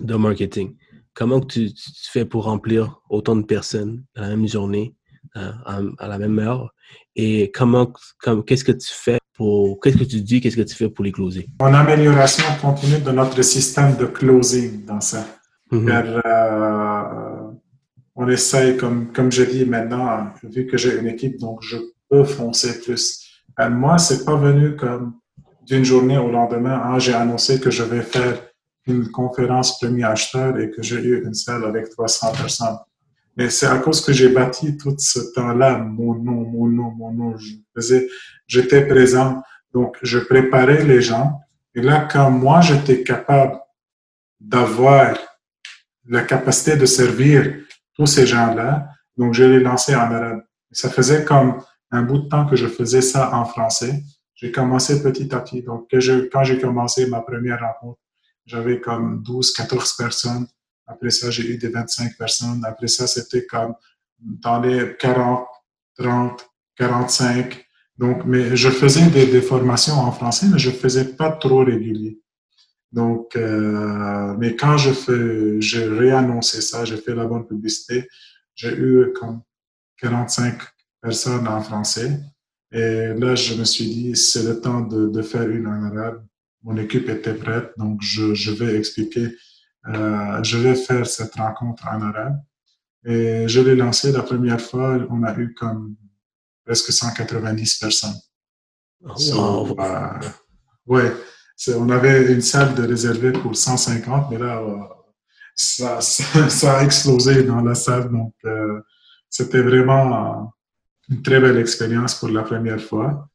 de 0.00 0.14
marketing. 0.14 0.76
Comment 1.14 1.40
tu, 1.40 1.72
tu, 1.72 1.90
fais 2.10 2.24
pour 2.24 2.44
remplir 2.44 3.00
autant 3.08 3.36
de 3.36 3.42
personnes 3.42 4.04
la 4.14 4.28
même 4.28 4.46
journée, 4.46 4.94
à, 5.34 5.80
à 5.98 6.08
la 6.08 6.18
même 6.18 6.38
heure? 6.38 6.74
Et 7.14 7.50
comment, 7.52 7.92
qu'est-ce 8.46 8.64
que 8.64 8.72
tu 8.72 8.88
fais 8.90 9.18
qu'est-ce 9.82 9.96
que 9.98 10.04
tu 10.04 10.20
dis, 10.20 10.40
qu'est-ce 10.40 10.56
que 10.56 10.62
tu 10.62 10.74
fais 10.74 10.88
pour 10.88 11.04
les 11.04 11.12
closer? 11.12 11.48
En 11.60 11.74
amélioration 11.74 12.44
continue 12.60 13.00
de 13.00 13.10
notre 13.10 13.42
système 13.42 13.96
de 13.96 14.06
closing 14.06 14.84
dans 14.84 15.00
ça. 15.00 15.26
Mhm. 15.70 15.88
Euh, 15.88 17.50
on 18.14 18.28
essaye, 18.28 18.76
comme, 18.76 19.12
comme 19.12 19.30
je 19.30 19.42
dis 19.42 19.64
maintenant, 19.64 20.32
vu 20.42 20.66
que 20.66 20.76
j'ai 20.76 20.98
une 20.98 21.08
équipe, 21.08 21.38
donc 21.38 21.62
je 21.62 21.76
peux 22.08 22.24
foncer 22.24 22.80
plus. 22.80 23.24
Et 23.58 23.68
moi, 23.68 23.98
c'est 23.98 24.24
pas 24.24 24.36
venu 24.36 24.76
comme 24.76 25.14
d'une 25.66 25.84
journée 25.84 26.18
au 26.18 26.30
lendemain, 26.30 26.80
ah, 26.84 26.98
j'ai 26.98 27.14
annoncé 27.14 27.60
que 27.60 27.70
je 27.70 27.82
vais 27.82 28.02
faire 28.02 28.40
une 28.86 29.10
conférence 29.10 29.78
premier 29.78 30.04
acheteur 30.04 30.58
et 30.58 30.70
que 30.70 30.80
j'ai 30.80 31.02
eu 31.02 31.24
une 31.24 31.34
salle 31.34 31.64
avec 31.64 31.90
300 31.90 32.32
personnes. 32.32 32.78
Mais 33.36 33.50
c'est 33.50 33.66
à 33.66 33.78
cause 33.78 34.00
que 34.00 34.12
j'ai 34.12 34.28
bâti 34.28 34.76
tout 34.76 34.94
ce 34.96 35.18
temps-là, 35.34 35.78
mon 35.78 36.14
nom, 36.14 36.46
mon 36.46 36.66
nom, 36.68 36.90
mon 36.92 37.12
nom. 37.12 37.36
Je 37.36 37.54
faisais, 37.74 38.08
j'étais 38.46 38.86
présent. 38.86 39.42
Donc, 39.74 39.96
je 40.02 40.18
préparais 40.18 40.84
les 40.84 41.02
gens. 41.02 41.40
Et 41.74 41.82
là, 41.82 42.08
quand 42.10 42.30
moi, 42.30 42.60
j'étais 42.60 43.02
capable 43.02 43.58
d'avoir 44.40 45.16
la 46.08 46.22
capacité 46.22 46.76
de 46.76 46.86
servir 46.86 47.56
tous 47.94 48.06
ces 48.06 48.26
gens-là, 48.26 48.88
donc 49.16 49.34
je 49.34 49.44
les 49.44 49.60
lancé 49.60 49.94
en 49.94 50.12
arabe. 50.12 50.42
Ça 50.70 50.88
faisait 50.88 51.24
comme 51.24 51.60
un 51.96 52.02
bout 52.02 52.18
de 52.18 52.28
temps 52.28 52.46
que 52.46 52.56
je 52.56 52.66
faisais 52.66 53.00
ça 53.00 53.34
en 53.34 53.44
français. 53.44 54.02
J'ai 54.34 54.52
commencé 54.52 55.02
petit 55.02 55.34
à 55.34 55.40
petit. 55.40 55.62
Donc, 55.62 55.88
quand 55.90 56.44
j'ai 56.44 56.58
commencé 56.60 57.06
ma 57.06 57.20
première 57.20 57.60
rencontre, 57.60 58.00
j'avais 58.44 58.80
comme 58.80 59.22
12, 59.22 59.52
14 59.52 59.96
personnes. 59.96 60.46
Après 60.86 61.10
ça, 61.10 61.30
j'ai 61.30 61.50
eu 61.50 61.58
des 61.58 61.68
25 61.68 62.16
personnes. 62.16 62.64
Après 62.64 62.86
ça, 62.86 63.06
c'était 63.06 63.46
comme 63.46 63.74
dans 64.18 64.60
les 64.60 64.96
40, 64.98 65.46
30, 65.98 66.48
45. 66.76 67.66
Donc, 67.98 68.24
mais 68.26 68.54
je 68.56 68.68
faisais 68.68 69.06
des, 69.08 69.40
formations 69.40 69.94
en 69.94 70.12
français, 70.12 70.46
mais 70.52 70.58
je 70.58 70.70
faisais 70.70 71.16
pas 71.16 71.32
trop 71.32 71.64
régulier. 71.64 72.20
Donc, 72.92 73.34
euh, 73.36 74.34
mais 74.38 74.54
quand 74.54 74.76
je 74.76 74.92
fais, 74.92 75.60
j'ai 75.60 75.86
réannoncé 75.86 76.60
ça, 76.60 76.84
j'ai 76.84 76.98
fait 76.98 77.14
la 77.14 77.24
bonne 77.24 77.46
publicité, 77.46 78.06
j'ai 78.54 78.74
eu 78.76 79.12
comme 79.14 79.40
45 79.98 80.58
personnes 81.00 81.48
en 81.48 81.60
français. 81.60 82.20
Et 82.72 83.14
là, 83.14 83.34
je 83.34 83.54
me 83.54 83.64
suis 83.64 83.86
dit, 83.86 84.16
c'est 84.16 84.42
le 84.42 84.60
temps 84.60 84.80
de, 84.80 85.08
de 85.08 85.22
faire 85.22 85.48
une 85.48 85.66
en 85.66 85.84
arabe. 85.84 86.24
Mon 86.62 86.76
équipe 86.76 87.08
était 87.08 87.34
prête, 87.34 87.70
donc 87.76 88.00
je, 88.02 88.34
je 88.34 88.50
vais 88.50 88.76
expliquer 88.76 89.32
euh, 89.88 90.42
je 90.42 90.58
vais 90.58 90.74
faire 90.74 91.06
cette 91.06 91.34
rencontre 91.34 91.86
en 91.86 92.02
arabe. 92.02 92.40
Et 93.04 93.46
je 93.46 93.60
l'ai 93.60 93.76
lancé 93.76 94.10
la 94.10 94.22
première 94.22 94.60
fois, 94.60 94.98
on 95.10 95.22
a 95.22 95.36
eu 95.38 95.54
comme 95.54 95.94
presque 96.64 96.92
190 96.92 97.78
personnes. 97.78 98.16
Oh, 99.04 99.68
wow. 99.78 100.20
ouais, 100.86 101.12
on 101.76 101.88
avait 101.90 102.32
une 102.32 102.40
salle 102.40 102.74
de 102.74 102.82
réservée 102.84 103.30
pour 103.30 103.54
150, 103.54 104.30
mais 104.30 104.38
là, 104.38 104.58
euh, 104.58 104.76
ça, 105.54 106.00
ça, 106.00 106.78
a 106.78 106.84
explosé 106.84 107.44
dans 107.44 107.60
la 107.60 107.74
salle. 107.74 108.10
Donc, 108.10 108.34
euh, 108.44 108.80
c'était 109.30 109.62
vraiment 109.62 110.52
une 111.08 111.22
très 111.22 111.40
belle 111.40 111.58
expérience 111.58 112.14
pour 112.14 112.28
la 112.28 112.42
première 112.42 112.80
fois. 112.80 113.28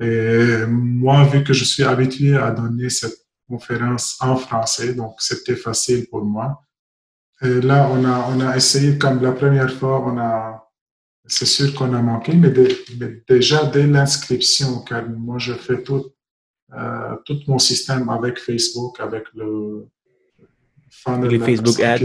Et 0.00 0.66
moi, 0.66 1.24
vu 1.24 1.44
que 1.44 1.52
je 1.52 1.64
suis 1.64 1.84
habitué 1.84 2.36
à 2.36 2.50
donner 2.50 2.90
cette 2.90 3.18
conférence 3.48 4.16
en 4.20 4.36
français, 4.36 4.94
donc 4.94 5.14
c'était 5.18 5.56
facile 5.56 6.06
pour 6.08 6.24
moi. 6.24 6.60
Et 7.42 7.60
là, 7.60 7.88
on 7.92 8.04
a, 8.04 8.28
on 8.30 8.40
a 8.40 8.56
essayé, 8.56 8.98
comme 8.98 9.22
la 9.22 9.32
première 9.32 9.72
fois, 9.72 10.04
on 10.06 10.18
a, 10.18 10.68
c'est 11.26 11.46
sûr 11.46 11.74
qu'on 11.74 11.92
a 11.94 12.02
manqué, 12.02 12.34
mais, 12.34 12.52
déjà 13.28 13.64
dès 13.66 13.86
l'inscription, 13.86 14.80
car 14.80 15.08
moi, 15.08 15.38
je 15.38 15.54
fais 15.54 15.82
tout, 15.82 16.06
euh, 16.72 17.16
tout 17.24 17.38
mon 17.46 17.58
système 17.58 18.08
avec 18.08 18.38
Facebook, 18.38 19.00
avec 19.00 19.24
le 19.34 19.86
les 21.28 21.38
Facebook 21.38 21.80
Ads. 21.80 22.04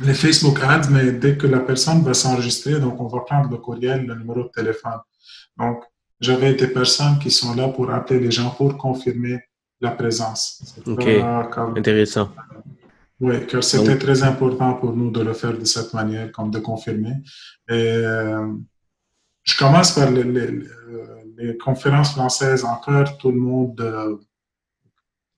Les 0.00 0.14
Facebook 0.14 0.58
Ads, 0.62 0.88
mais 0.90 1.12
dès 1.12 1.36
que 1.36 1.46
la 1.46 1.60
personne 1.60 2.02
va 2.02 2.14
s'enregistrer, 2.14 2.78
donc 2.80 3.00
on 3.00 3.08
va 3.08 3.20
prendre 3.20 3.50
le 3.50 3.56
courriel, 3.58 4.06
le 4.06 4.14
numéro 4.14 4.44
de 4.44 4.48
téléphone. 4.48 5.00
Donc, 5.56 5.82
j'avais 6.20 6.54
des 6.54 6.68
personnes 6.68 7.18
qui 7.18 7.30
sont 7.30 7.54
là 7.54 7.68
pour 7.68 7.90
appeler 7.90 8.20
les 8.20 8.30
gens 8.30 8.50
pour 8.50 8.76
confirmer 8.76 9.40
la 9.80 9.92
présence. 9.92 10.74
OK. 10.86 11.06
Intéressant. 11.76 12.30
Oui, 13.20 13.46
car 13.46 13.64
c'était 13.64 13.98
très 13.98 14.22
important 14.22 14.74
pour 14.74 14.94
nous 14.94 15.10
de 15.10 15.20
le 15.20 15.32
faire 15.32 15.56
de 15.56 15.64
cette 15.64 15.92
manière, 15.92 16.30
comme 16.30 16.50
de 16.50 16.60
confirmer. 16.60 17.14
Et 17.68 17.72
euh, 17.72 18.46
je 19.42 19.56
commence 19.56 19.92
par 19.92 20.10
les, 20.10 20.22
les, 20.22 21.58
conférences 21.58 22.12
françaises. 22.12 22.64
Encore, 22.64 23.18
tout 23.18 23.32
le 23.32 23.40
monde, 23.40 23.80
euh, 23.80 24.16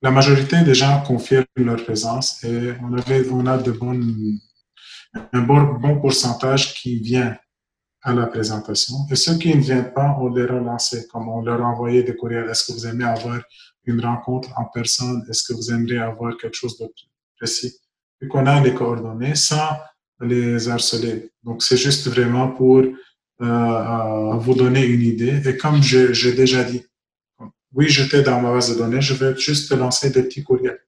la 0.02 0.10
majorité 0.10 0.62
des 0.62 0.74
gens 0.74 1.02
confirment 1.02 1.44
leur 1.56 1.82
présence 1.82 2.44
et 2.44 2.72
on, 2.82 2.92
avait, 2.98 3.28
on 3.30 3.46
a 3.46 3.56
de 3.56 3.72
bonnes, 3.72 4.38
un 5.32 5.40
bon, 5.40 5.74
bon 5.74 6.00
pourcentage 6.00 6.74
qui 6.74 7.00
vient 7.00 7.36
à 8.02 8.14
la 8.14 8.26
présentation. 8.26 8.94
Et 9.10 9.16
ceux 9.16 9.36
qui 9.36 9.54
ne 9.54 9.60
viennent 9.60 9.92
pas, 9.92 10.16
on 10.20 10.28
les 10.32 10.44
relançait, 10.44 11.06
comme 11.08 11.28
on 11.28 11.42
leur 11.42 11.62
envoyait 11.62 12.02
des 12.02 12.16
courriels. 12.16 12.48
Est-ce 12.48 12.64
que 12.64 12.72
vous 12.72 12.86
aimez 12.86 13.04
avoir 13.04 13.40
une 13.84 14.00
rencontre 14.00 14.50
en 14.58 14.64
personne? 14.64 15.24
Est-ce 15.28 15.42
que 15.44 15.52
vous 15.52 15.70
aimeriez 15.70 15.98
avoir 15.98 16.36
quelque 16.36 16.56
chose 16.56 16.78
de 16.78 16.86
précis? 17.36 17.76
Et 18.22 18.28
qu'on 18.28 18.46
a 18.46 18.60
les 18.60 18.74
coordonnées 18.74 19.34
sans 19.34 19.68
les 20.20 20.68
harceler. 20.68 21.30
Donc, 21.42 21.62
c'est 21.62 21.76
juste 21.76 22.08
vraiment 22.08 22.48
pour 22.48 22.78
euh, 22.78 22.92
euh 23.42 24.36
vous 24.36 24.54
donner 24.54 24.84
une 24.84 25.02
idée. 25.02 25.40
Et 25.48 25.56
comme 25.56 25.82
j'ai 25.82 26.32
déjà 26.32 26.64
dit, 26.64 26.84
oui, 27.72 27.88
j'étais 27.88 28.22
dans 28.22 28.40
ma 28.40 28.50
base 28.52 28.72
de 28.72 28.78
données, 28.78 29.00
je 29.00 29.14
vais 29.14 29.36
juste 29.36 29.70
te 29.70 29.74
lancer 29.74 30.10
des 30.10 30.22
petits 30.22 30.42
courriels. 30.42 30.80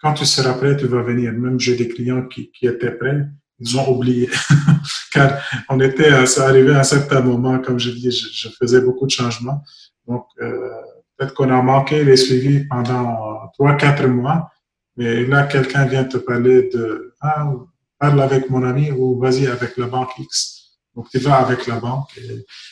Quand 0.00 0.14
tu 0.14 0.24
seras 0.24 0.54
prêt, 0.54 0.76
tu 0.76 0.86
vas 0.86 1.02
venir. 1.02 1.32
Même 1.32 1.58
j'ai 1.60 1.76
des 1.76 1.88
clients 1.88 2.26
qui 2.26 2.50
étaient 2.62 2.92
prêts, 2.92 3.26
ils 3.60 3.78
ont 3.78 3.88
oublié. 3.90 4.28
Car 5.12 5.38
on 5.68 5.78
était, 5.80 6.26
ça 6.26 6.48
arrivait 6.48 6.74
à 6.74 6.80
un 6.80 6.84
certain 6.84 7.20
moment, 7.20 7.58
comme 7.58 7.78
je 7.78 7.90
dis, 7.90 8.10
je, 8.10 8.48
faisais 8.58 8.80
beaucoup 8.80 9.06
de 9.06 9.10
changements. 9.10 9.62
Donc, 10.06 10.26
euh, 10.40 10.70
peut-être 11.16 11.34
qu'on 11.34 11.50
a 11.50 11.62
manqué 11.62 12.04
les 12.04 12.16
suivis 12.16 12.64
pendant 12.64 13.48
trois, 13.54 13.76
quatre 13.76 14.06
mois. 14.06 14.50
Mais 14.96 15.24
là, 15.26 15.44
quelqu'un 15.44 15.84
vient 15.86 16.04
te 16.04 16.18
parler 16.18 16.68
de, 16.72 17.14
ah, 17.20 17.52
parle 17.98 18.20
avec 18.22 18.50
mon 18.50 18.64
ami 18.64 18.90
ou 18.90 19.18
vas-y 19.18 19.46
avec 19.46 19.76
la 19.76 19.86
banque 19.86 20.10
X. 20.18 20.60
Donc, 20.94 21.08
tu 21.10 21.18
vas 21.18 21.36
avec 21.36 21.66
la 21.66 21.78
banque. 21.78 22.18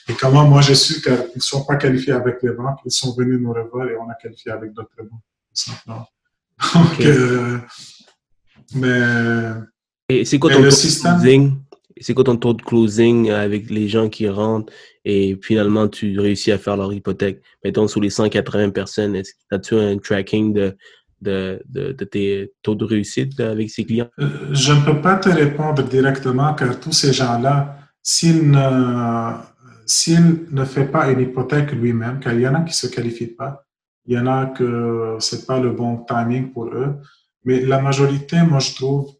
Et, 0.08 0.14
comment 0.14 0.44
moi 0.44 0.60
j'ai 0.60 0.74
su 0.74 1.00
qu'ils 1.00 1.12
ne 1.12 1.40
sont 1.40 1.64
pas 1.64 1.76
qualifiés 1.76 2.12
avec 2.12 2.42
les 2.42 2.52
banques, 2.52 2.80
ils 2.84 2.90
sont 2.90 3.14
venus 3.14 3.38
nous 3.40 3.52
revoir 3.52 3.88
et 3.88 3.96
on 3.96 4.08
a 4.08 4.14
qualifié 4.14 4.50
avec 4.50 4.72
d'autres 4.72 4.90
banques. 4.98 6.06
Donc, 6.74 7.00
euh, 7.00 7.58
mais. 8.74 9.52
Et 10.10 10.24
c'est 10.24 10.38
quoi 10.38 10.50
ton 10.50 10.62
taux 10.62 10.70
de 10.70 11.00
closing? 11.02 11.52
C'est 12.00 12.14
quoi 12.14 12.24
ton 12.24 12.36
taux 12.36 12.54
de 12.54 12.62
closing 12.62 13.30
avec 13.30 13.68
les 13.68 13.88
gens 13.88 14.08
qui 14.08 14.26
rentrent? 14.26 14.72
Et 15.04 15.38
finalement 15.42 15.86
tu 15.86 16.18
réussis 16.18 16.50
à 16.50 16.56
faire 16.56 16.78
leur 16.78 16.92
hypothèque? 16.94 17.42
Mettons, 17.62 17.86
sous 17.88 18.00
les 18.00 18.08
180 18.08 18.70
personnes, 18.70 19.20
as-tu 19.50 19.74
un 19.74 19.98
tracking 19.98 20.54
de, 20.54 20.76
de, 21.20 21.62
de, 21.68 21.92
de, 21.92 22.04
tes 22.04 22.52
taux 22.62 22.74
de 22.74 22.86
réussite 22.86 23.38
avec 23.38 23.68
ces 23.68 23.84
clients? 23.84 24.08
Euh, 24.18 24.28
je 24.52 24.72
ne 24.72 24.80
peux 24.80 24.98
pas 25.02 25.16
te 25.16 25.28
répondre 25.28 25.82
directement 25.82 26.54
car 26.54 26.80
tous 26.80 26.92
ces 26.92 27.12
gens-là, 27.12 27.76
s'il 28.02 28.50
ne, 28.50 29.34
s'il 29.84 30.46
ne 30.50 30.64
fait 30.64 30.86
pas 30.86 31.10
une 31.10 31.20
hypothèque 31.20 31.72
lui-même, 31.72 32.18
car 32.18 32.32
il 32.32 32.40
y 32.40 32.48
en 32.48 32.54
a 32.54 32.60
qui 32.60 32.70
ne 32.70 32.72
se 32.72 32.86
qualifient 32.86 33.34
pas, 33.34 33.66
il 34.06 34.14
y 34.14 34.18
en 34.18 34.26
a 34.26 34.46
que 34.46 35.16
c'est 35.20 35.46
pas 35.46 35.60
le 35.60 35.72
bon 35.72 35.98
timing 36.08 36.50
pour 36.50 36.68
eux, 36.68 36.94
mais 37.44 37.60
la 37.60 37.78
majorité, 37.78 38.40
moi 38.42 38.58
je 38.60 38.74
trouve, 38.74 39.17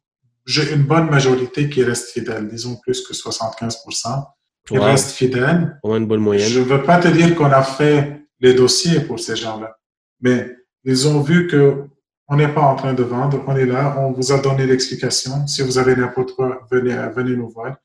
j'ai 0.48 0.72
une 0.72 0.84
bonne 0.84 1.10
majorité 1.10 1.68
qui 1.68 1.84
reste 1.84 2.08
fidèle, 2.08 2.48
disons 2.48 2.76
plus 2.76 3.02
que 3.02 3.12
75%, 3.12 4.24
qui 4.66 4.78
reste 4.78 5.10
fidèle. 5.10 5.78
une 5.84 6.06
bonne 6.06 6.20
moyenne. 6.20 6.48
Je 6.48 6.60
ne 6.60 6.64
veux 6.64 6.82
pas 6.82 6.98
te 6.98 7.08
dire 7.08 7.34
qu'on 7.36 7.52
a 7.52 7.62
fait 7.62 8.22
les 8.40 8.54
dossiers 8.54 9.00
pour 9.00 9.20
ces 9.20 9.36
gens-là, 9.36 9.76
mais 10.22 10.56
ils 10.84 11.06
ont 11.06 11.20
vu 11.20 11.46
que 11.48 11.84
on 12.30 12.36
n'est 12.36 12.48
pas 12.48 12.62
en 12.62 12.76
train 12.76 12.94
de 12.94 13.02
vendre, 13.02 13.42
on 13.46 13.56
est 13.56 13.66
là, 13.66 13.96
on 13.98 14.12
vous 14.12 14.32
a 14.32 14.38
donné 14.38 14.66
l'explication. 14.66 15.46
Si 15.46 15.62
vous 15.62 15.78
avez 15.78 15.96
n'importe 15.96 16.32
quoi, 16.32 16.66
venez, 16.70 16.94
venez 17.14 17.36
nous 17.36 17.48
voir. 17.48 17.76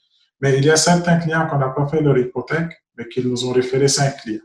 Mais 0.42 0.58
il 0.58 0.66
y 0.66 0.70
a 0.70 0.76
certains 0.76 1.18
clients 1.18 1.48
qu'on 1.48 1.60
n'a 1.60 1.70
pas 1.70 1.88
fait 1.88 2.02
leur 2.02 2.18
hypothèque, 2.18 2.72
mais 2.98 3.08
qui 3.08 3.26
nous 3.26 3.46
ont 3.46 3.54
référé 3.54 3.88
cinq 3.88 4.18
clients. 4.22 4.42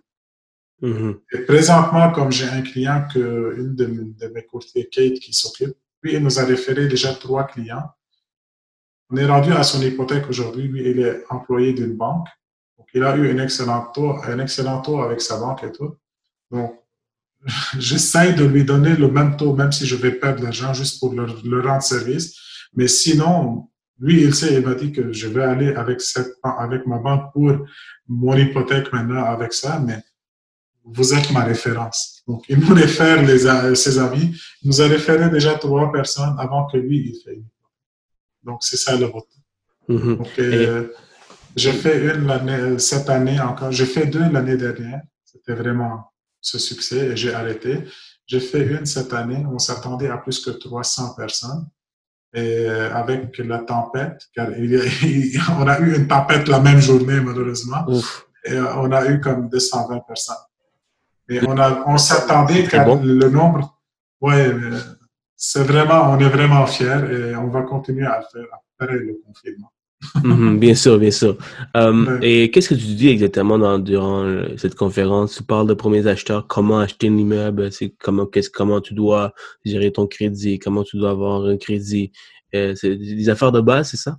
Mm-hmm. 0.82 1.18
Et 1.32 1.38
présentement, 1.38 2.10
comme 2.12 2.30
j'ai 2.30 2.48
un 2.48 2.62
client 2.62 3.06
que 3.12 3.56
une 3.58 3.74
de, 3.74 4.28
mes 4.32 4.42
courtiers, 4.42 4.88
Kate, 4.88 5.14
qui 5.14 5.32
s'occupe, 5.32 5.74
lui, 6.02 6.14
il 6.14 6.22
nous 6.22 6.38
a 6.38 6.44
référé 6.44 6.86
déjà 6.86 7.12
trois 7.14 7.44
clients. 7.44 7.90
On 9.11 9.16
est 9.16 9.26
rendu 9.26 9.52
à 9.52 9.62
son 9.62 9.80
hypothèque 9.80 10.28
aujourd'hui. 10.28 10.68
Lui, 10.68 10.90
il 10.90 11.00
est 11.00 11.24
employé 11.30 11.72
d'une 11.72 11.96
banque. 11.96 12.26
Donc, 12.76 12.88
il 12.92 13.02
a 13.02 13.16
eu 13.16 13.30
un 13.30 13.42
excellent 13.42 13.86
taux, 13.94 14.16
un 14.22 14.38
excellent 14.38 14.82
taux 14.82 15.00
avec 15.00 15.20
sa 15.20 15.38
banque 15.38 15.64
et 15.64 15.72
tout. 15.72 15.96
Donc, 16.50 16.74
j'essaie 17.78 18.34
de 18.34 18.44
lui 18.44 18.64
donner 18.64 18.96
le 18.96 19.11
même 19.11 19.36
taux, 19.36 19.54
même 19.54 19.72
si 19.72 19.86
je 19.86 19.96
vais 19.96 20.12
perdre 20.12 20.42
l'argent 20.42 20.74
juste 20.74 21.00
pour 21.00 21.14
leur 21.14 21.64
rendre 21.64 21.82
service. 21.82 22.36
Mais 22.74 22.88
sinon, 22.88 23.68
lui, 23.98 24.22
il 24.22 24.34
sait, 24.34 24.54
il 24.54 24.66
m'a 24.66 24.74
dit 24.74 24.92
que 24.92 25.12
je 25.12 25.28
vais 25.28 25.44
aller 25.44 25.74
avec, 25.74 26.00
cette, 26.00 26.34
avec 26.42 26.86
ma 26.86 26.98
banque 26.98 27.32
pour 27.32 27.52
mon 28.06 28.36
hypothèque 28.36 28.92
maintenant 28.92 29.24
avec 29.24 29.52
ça, 29.52 29.80
mais 29.80 30.02
vous 30.84 31.14
êtes 31.14 31.30
ma 31.32 31.44
référence. 31.44 32.22
Donc, 32.26 32.44
il 32.48 32.59
nous 32.59 32.74
réfère 32.74 33.22
les, 33.22 33.74
ses 33.74 33.98
amis. 33.98 34.38
Il 34.62 34.68
nous 34.68 34.82
a 34.82 34.86
référé 34.86 35.28
déjà 35.30 35.54
trois 35.54 35.90
personnes 35.90 36.34
avant 36.38 36.66
que 36.66 36.76
lui, 36.76 37.11
il 37.11 37.20
fait 37.22 37.40
Donc, 38.49 38.61
c'est 38.62 38.78
ça 38.78 38.96
le 38.96 39.07
vote. 39.07 39.28
Mm-hmm. 39.88 40.16
Donc, 40.16 40.38
euh, 40.38 40.88
j'ai 41.55 41.72
fait 41.72 41.96
une 42.14 42.78
cette 42.78 43.11
année 43.11 43.38
encore. 43.40 43.70
J'ai 43.70 43.86
fait 43.86 44.07
deux 44.07 44.28
l'année 44.30 44.57
dernière. 44.57 45.03
C'était 45.24 45.55
vraiment 45.55 46.12
ce 46.40 46.59
succès 46.59 47.09
et 47.09 47.16
j'ai 47.16 47.34
arrêté. 47.34 47.84
J'ai 48.26 48.40
fait 48.40 48.64
une 48.64 48.86
cette 48.86 49.12
année. 49.12 49.44
On 49.55 49.59
s'attendait 49.59 50.09
à 50.09 50.16
plus 50.16 50.38
que 50.44 50.51
300 50.51 51.14
personnes 51.14 51.66
et 52.34 52.66
euh, 52.66 52.94
avec 52.94 53.38
la 53.38 53.59
tempête, 53.59 54.20
car 54.34 54.51
il, 54.51 55.40
on 55.59 55.66
a 55.66 55.78
eu 55.80 55.96
une 55.96 56.09
tempête 56.09 56.46
la 56.49 56.61
même 56.61 56.80
journée, 56.80 57.20
malheureusement, 57.20 57.86
et 58.44 58.53
euh, 58.53 58.76
on 58.76 58.90
a 58.92 59.07
eu 59.07 59.20
comme 59.20 59.49
220 59.49 60.01
personnes. 60.01 60.36
Et 61.30 61.40
on, 61.46 61.59
a, 61.59 61.84
on 61.86 61.99
s'attendait 61.99 62.64
car 62.64 63.03
le 63.03 63.28
nombre, 63.28 63.78
ouais, 64.20 64.51
c'est 65.39 65.62
vraiment, 65.62 66.11
on 66.12 66.18
est 66.18 66.28
vraiment 66.28 66.66
fiers 66.66 67.01
et 67.11 67.36
on 67.36 67.49
va 67.49 67.62
continuer 67.62 68.05
à 68.05 68.20
faire 68.30 68.45
après 68.78 68.99
le 68.99 69.20
confinement. 69.24 69.72
Mhm, 70.24 70.59
bien 70.59 70.74
sûr, 70.74 70.99
bien 70.99 71.11
sûr. 71.12 71.39
Euh, 71.76 72.18
et 72.22 72.51
qu'est-ce 72.51 72.70
que 72.70 72.74
tu 72.74 72.86
dis 72.86 73.09
exactement 73.09 73.57
dans, 73.57 73.78
durant 73.78 74.24
cette 74.57 74.74
conférence? 74.74 75.36
Tu 75.36 75.43
parles 75.45 75.68
de 75.68 75.74
premiers 75.74 76.07
acheteurs, 76.09 76.47
comment 76.49 76.80
acheter 76.80 77.09
un 77.09 77.16
immeuble, 77.16 77.70
c'est 77.72 77.95
comment, 78.01 78.26
qu'est-ce, 78.26 78.51
comment 78.51 78.80
tu 78.80 78.95
dois 78.95 79.32
gérer 79.64 79.93
ton 79.93 80.09
crédit, 80.09 80.59
comment 80.59 80.82
tu 80.82 80.99
dois 80.99 81.11
avoir 81.11 81.45
un 81.45 81.57
crédit? 81.57 82.11
Euh, 82.55 82.74
c'est 82.74 82.97
des 82.97 83.28
affaires 83.28 83.53
de 83.53 83.61
base, 83.61 83.91
c'est 83.91 83.97
ça? 83.97 84.18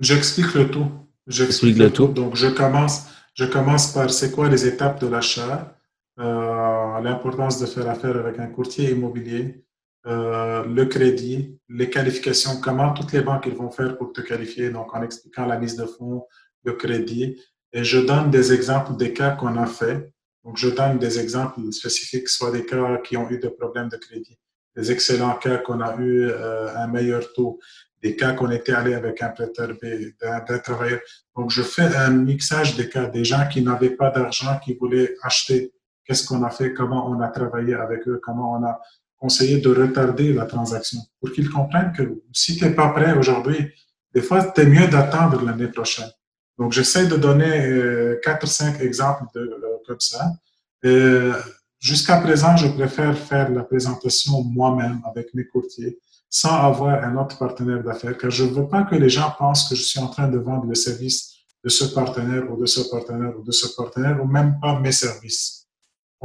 J'explique 0.00 0.54
le 0.54 0.70
tout. 0.70 0.86
J'explique 1.26 1.78
le, 1.78 1.90
tout. 1.90 2.08
Donc, 2.08 2.36
je 2.36 2.46
commence, 2.46 3.06
je 3.34 3.44
commence 3.44 3.92
par 3.92 4.10
c'est 4.10 4.30
quoi 4.30 4.48
les 4.48 4.66
étapes 4.66 5.00
de 5.00 5.08
l'achat, 5.08 5.76
euh, 6.20 7.00
l'importance 7.02 7.60
de 7.60 7.66
faire 7.66 7.88
affaire 7.88 8.16
avec 8.16 8.38
un 8.38 8.46
courtier 8.46 8.90
immobilier, 8.90 9.64
euh, 10.06 10.64
le 10.66 10.84
crédit, 10.84 11.58
les 11.68 11.88
qualifications, 11.88 12.60
comment 12.60 12.92
toutes 12.92 13.12
les 13.12 13.22
banques 13.22 13.46
ils 13.46 13.54
vont 13.54 13.70
faire 13.70 13.96
pour 13.96 14.12
te 14.12 14.20
qualifier, 14.20 14.70
donc 14.70 14.94
en 14.94 15.02
expliquant 15.02 15.46
la 15.46 15.58
mise 15.58 15.76
de 15.76 15.86
fonds, 15.86 16.26
le 16.64 16.72
crédit. 16.72 17.40
Et 17.72 17.84
je 17.84 17.98
donne 17.98 18.30
des 18.30 18.52
exemples 18.52 18.96
des 18.96 19.12
cas 19.12 19.30
qu'on 19.30 19.56
a 19.56 19.66
fait. 19.66 20.12
Donc, 20.44 20.58
je 20.58 20.68
donne 20.68 20.98
des 20.98 21.18
exemples 21.18 21.60
spécifiques, 21.72 22.28
soit 22.28 22.50
des 22.50 22.66
cas 22.66 22.98
qui 22.98 23.16
ont 23.16 23.28
eu 23.30 23.38
des 23.38 23.48
problèmes 23.48 23.88
de 23.88 23.96
crédit, 23.96 24.38
des 24.76 24.92
excellents 24.92 25.36
cas 25.36 25.56
qu'on 25.56 25.80
a 25.80 25.96
eu 25.96 26.28
euh, 26.28 26.76
un 26.76 26.86
meilleur 26.86 27.32
taux, 27.32 27.58
des 28.02 28.14
cas 28.14 28.34
qu'on 28.34 28.50
était 28.50 28.72
allé 28.72 28.92
avec 28.92 29.22
un 29.22 29.30
prêteur 29.30 29.70
d'un 30.20 30.58
travailleur. 30.58 31.00
Donc, 31.34 31.50
je 31.50 31.62
fais 31.62 31.96
un 31.96 32.10
mixage 32.10 32.76
des 32.76 32.90
cas, 32.90 33.06
des 33.06 33.24
gens 33.24 33.48
qui 33.50 33.62
n'avaient 33.62 33.96
pas 33.96 34.10
d'argent, 34.10 34.58
qui 34.62 34.74
voulaient 34.74 35.14
acheter. 35.22 35.72
Qu'est-ce 36.04 36.26
qu'on 36.26 36.42
a 36.42 36.50
fait, 36.50 36.74
comment 36.74 37.08
on 37.08 37.18
a 37.20 37.28
travaillé 37.28 37.72
avec 37.72 38.06
eux, 38.06 38.20
comment 38.22 38.52
on 38.52 38.64
a 38.64 38.78
conseillé 39.24 39.56
de 39.66 39.70
retarder 39.82 40.34
la 40.34 40.44
transaction 40.44 41.00
pour 41.18 41.32
qu'ils 41.32 41.48
comprennent 41.48 41.92
que 41.98 42.04
si 42.42 42.50
tu 42.56 42.64
n'es 42.64 42.74
pas 42.82 42.88
prêt 42.96 43.12
aujourd'hui, 43.20 43.60
des 44.14 44.20
fois, 44.20 44.52
c'est 44.54 44.66
mieux 44.76 44.86
d'attendre 44.86 45.42
l'année 45.46 45.70
prochaine. 45.78 46.12
Donc, 46.58 46.72
j'essaie 46.72 47.06
de 47.06 47.16
donner 47.16 47.54
euh, 47.66 48.20
quatre 48.22 48.44
ou 48.44 48.46
cinq 48.60 48.74
exemples 48.88 49.24
euh, 49.36 49.78
comme 49.86 50.02
ça. 50.10 50.22
Jusqu'à 51.90 52.18
présent, 52.26 52.54
je 52.56 52.68
préfère 52.68 53.16
faire 53.16 53.48
la 53.50 53.64
présentation 53.72 54.42
moi-même 54.58 55.00
avec 55.10 55.26
mes 55.36 55.46
courtiers 55.46 55.98
sans 56.28 56.56
avoir 56.70 56.94
un 57.08 57.16
autre 57.16 57.38
partenaire 57.38 57.82
d'affaires, 57.82 58.18
car 58.18 58.30
je 58.30 58.44
ne 58.44 58.50
veux 58.56 58.68
pas 58.74 58.82
que 58.82 58.96
les 58.96 59.08
gens 59.08 59.30
pensent 59.38 59.68
que 59.68 59.74
je 59.74 59.84
suis 59.90 60.00
en 60.00 60.08
train 60.08 60.28
de 60.28 60.38
vendre 60.38 60.66
le 60.66 60.74
service 60.74 61.18
de 61.64 61.70
ce 61.70 61.84
partenaire 61.98 62.44
ou 62.50 62.56
de 62.60 62.66
ce 62.66 62.82
partenaire 62.90 63.32
ou 63.38 63.42
de 63.42 63.52
ce 63.52 63.66
partenaire, 63.74 64.16
ou 64.22 64.26
même 64.26 64.58
pas 64.60 64.78
mes 64.80 64.92
services. 64.92 65.63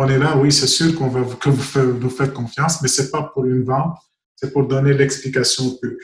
On 0.02 0.08
est 0.08 0.18
là, 0.18 0.38
oui, 0.38 0.50
c'est 0.50 0.66
sûr 0.66 0.96
qu'on 0.96 1.10
va, 1.10 1.20
que 1.36 1.50
vous 1.50 2.00
nous 2.00 2.10
faites 2.10 2.34
confiance, 2.34 2.82
mais 2.82 2.88
c'est 2.88 3.12
pas 3.12 3.24
pour 3.34 3.44
une 3.44 3.66
vente, 3.66 3.98
c'est 4.34 4.54
pour 4.54 4.66
donner 4.66 4.94
l'explication 4.94 5.78
pure. 5.82 6.00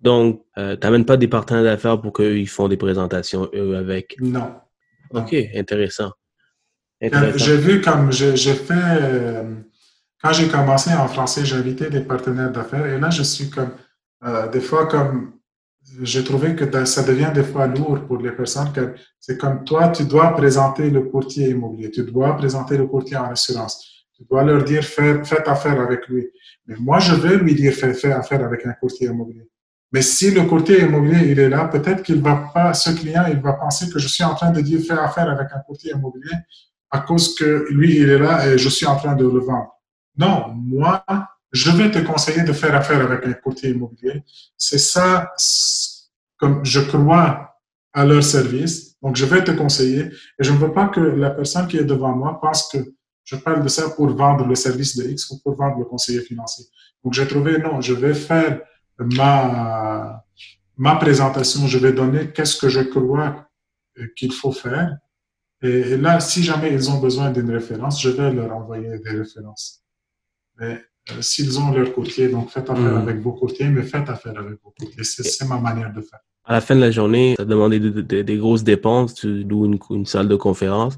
Donc, 0.00 0.44
euh, 0.58 0.76
tu 0.76 0.84
n'amènes 0.84 1.04
pas 1.04 1.16
des 1.16 1.28
partenaires 1.28 1.62
d'affaires 1.62 2.00
pour 2.00 2.12
qu'ils 2.12 2.48
font 2.48 2.66
des 2.66 2.76
présentations, 2.76 3.48
eux, 3.54 3.76
avec? 3.76 4.16
Non. 4.20 4.52
OK, 5.12 5.32
intéressant. 5.54 6.10
J'ai 7.00 7.56
vu 7.56 7.80
comme 7.80 8.10
j'ai 8.10 8.34
fait, 8.36 8.74
euh, 8.74 9.54
quand 10.20 10.32
j'ai 10.32 10.48
commencé 10.48 10.92
en 10.92 11.06
français, 11.06 11.44
j'ai 11.44 11.54
invité 11.54 11.88
des 11.90 12.00
partenaires 12.00 12.50
d'affaires 12.50 12.84
et 12.84 12.98
là, 12.98 13.10
je 13.10 13.22
suis 13.22 13.48
comme, 13.48 13.70
euh, 14.24 14.48
des 14.48 14.60
fois, 14.60 14.86
comme, 14.86 15.34
j'ai 16.02 16.24
trouvé 16.24 16.54
que 16.54 16.84
ça 16.84 17.02
devient 17.02 17.30
des 17.34 17.42
fois 17.42 17.66
lourd 17.66 18.00
pour 18.06 18.18
les 18.18 18.32
personnes. 18.32 18.72
C'est 19.18 19.38
comme 19.38 19.64
toi, 19.64 19.88
tu 19.88 20.04
dois 20.04 20.34
présenter 20.34 20.90
le 20.90 21.02
courtier 21.02 21.50
immobilier, 21.50 21.90
tu 21.90 22.02
dois 22.02 22.36
présenter 22.36 22.76
le 22.76 22.86
courtier 22.86 23.16
en 23.16 23.30
assurance, 23.30 24.06
tu 24.16 24.24
dois 24.28 24.44
leur 24.44 24.64
dire 24.64 24.84
faites 24.84 25.48
affaire 25.48 25.80
avec 25.80 26.06
lui. 26.08 26.28
Mais 26.66 26.76
moi, 26.78 26.98
je 26.98 27.14
veux 27.14 27.36
lui 27.36 27.54
dire 27.54 27.72
faites 27.72 28.04
affaire 28.04 28.44
avec 28.44 28.66
un 28.66 28.72
courtier 28.72 29.08
immobilier. 29.08 29.48
Mais 29.90 30.02
si 30.02 30.30
le 30.30 30.42
courtier 30.42 30.82
immobilier, 30.82 31.30
il 31.30 31.38
est 31.38 31.48
là, 31.48 31.64
peut-être 31.66 32.02
qu'il 32.02 32.20
va 32.20 32.50
pas, 32.52 32.74
ce 32.74 32.90
client, 32.90 33.24
il 33.30 33.40
va 33.40 33.54
penser 33.54 33.88
que 33.90 33.98
je 33.98 34.06
suis 34.06 34.24
en 34.24 34.34
train 34.34 34.50
de 34.50 34.60
dire 34.60 34.80
fais 34.80 34.92
affaire 34.92 35.30
avec 35.30 35.48
un 35.54 35.60
courtier 35.60 35.92
immobilier 35.92 36.36
à 36.90 37.00
cause 37.00 37.34
que 37.34 37.66
lui, 37.70 37.96
il 37.96 38.08
est 38.08 38.18
là 38.18 38.46
et 38.46 38.58
je 38.58 38.68
suis 38.68 38.86
en 38.86 38.96
train 38.96 39.14
de 39.14 39.24
le 39.24 39.40
vendre. 39.40 39.72
Non, 40.16 40.52
moi, 40.54 41.04
je 41.52 41.70
vais 41.70 41.90
te 41.90 41.98
conseiller 41.98 42.42
de 42.42 42.52
faire 42.52 42.74
affaire 42.74 43.00
avec 43.00 43.26
un 43.26 43.32
courtier 43.34 43.70
immobilier. 43.70 44.22
C'est 44.56 44.78
ça, 44.78 45.32
comme 46.36 46.64
je 46.64 46.80
crois 46.80 47.54
à 47.92 48.04
leur 48.04 48.22
service. 48.22 48.96
Donc, 49.02 49.16
je 49.16 49.24
vais 49.24 49.42
te 49.42 49.50
conseiller 49.52 50.02
et 50.38 50.44
je 50.44 50.52
ne 50.52 50.58
veux 50.58 50.72
pas 50.72 50.88
que 50.88 51.00
la 51.00 51.30
personne 51.30 51.66
qui 51.66 51.78
est 51.78 51.84
devant 51.84 52.14
moi 52.14 52.38
pense 52.40 52.68
que 52.68 52.78
je 53.24 53.36
parle 53.36 53.62
de 53.62 53.68
ça 53.68 53.90
pour 53.90 54.08
vendre 54.10 54.46
le 54.46 54.54
service 54.54 54.96
de 54.96 55.04
X 55.08 55.30
ou 55.30 55.40
pour 55.42 55.56
vendre 55.56 55.78
le 55.78 55.84
conseiller 55.84 56.20
financier. 56.20 56.64
Donc, 57.02 57.14
j'ai 57.14 57.26
trouvé, 57.26 57.58
non, 57.58 57.80
je 57.80 57.94
vais 57.94 58.14
faire 58.14 58.60
ma, 58.98 60.24
ma 60.76 60.96
présentation, 60.96 61.66
je 61.66 61.78
vais 61.78 61.92
donner 61.92 62.32
qu'est-ce 62.32 62.56
que 62.56 62.68
je 62.68 62.80
crois 62.80 63.48
qu'il 64.16 64.32
faut 64.32 64.52
faire 64.52 64.96
et, 65.60 65.96
là, 65.96 66.20
si 66.20 66.42
jamais 66.42 66.72
ils 66.72 66.90
ont 66.90 67.00
besoin 67.00 67.30
d'une 67.30 67.50
référence, 67.50 68.00
je 68.00 68.10
vais 68.10 68.32
leur 68.32 68.54
envoyer 68.54 68.98
des 68.98 69.10
références. 69.10 69.82
Mais 70.56 70.74
euh, 70.74 70.78
s'ils 71.20 71.58
ont 71.58 71.72
leur 71.72 71.92
courtier, 71.92 72.28
donc 72.28 72.50
faites 72.50 72.68
affaire 72.68 72.92
hmm. 72.92 72.98
avec 72.98 73.20
vos 73.20 73.32
courtiers, 73.32 73.68
mais 73.68 73.82
faites 73.82 74.08
affaire 74.08 74.38
avec 74.38 74.58
vos 74.62 74.70
courtiers. 74.70 75.04
C'est 75.04 75.46
ma 75.46 75.58
manière 75.58 75.92
de 75.92 76.00
faire. 76.00 76.20
À 76.44 76.54
la 76.54 76.60
fin 76.60 76.74
de 76.74 76.80
la 76.80 76.90
journée, 76.90 77.34
tu 77.36 77.42
as 77.42 77.44
demandé 77.44 77.78
des 77.78 78.36
grosses 78.36 78.64
dépenses, 78.64 79.14
tu 79.14 79.44
loues 79.44 79.66
une, 79.66 79.78
une, 79.90 80.06
salle 80.06 80.28
de 80.28 80.36
conférence, 80.36 80.96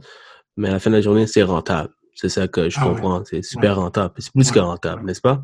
mais 0.57 0.69
à 0.69 0.73
la 0.73 0.79
fin 0.79 0.91
de 0.91 0.97
la 0.97 1.03
journée, 1.03 1.27
c'est 1.27 1.43
rentable. 1.43 1.93
C'est 2.15 2.29
ça 2.29 2.47
que 2.47 2.69
je 2.69 2.79
ah 2.81 2.85
comprends. 2.85 3.25
C'est 3.25 3.43
super 3.43 3.77
rentable. 3.77 4.15
C'est 4.19 4.33
plus 4.33 4.51
que 4.51 4.59
rentable, 4.59 5.05
n'est-ce 5.05 5.21
pas? 5.21 5.43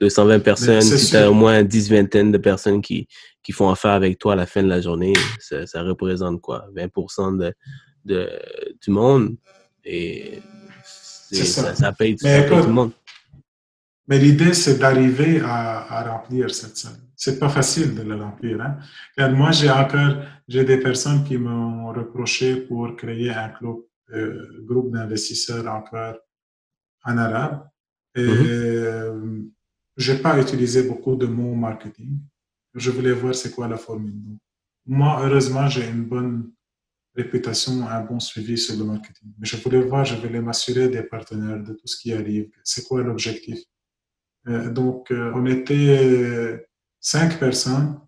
220 0.00 0.40
personnes, 0.40 0.80
si 0.82 1.10
tu 1.10 1.16
as 1.16 1.30
au 1.30 1.34
moins 1.34 1.62
10 1.62 1.90
vingtaine 1.90 2.32
de 2.32 2.38
personnes 2.38 2.80
qui, 2.80 3.06
qui 3.42 3.52
font 3.52 3.70
affaire 3.70 3.92
avec 3.92 4.18
toi 4.18 4.32
à 4.32 4.36
la 4.36 4.46
fin 4.46 4.62
de 4.62 4.68
la 4.68 4.80
journée, 4.80 5.12
ça, 5.38 5.66
ça 5.66 5.82
représente 5.82 6.40
quoi? 6.40 6.66
20 6.74 7.36
de, 7.36 7.54
de, 8.04 8.28
du 8.82 8.90
monde? 8.90 9.36
Et 9.84 10.40
ça. 11.30 11.74
Ça, 11.74 11.92
paye, 11.92 12.16
tout 12.16 12.24
le 12.24 12.66
monde. 12.66 12.92
Mais 14.10 14.18
l'idée, 14.18 14.54
c'est 14.54 14.76
d'arriver 14.76 15.40
à, 15.40 16.02
remplir 16.02 16.52
cette 16.52 16.76
salle. 16.76 17.00
C'est 17.14 17.38
pas 17.38 17.48
facile 17.48 17.94
de 17.94 18.02
le 18.02 18.16
remplir. 18.16 18.60
Hein? 18.60 19.28
moi, 19.30 19.52
j'ai 19.52 19.70
encore 19.70 20.16
j'ai 20.48 20.64
des 20.64 20.78
personnes 20.78 21.22
qui 21.22 21.38
m'ont 21.38 21.92
reproché 21.92 22.56
pour 22.56 22.96
créer 22.96 23.30
un 23.30 23.50
club, 23.50 23.76
euh, 24.12 24.64
groupe 24.66 24.90
d'investisseurs 24.90 25.64
encore 25.68 26.16
en 27.04 27.18
arabe. 27.18 27.68
Et 28.16 28.24
mm-hmm. 28.24 28.46
euh, 28.48 29.42
j'ai 29.96 30.16
pas 30.16 30.40
utilisé 30.40 30.82
beaucoup 30.82 31.14
de 31.14 31.26
mots 31.26 31.54
marketing. 31.54 32.18
Je 32.74 32.90
voulais 32.90 33.12
voir 33.12 33.32
c'est 33.36 33.52
quoi 33.52 33.68
la 33.68 33.76
formule. 33.76 34.38
moi, 34.86 35.20
heureusement, 35.24 35.68
j'ai 35.68 35.88
une 35.88 36.04
bonne 36.04 36.50
réputation, 37.14 37.86
un 37.88 38.00
bon 38.00 38.18
suivi 38.18 38.58
sur 38.58 38.76
le 38.76 38.84
marketing. 38.84 39.28
Mais 39.38 39.46
je 39.46 39.56
voulais 39.56 39.82
voir, 39.82 40.04
je 40.04 40.16
voulais 40.16 40.40
m'assurer 40.40 40.88
des 40.88 41.04
partenaires, 41.04 41.62
de 41.62 41.74
tout 41.74 41.86
ce 41.86 41.96
qui 41.96 42.12
arrive. 42.12 42.50
C'est 42.64 42.82
quoi 42.88 43.02
l'objectif? 43.02 43.60
Euh, 44.48 44.70
donc, 44.70 45.10
euh, 45.10 45.32
on 45.34 45.46
était 45.46 46.66
cinq 46.98 47.38
personnes. 47.38 48.00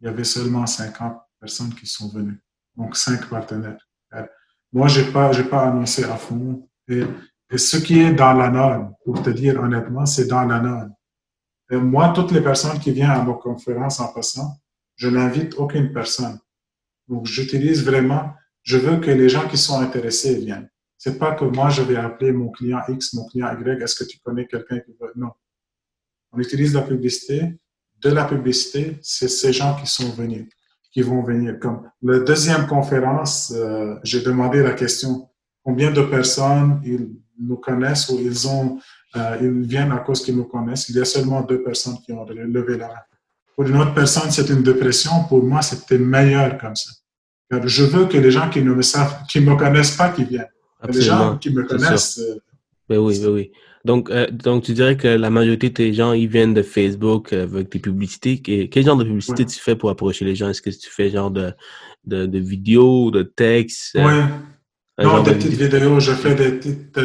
Il 0.00 0.06
y 0.06 0.08
avait 0.08 0.24
seulement 0.24 0.66
50 0.66 1.18
personnes 1.40 1.74
qui 1.74 1.86
sont 1.86 2.08
venues. 2.08 2.40
Donc, 2.76 2.96
cinq 2.96 3.28
partenaires. 3.28 3.78
Euh, 4.14 4.26
moi, 4.72 4.88
j'ai 4.88 5.10
pas, 5.10 5.32
j'ai 5.32 5.44
pas 5.44 5.68
annoncé 5.68 6.04
à 6.04 6.16
fond. 6.16 6.68
Et, 6.88 7.02
et, 7.50 7.58
ce 7.58 7.76
qui 7.78 8.00
est 8.00 8.12
dans 8.12 8.32
la 8.34 8.50
norme, 8.50 8.94
pour 9.04 9.22
te 9.22 9.30
dire 9.30 9.60
honnêtement, 9.60 10.06
c'est 10.06 10.26
dans 10.26 10.44
la 10.44 10.60
norme. 10.60 10.92
Et 11.70 11.76
moi, 11.76 12.12
toutes 12.14 12.32
les 12.32 12.42
personnes 12.42 12.78
qui 12.78 12.92
viennent 12.92 13.10
à 13.10 13.24
nos 13.24 13.34
conférences 13.34 14.00
en 14.00 14.12
passant, 14.12 14.60
je 14.96 15.08
n'invite 15.08 15.54
aucune 15.54 15.92
personne. 15.92 16.38
Donc, 17.08 17.26
j'utilise 17.26 17.84
vraiment, 17.84 18.34
je 18.62 18.78
veux 18.78 18.98
que 18.98 19.10
les 19.10 19.28
gens 19.28 19.48
qui 19.48 19.56
sont 19.56 19.80
intéressés 19.80 20.36
viennent. 20.36 20.68
C'est 20.98 21.18
pas 21.18 21.34
que 21.34 21.44
moi, 21.44 21.68
je 21.68 21.82
vais 21.82 21.96
appeler 21.96 22.32
mon 22.32 22.50
client 22.50 22.80
X, 22.88 23.14
mon 23.14 23.26
client 23.26 23.48
Y, 23.58 23.82
est-ce 23.82 23.96
que 23.96 24.08
tu 24.08 24.18
connais 24.20 24.46
quelqu'un 24.46 24.80
qui 24.80 24.92
veut? 25.00 25.12
Non. 25.16 25.32
On 26.36 26.40
utilise 26.40 26.74
la 26.74 26.82
publicité. 26.82 27.54
De 28.02 28.10
la 28.10 28.24
publicité, 28.24 28.98
c'est 29.00 29.28
ces 29.28 29.52
gens 29.54 29.74
qui 29.76 29.86
sont 29.86 30.10
venus, 30.10 30.46
qui 30.92 31.00
vont 31.00 31.22
venir. 31.22 31.58
Comme 31.58 31.90
la 32.02 32.18
deuxième 32.18 32.66
conférence, 32.66 33.52
euh, 33.56 33.94
j'ai 34.02 34.20
demandé 34.20 34.62
la 34.62 34.72
question, 34.72 35.28
combien 35.64 35.90
de 35.90 36.02
personnes 36.02 36.80
ils 36.84 37.08
nous 37.40 37.56
connaissent 37.56 38.10
ou 38.10 38.18
ils 38.20 38.46
ont, 38.46 38.78
euh, 39.16 39.38
ils 39.40 39.62
viennent 39.62 39.92
à 39.92 39.98
cause 39.98 40.22
qu'ils 40.22 40.36
nous 40.36 40.44
connaissent? 40.44 40.90
Il 40.90 40.96
y 40.96 41.00
a 41.00 41.06
seulement 41.06 41.40
deux 41.40 41.62
personnes 41.62 41.96
qui 42.04 42.12
ont 42.12 42.26
levé 42.26 42.76
la 42.76 42.88
main. 42.88 42.94
Pour 43.54 43.64
une 43.66 43.78
autre 43.78 43.94
personne, 43.94 44.30
c'est 44.30 44.48
une 44.50 44.62
dépression. 44.62 45.24
Pour 45.26 45.42
moi, 45.42 45.62
c'était 45.62 45.98
meilleur 45.98 46.58
comme 46.58 46.76
ça. 46.76 46.90
je 47.50 47.84
veux 47.84 48.04
que 48.06 48.18
les 48.18 48.30
gens 48.30 48.50
qui 48.50 48.60
ne 48.60 48.74
me 48.74 48.82
savent, 48.82 49.22
qui 49.30 49.40
me 49.40 49.56
connaissent 49.56 49.96
pas, 49.96 50.10
qui 50.10 50.24
viennent. 50.24 50.52
Les 50.86 51.00
gens 51.00 51.38
qui 51.38 51.48
me 51.48 51.62
connaissent. 51.62 52.18
Euh, 52.18 52.38
ben 52.88 52.98
oui, 52.98 53.18
ben 53.20 53.30
oui. 53.30 53.52
Donc, 53.86 54.10
euh, 54.10 54.26
donc, 54.30 54.64
tu 54.64 54.72
dirais 54.72 54.96
que 54.96 55.06
la 55.06 55.30
majorité 55.30 55.70
des 55.70 55.94
gens, 55.94 56.12
ils 56.12 56.26
viennent 56.26 56.54
de 56.54 56.62
Facebook 56.62 57.32
euh, 57.32 57.44
avec 57.44 57.70
tes 57.70 57.78
publicités. 57.78 58.40
quel 58.40 58.84
genre 58.84 58.96
de 58.96 59.04
publicité 59.04 59.46
tu 59.46 59.60
fais 59.60 59.76
pour 59.76 59.90
approcher 59.90 60.24
les 60.24 60.34
gens? 60.34 60.48
Est-ce 60.50 60.60
que 60.60 60.70
tu 60.70 60.90
fais 60.90 61.08
genre 61.08 61.30
de, 61.30 61.52
de, 62.04 62.26
de 62.26 62.38
vidéos, 62.38 63.12
de 63.12 63.22
textes? 63.22 63.92
Oui. 63.94 65.04
Non, 65.04 65.22
des 65.22 65.34
petites 65.34 65.52
vidéos. 65.52 66.00
Je 66.00 66.12
fais 66.12 66.34
des 66.34 66.52
petites... 66.52 66.98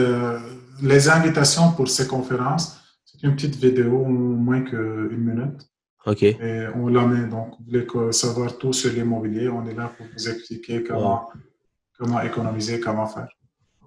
les 0.81 1.09
invitations 1.09 1.71
pour 1.73 1.87
ces 1.87 2.07
conférences, 2.07 2.65
c'est 3.05 3.21
une 3.27 3.35
petite 3.35 3.57
vidéo, 3.57 4.05
moins 4.05 4.61
qu'une 4.61 5.23
minute. 5.31 5.59
OK. 6.07 6.23
Et 6.23 6.65
on 6.75 6.87
la 6.87 7.05
met. 7.05 7.27
Donc, 7.27 7.49
vous 7.59 7.65
voulez 7.67 7.85
savoir 8.11 8.57
tout 8.57 8.73
sur 8.73 8.91
l'immobilier, 8.91 9.49
on 9.49 9.67
est 9.67 9.75
là 9.75 9.91
pour 9.95 10.07
vous 10.11 10.29
expliquer 10.29 10.81
comment, 10.83 11.29
comment 11.97 12.21
économiser, 12.21 12.79
comment 12.79 13.05
faire. 13.05 13.29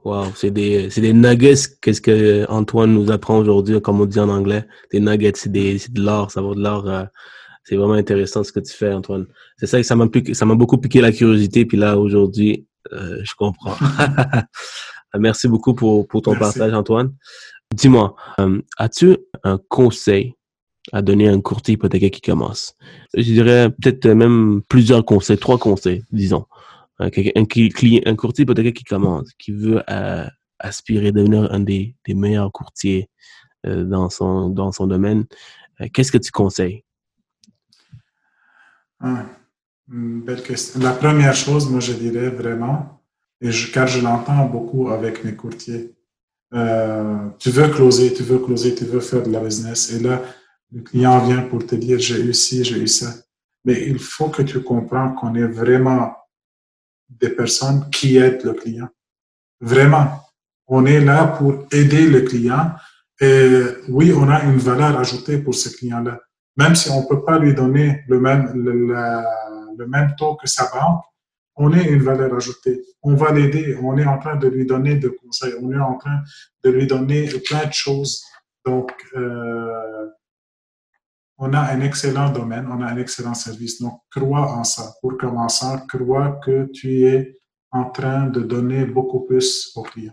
Wow, 0.05 0.27
c'est 0.37 0.51
des, 0.51 0.91
c'est 0.91 1.01
des 1.01 1.15
nuggets, 1.15 1.55
qu'est-ce 1.81 2.03
que 2.03 2.45
Antoine 2.51 2.93
nous 2.93 3.11
apprend 3.11 3.39
aujourd'hui, 3.39 3.81
comme 3.81 4.03
on 4.03 4.05
dit 4.05 4.21
en 4.21 4.29
anglais? 4.29 4.67
Des 4.93 5.01
nuggets, 5.01 5.33
c'est, 5.35 5.51
des, 5.51 5.79
c'est 5.79 5.95
de 5.95 6.03
l'or, 6.03 6.31
ça 6.31 6.43
vaut 6.43 6.55
de 6.55 6.63
l'or. 6.63 6.87
Euh, 6.87 7.05
c'est 7.65 7.77
vraiment 7.77 7.95
intéressant 7.95 8.45
ce 8.45 8.53
que 8.53 8.61
tu 8.61 8.75
fais, 8.75 8.93
Antoine. 8.93 9.27
C'est 9.57 9.67
ça 9.67 9.79
que 9.79 9.83
ça 9.83 9.97
m'a, 9.97 10.07
ça 10.35 10.45
m'a 10.45 10.55
beaucoup 10.55 10.77
piqué 10.77 11.01
la 11.01 11.11
curiosité, 11.11 11.65
puis 11.65 11.79
là, 11.79 11.99
aujourd'hui, 11.99 12.67
euh, 12.93 13.19
je 13.23 13.33
comprends. 13.35 13.75
Merci 15.19 15.49
beaucoup 15.49 15.73
pour, 15.73 16.07
pour 16.07 16.21
ton 16.21 16.35
partage, 16.35 16.75
Antoine. 16.75 17.15
Dis-moi, 17.73 18.15
euh, 18.41 18.61
as-tu 18.77 19.17
un 19.43 19.59
conseil 19.69 20.35
à 20.93 21.01
donner 21.01 21.29
à 21.31 21.33
un 21.33 21.41
courtier 21.41 21.75
hypothécaire 21.75 22.11
qui 22.11 22.21
commence? 22.21 22.77
Je 23.15 23.23
dirais 23.23 23.71
peut-être 23.71 24.07
même 24.09 24.61
plusieurs 24.69 25.05
conseils, 25.05 25.39
trois 25.39 25.57
conseils, 25.57 26.03
disons. 26.13 26.45
Un, 27.05 27.45
client, 27.45 28.01
un 28.07 28.17
courtier 28.17 28.45
hypothécaire 28.45 28.73
qui 28.73 28.85
commence, 28.85 29.31
qui 29.39 29.53
veut 29.53 29.83
euh, 29.91 30.27
aspirer 30.59 31.09
à 31.09 31.13
devenir 31.13 31.53
un 31.53 31.61
des, 31.61 31.95
meilleurs 32.09 32.51
courtiers 32.51 33.11
euh, 33.67 33.85
dans, 33.85 34.09
son, 34.09 34.49
dans 34.49 34.73
son 34.73 34.87
domaine, 34.87 35.27
euh, 35.81 35.87
qu'est-ce 35.93 36.11
que 36.11 36.19
tu 36.19 36.31
conseilles? 36.31 36.83
Ah, 39.01 39.27
belle 39.87 40.43
question. 40.43 40.81
La 40.81 40.93
première 40.93 41.35
chose, 41.35 41.69
moi, 41.69 41.81
je 41.81 41.93
dirais 41.93 42.31
vraiment, 42.31 43.03
car 43.75 43.87
je 43.87 44.01
l'entends 44.01 44.47
beaucoup 44.47 44.89
avec 44.89 45.25
mes 45.25 45.35
courtiers, 45.35 45.95
tu 46.53 47.51
veux 47.51 47.69
closer, 47.69 48.15
tu 48.15 48.23
veux 48.23 48.39
closer, 48.39 48.75
tu 48.75 48.85
veux 48.85 49.01
faire 49.01 49.25
de 49.25 49.31
la 49.31 49.41
business. 49.41 49.93
Et 49.93 49.99
là, 49.99 50.23
le 50.73 50.81
client 50.81 51.19
vient 51.27 51.43
pour 51.43 51.67
te 51.67 51.75
dire, 51.75 51.99
j'ai 51.99 52.21
eu 52.21 52.33
ci, 52.33 52.65
j'ai 52.65 52.79
eu 52.79 52.89
ça. 52.89 53.13
Mais 53.65 53.87
il 53.87 53.99
faut 53.99 54.29
que 54.29 54.43
tu 54.43 54.63
comprennes 54.63 55.15
qu'on 55.15 55.35
est 55.35 55.47
vraiment 55.47 56.15
des 57.09 57.31
personnes 57.31 57.89
qui 57.91 58.17
aident 58.17 58.45
le 58.45 58.53
client. 58.55 58.89
Vraiment. 59.61 60.21
On 60.67 60.87
est 60.87 61.01
là 61.01 61.27
pour 61.27 61.67
aider 61.73 62.07
le 62.07 62.23
client. 62.23 62.73
Et 63.21 63.63
oui, 63.89 64.13
on 64.13 64.29
a 64.29 64.43
une 64.45 64.59
valeur 64.59 64.99
ajoutée 64.99 65.39
pour 65.39 65.55
ce 65.55 65.69
client-là. 65.77 66.21
Même 66.57 66.75
si 66.75 66.91
on 66.91 67.03
ne 67.03 67.07
peut 67.07 67.25
pas 67.25 67.39
lui 67.39 67.55
donner 67.55 68.05
le 68.09 68.21
même, 68.21 68.53
le, 68.55 69.87
même 69.87 70.15
taux 70.17 70.37
que 70.37 70.49
sa 70.49 70.71
banque, 70.73 71.03
on 71.57 71.73
est 71.73 71.85
une 71.85 72.03
valeur 72.03 72.35
ajoutée. 72.35 72.83
On 73.03 73.15
va 73.15 73.33
l'aider. 73.33 73.77
On 73.83 73.97
est 73.99 74.07
en 74.07 74.19
train 74.19 74.37
de 74.37 74.49
lui 74.49 74.67
donner 74.67 74.97
des 74.97 75.15
conseils. 75.15 75.55
On 75.61 75.71
est 75.73 75.79
en 75.79 75.97
train 75.97 76.21
de 76.65 76.71
lui 76.71 76.87
donner 76.87 77.29
plein 77.47 77.67
de 77.67 77.73
choses. 77.73 78.25
Donc, 78.65 78.93
euh, 79.17 80.09
on 81.39 81.53
a 81.53 81.61
un 81.61 81.81
excellent 81.81 82.31
domaine, 82.31 82.67
on 82.71 82.81
a 82.83 82.87
un 82.87 82.97
excellent 82.97 83.35
service. 83.35 83.81
Donc, 83.81 84.01
crois 84.11 84.53
en 84.53 84.65
ça. 84.65 84.95
Pour 85.01 85.17
commencer, 85.17 85.67
crois 85.89 86.39
que 86.45 86.71
tu 86.73 87.07
es 87.07 87.39
en 87.71 87.87
train 87.87 88.27
de 88.27 88.41
donner 88.41 88.85
beaucoup 88.85 89.21
plus 89.21 89.73
aux 89.75 89.83
clients. 89.83 90.13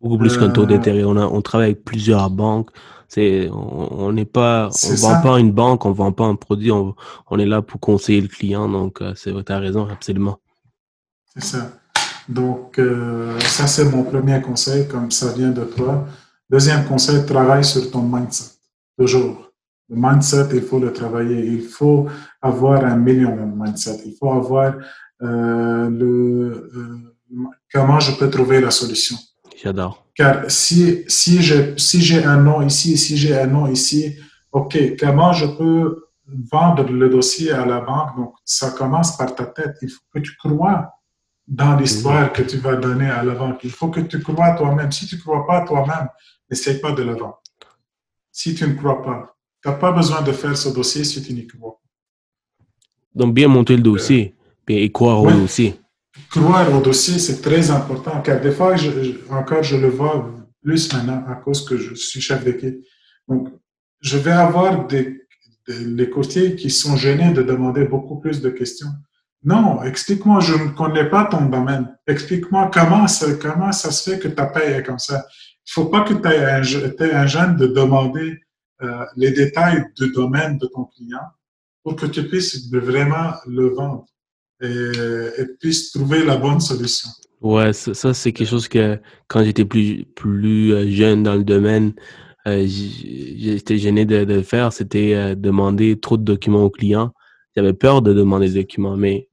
Beaucoup 0.00 0.18
plus 0.18 0.38
qu'un 0.38 0.50
taux 0.50 0.62
euh, 0.62 0.66
d'intérêt. 0.66 1.04
On, 1.04 1.16
on 1.16 1.42
travaille 1.42 1.70
avec 1.70 1.84
plusieurs 1.84 2.30
banques. 2.30 2.70
C'est, 3.08 3.50
on 3.50 4.12
n'est 4.12 4.24
pas, 4.24 4.70
on 4.70 4.94
vend 4.94 5.20
pas 5.20 5.40
une 5.40 5.50
banque, 5.50 5.84
on 5.84 5.90
vend 5.90 6.12
pas 6.12 6.26
un 6.26 6.36
produit, 6.36 6.70
on, 6.70 6.94
on 7.28 7.38
est 7.40 7.44
là 7.44 7.60
pour 7.60 7.80
conseiller 7.80 8.20
le 8.20 8.28
client. 8.28 8.68
Donc, 8.68 9.02
euh, 9.02 9.14
c'est, 9.16 9.32
tu 9.44 9.52
as 9.52 9.58
raison, 9.58 9.88
absolument. 9.88 10.38
C'est 11.34 11.42
ça. 11.42 11.72
Donc, 12.28 12.78
euh, 12.78 13.36
ça, 13.40 13.66
c'est 13.66 13.84
mon 13.84 14.04
premier 14.04 14.40
conseil, 14.40 14.86
comme 14.86 15.10
ça 15.10 15.32
vient 15.32 15.50
de 15.50 15.64
toi. 15.64 16.06
Deuxième 16.48 16.84
conseil, 16.84 17.26
travaille 17.26 17.64
sur 17.64 17.90
ton 17.90 18.02
mindset. 18.02 18.52
Toujours. 18.96 19.49
Le 19.90 19.96
mindset, 19.96 20.48
il 20.54 20.62
faut 20.62 20.78
le 20.78 20.92
travailler. 20.92 21.44
Il 21.44 21.62
faut 21.62 22.08
avoir 22.40 22.84
un 22.84 22.96
million 22.96 23.34
de 23.34 23.42
mindset. 23.42 23.98
Il 24.06 24.14
faut 24.18 24.30
avoir 24.30 24.74
euh, 25.22 25.90
le, 25.90 26.70
comment 27.72 27.98
je 27.98 28.16
peux 28.16 28.30
trouver 28.30 28.60
la 28.60 28.70
solution. 28.70 29.16
J'adore. 29.60 30.06
Car 30.14 30.48
si, 30.48 31.04
si 31.08 31.42
j'ai 31.42 31.74
si 31.76 32.00
j'ai 32.00 32.24
un 32.24 32.40
nom 32.40 32.62
ici, 32.62 32.96
si 32.96 33.16
j'ai 33.16 33.38
un 33.38 33.46
nom 33.46 33.66
ici, 33.66 34.16
OK, 34.52 34.78
comment 34.98 35.32
je 35.32 35.46
peux 35.46 36.04
vendre 36.50 36.84
le 36.84 37.08
dossier 37.10 37.50
à 37.52 37.66
la 37.66 37.80
banque? 37.80 38.16
Donc, 38.16 38.34
ça 38.44 38.70
commence 38.70 39.16
par 39.16 39.34
ta 39.34 39.46
tête. 39.46 39.76
Il 39.82 39.90
faut 39.90 40.02
que 40.14 40.20
tu 40.20 40.36
crois 40.36 40.94
dans 41.46 41.76
l'histoire 41.76 42.32
que 42.32 42.42
tu 42.42 42.58
vas 42.58 42.76
donner 42.76 43.10
à 43.10 43.22
la 43.24 43.34
banque. 43.34 43.60
Il 43.64 43.70
faut 43.70 43.88
que 43.88 44.00
tu 44.00 44.22
crois 44.22 44.52
toi-même. 44.52 44.92
Si 44.92 45.06
tu 45.06 45.16
ne 45.16 45.20
crois 45.20 45.46
pas 45.46 45.62
toi-même, 45.62 46.08
n'essaye 46.48 46.80
pas 46.80 46.92
de 46.92 47.02
le 47.02 47.12
vendre. 47.12 47.42
Si 48.30 48.54
tu 48.54 48.66
ne 48.66 48.74
crois 48.74 49.02
pas, 49.02 49.36
tu 49.62 49.68
n'as 49.68 49.74
pas 49.74 49.92
besoin 49.92 50.22
de 50.22 50.32
faire 50.32 50.56
ce 50.56 50.68
dossier 50.68 51.04
si 51.04 51.22
tu 51.22 51.32
n'y 51.32 51.46
crois 51.46 51.72
pas. 51.72 52.66
Donc, 53.14 53.34
bien 53.34 53.48
monter 53.48 53.76
le 53.76 53.82
dossier 53.82 54.34
et 54.68 54.92
croire 54.92 55.20
au 55.22 55.30
dossier 55.30 55.80
croire 56.28 56.72
au 56.74 56.80
dossier, 56.80 57.18
c'est 57.18 57.40
très 57.40 57.70
important, 57.70 58.20
car 58.20 58.40
des 58.40 58.52
fois, 58.52 58.74
encore, 59.30 59.62
je 59.62 59.76
le 59.76 59.88
vois 59.88 60.30
plus 60.62 60.92
maintenant 60.92 61.24
à 61.28 61.34
cause 61.34 61.64
que 61.64 61.76
je 61.76 61.94
suis 61.94 62.20
chef 62.20 62.44
d'équipe. 62.44 62.78
Donc, 63.28 63.48
je 64.00 64.18
vais 64.18 64.32
avoir 64.32 64.86
des, 64.86 65.22
des, 65.68 66.10
courtiers 66.10 66.56
qui 66.56 66.70
sont 66.70 66.96
gênés 66.96 67.32
de 67.32 67.42
demander 67.42 67.84
beaucoup 67.84 68.18
plus 68.18 68.40
de 68.40 68.50
questions. 68.50 68.90
Non, 69.42 69.82
explique-moi, 69.82 70.40
je 70.40 70.54
ne 70.54 70.68
connais 70.68 71.08
pas 71.08 71.24
ton 71.24 71.46
domaine. 71.46 71.96
Explique-moi 72.06 72.70
comment 72.72 73.06
ça, 73.06 73.26
comment 73.34 73.72
ça 73.72 73.90
se 73.90 74.10
fait 74.10 74.18
que 74.18 74.28
ta 74.28 74.46
paye 74.46 74.74
est 74.74 74.82
comme 74.82 74.98
ça. 74.98 75.24
Il 75.66 75.72
faut 75.72 75.86
pas 75.86 76.02
que 76.02 76.14
tu 76.14 76.28
aies 76.28 76.44
un, 76.44 77.22
un 77.22 77.26
gêne 77.26 77.56
de 77.56 77.66
demander 77.66 78.40
euh, 78.82 79.04
les 79.16 79.30
détails 79.32 79.84
du 79.98 80.10
domaine 80.12 80.58
de 80.58 80.66
ton 80.66 80.84
client 80.84 81.20
pour 81.82 81.96
que 81.96 82.06
tu 82.06 82.26
puisses 82.28 82.70
vraiment 82.70 83.32
le 83.46 83.68
vendre 83.68 84.06
et, 84.62 85.44
puisse 85.58 85.92
trouver 85.92 86.24
la 86.24 86.36
bonne 86.36 86.60
solution. 86.60 87.08
Ouais, 87.40 87.72
ça, 87.72 88.12
c'est 88.12 88.32
quelque 88.32 88.48
chose 88.48 88.68
que 88.68 88.98
quand 89.28 89.42
j'étais 89.42 89.64
plus, 89.64 90.04
plus 90.14 90.74
euh, 90.74 90.90
jeune 90.90 91.22
dans 91.22 91.34
le 91.34 91.44
domaine, 91.44 91.94
euh, 92.46 92.66
j'étais 92.66 93.78
gêné 93.78 94.04
de, 94.04 94.24
de 94.24 94.42
faire, 94.42 94.72
c'était 94.72 95.34
demander 95.36 95.98
trop 95.98 96.18
de 96.18 96.22
documents 96.22 96.64
au 96.64 96.70
client. 96.70 97.12
J'avais 97.56 97.72
peur 97.72 98.02
de 98.02 98.12
demander 98.12 98.48
des 98.48 98.60
documents, 98.60 98.96
mais 98.96 99.29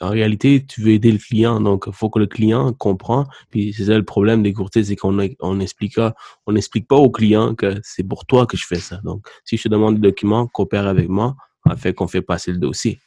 en 0.00 0.10
réalité, 0.10 0.64
tu 0.66 0.82
veux 0.82 0.90
aider 0.90 1.12
le 1.12 1.18
client, 1.18 1.60
donc 1.60 1.84
il 1.86 1.92
faut 1.92 2.10
que 2.10 2.18
le 2.18 2.26
client 2.26 2.72
comprend. 2.72 3.26
Puis 3.50 3.72
c'est 3.76 3.86
ça 3.86 3.96
le 3.96 4.04
problème 4.04 4.42
des 4.42 4.52
courtiers, 4.52 4.84
c'est 4.84 4.96
qu'on 4.96 5.18
on 5.40 5.60
explique, 5.60 5.98
on 6.46 6.52
n'explique 6.52 6.88
pas 6.88 6.96
au 6.96 7.10
client 7.10 7.54
que 7.54 7.80
c'est 7.82 8.04
pour 8.04 8.26
toi 8.26 8.46
que 8.46 8.56
je 8.56 8.66
fais 8.66 8.80
ça. 8.80 9.00
Donc, 9.04 9.26
si 9.44 9.56
je 9.56 9.64
te 9.64 9.68
demande 9.68 9.96
des 9.96 10.08
documents, 10.08 10.46
coopère 10.46 10.86
avec 10.86 11.08
moi, 11.08 11.36
afin 11.68 11.92
qu'on 11.92 12.08
fait 12.08 12.22
passer 12.22 12.52
le 12.52 12.58
dossier. 12.58 13.00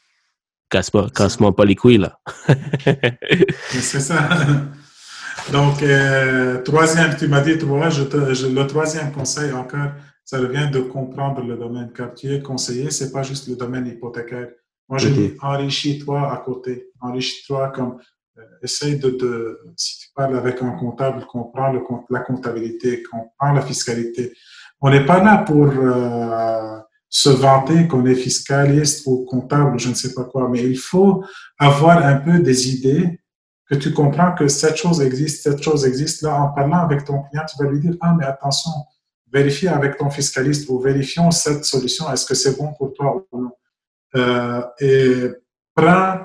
Casse-moi 0.70 1.10
casse 1.14 1.38
pas 1.38 1.66
les 1.66 1.76
couilles, 1.76 2.00
là. 2.00 2.20
c'est 3.70 4.00
ça. 4.00 4.28
Donc, 5.52 5.84
euh, 5.84 6.62
troisième, 6.64 7.16
tu 7.16 7.28
m'as 7.28 7.42
dit 7.42 7.58
trois, 7.58 7.90
je 7.90 8.04
le 8.48 8.68
troisième 8.68 9.12
conseil 9.12 9.52
encore, 9.52 9.92
ça 10.24 10.40
revient 10.40 10.70
de 10.72 10.80
comprendre 10.80 11.44
le 11.44 11.58
domaine. 11.58 11.92
Car 11.94 12.14
tu 12.14 12.34
es 12.34 12.42
conseiller, 12.42 12.92
c'est 12.92 13.12
pas 13.12 13.24
juste 13.24 13.48
le 13.48 13.56
domaine 13.56 13.86
hypothécaire. 13.86 14.50
Moi, 14.94 15.00
je 15.00 15.10
dis, 15.10 15.34
enrichis-toi 15.42 16.32
à 16.32 16.38
côté. 16.38 16.92
Enrichis-toi 17.02 17.70
comme, 17.70 17.98
euh, 18.38 18.42
essaye 18.62 19.00
de, 19.00 19.10
de, 19.10 19.60
si 19.76 19.98
tu 19.98 20.10
parles 20.16 20.38
avec 20.38 20.62
un 20.62 20.70
comptable, 20.74 21.26
comprends 21.26 21.72
le, 21.72 21.82
la 22.12 22.20
comptabilité, 22.20 23.02
comprends 23.02 23.54
la 23.54 23.64
fiscalité. 23.64 24.34
On 24.82 24.92
n'est 24.92 25.04
pas 25.04 25.24
là 25.24 25.40
pour, 25.40 25.66
euh, 25.68 26.78
se 27.10 27.30
vanter 27.30 27.88
qu'on 27.88 28.06
est 28.06 28.14
fiscaliste 28.14 29.08
ou 29.08 29.26
comptable, 29.26 29.80
je 29.80 29.90
ne 29.90 29.96
sais 29.96 30.14
pas 30.14 30.26
quoi, 30.26 30.48
mais 30.48 30.62
il 30.62 30.78
faut 30.78 31.24
avoir 31.58 32.06
un 32.06 32.18
peu 32.18 32.38
des 32.38 32.70
idées 32.70 33.20
que 33.68 33.74
tu 33.74 33.94
comprends 33.94 34.34
que 34.34 34.48
cette 34.48 34.78
chose 34.78 35.02
existe, 35.02 35.42
cette 35.42 35.64
chose 35.64 35.88
existe. 35.88 36.22
Là, 36.22 36.40
en 36.40 36.50
parlant 36.50 36.82
avec 36.84 37.04
ton 37.04 37.24
client, 37.24 37.46
tu 37.50 37.64
vas 37.64 37.72
lui 37.72 37.80
dire, 37.80 37.96
ah, 38.00 38.16
mais 38.16 38.26
attention, 38.26 38.70
vérifie 39.32 39.68
avec 39.68 39.98
ton 39.98 40.12
fiscaliste 40.12 40.70
ou 40.70 40.80
vérifions 40.80 41.32
cette 41.32 41.66
solution, 41.66 42.12
est-ce 42.12 42.28
que 42.28 42.36
c'est 42.36 42.56
bon 42.60 42.74
pour 42.78 42.94
toi 42.94 43.26
ou 43.32 43.42
non? 43.42 43.52
Euh, 44.16 44.62
et 44.80 45.28
prends 45.76 46.20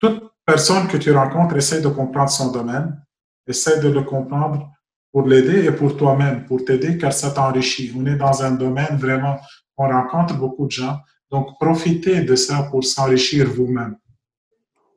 toute 0.00 0.32
personne 0.44 0.88
que 0.88 0.96
tu 0.96 1.12
rencontres, 1.12 1.56
essaie 1.56 1.80
de 1.80 1.88
comprendre 1.88 2.30
son 2.30 2.50
domaine, 2.50 3.00
essaie 3.46 3.80
de 3.80 3.88
le 3.88 4.02
comprendre 4.02 4.68
pour 5.12 5.26
l'aider 5.26 5.64
et 5.64 5.72
pour 5.72 5.96
toi-même, 5.96 6.44
pour 6.44 6.64
t'aider, 6.64 6.96
car 6.98 7.12
ça 7.12 7.30
t'enrichit. 7.30 7.92
On 7.96 8.06
est 8.06 8.16
dans 8.16 8.42
un 8.42 8.52
domaine 8.52 8.96
vraiment 8.96 9.38
on 9.80 9.88
rencontre 9.88 10.38
beaucoup 10.38 10.66
de 10.66 10.70
gens. 10.70 10.98
Donc, 11.30 11.58
profitez 11.58 12.22
de 12.22 12.34
ça 12.34 12.68
pour 12.70 12.84
s'enrichir 12.84 13.48
vous-même. 13.48 13.96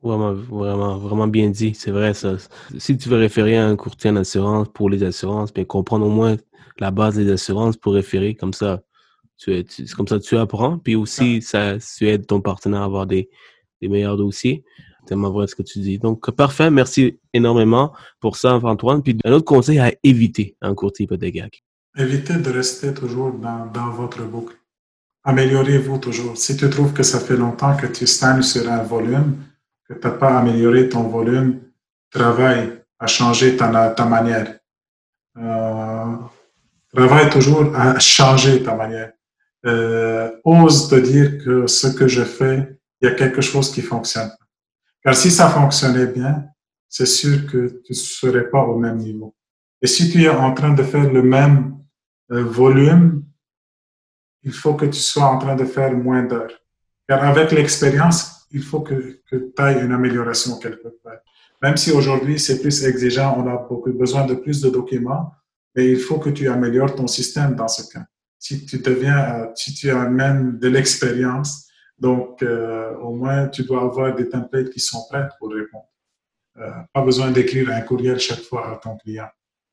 Vraiment, 0.02 0.34
vraiment, 0.34 0.98
vraiment 0.98 1.26
bien 1.26 1.48
dit. 1.48 1.72
C'est 1.74 1.90
vrai, 1.90 2.12
ça. 2.12 2.36
Si 2.76 2.96
tu 2.98 3.08
veux 3.08 3.16
référer 3.16 3.56
à 3.56 3.66
un 3.66 3.76
courtier 3.76 4.10
en 4.10 4.16
assurance 4.16 4.68
pour 4.68 4.90
les 4.90 5.02
assurances, 5.02 5.50
mais 5.56 5.64
comprendre 5.64 6.04
au 6.04 6.10
moins 6.10 6.36
la 6.78 6.90
base 6.90 7.14
des 7.14 7.30
assurances 7.32 7.76
pour 7.78 7.94
référer, 7.94 8.34
comme 8.34 8.52
ça, 8.52 8.82
tu, 9.36 9.64
comme 9.96 10.08
ça, 10.08 10.18
tu 10.18 10.36
apprends. 10.36 10.78
Puis 10.78 10.94
aussi, 10.96 11.42
ça, 11.42 11.76
tu 11.78 12.08
aides 12.08 12.26
ton 12.26 12.40
partenaire 12.40 12.82
à 12.82 12.84
avoir 12.84 13.06
des, 13.06 13.28
des 13.80 13.88
meilleurs 13.88 14.16
dossiers. 14.16 14.64
C'est 15.00 15.06
tellement 15.08 15.30
vrai 15.30 15.46
ce 15.46 15.54
que 15.54 15.62
tu 15.62 15.78
dis. 15.80 15.98
Donc, 15.98 16.30
parfait. 16.30 16.70
Merci 16.70 17.18
énormément 17.32 17.92
pour 18.20 18.36
ça, 18.36 18.54
Antoine. 18.56 19.02
Puis, 19.02 19.18
un 19.24 19.32
autre 19.32 19.44
conseil 19.44 19.78
à 19.78 19.92
éviter 20.02 20.56
un 20.60 20.74
courtier 20.74 21.04
hypothécaire. 21.04 21.48
Évitez 21.96 22.36
de 22.36 22.50
rester 22.50 22.92
toujours 22.94 23.32
dans, 23.32 23.66
dans 23.66 23.90
votre 23.90 24.22
boucle 24.24 24.56
améliorez-vous 25.24 25.98
toujours. 25.98 26.36
Si 26.36 26.56
tu 26.56 26.68
trouves 26.70 26.92
que 26.92 27.02
ça 27.02 27.18
fait 27.18 27.36
longtemps 27.36 27.76
que 27.76 27.86
tu 27.86 28.06
stagnes 28.06 28.42
sur 28.42 28.70
un 28.70 28.82
volume, 28.82 29.36
que 29.88 29.94
tu 29.94 30.06
n'as 30.06 30.12
pas 30.12 30.38
amélioré 30.38 30.88
ton 30.88 31.04
volume, 31.04 31.60
travaille 32.10 32.72
à 32.98 33.06
changer 33.06 33.56
ta, 33.56 33.90
ta 33.90 34.04
manière. 34.04 34.58
Euh, 35.36 36.14
travaille 36.94 37.30
toujours 37.30 37.74
à 37.74 37.98
changer 37.98 38.62
ta 38.62 38.74
manière. 38.74 39.12
Euh, 39.66 40.30
ose 40.44 40.88
te 40.88 40.96
dire 40.96 41.38
que 41.42 41.66
ce 41.66 41.86
que 41.86 42.06
je 42.06 42.22
fais, 42.22 42.78
il 43.00 43.08
y 43.08 43.10
a 43.10 43.14
quelque 43.14 43.40
chose 43.40 43.72
qui 43.72 43.80
fonctionne. 43.80 44.30
Car 45.02 45.14
si 45.14 45.30
ça 45.30 45.48
fonctionnait 45.48 46.06
bien, 46.06 46.44
c'est 46.88 47.06
sûr 47.06 47.46
que 47.46 47.82
tu 47.84 47.92
ne 47.92 47.96
serais 47.96 48.50
pas 48.50 48.62
au 48.62 48.78
même 48.78 48.98
niveau. 48.98 49.34
Et 49.80 49.86
si 49.86 50.10
tu 50.10 50.22
es 50.22 50.28
en 50.28 50.52
train 50.52 50.72
de 50.74 50.82
faire 50.82 51.10
le 51.10 51.22
même 51.22 51.78
euh, 52.30 52.44
volume, 52.44 53.24
il 54.42 54.52
faut 54.52 54.74
que 54.74 54.86
tu 54.86 55.00
sois 55.00 55.24
en 55.24 55.38
train 55.38 55.56
de 55.56 55.64
faire 55.64 55.92
moins 55.92 56.22
d'heures. 56.22 56.52
Car 57.08 57.24
avec 57.24 57.50
l'expérience, 57.52 58.46
il 58.50 58.62
faut 58.62 58.80
que, 58.80 59.20
que 59.30 59.36
tu 59.54 59.62
aies 59.62 59.84
une 59.84 59.92
amélioration 59.92 60.58
quelque 60.58 60.88
part. 61.02 61.20
Même 61.62 61.76
si 61.76 61.90
aujourd'hui 61.90 62.38
c'est 62.38 62.60
plus 62.60 62.84
exigeant, 62.84 63.36
on 63.38 63.46
a 63.48 63.56
beaucoup 63.56 63.92
besoin 63.92 64.26
de 64.26 64.34
plus 64.34 64.60
de 64.60 64.68
documents, 64.68 65.32
mais 65.74 65.90
il 65.90 65.98
faut 65.98 66.18
que 66.18 66.30
tu 66.30 66.48
améliores 66.48 66.94
ton 66.94 67.06
système 67.06 67.54
dans 67.54 67.68
ce 67.68 67.90
cas. 67.90 68.04
Si 68.46 68.66
tu 68.66 68.76
deviens, 68.78 69.20
euh, 69.34 69.46
si 69.54 69.72
tu 69.72 69.90
amènes 69.90 70.58
de 70.58 70.68
l'expérience 70.68 71.50
Donc, 71.98 72.42
euh, 72.42 72.94
au 72.96 73.14
moins, 73.14 73.48
tu 73.48 73.62
dois 73.64 73.82
avoir 73.82 74.14
des 74.14 74.28
templates 74.28 74.70
qui 74.70 74.80
sont 74.80 75.06
prêts 75.08 75.28
pour 75.38 75.50
répondre. 75.52 75.88
Euh, 76.58 76.70
pas 76.92 77.02
besoin 77.04 77.30
d'écrire 77.30 77.70
un 77.70 77.80
courriel 77.80 78.18
chaque 78.18 78.42
fois 78.42 78.72
à 78.72 78.76
ton 78.76 78.96
client. 78.96 79.28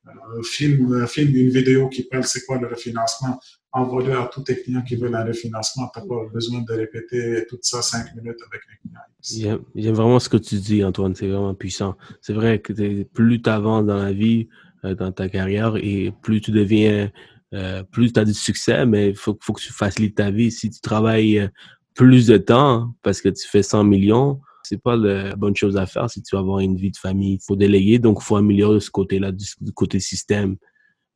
Euh, 0.07 0.41
film, 0.43 1.05
une 1.17 1.49
vidéo 1.49 1.89
qui 1.89 2.03
parle 2.03 2.23
c'est 2.23 2.43
quoi 2.45 2.57
le 2.57 2.67
refinancement? 2.67 3.39
Envoie-le 3.71 4.13
à 4.17 4.29
tous 4.31 4.43
tes 4.43 4.61
clients 4.61 4.81
qui 4.81 4.95
veulent 4.95 5.15
un 5.15 5.23
refinancement. 5.25 5.89
Tu 5.93 5.99
n'as 5.99 6.05
pas 6.05 6.29
besoin 6.33 6.61
de 6.61 6.73
répéter 6.73 7.45
tout 7.49 7.59
ça 7.61 7.81
cinq 7.81 8.15
minutes 8.15 8.39
avec 8.47 8.61
les 8.69 8.77
clients. 8.81 9.59
J'aime 9.75 9.95
vraiment 9.95 10.19
ce 10.19 10.29
que 10.29 10.37
tu 10.37 10.55
dis, 10.55 10.83
Antoine. 10.83 11.15
C'est 11.15 11.27
vraiment 11.27 11.53
puissant. 11.53 11.95
C'est 12.21 12.33
vrai 12.33 12.59
que 12.59 13.03
plus 13.03 13.41
tu 13.41 13.49
avances 13.49 13.85
dans 13.85 14.01
la 14.01 14.11
vie, 14.11 14.49
dans 14.83 15.11
ta 15.11 15.29
carrière, 15.29 15.77
et 15.77 16.11
plus 16.23 16.41
tu 16.41 16.51
deviens 16.51 17.11
euh, 17.53 17.83
plus 17.83 18.13
tu 18.13 18.19
as 18.19 18.25
du 18.25 18.33
succès, 18.33 18.85
mais 18.85 19.09
il 19.09 19.15
faut, 19.15 19.37
faut, 19.41 19.53
que 19.53 19.61
tu 19.61 19.73
facilites 19.73 20.15
ta 20.15 20.31
vie. 20.31 20.51
Si 20.51 20.69
tu 20.69 20.79
travailles 20.79 21.39
euh, 21.39 21.47
plus 21.93 22.27
de 22.27 22.37
temps 22.37 22.93
parce 23.03 23.21
que 23.21 23.29
tu 23.29 23.47
fais 23.47 23.63
100 23.63 23.83
millions, 23.83 24.39
c'est 24.63 24.81
pas 24.81 24.95
la 24.95 25.35
bonne 25.35 25.55
chose 25.55 25.77
à 25.77 25.85
faire 25.85 26.09
si 26.09 26.21
tu 26.21 26.35
veux 26.35 26.39
avoir 26.39 26.59
une 26.59 26.75
vie 26.75 26.91
de 26.91 26.97
famille. 26.97 27.33
Il 27.33 27.45
faut 27.45 27.55
déléguer, 27.55 27.99
donc 27.99 28.19
il 28.21 28.23
faut 28.23 28.37
améliorer 28.37 28.79
ce 28.79 28.89
côté-là, 28.89 29.31
du, 29.31 29.73
côté 29.73 29.99
système, 29.99 30.55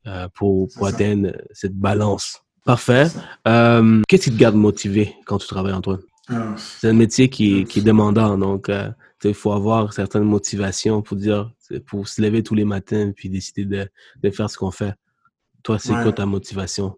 euh, 0.08 0.28
pour, 0.34 0.68
pour 0.76 0.88
atteindre 0.88 1.32
cette 1.52 1.76
balance. 1.76 2.42
Parfait. 2.66 3.08
Euh, 3.48 4.02
Qu'est-ce 4.08 4.26
qui 4.26 4.32
te 4.32 4.38
garde 4.38 4.56
motivé 4.56 5.16
quand 5.26 5.38
tu 5.38 5.48
travailles, 5.48 5.74
Antoine? 5.74 6.02
Ah. 6.28 6.56
C'est 6.58 6.90
un 6.90 6.94
métier 6.94 7.30
qui, 7.30 7.64
qui 7.66 7.80
est 7.80 7.84
demandant, 7.84 8.38
donc 8.38 8.70
euh, 8.70 8.90
il 9.24 9.34
faut 9.34 9.52
avoir 9.52 9.94
certaines 9.94 10.24
motivations 10.24 11.02
pour 11.02 11.18
dire, 11.18 11.52
pour 11.86 12.08
se 12.08 12.22
lever 12.22 12.44
tous 12.44 12.56
les 12.56 12.66
matins 12.66 13.12
puis 13.16 13.30
décider 13.30 13.66
de, 13.66 13.88
de 14.22 14.30
faire 14.32 14.50
ce 14.50 14.58
qu'on 14.58 14.72
fait. 14.72 14.94
Toi, 15.66 15.80
c'est 15.80 15.94
quoi 15.94 16.14
ta 16.14 16.28
motivation? 16.28 16.96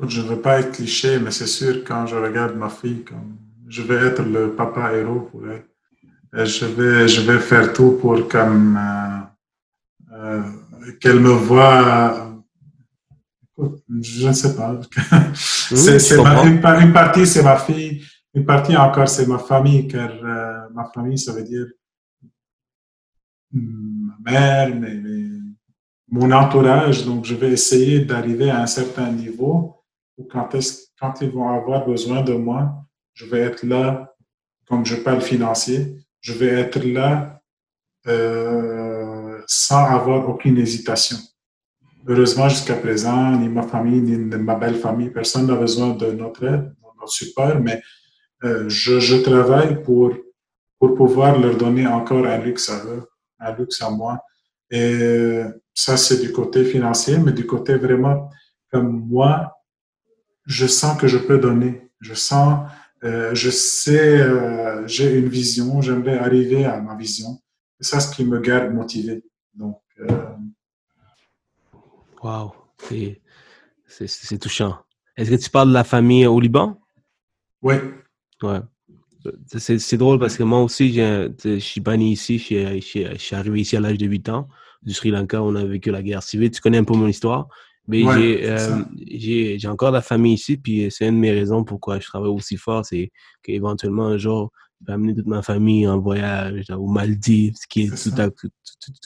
je 0.00 0.20
ne 0.20 0.26
veux 0.26 0.40
pas 0.42 0.58
être 0.60 0.72
cliché, 0.72 1.18
mais 1.20 1.30
c'est 1.30 1.46
sûr, 1.46 1.84
quand 1.84 2.06
je 2.06 2.16
regarde 2.16 2.56
ma 2.56 2.68
fille, 2.68 3.04
comme 3.04 3.36
je 3.68 3.82
vais 3.82 3.94
être 3.94 4.22
le 4.22 4.52
papa 4.54 4.92
héros 4.92 5.20
pour 5.20 5.42
elle. 5.48 5.64
je 6.44 6.66
vais, 6.66 7.06
je 7.06 7.20
vais 7.20 7.38
faire 7.38 7.72
tout 7.72 7.92
pour 8.00 8.28
comme, 8.28 8.76
euh, 8.76 9.20
euh, 10.12 10.42
qu'elle 11.00 11.20
me 11.20 11.30
voie. 11.30 12.42
je 13.56 14.26
ne 14.26 14.32
sais 14.32 14.56
pas. 14.56 14.78
c'est, 15.34 16.16
une, 16.16 16.60
partie, 16.92 17.26
c'est 17.26 17.44
ma 17.44 17.56
fille. 17.58 18.02
Une 18.34 18.44
partie 18.44 18.76
encore, 18.76 19.08
c'est 19.08 19.26
ma 19.26 19.38
famille, 19.38 19.86
car 19.86 20.10
euh, 20.10 20.68
ma 20.74 20.84
famille, 20.92 21.16
ça 21.16 21.32
veut 21.32 21.44
dire 21.44 21.66
ma 23.52 24.30
mère, 24.30 24.74
mes, 24.74 25.25
mon 26.08 26.30
entourage. 26.32 27.04
Donc, 27.04 27.24
je 27.24 27.34
vais 27.34 27.50
essayer 27.50 28.00
d'arriver 28.00 28.50
à 28.50 28.60
un 28.62 28.66
certain 28.66 29.10
niveau 29.10 29.76
où 30.16 30.24
quand, 30.24 30.48
quand 31.00 31.14
ils 31.20 31.30
vont 31.30 31.48
avoir 31.48 31.86
besoin 31.86 32.22
de 32.22 32.34
moi, 32.34 32.72
je 33.14 33.26
vais 33.26 33.40
être 33.40 33.64
là, 33.64 34.14
comme 34.68 34.84
je 34.84 34.96
parle 34.96 35.20
financier, 35.20 35.96
je 36.20 36.32
vais 36.32 36.48
être 36.60 36.82
là 36.84 37.40
euh, 38.06 39.40
sans 39.46 39.84
avoir 39.84 40.28
aucune 40.28 40.58
hésitation. 40.58 41.16
Heureusement, 42.06 42.48
jusqu'à 42.48 42.74
présent, 42.74 43.32
ni 43.32 43.48
ma 43.48 43.62
famille, 43.62 44.00
ni 44.00 44.16
ma 44.16 44.54
belle 44.54 44.76
famille, 44.76 45.10
personne 45.10 45.46
n'a 45.46 45.56
besoin 45.56 45.90
de 45.90 46.12
notre 46.12 46.44
aide, 46.44 46.66
de 46.66 47.00
notre 47.00 47.12
support, 47.12 47.58
mais 47.60 47.82
euh, 48.44 48.68
je, 48.68 49.00
je, 49.00 49.16
travaille 49.16 49.82
pour, 49.82 50.12
pour 50.78 50.94
pouvoir 50.94 51.38
leur 51.38 51.56
donner 51.56 51.86
encore 51.86 52.24
un 52.26 52.38
luxe 52.38 52.70
à 52.70 52.84
eux, 52.84 53.02
un 53.40 53.52
luxe 53.56 53.82
à 53.82 53.90
moi. 53.90 54.20
Et 54.70 55.42
ça, 55.76 55.98
c'est 55.98 56.20
du 56.22 56.32
côté 56.32 56.64
financier, 56.64 57.18
mais 57.18 57.32
du 57.32 57.46
côté 57.46 57.74
vraiment 57.74 58.30
comme 58.72 59.06
moi, 59.06 59.52
je 60.46 60.66
sens 60.66 60.98
que 60.98 61.06
je 61.06 61.18
peux 61.18 61.38
donner. 61.38 61.90
Je 62.00 62.14
sens, 62.14 62.68
euh, 63.04 63.34
je 63.34 63.50
sais, 63.50 64.20
euh, 64.20 64.86
j'ai 64.86 65.18
une 65.18 65.28
vision, 65.28 65.82
j'aimerais 65.82 66.18
arriver 66.18 66.64
à 66.64 66.80
ma 66.80 66.96
vision. 66.96 67.42
C'est 67.78 67.90
ça 67.90 68.00
ce 68.00 68.14
qui 68.14 68.24
me 68.24 68.40
garde 68.40 68.72
motivé. 68.72 69.22
Donc, 69.52 69.78
euh... 70.00 70.34
wow, 72.22 72.54
c'est 73.86 74.38
touchant. 74.40 74.78
Est-ce 75.18 75.30
que 75.30 75.36
tu 75.36 75.50
parles 75.50 75.68
de 75.68 75.74
la 75.74 75.84
famille 75.84 76.26
au 76.26 76.40
Liban? 76.40 76.80
Oui. 77.60 77.74
Ouais. 78.42 78.60
C'est 79.46 79.96
drôle 79.98 80.18
parce 80.18 80.38
que 80.38 80.42
moi 80.42 80.62
aussi, 80.62 80.94
je 80.94 81.58
suis 81.58 81.80
banni 81.82 82.12
ici, 82.12 82.38
je 82.38 82.80
suis, 82.80 83.34
arrivé 83.34 83.60
ici 83.60 83.76
à 83.76 83.80
l'âge 83.80 83.98
de 83.98 84.06
8 84.06 84.30
ans 84.30 84.48
du 84.86 84.94
Sri 84.94 85.10
Lanka, 85.10 85.42
on 85.42 85.54
a 85.56 85.64
vécu 85.64 85.90
la 85.90 86.02
guerre 86.02 86.22
civile. 86.22 86.50
Tu 86.50 86.60
connais 86.60 86.78
un 86.78 86.84
peu 86.84 86.94
mon 86.94 87.08
histoire. 87.08 87.48
Mais 87.88 88.02
euh, 88.04 88.82
j'ai 89.06 89.68
encore 89.68 89.92
la 89.92 90.02
famille 90.02 90.34
ici, 90.34 90.56
puis 90.56 90.88
c'est 90.90 91.06
une 91.06 91.16
de 91.16 91.20
mes 91.20 91.30
raisons 91.30 91.62
pourquoi 91.62 92.00
je 92.00 92.06
travaille 92.06 92.30
aussi 92.30 92.56
fort, 92.56 92.84
c'est 92.84 93.12
qu'éventuellement 93.44 94.06
un 94.06 94.18
jour, 94.18 94.50
je 94.80 94.86
vais 94.86 94.94
amener 94.94 95.14
toute 95.14 95.26
ma 95.26 95.40
famille 95.40 95.86
en 95.86 96.00
voyage 96.00 96.68
aux 96.70 96.88
Maldives, 96.88 97.54
ce 97.54 97.66
qui 97.68 97.82
est, 97.82 97.88
tout 97.90 98.50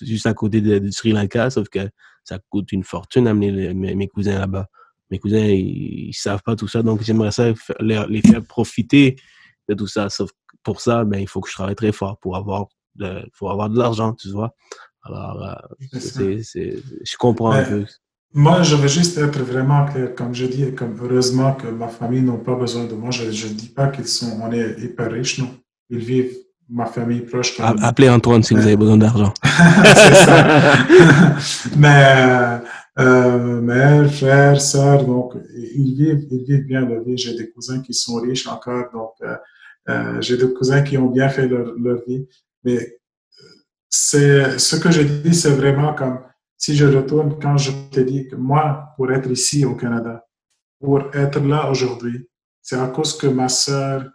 juste 0.01 0.27
à 0.27 0.33
côté 0.33 0.63
du 0.63 0.93
Sri 0.93 1.13
Lanka, 1.13 1.51
sauf 1.51 1.69
que 1.69 1.91
ça 2.25 2.39
coûte 2.49 2.73
une 2.73 2.83
fortune 2.83 3.25
d'amener 3.25 3.75
mes, 3.75 4.09
cousins 4.09 4.39
là-bas. 4.39 4.67
Mes 5.11 5.19
cousins, 5.19 5.45
ils, 5.45 6.09
ne 6.09 6.13
savent 6.13 6.43
pas 6.43 6.57
tout 6.57 6.69
ça, 6.69 6.83
donc 6.83 7.03
j'aimerais 7.03 7.33
ça 7.33 7.53
les, 7.81 8.03
les, 8.09 8.23
faire 8.23 8.43
profiter 8.43 9.17
de 9.69 9.75
tout 9.75 9.89
ça. 9.89 10.09
Sauf 10.09 10.31
pour 10.63 10.81
ça, 10.81 11.05
ben, 11.05 11.19
il 11.19 11.29
faut 11.29 11.41
que 11.41 11.51
je 11.51 11.55
travaille 11.55 11.75
très 11.75 11.93
fort 11.93 12.19
pour 12.19 12.37
avoir 12.37 12.67
de, 12.95 13.29
pour 13.39 13.51
avoir 13.51 13.69
de 13.69 13.79
l'argent, 13.79 14.15
tu 14.15 14.31
vois. 14.31 14.55
Alors, 15.03 15.43
euh, 15.43 16.39
je 16.43 17.17
comprends 17.19 17.53
un 17.53 17.65
peu. 17.65 17.85
Moi, 18.33 18.63
je 18.63 18.77
veux 18.77 18.89
juste 18.89 19.19
être 19.19 19.41
vraiment 19.41 19.87
clair. 19.87 20.15
Comme 20.15 20.35
je 20.35 20.47
dis, 20.47 20.73
comme 20.75 20.97
heureusement 21.03 21.55
que 21.55 21.67
ma 21.67 21.89
famille 21.89 22.23
n'a 22.23 22.35
pas 22.35 22.55
besoin 22.55 22.85
de 22.85 22.95
moi. 22.95 23.11
Je 23.11 23.25
ne 23.25 23.53
dis 23.53 23.69
pas 23.69 23.89
qu'ils 23.89 24.07
sont, 24.07 24.39
on 24.41 24.53
est 24.53 24.79
hyper 24.79 25.11
riches, 25.11 25.39
non. 25.39 25.51
Ils 25.89 25.99
vivent, 25.99 26.37
ma 26.69 26.87
famille 26.87 27.21
proche. 27.21 27.59
Appelez 27.59 28.09
Antoine 28.09 28.43
si 28.45 28.55
vous 28.55 28.61
avez 28.61 28.77
besoin 28.77 28.99
d'argent. 28.99 29.35
C'est 29.45 30.15
ça. 30.15 30.77
Mais, 31.77 32.61
euh, 33.01 33.61
mère, 33.61 34.13
frère, 34.13 34.61
sœur, 34.61 35.05
donc, 35.05 35.35
ils 35.57 35.95
vivent, 35.97 36.27
ils 36.31 36.45
vivent 36.45 36.67
bien 36.67 36.87
leur 36.87 37.03
vie. 37.03 37.17
J'ai 37.17 37.35
des 37.35 37.51
cousins 37.51 37.81
qui 37.81 37.95
sont 37.95 38.17
riches 38.17 38.47
encore, 38.47 38.91
donc, 38.93 39.13
euh, 39.23 39.37
euh 39.89 40.21
j'ai 40.21 40.37
des 40.37 40.53
cousins 40.53 40.83
qui 40.83 40.97
ont 40.99 41.11
bien 41.11 41.29
fait 41.29 41.49
leur, 41.49 41.73
leur 41.77 41.99
vie. 42.07 42.29
Mais 42.63 43.00
c'est 43.91 44.59
ce 44.59 44.77
que 44.77 44.91
je 44.91 45.03
dis, 45.03 45.35
c'est 45.35 45.51
vraiment 45.51 45.95
comme 45.95 46.21
si 46.57 46.77
je 46.77 46.87
retourne 46.87 47.39
quand 47.41 47.57
je 47.57 47.73
te 47.91 48.01
dis 48.01 48.29
que 48.29 48.37
moi, 48.37 48.93
pour 48.97 49.11
être 49.11 49.29
ici 49.31 49.65
au 49.65 49.75
Canada, 49.75 50.25
pour 50.79 51.15
être 51.15 51.41
là 51.41 51.69
aujourd'hui, 51.69 52.29
c'est 52.63 52.77
à 52.77 52.87
cause 52.87 53.19
que 53.19 53.27
ma 53.27 53.49
sœur, 53.49 54.09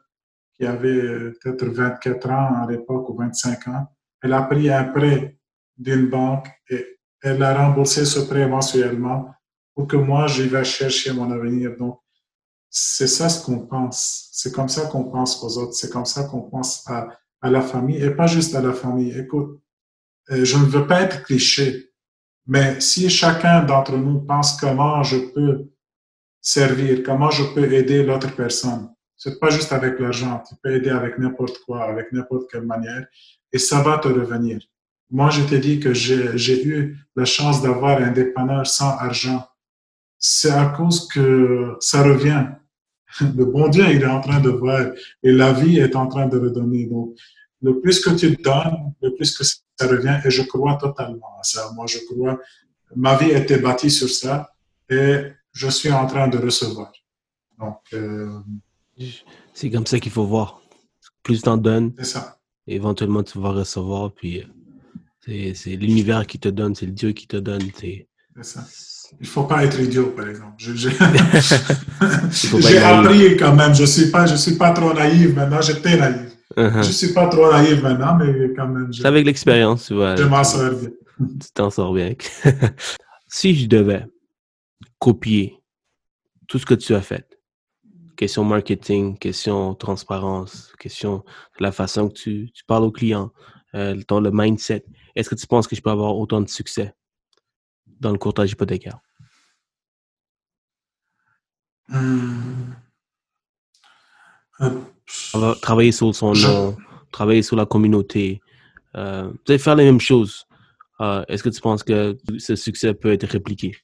qui 0.54 0.66
avait 0.66 1.32
peut-être 1.42 1.66
24 1.66 2.30
ans 2.30 2.64
à 2.64 2.68
l'époque 2.70 3.10
ou 3.10 3.18
25 3.18 3.68
ans, 3.68 3.88
elle 4.22 4.32
a 4.32 4.44
pris 4.44 4.70
un 4.70 4.86
prêt 4.86 5.38
d'une 5.78 6.10
banque 6.10 6.48
et 6.70 7.00
elle 7.22 7.44
a 7.44 7.54
remboursé 7.54 8.06
ce 8.06 8.20
prêt 8.20 8.48
mensuellement 8.48 9.34
pour 9.74 9.88
que 9.88 9.98
moi, 9.98 10.28
j'y 10.28 10.48
vais 10.48 10.64
chercher 10.64 11.12
mon 11.12 11.30
avenir. 11.32 11.76
Donc, 11.78 12.00
c'est 12.70 13.08
ça 13.08 13.28
ce 13.28 13.44
qu'on 13.44 13.68
pense. 13.68 14.30
C'est 14.32 14.54
comme 14.54 14.70
ça 14.70 14.88
qu'on 14.88 15.06
pense 15.06 15.44
aux 15.44 15.58
autres. 15.58 15.74
C'est 15.74 15.92
comme 15.92 16.06
ça 16.06 16.24
qu'on 16.24 16.44
pense 16.44 16.88
à, 16.88 17.10
à 17.42 17.50
la 17.50 17.62
famille 17.62 18.02
et 18.02 18.12
pas 18.12 18.28
juste 18.28 18.56
à 18.56 18.62
la 18.62 18.72
famille. 18.72 19.18
Écoute, 19.18 19.60
euh, 19.60 19.65
je 20.30 20.58
ne 20.58 20.66
veux 20.66 20.88
pas 20.88 21.02
être 21.02 21.24
cliché, 21.24 21.92
mais 22.48 22.80
si 22.80 23.10
chacun 23.10 23.64
d'entre 23.64 23.98
nous 23.98 24.20
pense 24.22 24.60
comment 24.60 25.02
je 25.04 25.18
peux 25.18 25.70
servir, 26.42 27.02
comment 27.04 27.32
je 27.32 27.44
peux 27.54 27.72
aider 27.74 28.04
l'autre 28.04 28.36
personne, 28.36 28.90
c'est 29.18 29.40
pas 29.40 29.50
juste 29.50 29.72
avec 29.72 30.00
l'argent, 30.00 30.44
tu 30.48 30.56
peux 30.62 30.76
aider 30.76 30.90
avec 30.90 31.18
n'importe 31.18 31.60
quoi, 31.66 31.86
avec 31.86 32.12
n'importe 32.12 32.52
quelle 32.52 32.66
manière, 32.66 33.06
et 33.52 33.58
ça 33.58 33.82
va 33.82 33.98
te 33.98 34.08
revenir. 34.08 34.60
Moi, 35.10 35.30
je 35.30 35.44
te 35.44 35.56
dis 35.56 35.80
que 35.80 35.94
j'ai 35.94 36.66
eu 36.66 36.98
la 37.16 37.26
chance 37.26 37.62
d'avoir 37.62 38.02
un 38.02 38.12
dépanneur 38.12 38.66
sans 38.66 38.98
argent. 38.98 39.48
C'est 40.18 40.52
à 40.52 40.68
cause 40.68 41.08
que 41.08 41.76
ça 41.80 42.04
revient. 42.04 42.48
Le 43.22 43.46
bon 43.46 43.68
Dieu, 43.68 43.86
il 43.92 44.02
est 44.02 44.08
en 44.08 44.20
train 44.20 44.42
de 44.42 44.50
voir 44.50 44.82
et 45.24 45.32
la 45.32 45.54
vie 45.54 45.78
est 45.78 45.96
en 45.96 46.08
train 46.08 46.28
de 46.28 46.38
redonner. 46.38 46.86
Donc, 46.86 47.16
le 47.62 47.80
plus 47.80 48.00
que 48.00 48.10
tu 48.12 48.36
donnes, 48.36 48.94
le 49.02 49.16
plus 49.16 49.38
que 49.38 49.44
revient. 49.84 50.20
Et 50.26 50.32
je 50.32 50.44
crois 50.44 50.76
totalement 50.76 51.38
à 51.40 51.44
ça. 51.44 51.72
Moi, 51.74 51.86
je 51.88 52.00
crois, 52.10 52.40
ma 52.96 53.18
vie 53.18 53.32
était 53.32 53.60
bâtie 53.60 53.92
sur 53.92 54.10
ça 54.10 54.50
et 54.90 55.24
je 55.52 55.70
suis 55.70 55.92
en 55.92 56.06
train 56.08 56.28
de 56.28 56.38
recevoir. 56.38 56.92
Donc, 57.60 57.80
euh, 57.94 58.40
c'est 59.54 59.70
comme 59.70 59.86
ça 59.86 60.00
qu'il 60.00 60.12
faut 60.12 60.26
voir. 60.26 60.62
Plus 61.24 61.42
tu 61.42 61.50
en 61.50 61.58
donnes, 61.58 61.94
ça. 62.04 62.38
éventuellement 62.68 63.24
tu 63.24 63.40
vas 63.40 63.52
recevoir. 63.52 64.14
Puis 64.14 64.44
euh, 65.28 65.52
c'est 65.56 65.76
l'univers 65.76 66.28
qui 66.28 66.40
te 66.40 66.50
donne, 66.50 66.76
c'est 66.76 66.86
le 66.86 66.92
Dieu 66.92 67.14
qui 67.14 67.28
te 67.28 67.38
donne. 67.38 67.62
C'est 67.80 68.08
ça. 68.42 68.64
Il 69.20 69.28
faut 69.28 69.44
pas 69.44 69.64
être 69.64 69.80
idiot, 69.80 70.14
par 70.16 70.28
exemple. 70.28 70.56
J'ai 72.60 72.78
appris 72.78 73.38
quand 73.38 73.56
même. 73.56 73.74
Je 73.74 73.86
suis 73.86 74.12
pas, 74.12 74.26
je 74.26 74.36
suis 74.36 74.56
pas 74.56 74.72
trop 74.72 74.94
naïf 74.94 75.34
maintenant. 75.34 75.62
J'étais 75.62 75.98
naïf. 75.98 76.35
Uh-huh. 76.58 76.84
Je 76.84 76.92
suis 76.92 77.14
pas 77.14 77.28
trop 77.28 77.52
naïf 77.52 77.82
maintenant, 77.82 78.16
mais 78.18 78.54
quand 78.56 78.68
même. 78.68 78.92
C'est 78.94 79.06
avec 79.06 79.26
l'expérience, 79.26 79.88
tu 79.88 79.94
vois. 79.96 80.16
Je 80.16 80.24
m'en 80.24 80.44
sors 80.44 80.72
bien. 80.72 80.90
Tu 81.18 81.52
t'en 81.54 81.70
sors 81.70 81.94
bien. 81.94 82.14
si 83.28 83.56
je 83.56 83.68
devais 83.68 84.06
copier 85.00 85.62
tout 86.48 86.60
ce 86.60 86.66
que 86.66 86.74
tu 86.74 86.94
as 86.94 87.02
fait, 87.02 87.40
question 88.18 88.44
marketing, 88.44 89.18
question 89.18 89.76
transparence, 89.76 90.74
question 90.78 91.24
de 91.58 91.64
la 91.64 91.72
façon 91.72 92.10
que 92.10 92.14
tu, 92.14 92.52
tu 92.54 92.66
parles 92.66 92.84
aux 92.84 92.92
clients, 92.92 93.32
euh, 93.76 94.02
ton, 94.08 94.20
le 94.20 94.32
mindset. 94.32 94.86
Est-ce 95.16 95.30
que 95.30 95.36
tu 95.36 95.48
penses 95.48 95.68
que 95.68 95.76
je 95.76 95.82
peux 95.82 95.90
avoir 95.90 96.18
autant 96.18 96.42
de 96.42 96.50
succès 96.50 96.94
dans 98.00 98.12
le 98.12 98.18
courtage 98.18 98.52
hypothécaire? 98.52 99.00
Hum. 101.90 102.76
Travailler 105.62 105.92
sur 105.92 106.14
son 106.16 106.34
nom, 106.34 106.78
travailler 107.12 107.42
sur 107.42 107.56
la 107.56 107.66
communauté, 107.66 108.42
euh, 108.96 109.32
faire 109.58 109.76
les 109.76 109.86
mêmes 109.86 110.00
choses. 110.00 110.46
Euh, 111.02 111.24
est-ce 111.28 111.44
que 111.44 111.50
tu 111.50 111.60
penses 111.60 111.84
que 111.84 112.18
ce 112.38 112.56
succès 112.56 112.94
peut 112.94 113.12
être 113.12 113.28
répliqué? 113.28 113.76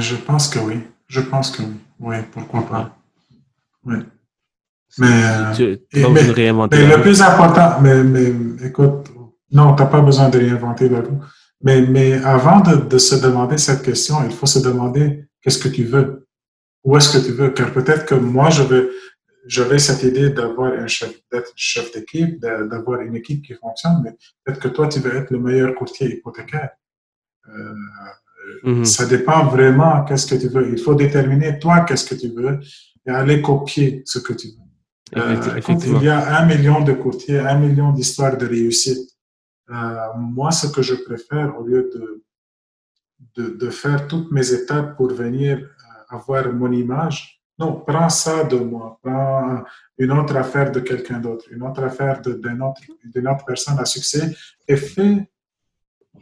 Je 0.00 0.16
pense 0.16 0.48
que 0.48 0.58
oui. 0.58 0.80
Je 1.06 1.20
pense 1.20 1.50
que 1.50 1.62
oui. 1.62 1.76
Oui, 2.00 2.16
pourquoi 2.32 2.62
pas. 2.62 2.98
Oui. 3.84 3.96
Mais, 4.98 5.54
tu, 5.54 5.78
mais, 5.94 6.02
le 6.02 7.00
plus 7.00 7.22
important, 7.22 7.80
mais, 7.80 8.04
mais 8.04 8.32
écoute, 8.66 9.10
non, 9.50 9.74
tu 9.74 9.82
n'as 9.82 9.88
pas 9.88 10.02
besoin 10.02 10.28
de 10.28 10.38
réinventer 10.38 10.88
la 10.88 11.00
roue. 11.00 11.20
Mais, 11.62 11.80
mais 11.82 12.14
avant 12.14 12.60
de, 12.60 12.76
de, 12.76 12.98
se 12.98 13.14
demander 13.14 13.56
cette 13.56 13.82
question, 13.82 14.16
il 14.24 14.32
faut 14.32 14.46
se 14.46 14.58
demander 14.58 15.24
qu'est-ce 15.40 15.58
que 15.58 15.68
tu 15.68 15.84
veux? 15.84 16.26
Où 16.84 16.96
est-ce 16.96 17.16
que 17.16 17.24
tu 17.24 17.32
veux? 17.32 17.50
Car 17.50 17.72
peut-être 17.72 18.04
que 18.04 18.14
moi, 18.14 18.50
je 18.50 18.62
veux, 18.62 18.92
j'avais 19.46 19.78
cette 19.78 20.02
idée 20.02 20.30
d'avoir 20.30 20.72
un 20.72 20.86
chef, 20.86 21.12
d'être 21.30 21.52
chef 21.56 21.92
d'équipe, 21.92 22.40
d'avoir 22.40 23.00
une 23.00 23.16
équipe 23.16 23.42
qui 23.42 23.54
fonctionne, 23.54 24.00
mais 24.04 24.16
peut-être 24.44 24.60
que 24.60 24.68
toi, 24.68 24.88
tu 24.88 25.00
veux 25.00 25.16
être 25.16 25.30
le 25.30 25.40
meilleur 25.40 25.74
courtier 25.74 26.14
hypothécaire. 26.14 26.70
Euh, 27.48 27.74
mm-hmm. 28.64 28.84
Ça 28.84 29.06
dépend 29.06 29.46
vraiment 29.46 30.04
qu'est-ce 30.04 30.26
que 30.26 30.40
tu 30.40 30.48
veux. 30.48 30.70
Il 30.70 30.78
faut 30.78 30.94
déterminer 30.94 31.58
toi 31.58 31.80
qu'est-ce 31.80 32.14
que 32.14 32.14
tu 32.14 32.28
veux 32.28 32.60
et 33.06 33.10
aller 33.10 33.42
copier 33.42 34.02
ce 34.04 34.18
que 34.20 34.32
tu 34.32 34.48
veux. 34.48 35.20
Euh, 35.20 35.60
il 35.68 36.02
y 36.02 36.08
a 36.08 36.38
un 36.40 36.46
million 36.46 36.80
de 36.80 36.92
courtiers, 36.92 37.38
un 37.38 37.58
million 37.58 37.92
d'histoires 37.92 38.36
de 38.36 38.46
réussite. 38.46 39.10
Euh, 39.70 39.96
moi, 40.16 40.50
ce 40.52 40.68
que 40.68 40.82
je 40.82 40.94
préfère, 40.94 41.58
au 41.58 41.64
lieu 41.64 41.90
de, 41.92 42.22
de, 43.36 43.50
de 43.56 43.70
faire 43.70 44.06
toutes 44.06 44.30
mes 44.30 44.52
étapes 44.52 44.96
pour 44.96 45.08
venir 45.12 45.68
avoir 46.08 46.52
mon 46.52 46.70
image, 46.70 47.41
non, 47.62 47.80
prends 47.86 48.08
ça 48.08 48.44
de 48.44 48.56
moi, 48.56 48.98
prends 49.02 49.64
une 49.98 50.12
autre 50.12 50.36
affaire 50.36 50.70
de 50.72 50.80
quelqu'un 50.80 51.18
d'autre, 51.18 51.46
une 51.50 51.62
autre 51.62 51.82
affaire 51.84 52.20
d'une 52.20 52.62
autre, 52.62 52.80
autre, 53.32 53.44
personne 53.46 53.78
à 53.78 53.84
succès 53.84 54.34
et 54.66 54.76
fais 54.76 55.30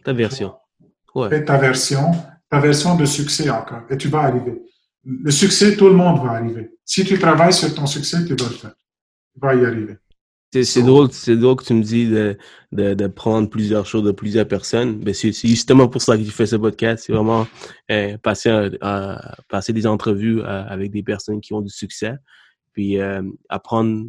ta 0.04 0.12
version. 0.12 0.54
Fais 1.28 1.44
ta 1.44 1.56
version, 1.56 2.12
ta 2.48 2.60
version 2.60 2.94
de 2.96 3.04
succès 3.04 3.50
encore 3.50 3.82
et 3.90 3.96
tu 3.96 4.08
vas 4.08 4.20
arriver. 4.20 4.62
Le 5.04 5.30
succès, 5.30 5.76
tout 5.76 5.88
le 5.88 5.94
monde 5.94 6.22
va 6.22 6.32
arriver. 6.32 6.76
Si 6.84 7.04
tu 7.04 7.18
travailles 7.18 7.52
sur 7.52 7.74
ton 7.74 7.86
succès, 7.86 8.18
tu 8.24 8.34
vas 8.34 8.48
le 8.48 8.54
faire. 8.54 8.74
Tu 9.32 9.40
vas 9.40 9.54
y 9.54 9.64
arriver. 9.64 9.96
C'est 10.52 10.82
drôle, 10.82 11.12
c'est 11.12 11.36
drôle 11.36 11.54
que 11.56 11.64
tu 11.64 11.74
me 11.74 11.82
dis 11.82 12.08
de, 12.08 12.36
de, 12.72 12.94
de, 12.94 13.06
prendre 13.06 13.48
plusieurs 13.48 13.86
choses 13.86 14.02
de 14.02 14.10
plusieurs 14.10 14.48
personnes. 14.48 14.98
Ben 14.98 15.14
c'est 15.14 15.32
justement 15.32 15.88
pour 15.88 16.02
ça 16.02 16.16
que 16.16 16.24
j'ai 16.24 16.30
fait 16.30 16.46
ce 16.46 16.56
podcast. 16.56 17.04
C'est 17.06 17.12
vraiment 17.12 17.46
euh, 17.90 18.18
passer, 18.18 18.70
passer 19.48 19.72
des 19.72 19.86
entrevues 19.86 20.40
euh, 20.40 20.64
avec 20.66 20.90
des 20.90 21.04
personnes 21.04 21.40
qui 21.40 21.52
ont 21.52 21.60
du 21.60 21.70
succès, 21.70 22.14
puis 22.72 22.98
euh, 22.98 23.22
apprendre 23.48 24.06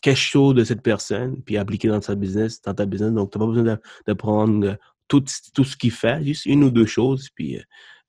quelque 0.00 0.16
chose 0.16 0.54
de 0.54 0.62
cette 0.62 0.82
personne, 0.82 1.42
puis 1.42 1.56
appliquer 1.56 1.88
dans 1.88 2.00
sa 2.00 2.14
business, 2.14 2.62
dans 2.62 2.74
ta 2.74 2.86
business. 2.86 3.12
Donc, 3.12 3.32
tu 3.32 3.38
n'as 3.38 3.44
pas 3.44 3.52
besoin 3.52 3.78
de, 4.06 4.12
prendre 4.12 4.78
tout, 5.08 5.24
tout 5.54 5.64
ce 5.64 5.76
qu'il 5.76 5.90
fait, 5.90 6.22
juste 6.24 6.46
une 6.46 6.62
ou 6.62 6.70
deux 6.70 6.86
choses, 6.86 7.30
puis 7.34 7.58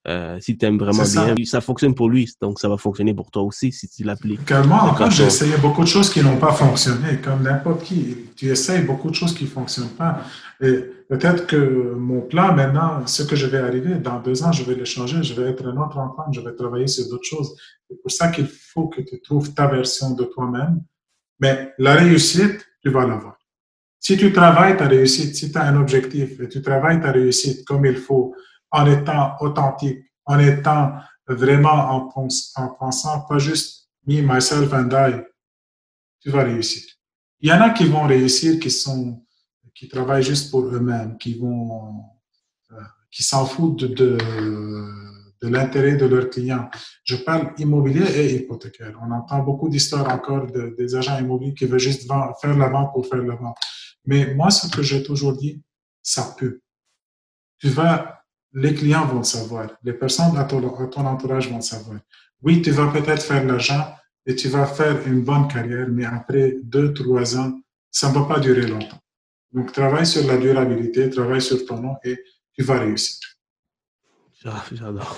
euh, 0.05 0.37
si 0.41 0.57
tu 0.57 0.65
aimes 0.65 0.77
vraiment 0.77 1.03
bien, 1.03 1.35
ça. 1.45 1.61
fonctionne 1.61 1.95
pour 1.95 2.09
lui, 2.09 2.29
donc 2.41 2.59
ça 2.59 2.67
va 2.67 2.75
fonctionner 2.75 3.13
pour 3.13 3.31
toi 3.31 3.43
aussi 3.43 3.71
si 3.71 3.87
tu 3.87 4.03
l'appliques. 4.03 4.51
moi, 4.67 4.81
encore, 4.83 5.09
j'ai 5.09 5.23
essayé 5.23 5.55
beaucoup 5.57 5.83
de 5.83 5.87
choses 5.87 6.09
qui 6.09 6.21
n'ont 6.21 6.37
pas 6.37 6.51
fonctionné, 6.51 7.19
comme 7.23 7.43
n'importe 7.43 7.83
qui. 7.83 8.17
Tu 8.35 8.47
essayes 8.47 8.83
beaucoup 8.83 9.09
de 9.09 9.15
choses 9.15 9.33
qui 9.33 9.45
ne 9.45 9.49
fonctionnent 9.49 9.95
pas. 9.97 10.23
Et 10.61 10.79
peut-être 11.07 11.47
que 11.47 11.95
mon 11.97 12.19
plan 12.19 12.53
maintenant, 12.53 13.07
ce 13.07 13.23
que 13.23 13.37
je 13.37 13.45
vais 13.45 13.59
arriver, 13.59 13.95
dans 13.95 14.19
deux 14.19 14.43
ans, 14.43 14.51
je 14.51 14.63
vais 14.63 14.75
le 14.75 14.83
changer, 14.83 15.23
je 15.23 15.33
vais 15.39 15.49
être 15.51 15.65
un 15.65 15.77
autre 15.77 15.97
enfant, 15.97 16.29
je 16.33 16.41
vais 16.41 16.53
travailler 16.53 16.87
sur 16.87 17.07
d'autres 17.07 17.23
choses. 17.23 17.55
C'est 17.89 18.01
pour 18.01 18.11
ça 18.11 18.27
qu'il 18.27 18.47
faut 18.47 18.87
que 18.87 19.01
tu 19.01 19.21
trouves 19.21 19.53
ta 19.53 19.67
version 19.67 20.11
de 20.11 20.25
toi-même. 20.25 20.81
Mais 21.39 21.73
la 21.77 21.95
réussite, 21.95 22.67
tu 22.83 22.89
vas 22.89 23.05
l'avoir. 23.05 23.37
Si 24.01 24.17
tu 24.17 24.33
travailles 24.33 24.75
ta 24.75 24.87
réussite, 24.89 25.33
si 25.33 25.49
tu 25.49 25.57
as 25.57 25.63
un 25.63 25.79
objectif 25.79 26.37
et 26.41 26.49
tu 26.49 26.61
travailles 26.61 26.99
ta 26.99 27.13
réussite 27.13 27.63
comme 27.63 27.85
il 27.85 27.95
faut, 27.95 28.35
en 28.73 28.87
étant 28.87 29.35
authentique, 29.39 29.99
en 30.25 30.39
étant 30.39 30.93
vraiment 31.27 32.09
en, 32.55 32.69
pensant 32.69 33.21
pas 33.21 33.37
juste 33.37 33.89
me, 34.05 34.21
myself 34.21 34.73
and 34.73 34.89
I, 34.91 35.21
tu 36.19 36.29
vas 36.31 36.43
réussir. 36.43 36.83
Il 37.39 37.49
y 37.49 37.53
en 37.53 37.61
a 37.61 37.69
qui 37.69 37.85
vont 37.85 38.03
réussir, 38.03 38.59
qui 38.59 38.71
sont, 38.71 39.23
qui 39.73 39.87
travaillent 39.87 40.23
juste 40.23 40.49
pour 40.51 40.65
eux-mêmes, 40.65 41.17
qui 41.17 41.39
euh, 41.41 42.75
qui 43.11 43.21
s'en 43.21 43.45
foutent 43.45 43.83
de, 43.83 44.17
de, 45.41 45.47
l'intérêt 45.47 45.97
de 45.97 46.05
leurs 46.05 46.29
clients. 46.29 46.69
Je 47.03 47.17
parle 47.17 47.53
immobilier 47.57 48.05
et 48.17 48.35
hypothécaire. 48.37 48.97
On 49.05 49.11
entend 49.11 49.39
beaucoup 49.43 49.69
d'histoires 49.69 50.09
encore 50.11 50.47
de, 50.47 50.73
des 50.77 50.95
agents 50.95 51.19
immobiliers 51.19 51.53
qui 51.53 51.65
veulent 51.65 51.79
juste 51.79 52.07
faire 52.41 52.57
la 52.57 52.69
vente 52.69 52.91
pour 52.91 53.05
faire 53.05 53.21
la 53.21 53.35
vente. 53.35 53.57
Mais 54.05 54.33
moi, 54.33 54.49
ce 54.49 54.67
que 54.67 54.81
j'ai 54.81 55.03
toujours 55.03 55.37
dit, 55.37 55.61
ça 56.01 56.33
peut. 56.37 56.61
Tu 57.59 57.69
vas 57.69 58.22
les 58.53 58.73
clients 58.73 59.05
vont 59.05 59.23
savoir, 59.23 59.67
les 59.83 59.93
personnes 59.93 60.37
à 60.37 60.43
ton, 60.43 60.63
entourage 60.63 61.49
vont 61.49 61.61
savoir. 61.61 61.99
Oui, 62.41 62.61
tu 62.61 62.71
vas 62.71 62.87
peut-être 62.87 63.23
faire 63.23 63.43
l'argent 63.45 63.95
et 64.25 64.35
tu 64.35 64.47
vas 64.47 64.65
faire 64.65 65.07
une 65.07 65.21
bonne 65.21 65.47
carrière, 65.47 65.87
mais 65.89 66.05
après 66.05 66.57
deux, 66.63 66.93
trois 66.93 67.37
ans, 67.37 67.59
ça 67.89 68.09
ne 68.09 68.15
va 68.15 68.25
pas 68.25 68.39
durer 68.39 68.67
longtemps. 68.67 68.99
Donc, 69.51 69.71
travaille 69.71 70.05
sur 70.05 70.25
la 70.27 70.37
durabilité, 70.37 71.09
travaille 71.09 71.41
sur 71.41 71.65
ton 71.65 71.79
nom 71.79 71.95
et 72.03 72.17
tu 72.53 72.63
vas 72.63 72.79
réussir. 72.79 73.17
J'adore. 74.71 75.17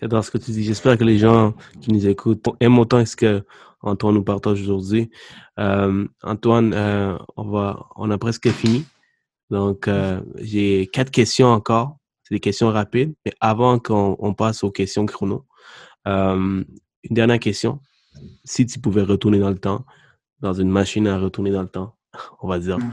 J'adore 0.00 0.24
ce 0.24 0.30
que 0.30 0.38
tu 0.38 0.50
dis. 0.50 0.64
J'espère 0.64 0.98
que 0.98 1.04
les 1.04 1.18
gens 1.18 1.54
qui 1.80 1.92
nous 1.92 2.06
écoutent 2.06 2.44
aiment 2.60 2.78
autant 2.78 3.04
ce 3.04 3.14
que 3.14 3.44
Antoine 3.82 4.14
nous 4.14 4.24
partage 4.24 4.60
aujourd'hui. 4.62 5.10
Euh, 5.58 6.06
Antoine, 6.22 6.72
euh, 6.74 7.16
on 7.36 8.10
a 8.10 8.18
presque 8.18 8.48
fini. 8.50 8.84
Donc, 9.50 9.86
euh, 9.86 10.20
j'ai 10.40 10.88
quatre 10.92 11.10
questions 11.10 11.48
encore 11.48 11.98
c'est 12.24 12.34
des 12.34 12.40
questions 12.40 12.70
rapides. 12.70 13.14
Mais 13.24 13.32
avant 13.40 13.78
qu'on 13.78 14.34
passe 14.34 14.64
aux 14.64 14.70
questions 14.70 15.06
chrono, 15.06 15.46
euh, 16.08 16.64
une 17.04 17.14
dernière 17.14 17.38
question. 17.38 17.80
Si 18.44 18.66
tu 18.66 18.80
pouvais 18.80 19.02
retourner 19.02 19.38
dans 19.38 19.50
le 19.50 19.58
temps, 19.58 19.84
dans 20.40 20.54
une 20.54 20.70
machine 20.70 21.06
à 21.06 21.18
retourner 21.18 21.50
dans 21.50 21.62
le 21.62 21.68
temps, 21.68 21.96
on 22.40 22.48
va 22.48 22.58
dire, 22.58 22.78
mm. 22.78 22.92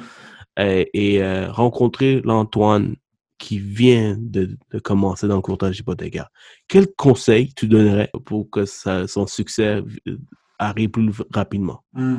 et, 0.58 1.24
euh, 1.24 1.52
rencontrer 1.52 2.22
l'Antoine 2.24 2.96
qui 3.38 3.58
vient 3.58 4.16
de, 4.20 4.58
commencer 4.84 5.28
dans 5.28 5.38
le 5.38 5.42
courtage 5.42 5.80
hypothécaire, 5.80 6.30
quel 6.68 6.88
conseil 6.94 7.54
tu 7.56 7.68
donnerais 7.68 8.12
pour 8.26 8.50
que 8.52 8.66
son 8.66 9.26
succès 9.26 9.82
euh, 10.08 10.18
arrive 10.60 10.90
plus 10.90 11.12
rapidement? 11.34 11.84
Mm. 11.94 12.18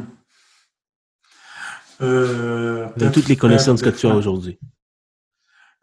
de 2.01 3.13
toutes 3.13 3.29
les 3.29 3.37
connaissances 3.37 3.83
que 3.83 3.91
tu 3.91 4.07
as 4.07 4.17
aujourd'hui. 4.17 4.59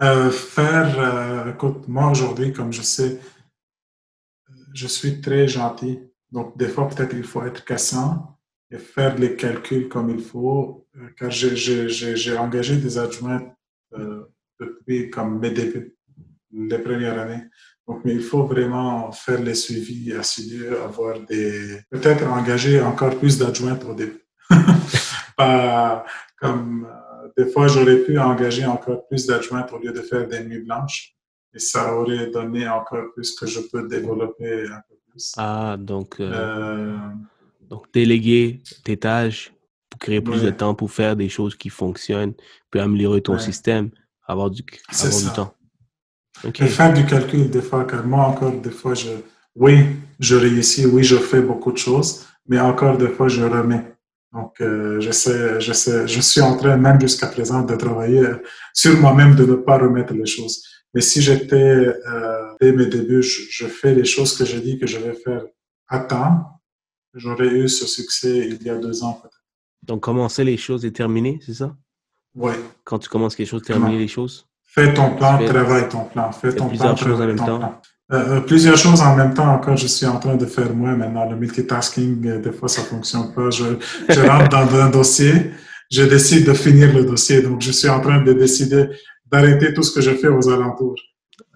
Euh, 0.01 0.31
faire, 0.31 0.97
euh, 0.97 1.53
écoute, 1.53 1.87
moi 1.89 2.09
aujourd'hui, 2.09 2.53
comme 2.53 2.71
je 2.71 2.81
sais, 2.81 3.19
je 4.73 4.87
suis 4.87 5.19
très 5.19 5.47
gentil. 5.47 5.99
Donc, 6.31 6.57
des 6.57 6.69
fois, 6.69 6.87
peut-être 6.87 7.13
il 7.13 7.23
faut 7.23 7.43
être 7.43 7.65
cassant 7.65 8.37
et 8.71 8.77
faire 8.77 9.17
les 9.17 9.35
calculs 9.35 9.89
comme 9.89 10.09
il 10.09 10.21
faut, 10.21 10.87
euh, 10.95 11.09
car 11.17 11.29
j'ai 11.31 12.37
engagé 12.37 12.77
des 12.77 12.97
adjoints 12.97 13.53
depuis 14.59 15.09
comme 15.09 15.39
mes 15.39 15.51
débuts, 15.51 15.95
les 16.53 16.79
premières 16.79 17.19
années. 17.19 17.43
Donc, 17.85 18.05
mais 18.05 18.13
il 18.13 18.21
faut 18.21 18.43
vraiment 18.43 19.11
faire 19.11 19.41
les 19.41 19.55
suivis 19.55 20.13
assidus, 20.13 20.75
avoir 20.77 21.19
des, 21.21 21.81
peut-être 21.89 22.25
engager 22.27 22.79
encore 22.81 23.17
plus 23.17 23.37
d'adjoints 23.37 23.79
au 23.79 23.95
début. 23.95 24.23
Pas 25.35 26.05
comme, 26.39 26.87
des 27.37 27.47
fois, 27.47 27.67
j'aurais 27.67 27.97
pu 27.97 28.17
engager 28.19 28.65
encore 28.65 29.07
plus 29.07 29.25
d'adjointes 29.25 29.71
au 29.73 29.79
lieu 29.79 29.91
de 29.91 30.01
faire 30.01 30.27
des 30.27 30.43
nuits 30.43 30.63
blanches. 30.63 31.15
Et 31.53 31.59
ça 31.59 31.95
aurait 31.95 32.27
donné 32.27 32.67
encore 32.67 33.11
plus 33.13 33.35
que 33.35 33.47
je 33.47 33.59
peux 33.59 33.87
développer 33.87 34.65
un 34.67 34.81
peu 34.87 34.95
plus. 35.09 35.33
Ah, 35.37 35.77
donc, 35.79 36.19
euh, 36.19 36.31
euh, 36.31 36.97
donc 37.69 37.91
déléguer 37.91 38.61
tes 38.83 38.97
tâches 38.97 39.51
pour 39.89 39.99
créer 39.99 40.21
plus 40.21 40.43
de 40.43 40.51
temps 40.51 40.75
pour 40.75 40.91
faire 40.91 41.15
des 41.15 41.29
choses 41.29 41.55
qui 41.55 41.69
fonctionnent, 41.69 42.33
puis 42.69 42.79
améliorer 42.79 43.21
ton 43.21 43.39
système, 43.39 43.89
avoir 44.27 44.51
du, 44.51 44.63
avoir 44.91 45.19
du 45.19 45.29
temps. 45.35 45.53
Et 46.43 46.67
faire 46.67 46.93
du 46.93 47.05
calcul 47.05 47.49
des 47.49 47.61
fois, 47.61 47.83
car 47.85 48.05
moi 48.05 48.25
encore, 48.25 48.51
des 48.51 48.69
fois, 48.69 48.93
je, 48.93 49.09
oui, 49.55 49.85
je 50.19 50.35
réussis, 50.35 50.85
oui, 50.85 51.03
je 51.03 51.15
fais 51.15 51.41
beaucoup 51.41 51.71
de 51.71 51.77
choses, 51.77 52.27
mais 52.47 52.59
encore 52.59 52.97
des 52.97 53.09
fois, 53.09 53.27
je 53.27 53.43
remets. 53.43 53.83
Donc, 54.31 54.61
euh, 54.61 54.99
j'essaie, 54.99 55.59
j'essaie, 55.59 56.07
je 56.07 56.21
suis 56.21 56.41
en 56.41 56.55
train 56.55 56.77
même 56.77 57.01
jusqu'à 57.01 57.27
présent 57.27 57.63
de 57.63 57.75
travailler 57.75 58.23
sur 58.73 58.99
moi-même 58.99 59.35
de 59.35 59.45
ne 59.45 59.55
pas 59.55 59.77
remettre 59.77 60.13
les 60.13 60.27
choses. 60.27 60.63
Mais 60.93 61.01
si 61.01 61.21
j'étais 61.21 61.55
euh, 61.55 62.53
dès 62.61 62.71
mes 62.71 62.85
débuts, 62.85 63.23
je, 63.23 63.65
fais 63.65 63.93
les 63.93 64.05
choses 64.05 64.37
que 64.37 64.45
j'ai 64.45 64.61
dit 64.61 64.77
que 64.77 64.87
je 64.87 64.97
vais 64.97 65.13
faire 65.13 65.43
à 65.87 65.99
temps 65.99 66.59
j'aurais 67.13 67.47
eu 67.47 67.67
ce 67.67 67.87
succès 67.87 68.47
il 68.49 68.61
y 68.63 68.69
a 68.69 68.77
deux 68.77 69.03
ans 69.03 69.13
peut-être. 69.13 69.43
Donc, 69.83 70.01
commencer 70.01 70.43
les 70.43 70.57
choses 70.57 70.85
et 70.85 70.91
terminer, 70.91 71.39
c'est 71.43 71.53
ça? 71.53 71.75
Oui. 72.35 72.53
Quand 72.83 72.99
tu 72.99 73.09
commences 73.09 73.35
quelque 73.35 73.47
chose, 73.47 73.63
terminer 73.63 73.97
les 73.97 74.07
choses? 74.07 74.47
Fais 74.63 74.93
ton 74.93 75.15
plan, 75.15 75.43
travaille 75.43 75.89
ton 75.89 76.05
plan. 76.05 76.31
Fais 76.31 76.53
ton 76.53 76.67
plusieurs 76.67 76.95
plan, 76.95 77.07
choses 77.07 77.21
en 77.21 77.25
même 77.25 77.37
ton 77.37 77.45
temps. 77.45 77.59
plan. 77.59 77.81
Euh, 78.11 78.37
euh, 78.37 78.41
plusieurs 78.41 78.77
choses 78.77 79.01
en 79.01 79.15
même 79.15 79.33
temps. 79.33 79.53
Encore, 79.53 79.77
je 79.77 79.87
suis 79.87 80.05
en 80.05 80.19
train 80.19 80.35
de 80.35 80.45
faire 80.45 80.73
moi 80.73 80.95
maintenant. 80.95 81.29
Le 81.29 81.35
multitasking, 81.35 82.27
euh, 82.27 82.39
des 82.39 82.51
fois, 82.51 82.67
ça 82.67 82.81
fonctionne 82.81 83.33
pas. 83.33 83.49
Je, 83.51 83.65
je 84.09 84.19
rentre 84.21 84.49
dans 84.49 84.75
un 84.75 84.89
dossier, 84.89 85.51
je 85.91 86.03
décide 86.03 86.45
de 86.47 86.53
finir 86.53 86.91
le 86.93 87.05
dossier. 87.05 87.41
Donc, 87.41 87.61
je 87.61 87.71
suis 87.71 87.87
en 87.89 87.99
train 87.99 88.21
de 88.21 88.33
décider 88.33 88.89
d'arrêter 89.31 89.73
tout 89.73 89.83
ce 89.83 89.93
que 89.93 90.01
je 90.01 90.11
fais 90.11 90.27
aux 90.27 90.49
alentours. 90.49 90.95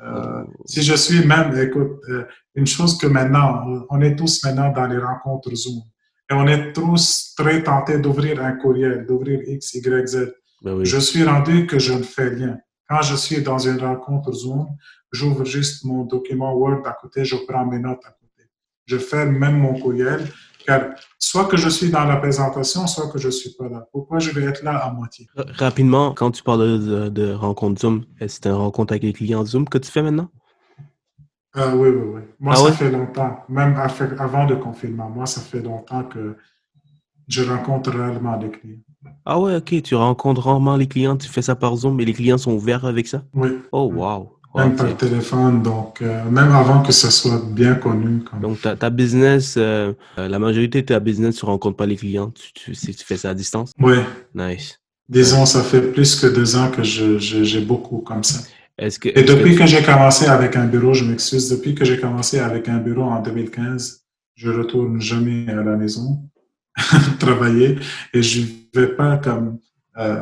Euh, 0.06 0.44
si 0.66 0.84
je 0.84 0.96
suis 0.96 1.26
même, 1.26 1.58
écoute, 1.58 1.98
euh, 2.10 2.26
une 2.56 2.68
chose 2.68 2.98
que 2.98 3.08
maintenant, 3.08 3.86
on 3.90 4.02
est 4.02 4.16
tous 4.16 4.44
maintenant 4.44 4.72
dans 4.72 4.86
les 4.86 4.98
rencontres 4.98 5.54
Zoom. 5.56 5.82
Et 6.30 6.34
on 6.34 6.48
est 6.48 6.72
tous 6.74 7.34
très 7.36 7.64
tentés 7.64 7.98
d'ouvrir 7.98 8.44
un 8.44 8.54
courriel, 8.54 9.06
d'ouvrir 9.08 9.40
X, 9.48 9.74
Y, 9.74 10.08
Z. 10.08 10.34
Ben 10.62 10.74
oui. 10.74 10.86
Je 10.86 10.98
suis 11.00 11.24
rendu 11.24 11.66
que 11.66 11.80
je 11.80 11.94
ne 11.94 12.04
fais 12.04 12.30
rien. 12.30 12.58
Quand 12.88 13.02
je 13.02 13.16
suis 13.16 13.42
dans 13.42 13.58
une 13.58 13.80
rencontre 13.80 14.32
Zoom, 14.32 14.68
j'ouvre 15.14 15.46
juste 15.46 15.86
mon 15.86 16.04
document 16.04 16.54
Word 16.54 16.82
à 16.86 16.94
côté, 17.00 17.24
je 17.24 17.38
prends 17.48 17.66
mes 17.66 17.80
notes 17.80 18.02
à 18.06 18.10
côté. 18.12 18.50
Je 18.86 18.98
ferme 18.98 19.38
même 19.38 19.58
mon 19.60 19.80
courriel, 19.80 20.28
car 20.66 20.82
soit 21.18 21.46
que 21.46 21.56
je 21.56 21.70
suis 21.70 21.90
dans 21.90 22.04
la 22.04 22.18
présentation, 22.18 22.86
soit 22.88 23.10
que 23.10 23.20
je 23.20 23.30
suis 23.30 23.52
pas 23.58 23.70
là. 23.70 23.88
Pourquoi 23.94 24.20
je 24.20 24.32
vais 24.32 24.44
être 24.44 24.64
là 24.64 24.78
à 24.78 24.92
moitié? 24.92 25.28
Rapidement, 25.36 26.14
quand 26.14 26.32
tu 26.32 26.44
parles 26.44 26.80
de, 26.80 27.10
de, 27.10 27.32
rencontre 27.32 27.80
Zoom, 27.80 28.04
est-ce 28.20 28.40
que 28.40 28.44
c'est 28.44 28.50
une 28.50 28.56
rencontre 28.56 28.92
avec 28.94 29.04
les 29.04 29.14
clients 29.14 29.46
Zoom 29.46 29.70
que 29.70 29.78
tu 29.78 29.90
fais 29.90 30.02
maintenant? 30.02 30.30
Euh, 31.56 31.76
oui, 31.76 31.90
oui, 31.90 32.08
oui. 32.16 32.22
Moi, 32.40 32.54
Ah 32.56 32.58
ça 32.58 32.66
ouais? 32.66 32.72
fait 32.72 32.92
longtemps, 32.92 33.38
même 33.48 33.80
avant 34.20 34.46
le 34.46 34.56
confinement, 34.58 35.10
moi, 35.10 35.28
ça 35.28 35.40
fait 35.40 35.62
longtemps 35.62 36.04
que 36.04 36.36
je 37.28 37.44
rencontre 37.44 37.92
réellement 37.92 38.38
des 38.38 38.50
clients. 38.50 38.80
Ah 39.26 39.40
ouais, 39.40 39.56
ok, 39.58 39.82
tu 39.84 39.96
rencontres 39.96 40.42
rarement 40.42 40.76
les 40.76 40.88
clients, 40.88 41.16
tu 41.16 41.30
fais 41.30 41.42
ça 41.44 41.56
par 41.56 41.76
Zoom 41.76 42.00
et 42.00 42.06
les 42.06 42.14
clients 42.14 42.40
sont 42.40 42.54
ouverts 42.54 42.86
avec 42.86 43.08
ça? 43.08 43.24
Oui, 43.34 43.50
Oh, 43.72 43.86
wow. 43.86 44.33
Même 44.56 44.76
par 44.76 44.96
téléphone, 44.98 45.64
donc 45.64 46.02
euh, 46.02 46.24
même 46.30 46.52
avant 46.52 46.82
que 46.84 46.92
ça 46.92 47.10
soit 47.12 47.42
bien 47.50 47.76
connu. 47.76 48.20
Comme... 48.24 48.40
Donc, 48.42 48.62
ta, 48.62 48.76
ta 48.76 48.90
business, 48.90 49.56
euh, 49.58 49.94
euh, 50.18 50.28
la 50.28 50.40
majorité 50.40 50.82
de 50.82 50.88
ta 50.88 51.00
business, 51.00 51.38
tu 51.38 51.46
rencontres 51.46 51.78
pas 51.78 51.86
les 51.88 51.96
clients, 51.96 52.32
tu, 52.32 52.54
tu, 52.54 52.76
si 52.76 52.94
tu 52.96 53.04
fais 53.06 53.18
ça 53.18 53.32
à 53.32 53.34
distance? 53.34 53.72
Oui, 53.80 53.98
Nice. 54.36 54.80
disons, 55.10 55.46
ça 55.46 55.64
fait 55.64 55.82
plus 55.92 56.16
que 56.20 56.28
deux 56.28 56.56
ans 56.56 56.70
que 56.70 56.84
je, 56.84 57.18
je- 57.18 57.44
j'ai 57.44 57.62
beaucoup 57.62 58.00
comme 58.00 58.24
ça. 58.24 58.40
Est-ce 58.78 59.00
que, 59.00 59.10
Et 59.10 59.14
que 59.14 59.22
depuis 59.32 59.52
tu- 59.54 59.60
que 59.60 59.66
j'ai 59.66 59.84
commencé 59.84 60.26
avec 60.28 60.56
un 60.56 60.66
bureau, 60.66 60.94
je 60.94 61.04
m'excuse, 61.06 61.50
depuis 61.50 61.74
que 61.76 61.86
j'ai 61.86 62.00
commencé 62.00 62.40
avec 62.40 62.70
un 62.70 62.78
bureau 62.78 63.04
en 63.04 63.22
2015, 63.22 64.04
je 64.36 64.50
retourne 64.50 65.00
jamais 65.00 65.48
à 65.50 65.62
la 65.64 65.76
maison 65.76 66.24
travailler 67.20 67.78
et 68.14 68.24
je 68.24 68.42
vais 68.74 68.88
pas 68.88 69.18
comme 69.18 69.60
euh, 69.98 70.22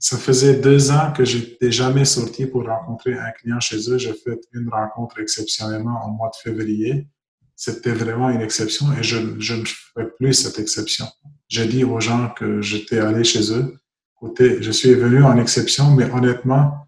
ça 0.00 0.16
faisait 0.16 0.56
deux 0.56 0.90
ans 0.90 1.12
que 1.12 1.24
j'étais 1.24 1.70
jamais 1.70 2.04
sorti 2.04 2.46
pour 2.46 2.66
rencontrer 2.66 3.14
un 3.14 3.30
client 3.30 3.60
chez 3.60 3.78
eux. 3.90 3.98
J'ai 3.98 4.14
fait 4.14 4.40
une 4.52 4.68
rencontre 4.68 5.20
exceptionnellement 5.20 6.04
en 6.04 6.10
mois 6.10 6.30
de 6.30 6.50
février. 6.50 7.06
C'était 7.54 7.92
vraiment 7.92 8.30
une 8.30 8.40
exception 8.40 8.86
et 8.98 9.02
je, 9.02 9.18
je 9.38 9.54
ne 9.54 9.64
fais 9.64 10.06
plus 10.18 10.32
cette 10.32 10.58
exception. 10.58 11.06
J'ai 11.48 11.66
dit 11.66 11.84
aux 11.84 12.00
gens 12.00 12.30
que 12.30 12.60
j'étais 12.62 12.98
allé 12.98 13.22
chez 13.22 13.52
eux. 13.52 13.76
Écoutez, 14.16 14.62
je 14.62 14.70
suis 14.72 14.94
venu 14.94 15.22
en 15.22 15.36
exception, 15.36 15.94
mais 15.94 16.10
honnêtement, 16.10 16.80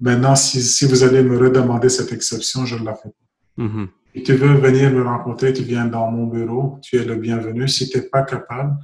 Maintenant, 0.00 0.36
si, 0.36 0.62
si 0.62 0.86
vous 0.86 1.02
allez 1.02 1.22
me 1.22 1.36
redemander 1.36 1.88
cette 1.88 2.12
exception, 2.12 2.64
je 2.64 2.76
ne 2.76 2.84
la 2.84 2.94
fais 2.94 3.08
pas. 3.08 3.64
Mhm. 3.64 3.88
Si 4.14 4.22
tu 4.22 4.34
veux 4.34 4.54
venir 4.54 4.90
me 4.92 5.02
rencontrer, 5.02 5.52
tu 5.52 5.62
viens 5.62 5.86
dans 5.86 6.10
mon 6.10 6.26
bureau, 6.26 6.78
tu 6.82 6.96
es 6.96 7.04
le 7.04 7.16
bienvenu. 7.16 7.68
Si 7.68 7.90
tu 7.90 7.98
n'es 7.98 8.04
pas 8.04 8.22
capable, 8.22 8.76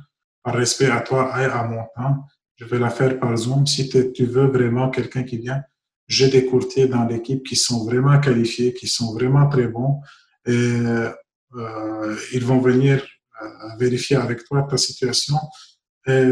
par 0.43 0.55
respect 0.55 0.91
à 0.91 1.01
toi 1.01 1.33
et 1.41 1.45
à 1.45 1.65
mon 1.65 1.83
temps, 1.97 2.27
je 2.57 2.65
vais 2.65 2.79
la 2.79 2.91
faire 2.91 3.19
par 3.19 3.37
Zoom. 3.37 3.67
Si 3.67 3.89
tu 3.89 4.25
veux 4.27 4.47
vraiment 4.47 4.91
quelqu'un 4.91 5.23
qui 5.23 5.39
vient, 5.39 5.63
j'ai 6.07 6.29
des 6.29 6.47
courtiers 6.47 6.87
dans 6.87 7.05
l'équipe 7.05 7.43
qui 7.45 7.57
sont 7.57 7.85
vraiment 7.85 8.19
qualifiés, 8.21 8.75
qui 8.75 8.87
sont 8.87 9.15
vraiment 9.15 9.49
très 9.49 9.69
bons 9.69 10.01
et 10.47 10.53
euh, 10.53 12.17
ils 12.33 12.45
vont 12.45 12.61
venir 12.61 13.03
euh, 13.43 13.47
vérifier 13.79 14.17
avec 14.17 14.45
toi 14.45 14.67
ta 14.69 14.77
situation. 14.77 15.37
Et 16.07 16.23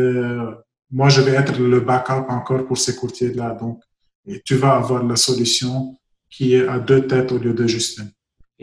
moi, 0.90 1.08
je 1.08 1.22
vais 1.22 1.32
être 1.32 1.58
le 1.58 1.80
backup 1.80 2.26
encore 2.28 2.66
pour 2.66 2.76
ces 2.76 2.94
courtiers-là. 2.94 3.56
Donc, 3.58 3.82
et 4.26 4.42
tu 4.44 4.54
vas 4.56 4.76
avoir 4.76 5.02
la 5.02 5.16
solution 5.16 5.96
qui 6.30 6.54
est 6.54 6.68
à 6.68 6.78
deux 6.78 7.06
têtes 7.06 7.32
au 7.32 7.38
lieu 7.38 7.54
de 7.54 7.66
juste 7.66 7.98
une. 7.98 8.12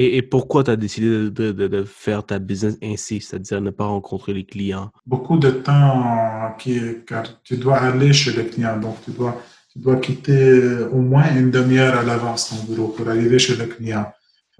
Et, 0.01 0.21
pourquoi 0.21 0.63
tu 0.63 0.71
as 0.71 0.77
décidé 0.77 1.29
de, 1.29 1.83
faire 1.83 2.25
ta 2.25 2.39
business 2.39 2.77
ainsi, 2.81 3.19
c'est-à-dire 3.19 3.59
ne 3.59 3.69
pas 3.69 3.85
rencontrer 3.85 4.33
les 4.33 4.45
clients? 4.45 4.91
Beaucoup 5.05 5.37
de 5.37 5.49
temps 5.49 6.55
qui 6.57 6.79
car 7.05 7.41
tu 7.43 7.57
dois 7.57 7.77
aller 7.77 8.13
chez 8.13 8.31
le 8.31 8.43
client. 8.43 8.79
Donc, 8.79 8.95
tu 9.03 9.11
dois, 9.11 9.41
tu 9.71 9.79
dois 9.79 9.97
quitter 9.97 10.83
au 10.91 11.01
moins 11.01 11.35
une 11.35 11.51
demi-heure 11.51 11.99
à 11.99 12.03
l'avance 12.03 12.49
ton 12.49 12.73
bureau 12.73 12.87
pour 12.87 13.09
arriver 13.09 13.39
chez 13.39 13.57
le 13.57 13.65
client. 13.65 14.05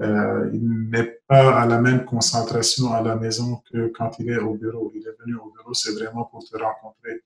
Euh, 0.01 0.49
il 0.53 0.89
n'est 0.89 1.19
pas 1.27 1.61
à 1.61 1.65
la 1.65 1.79
même 1.79 2.03
concentration 2.05 2.91
à 2.93 3.01
la 3.01 3.15
maison 3.15 3.61
que 3.71 3.87
quand 3.87 4.11
il 4.19 4.29
est 4.29 4.37
au 4.37 4.55
bureau. 4.55 4.91
Il 4.93 5.01
est 5.01 5.15
venu 5.21 5.35
au 5.35 5.51
bureau, 5.51 5.73
c'est 5.73 5.93
vraiment 5.93 6.25
pour 6.25 6.43
te 6.43 6.57
rencontrer. 6.57 7.21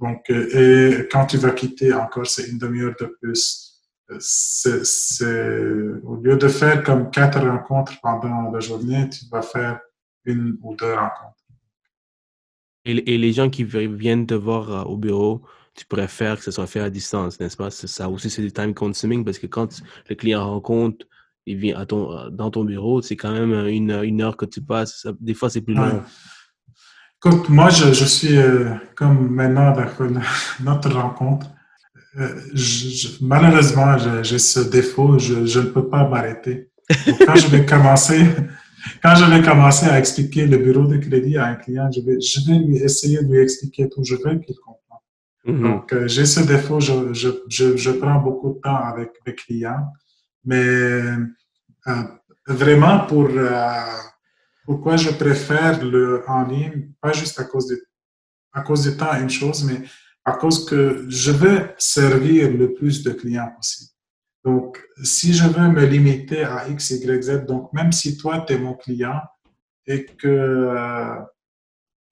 Donc, 0.00 0.30
euh, 0.30 1.00
et 1.00 1.08
quand 1.08 1.26
tu 1.26 1.38
vas 1.38 1.50
quitter 1.50 1.92
encore, 1.92 2.26
c'est 2.26 2.48
une 2.48 2.58
demi-heure 2.58 2.94
de 3.00 3.06
plus. 3.20 3.67
C'est, 4.18 4.82
au 6.02 6.16
lieu 6.16 6.36
de 6.36 6.48
faire 6.48 6.82
comme 6.82 7.10
quatre 7.10 7.40
rencontres 7.40 7.92
pendant 8.00 8.50
la 8.50 8.60
journée, 8.60 9.08
tu 9.10 9.26
vas 9.30 9.42
faire 9.42 9.80
une 10.24 10.56
ou 10.62 10.74
deux 10.76 10.94
rencontres. 10.94 11.34
Et, 12.84 13.14
et 13.14 13.18
les 13.18 13.32
gens 13.32 13.50
qui 13.50 13.64
vi- 13.64 13.94
viennent 13.94 14.26
te 14.26 14.34
voir 14.34 14.70
euh, 14.70 14.82
au 14.84 14.96
bureau, 14.96 15.42
tu 15.74 15.84
préfères 15.84 16.38
que 16.38 16.44
ce 16.44 16.50
soit 16.50 16.66
fait 16.66 16.80
à 16.80 16.88
distance, 16.90 17.38
n'est-ce 17.38 17.56
pas? 17.56 17.70
C'est- 17.70 17.86
Ça 17.86 18.08
aussi, 18.08 18.30
c'est 18.30 18.42
du 18.42 18.52
time 18.52 18.72
consuming 18.72 19.24
parce 19.24 19.38
que 19.38 19.46
quand 19.46 19.82
le 20.08 20.14
client 20.14 20.44
rencontre, 20.48 21.06
il 21.44 21.58
vient 21.58 21.78
à 21.78 21.84
ton, 21.86 22.10
euh, 22.16 22.30
dans 22.30 22.50
ton 22.50 22.64
bureau, 22.64 23.02
c'est 23.02 23.16
quand 23.16 23.32
même 23.32 23.52
euh, 23.52 23.70
une, 23.70 23.90
une 24.04 24.22
heure 24.22 24.36
que 24.38 24.46
tu 24.46 24.62
passes. 24.62 25.06
Des 25.20 25.34
fois, 25.34 25.50
c'est 25.50 25.60
plus 25.60 25.74
Ouais. 25.78 25.86
long. 25.92 26.02
Écoute, 27.22 27.48
moi, 27.48 27.68
je, 27.68 27.92
je 27.92 28.04
suis 28.04 28.38
euh, 28.38 28.70
comme 28.94 29.28
maintenant 29.28 29.74
notre 30.60 30.90
rencontre. 30.94 31.46
Euh, 32.18 32.40
je- 32.54 32.88
je- 32.88 33.08
malheureusement, 33.20 33.96
j'ai 34.22 34.38
ce 34.38 34.60
défaut, 34.60 35.18
je, 35.18 35.46
je 35.46 35.60
ne 35.60 35.66
peux 35.66 35.88
pas 35.88 36.08
m'arrêter. 36.08 36.70
Quand 37.26 37.36
je 37.36 37.48
vais 37.48 37.64
commencer, 37.66 38.20
quand 39.02 39.14
je 39.14 39.24
vais 39.24 39.42
commencer 39.42 39.86
à 39.86 39.98
expliquer 39.98 40.46
le 40.46 40.58
bureau 40.58 40.86
de 40.86 40.96
crédit 40.96 41.36
à 41.36 41.46
un 41.46 41.54
client, 41.56 41.88
je 41.94 42.00
vais, 42.00 42.20
je 42.20 42.38
vais 42.46 42.58
lui 42.58 42.76
essayer 42.78 43.22
de 43.22 43.30
lui 43.32 43.40
expliquer 43.40 43.88
tout. 43.88 44.02
Je 44.04 44.14
veux 44.14 44.38
qu'il 44.38 44.56
comprenne. 44.56 44.98
Mhm. 45.44 45.62
Donc, 45.62 45.92
euh, 45.92 46.08
j'ai 46.08 46.26
ce 46.26 46.40
défaut, 46.40 46.80
je, 46.80 47.12
je, 47.12 47.28
je, 47.48 47.76
je 47.76 47.90
prends 47.90 48.20
beaucoup 48.20 48.54
de 48.54 48.60
temps 48.60 48.76
avec 48.92 49.10
mes 49.26 49.34
clients, 49.34 49.86
mais 50.44 50.56
euh, 51.88 52.02
vraiment 52.46 53.00
pour 53.06 53.28
pourquoi 54.64 54.96
je 54.96 55.10
préfère 55.10 55.82
le 55.84 56.22
en 56.28 56.42
ligne, 56.46 56.90
pas 57.00 57.12
juste 57.12 57.38
à 57.40 57.44
cause 57.44 57.66
de 57.68 57.82
à 58.52 58.60
cause 58.62 58.82
du 58.82 58.96
temps 58.96 59.14
une 59.20 59.30
chose, 59.30 59.64
mais 59.64 59.78
à 60.28 60.32
cause 60.36 60.66
que 60.66 61.06
je 61.08 61.30
veux 61.30 61.70
servir 61.78 62.50
le 62.50 62.74
plus 62.74 63.02
de 63.02 63.10
clients 63.10 63.50
possible. 63.56 63.90
Donc, 64.44 64.78
si 65.02 65.32
je 65.32 65.46
veux 65.48 65.68
me 65.68 65.84
limiter 65.86 66.42
à 66.44 66.68
X, 66.68 66.90
Y, 66.90 67.22
Z, 67.22 67.46
donc 67.46 67.72
même 67.72 67.92
si 67.92 68.16
toi, 68.18 68.44
tu 68.46 68.52
es 68.52 68.58
mon 68.58 68.74
client 68.74 69.20
et 69.86 70.04
que 70.04 70.28
euh, 70.28 71.14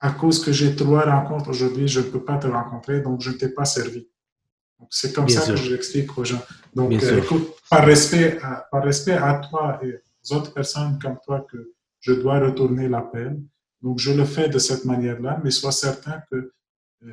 à 0.00 0.10
cause 0.20 0.42
que 0.44 0.50
j'ai 0.50 0.74
trois 0.74 1.04
rencontres 1.04 1.50
aujourd'hui, 1.50 1.88
je 1.88 2.00
ne 2.00 2.06
peux 2.06 2.24
pas 2.24 2.38
te 2.38 2.46
rencontrer, 2.46 3.00
donc 3.00 3.20
je 3.20 3.30
ne 3.30 3.36
t'ai 3.36 3.50
pas 3.50 3.66
servi. 3.66 4.08
C'est 4.90 5.12
comme 5.14 5.26
Bien 5.26 5.40
ça 5.40 5.52
que 5.52 5.56
je 5.56 5.72
l'explique 5.72 6.16
aux 6.16 6.24
gens. 6.24 6.42
Donc, 6.74 6.92
euh, 6.92 7.22
écoute, 7.22 7.46
par 7.70 7.84
respect, 7.84 8.38
à, 8.42 8.66
par 8.70 8.82
respect 8.82 9.18
à 9.30 9.42
toi 9.46 9.78
et 9.82 9.92
aux 9.94 10.34
autres 10.34 10.52
personnes 10.54 10.98
comme 11.02 11.18
toi 11.24 11.46
que 11.50 11.72
je 12.00 12.12
dois 12.12 12.38
retourner 12.40 12.88
l'appel, 12.88 13.40
donc 13.82 13.98
je 13.98 14.12
le 14.12 14.24
fais 14.24 14.48
de 14.48 14.58
cette 14.58 14.84
manière-là, 14.86 15.40
mais 15.42 15.50
sois 15.50 15.72
certain 15.72 16.22
que 16.30 16.52
euh, 17.04 17.08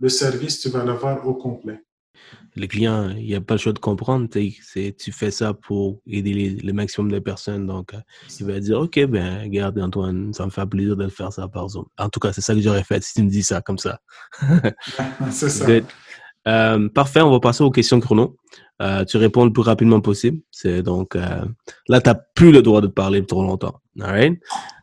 le 0.00 0.08
service, 0.08 0.60
tu 0.60 0.68
vas 0.68 0.84
l'avoir 0.84 1.26
au 1.26 1.34
complet. 1.34 1.80
Le 2.56 2.66
client, 2.68 3.10
il 3.10 3.26
n'y 3.26 3.34
a 3.34 3.40
pas 3.40 3.54
le 3.54 3.58
choix 3.58 3.72
de 3.72 3.78
comprendre. 3.80 4.28
tu 4.30 5.12
fais 5.12 5.30
ça 5.32 5.54
pour 5.54 6.00
aider 6.06 6.32
les- 6.32 6.50
le 6.50 6.72
maximum 6.72 7.10
de 7.10 7.18
personnes. 7.18 7.66
Donc, 7.66 7.92
euh, 7.94 7.98
il 8.38 8.46
va 8.46 8.60
dire, 8.60 8.78
OK, 8.80 9.04
ben, 9.06 9.42
regarde, 9.42 9.78
Antoine, 9.80 10.32
ça 10.32 10.44
me 10.46 10.50
fait 10.50 10.64
plaisir 10.66 10.96
de 10.96 11.04
le 11.04 11.10
faire 11.10 11.32
ça 11.32 11.48
par 11.48 11.68
Zoom. 11.68 11.86
En 11.98 12.08
tout 12.08 12.20
cas, 12.20 12.32
c'est 12.32 12.40
ça 12.40 12.54
que 12.54 12.60
j'aurais 12.60 12.84
fait 12.84 13.02
si 13.02 13.14
tu 13.14 13.22
me 13.24 13.28
dis 13.30 13.42
ça 13.42 13.60
comme 13.60 13.78
ça. 13.78 13.98
C'est 15.30 15.48
ça. 15.48 15.66
Euh, 16.46 16.88
parfait, 16.90 17.22
on 17.22 17.30
va 17.30 17.40
passer 17.40 17.64
aux 17.64 17.70
questions 17.70 17.98
chrono. 18.00 18.36
Euh, 18.82 19.04
tu 19.04 19.16
réponds 19.16 19.46
le 19.46 19.52
plus 19.52 19.62
rapidement 19.62 20.00
possible. 20.00 20.40
C'est 20.50 20.82
donc 20.82 21.16
euh, 21.16 21.44
là, 21.88 22.00
tu 22.00 22.10
n'as 22.10 22.14
plus 22.34 22.52
le 22.52 22.60
droit 22.60 22.80
de 22.82 22.86
parler 22.86 23.24
trop 23.24 23.42
longtemps. 23.42 23.80
All 24.00 24.10
right? 24.10 24.40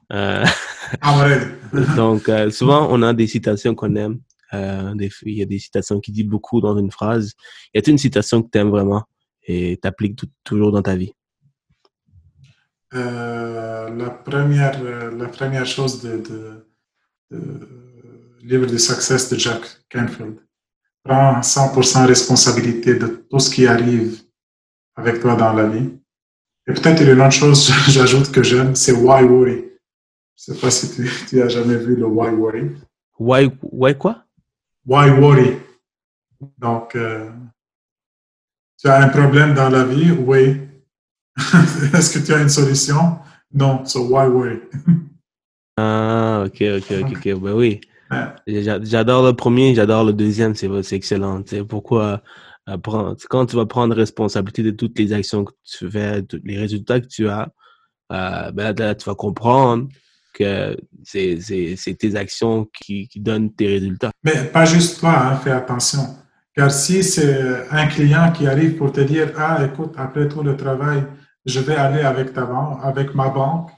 Vrai, 0.10 1.58
donc, 1.96 2.30
souvent, 2.52 2.88
on 2.90 3.02
a 3.04 3.14
des 3.14 3.28
citations 3.28 3.76
qu'on 3.76 3.96
aime. 3.96 4.20
Euh, 4.54 4.94
des, 4.96 5.10
il 5.24 5.38
y 5.38 5.42
a 5.42 5.46
des 5.46 5.60
citations 5.60 6.00
qui 6.00 6.12
disent 6.12 6.26
beaucoup 6.26 6.62
dans 6.62 6.78
une 6.78 6.92
phrase. 6.92 7.34
Y 7.74 7.80
a-t-il 7.80 7.94
une 7.94 7.98
citation 7.98 8.42
que 8.44 8.50
tu 8.52 8.58
aimes 8.58 8.70
vraiment 8.70 9.04
et 9.44 9.78
t'appliques 9.78 10.20
toujours 10.44 10.72
dans 10.72 10.82
ta 10.82 10.96
vie? 10.96 11.14
euh, 12.94 13.90
la, 13.96 14.10
première, 14.10 14.80
euh, 14.84 15.12
la 15.18 15.28
première 15.28 15.66
chose 15.66 16.02
de, 16.02 16.18
de, 16.18 16.68
de 17.32 17.68
livre 18.42 18.66
de 18.66 18.78
success 18.78 19.30
de 19.30 19.38
Jack 19.38 19.62
Canfield. 19.90 20.38
Prends 21.04 21.40
100% 21.40 22.06
responsabilité 22.06 22.96
de 22.96 23.26
tout 23.30 23.40
ce 23.40 23.50
qui 23.50 23.66
arrive 23.66 24.22
avec 24.96 25.20
toi 25.20 25.36
dans 25.36 25.54
la 25.54 25.68
vie. 25.68 25.90
Et 26.68 26.74
peut-être 26.74 27.02
une 27.02 27.22
autre 27.22 27.32
chose, 27.32 27.72
j'ajoute 27.88 28.32
que 28.32 28.44
j'aime, 28.44 28.76
c'est 28.76 28.92
Why 28.92 29.24
Worry. 29.24 29.66
Je 30.36 30.54
sais 30.54 30.60
pas 30.60 30.70
si 30.70 30.94
tu, 30.96 31.10
tu, 31.28 31.42
as 31.42 31.48
jamais 31.48 31.78
vu 31.78 31.96
le 31.96 32.06
Why 32.06 32.30
Worry. 32.32 32.72
Why, 33.18 33.50
why 33.62 33.96
quoi? 33.96 34.26
Why 34.86 35.12
Worry? 35.12 35.58
Donc, 36.58 36.96
euh, 36.96 37.30
tu 38.80 38.88
as 38.88 39.00
un 39.00 39.10
problème 39.10 39.54
dans 39.54 39.70
la 39.70 39.84
vie? 39.84 40.12
Oui. 40.12 40.58
Est-ce 41.94 42.18
que 42.18 42.26
tu 42.26 42.34
as 42.34 42.42
une 42.42 42.50
solution? 42.50 43.20
Non. 43.54 43.86
So 43.86 44.08
why 44.08 44.28
worry? 44.28 44.60
ah, 45.78 46.44
ok, 46.46 46.62
ok, 46.78 46.92
ok, 47.04 47.18
ok. 47.18 47.40
Ben 47.40 47.54
oui. 47.54 47.82
J'adore 48.48 49.26
le 49.26 49.34
premier, 49.34 49.76
j'adore 49.76 50.04
le 50.04 50.14
deuxième, 50.14 50.56
c'est 50.56 50.70
excellent. 50.94 51.44
C'est 51.46 51.64
pourquoi 51.64 52.22
euh, 52.70 52.78
quand 53.30 53.46
tu 53.46 53.56
vas 53.56 53.66
prendre 53.66 53.96
responsabilité 53.96 54.64
de 54.64 54.72
toutes 54.72 54.98
les 55.00 55.14
actions 55.14 55.46
que 55.46 55.54
tu 55.64 55.90
fais, 55.90 56.22
tous 56.24 56.42
les 56.44 56.58
résultats 56.58 57.00
que 57.00 57.08
tu 57.08 57.30
as, 57.30 57.50
euh, 58.12 58.52
ben 58.52 58.76
là, 58.78 58.96
tu 58.96 59.06
vas 59.06 59.16
comprendre 59.16 59.88
c'est 61.04 61.98
tes 61.98 62.16
actions 62.16 62.68
qui, 62.74 63.08
qui, 63.08 63.20
donnent 63.20 63.52
tes 63.54 63.68
résultats. 63.68 64.12
Mais 64.24 64.46
pas 64.46 64.66
juste 64.66 65.00
toi, 65.00 65.18
hein, 65.18 65.36
fais 65.38 65.52
attention. 65.52 66.16
Car 66.56 66.72
si 66.72 67.04
c'est 67.04 67.70
un 67.72 67.88
client 67.88 68.32
qui 68.32 68.46
arrive 68.46 68.76
pour 68.76 68.92
te 68.92 69.02
dire, 69.02 69.32
ah, 69.38 69.64
écoute, 69.66 69.94
après 69.98 70.28
tout 70.28 70.44
le 70.44 70.58
travail, 70.58 71.06
je 71.46 71.60
vais 71.60 71.76
aller 71.76 72.02
avec 72.02 72.34
ta 72.34 72.46
banque, 72.46 72.80
avec 72.84 73.16
ma 73.16 73.30
banque, 73.30 73.70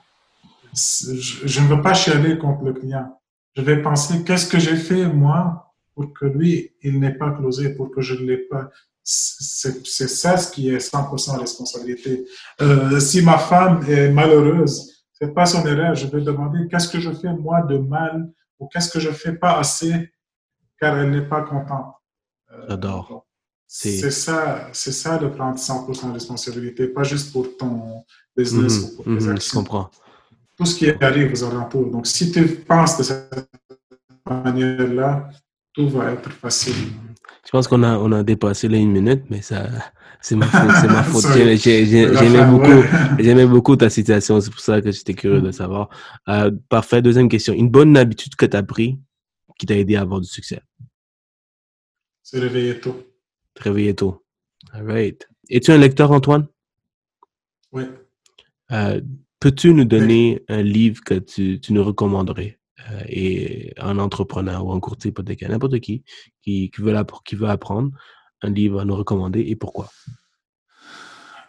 je 0.73 1.59
ne 1.61 1.67
veux 1.67 1.81
pas 1.81 1.93
chialer 1.93 2.37
contre 2.37 2.63
le 2.63 2.73
client. 2.73 3.19
Je 3.55 3.61
vais 3.61 3.81
penser, 3.81 4.23
qu'est-ce 4.23 4.47
que 4.47 4.59
j'ai 4.59 4.75
fait, 4.75 5.05
moi, 5.07 5.71
pour 5.93 6.11
que 6.13 6.25
lui, 6.25 6.71
il 6.81 6.99
n'ait 6.99 7.13
pas 7.13 7.31
closé, 7.31 7.75
pour 7.75 7.91
que 7.91 8.01
je 8.01 8.15
ne 8.15 8.25
l'ai 8.25 8.37
pas? 8.37 8.69
C'est 9.03 10.07
ça 10.07 10.37
ce 10.37 10.51
qui 10.51 10.69
est 10.69 10.77
100% 10.77 11.37
responsabilité. 11.39 12.25
Euh, 12.61 12.99
si 12.99 13.21
ma 13.21 13.37
femme 13.37 13.85
est 13.87 14.09
malheureuse, 14.09 14.92
pas 15.27 15.45
son 15.45 15.65
erreur. 15.65 15.95
Je 15.95 16.07
vais 16.07 16.21
demander, 16.21 16.67
qu'est-ce 16.69 16.87
que 16.87 16.99
je 16.99 17.11
fais, 17.11 17.33
moi, 17.33 17.61
de 17.61 17.77
mal, 17.77 18.29
ou 18.59 18.67
qu'est-ce 18.67 18.89
que 18.89 18.99
je 18.99 19.11
fais 19.11 19.33
pas 19.33 19.57
assez, 19.57 20.11
car 20.79 20.97
elle 20.97 21.11
n'est 21.11 21.27
pas 21.27 21.41
contente. 21.41 21.95
J'adore. 22.67 23.25
C'est 23.67 24.11
ça, 24.11 24.69
c'est 24.71 24.91
ça 24.91 25.17
de 25.17 25.27
prendre 25.27 25.57
100% 25.57 26.09
de 26.09 26.13
responsabilité, 26.13 26.87
pas 26.87 27.03
juste 27.03 27.33
pour 27.33 27.57
ton 27.57 28.03
business 28.37 28.79
mhm, 28.79 28.83
ou 28.83 28.95
pour 28.95 29.05
tes 29.05 29.11
mhm, 29.11 29.31
actions. 29.31 29.59
Je 29.59 29.65
comprends. 29.65 29.89
Tout 30.55 30.65
ce 30.65 30.75
qui 30.75 30.91
arrive 31.03 31.31
aux 31.31 31.43
alentours. 31.43 31.89
Donc, 31.89 32.05
si 32.05 32.31
tu 32.31 32.45
penses 32.47 32.97
de 32.97 33.03
cette 33.03 33.49
manière-là, 34.29 35.27
tout 35.73 35.89
va 35.89 36.11
être 36.11 36.31
facile. 36.31 36.75
Je 37.45 37.49
pense 37.49 37.67
qu'on 37.67 37.81
a, 37.81 37.97
on 37.97 38.11
a 38.11 38.23
dépassé 38.23 38.67
les 38.67 38.77
une 38.77 38.91
minute, 38.91 39.23
mais 39.29 39.41
ça, 39.41 39.67
c'est 40.23 40.37
ma 40.37 40.47
faute. 40.47 40.71
C'est 40.81 40.87
ma 40.87 41.03
faute. 41.03 41.25
J'aimais 41.33 42.45
beaucoup, 42.49 43.19
j'aimais 43.19 43.45
beaucoup 43.55 43.75
ta 43.75 43.89
situation. 43.89 44.39
C'est 44.39 44.49
pour 44.49 44.61
ça 44.61 44.81
que 44.81 44.89
j'étais 44.89 45.13
curieux 45.13 45.41
de 45.41 45.51
savoir. 45.51 45.89
Euh, 46.29 46.49
parfait. 46.69 47.01
Deuxième 47.01 47.27
question. 47.27 47.53
Une 47.53 47.69
bonne 47.69 47.97
habitude 47.97 48.35
que 48.35 48.45
tu 48.45 48.55
as 48.55 48.63
pris 48.63 48.97
qui 49.59 49.65
t'a 49.65 49.75
aidé 49.75 49.97
à 49.97 50.01
avoir 50.01 50.21
du 50.21 50.27
succès? 50.27 50.61
Se 52.23 52.37
réveiller 52.37 52.79
tôt. 52.79 53.03
Te 53.53 53.63
réveiller 53.63 53.93
tôt. 53.93 54.23
All 54.71 54.89
right. 54.89 55.27
Es-tu 55.49 55.71
un 55.71 55.77
lecteur, 55.77 56.11
Antoine? 56.11 56.47
Oui. 57.73 57.83
Euh, 58.71 59.01
Peux-tu 59.41 59.73
nous 59.73 59.83
donner 59.83 60.41
oui. 60.49 60.55
un 60.55 60.61
livre 60.61 61.03
que 61.03 61.15
tu, 61.15 61.59
tu 61.59 61.73
nous 61.73 61.83
recommanderais? 61.83 62.59
Euh, 62.91 63.01
et 63.07 63.73
un 63.77 63.99
entrepreneur 63.99 64.65
ou 64.65 64.71
un 64.71 64.79
courtier 64.79 65.09
hypothécaire, 65.09 65.49
n'importe 65.49 65.79
qui, 65.79 66.03
qui, 66.41 66.69
qui, 66.69 66.81
veut 66.81 66.95
qui 67.23 67.35
veut 67.35 67.47
apprendre, 67.47 67.91
un 68.43 68.49
livre 68.49 68.81
à 68.81 68.85
nous 68.85 68.95
recommander 68.95 69.41
et 69.41 69.55
pourquoi? 69.55 69.89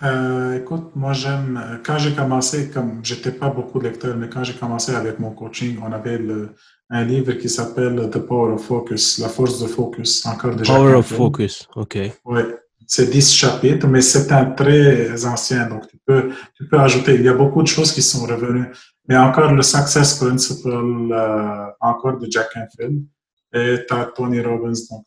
Euh, 0.02 0.58
écoute, 0.58 0.90
moi 0.96 1.12
j'aime, 1.12 1.80
quand 1.84 1.98
j'ai 1.98 2.12
commencé, 2.12 2.68
comme 2.68 3.00
j'étais 3.02 3.30
pas 3.30 3.48
beaucoup 3.48 3.78
de 3.78 3.84
lecteur, 3.84 4.16
mais 4.16 4.28
quand 4.28 4.44
j'ai 4.44 4.54
commencé 4.54 4.94
avec 4.94 5.18
mon 5.18 5.30
coaching, 5.30 5.78
on 5.82 5.92
avait 5.92 6.18
le, 6.18 6.50
un 6.90 7.04
livre 7.04 7.32
qui 7.34 7.48
s'appelle 7.48 8.10
The 8.10 8.18
Power 8.18 8.54
of 8.54 8.64
Focus, 8.64 9.18
La 9.18 9.28
force 9.28 9.60
de 9.62 9.66
focus, 9.66 10.26
encore 10.26 10.56
déjà. 10.56 10.74
Power 10.74 10.94
of 10.94 11.06
Focus, 11.06 11.68
OK. 11.76 11.98
Oui, 12.24 12.42
c'est 12.86 13.08
10 13.08 13.32
chapitres, 13.32 13.86
mais 13.86 14.02
c'est 14.02 14.30
un 14.32 14.46
très 14.46 15.24
ancien, 15.24 15.68
donc 15.68 15.86
tu 15.86 15.98
peux, 16.04 16.30
tu 16.54 16.68
peux 16.68 16.78
ajouter. 16.78 17.14
Il 17.14 17.22
y 17.22 17.28
a 17.28 17.34
beaucoup 17.34 17.62
de 17.62 17.68
choses 17.68 17.92
qui 17.92 18.02
sont 18.02 18.26
revenues. 18.26 18.66
Mais 19.08 19.16
encore 19.16 19.52
le 19.52 19.62
Success 19.62 20.18
Principle, 20.18 20.68
euh, 21.12 21.66
encore 21.80 22.18
de 22.18 22.30
Jack 22.30 22.48
Canfield, 22.52 23.04
et 23.52 23.84
tu 23.86 23.94
as 23.94 24.06
Tony 24.06 24.40
Robbins. 24.40 24.72
Donc, 24.90 25.04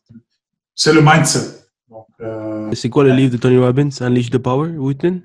c'est 0.74 0.92
le 0.92 1.00
mindset. 1.00 1.67
Euh, 2.20 2.70
c'est 2.74 2.88
quoi 2.88 3.04
le 3.04 3.12
livre 3.12 3.32
de 3.32 3.36
Tony 3.36 3.56
Robbins, 3.56 3.88
Unleash 4.00 4.30
the 4.30 4.38
Power, 4.38 4.70
Witten? 4.76 5.22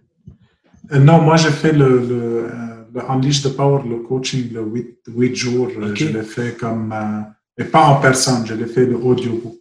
Euh, 0.92 1.00
non, 1.00 1.22
moi 1.22 1.38
j'ai 1.38 1.50
fait 1.50 1.74
le, 1.74 2.00
le, 2.00 2.50
le, 2.94 3.12
Unleash 3.12 3.42
the 3.42 3.56
Power, 3.56 3.84
le 3.88 3.98
coaching, 3.98 4.52
le 4.54 4.62
8, 4.62 5.00
8 5.08 5.36
jours. 5.36 5.68
Okay. 5.68 6.08
Je 6.08 6.18
l'ai 6.18 6.24
fait 6.24 6.58
comme, 6.58 6.92
euh, 6.92 7.22
mais 7.58 7.66
pas 7.66 7.88
en 7.88 8.00
personne, 8.00 8.46
je 8.46 8.54
l'ai 8.54 8.66
fait 8.66 8.86
le 8.86 8.96
audiobook. 8.96 9.58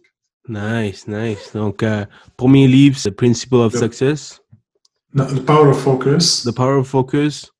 Nice, 0.47 1.07
nice. 1.07 1.51
Donc, 1.53 1.83
euh, 1.83 2.05
premier 2.35 2.67
livre, 2.67 2.97
c'est 2.97 3.11
Principle 3.11 3.55
of 3.55 3.73
the, 3.73 3.77
Success. 3.77 4.41
No, 5.13 5.25
the 5.25 5.45
Power 5.45 5.69
of 5.69 5.79
Focus. 5.79 6.43
The 6.43 6.51
Power 6.53 6.79
of 6.79 6.87
Focus. 6.87 7.51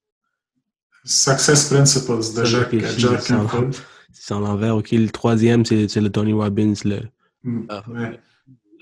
Success 1.05 1.69
Principles 1.69 2.33
de 2.35 2.45
Jack, 2.45 2.75
Jack 2.97 3.27
Canfield. 3.27 3.75
C'est 4.11 4.33
en 4.33 4.39
l'envers. 4.41 4.77
OK, 4.77 4.91
le 4.91 5.09
troisième, 5.09 5.65
c'est 5.65 5.95
le 5.95 6.09
Tony 6.09 6.33
Robbins, 6.33 6.73
le, 6.85 7.01
mm, 7.43 7.67
euh, 7.71 7.81
ouais. 7.89 8.19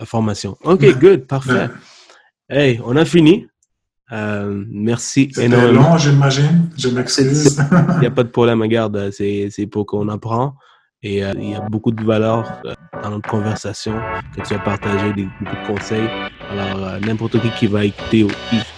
Formation. 0.06 0.58
OK, 0.64 0.82
ouais. 0.82 0.94
good, 0.94 1.28
parfait. 1.28 1.54
Ouais. 1.54 1.70
Hey, 2.50 2.82
on 2.86 2.96
a 2.96 3.06
fini. 3.06 3.48
Euh, 4.12 4.66
merci 4.70 5.30
C'était 5.32 5.46
énormément. 5.46 5.92
long, 5.92 5.98
j'imagine. 5.98 6.70
Je 6.78 6.90
m'excuse. 6.90 7.58
Il 7.96 8.00
n'y 8.02 8.08
a 8.08 8.12
pas 8.12 8.24
de 8.24 8.30
problème, 8.30 8.62
regarde, 8.62 9.10
c'est 9.12 9.68
pour 9.72 9.86
qu'on 9.86 10.10
apprend. 10.10 10.56
Et 11.04 11.24
euh, 11.24 11.34
il 11.36 11.50
y 11.50 11.56
a 11.56 11.62
beaucoup 11.62 11.92
de 11.92 12.04
valeur 12.04 12.62
euh, 12.66 12.74
dans 13.02 13.10
notre 13.10 13.28
conversation 13.28 13.94
que 14.36 14.42
tu 14.48 14.54
as 14.54 14.60
partagé, 14.60 15.14
des, 15.14 15.28
beaucoup 15.40 15.56
de 15.56 15.68
conseils. 15.68 16.08
Alors, 16.52 16.88
euh, 16.88 17.00
n'importe 17.00 17.42
qui 17.42 17.50
qui 17.58 17.68
va 17.68 17.86
écouter 17.86 18.28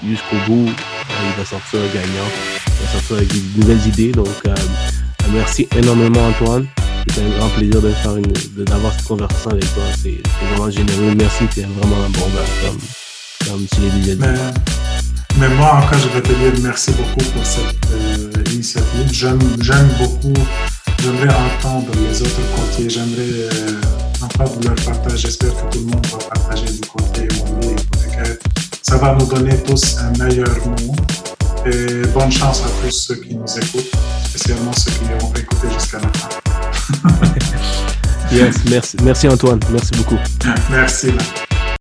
jusqu'au 0.05 0.37
bout, 0.47 0.69
il 0.69 1.37
va 1.37 1.43
sortir 1.43 1.79
gagnant, 1.93 2.29
il 2.65 2.85
va 2.85 2.91
sortir 2.93 3.17
avec 3.17 3.27
de 3.27 3.59
nouvelles 3.59 3.87
idées. 3.87 4.11
Donc, 4.13 4.27
merci 5.33 5.67
énormément, 5.75 6.27
Antoine. 6.27 6.65
C'était 7.07 7.25
un 7.25 7.37
grand 7.37 7.49
plaisir 7.49 7.81
de 7.81 7.89
faire 7.89 8.13
d'avoir 8.65 8.93
cette 8.93 9.07
conversation 9.07 9.51
avec 9.51 9.73
toi. 9.73 9.83
C'est 10.01 10.21
vraiment 10.49 10.69
généreux. 10.69 11.15
Merci, 11.15 11.43
tu 11.53 11.59
es 11.61 11.63
vraiment 11.63 12.03
un 12.05 12.09
bon 12.09 12.27
gars, 12.27 12.67
comme, 12.67 12.79
comme 13.47 13.65
tu 13.67 13.81
l'as 13.81 14.15
dit. 14.15 14.19
Mais, 15.39 15.49
moi, 15.49 15.73
encore, 15.73 15.99
je 15.99 16.07
vais 16.09 16.21
te 16.21 16.33
dire 16.33 16.61
merci 16.61 16.91
beaucoup 16.91 17.29
pour 17.31 17.45
cette 17.45 17.75
euh, 17.91 18.53
initiative. 18.53 19.11
J'aime 19.11 19.89
beaucoup 19.99 20.33
J'aimerais 21.03 21.35
entendre 21.35 21.91
les 22.07 22.21
autres 22.21 22.39
côtés. 22.55 22.89
J'aimerais 22.89 23.49
euh, 23.51 23.81
encore 24.21 24.55
leur 24.63 24.75
partager. 24.75 25.17
J'espère 25.17 25.53
que 25.53 25.73
tout 25.73 25.79
le 25.79 25.85
monde 25.91 26.07
va 26.07 26.17
partager 26.17 26.65
du 26.65 26.79
côté. 26.87 27.27
Ça 28.81 28.95
va 28.95 29.13
nous 29.15 29.25
donner 29.25 29.61
tous 29.63 29.97
un 29.97 30.11
meilleur 30.23 30.47
monde. 30.65 31.01
Et 31.65 32.05
bonne 32.13 32.31
chance 32.31 32.61
à 32.65 32.69
tous 32.83 32.91
ceux 32.91 33.15
qui 33.15 33.35
nous 33.35 33.45
écoutent, 33.57 33.91
spécialement 34.25 34.73
ceux 34.73 34.91
qui 34.91 35.05
ont 35.23 35.33
écouté 35.33 35.67
jusqu'à 35.73 35.99
la 35.99 36.09
fin. 36.13 36.29
yes, 38.31 38.55
merci, 38.69 38.97
merci 39.03 39.27
Antoine. 39.29 39.59
Merci 39.71 39.91
beaucoup. 39.95 40.17
Merci. 40.69 41.13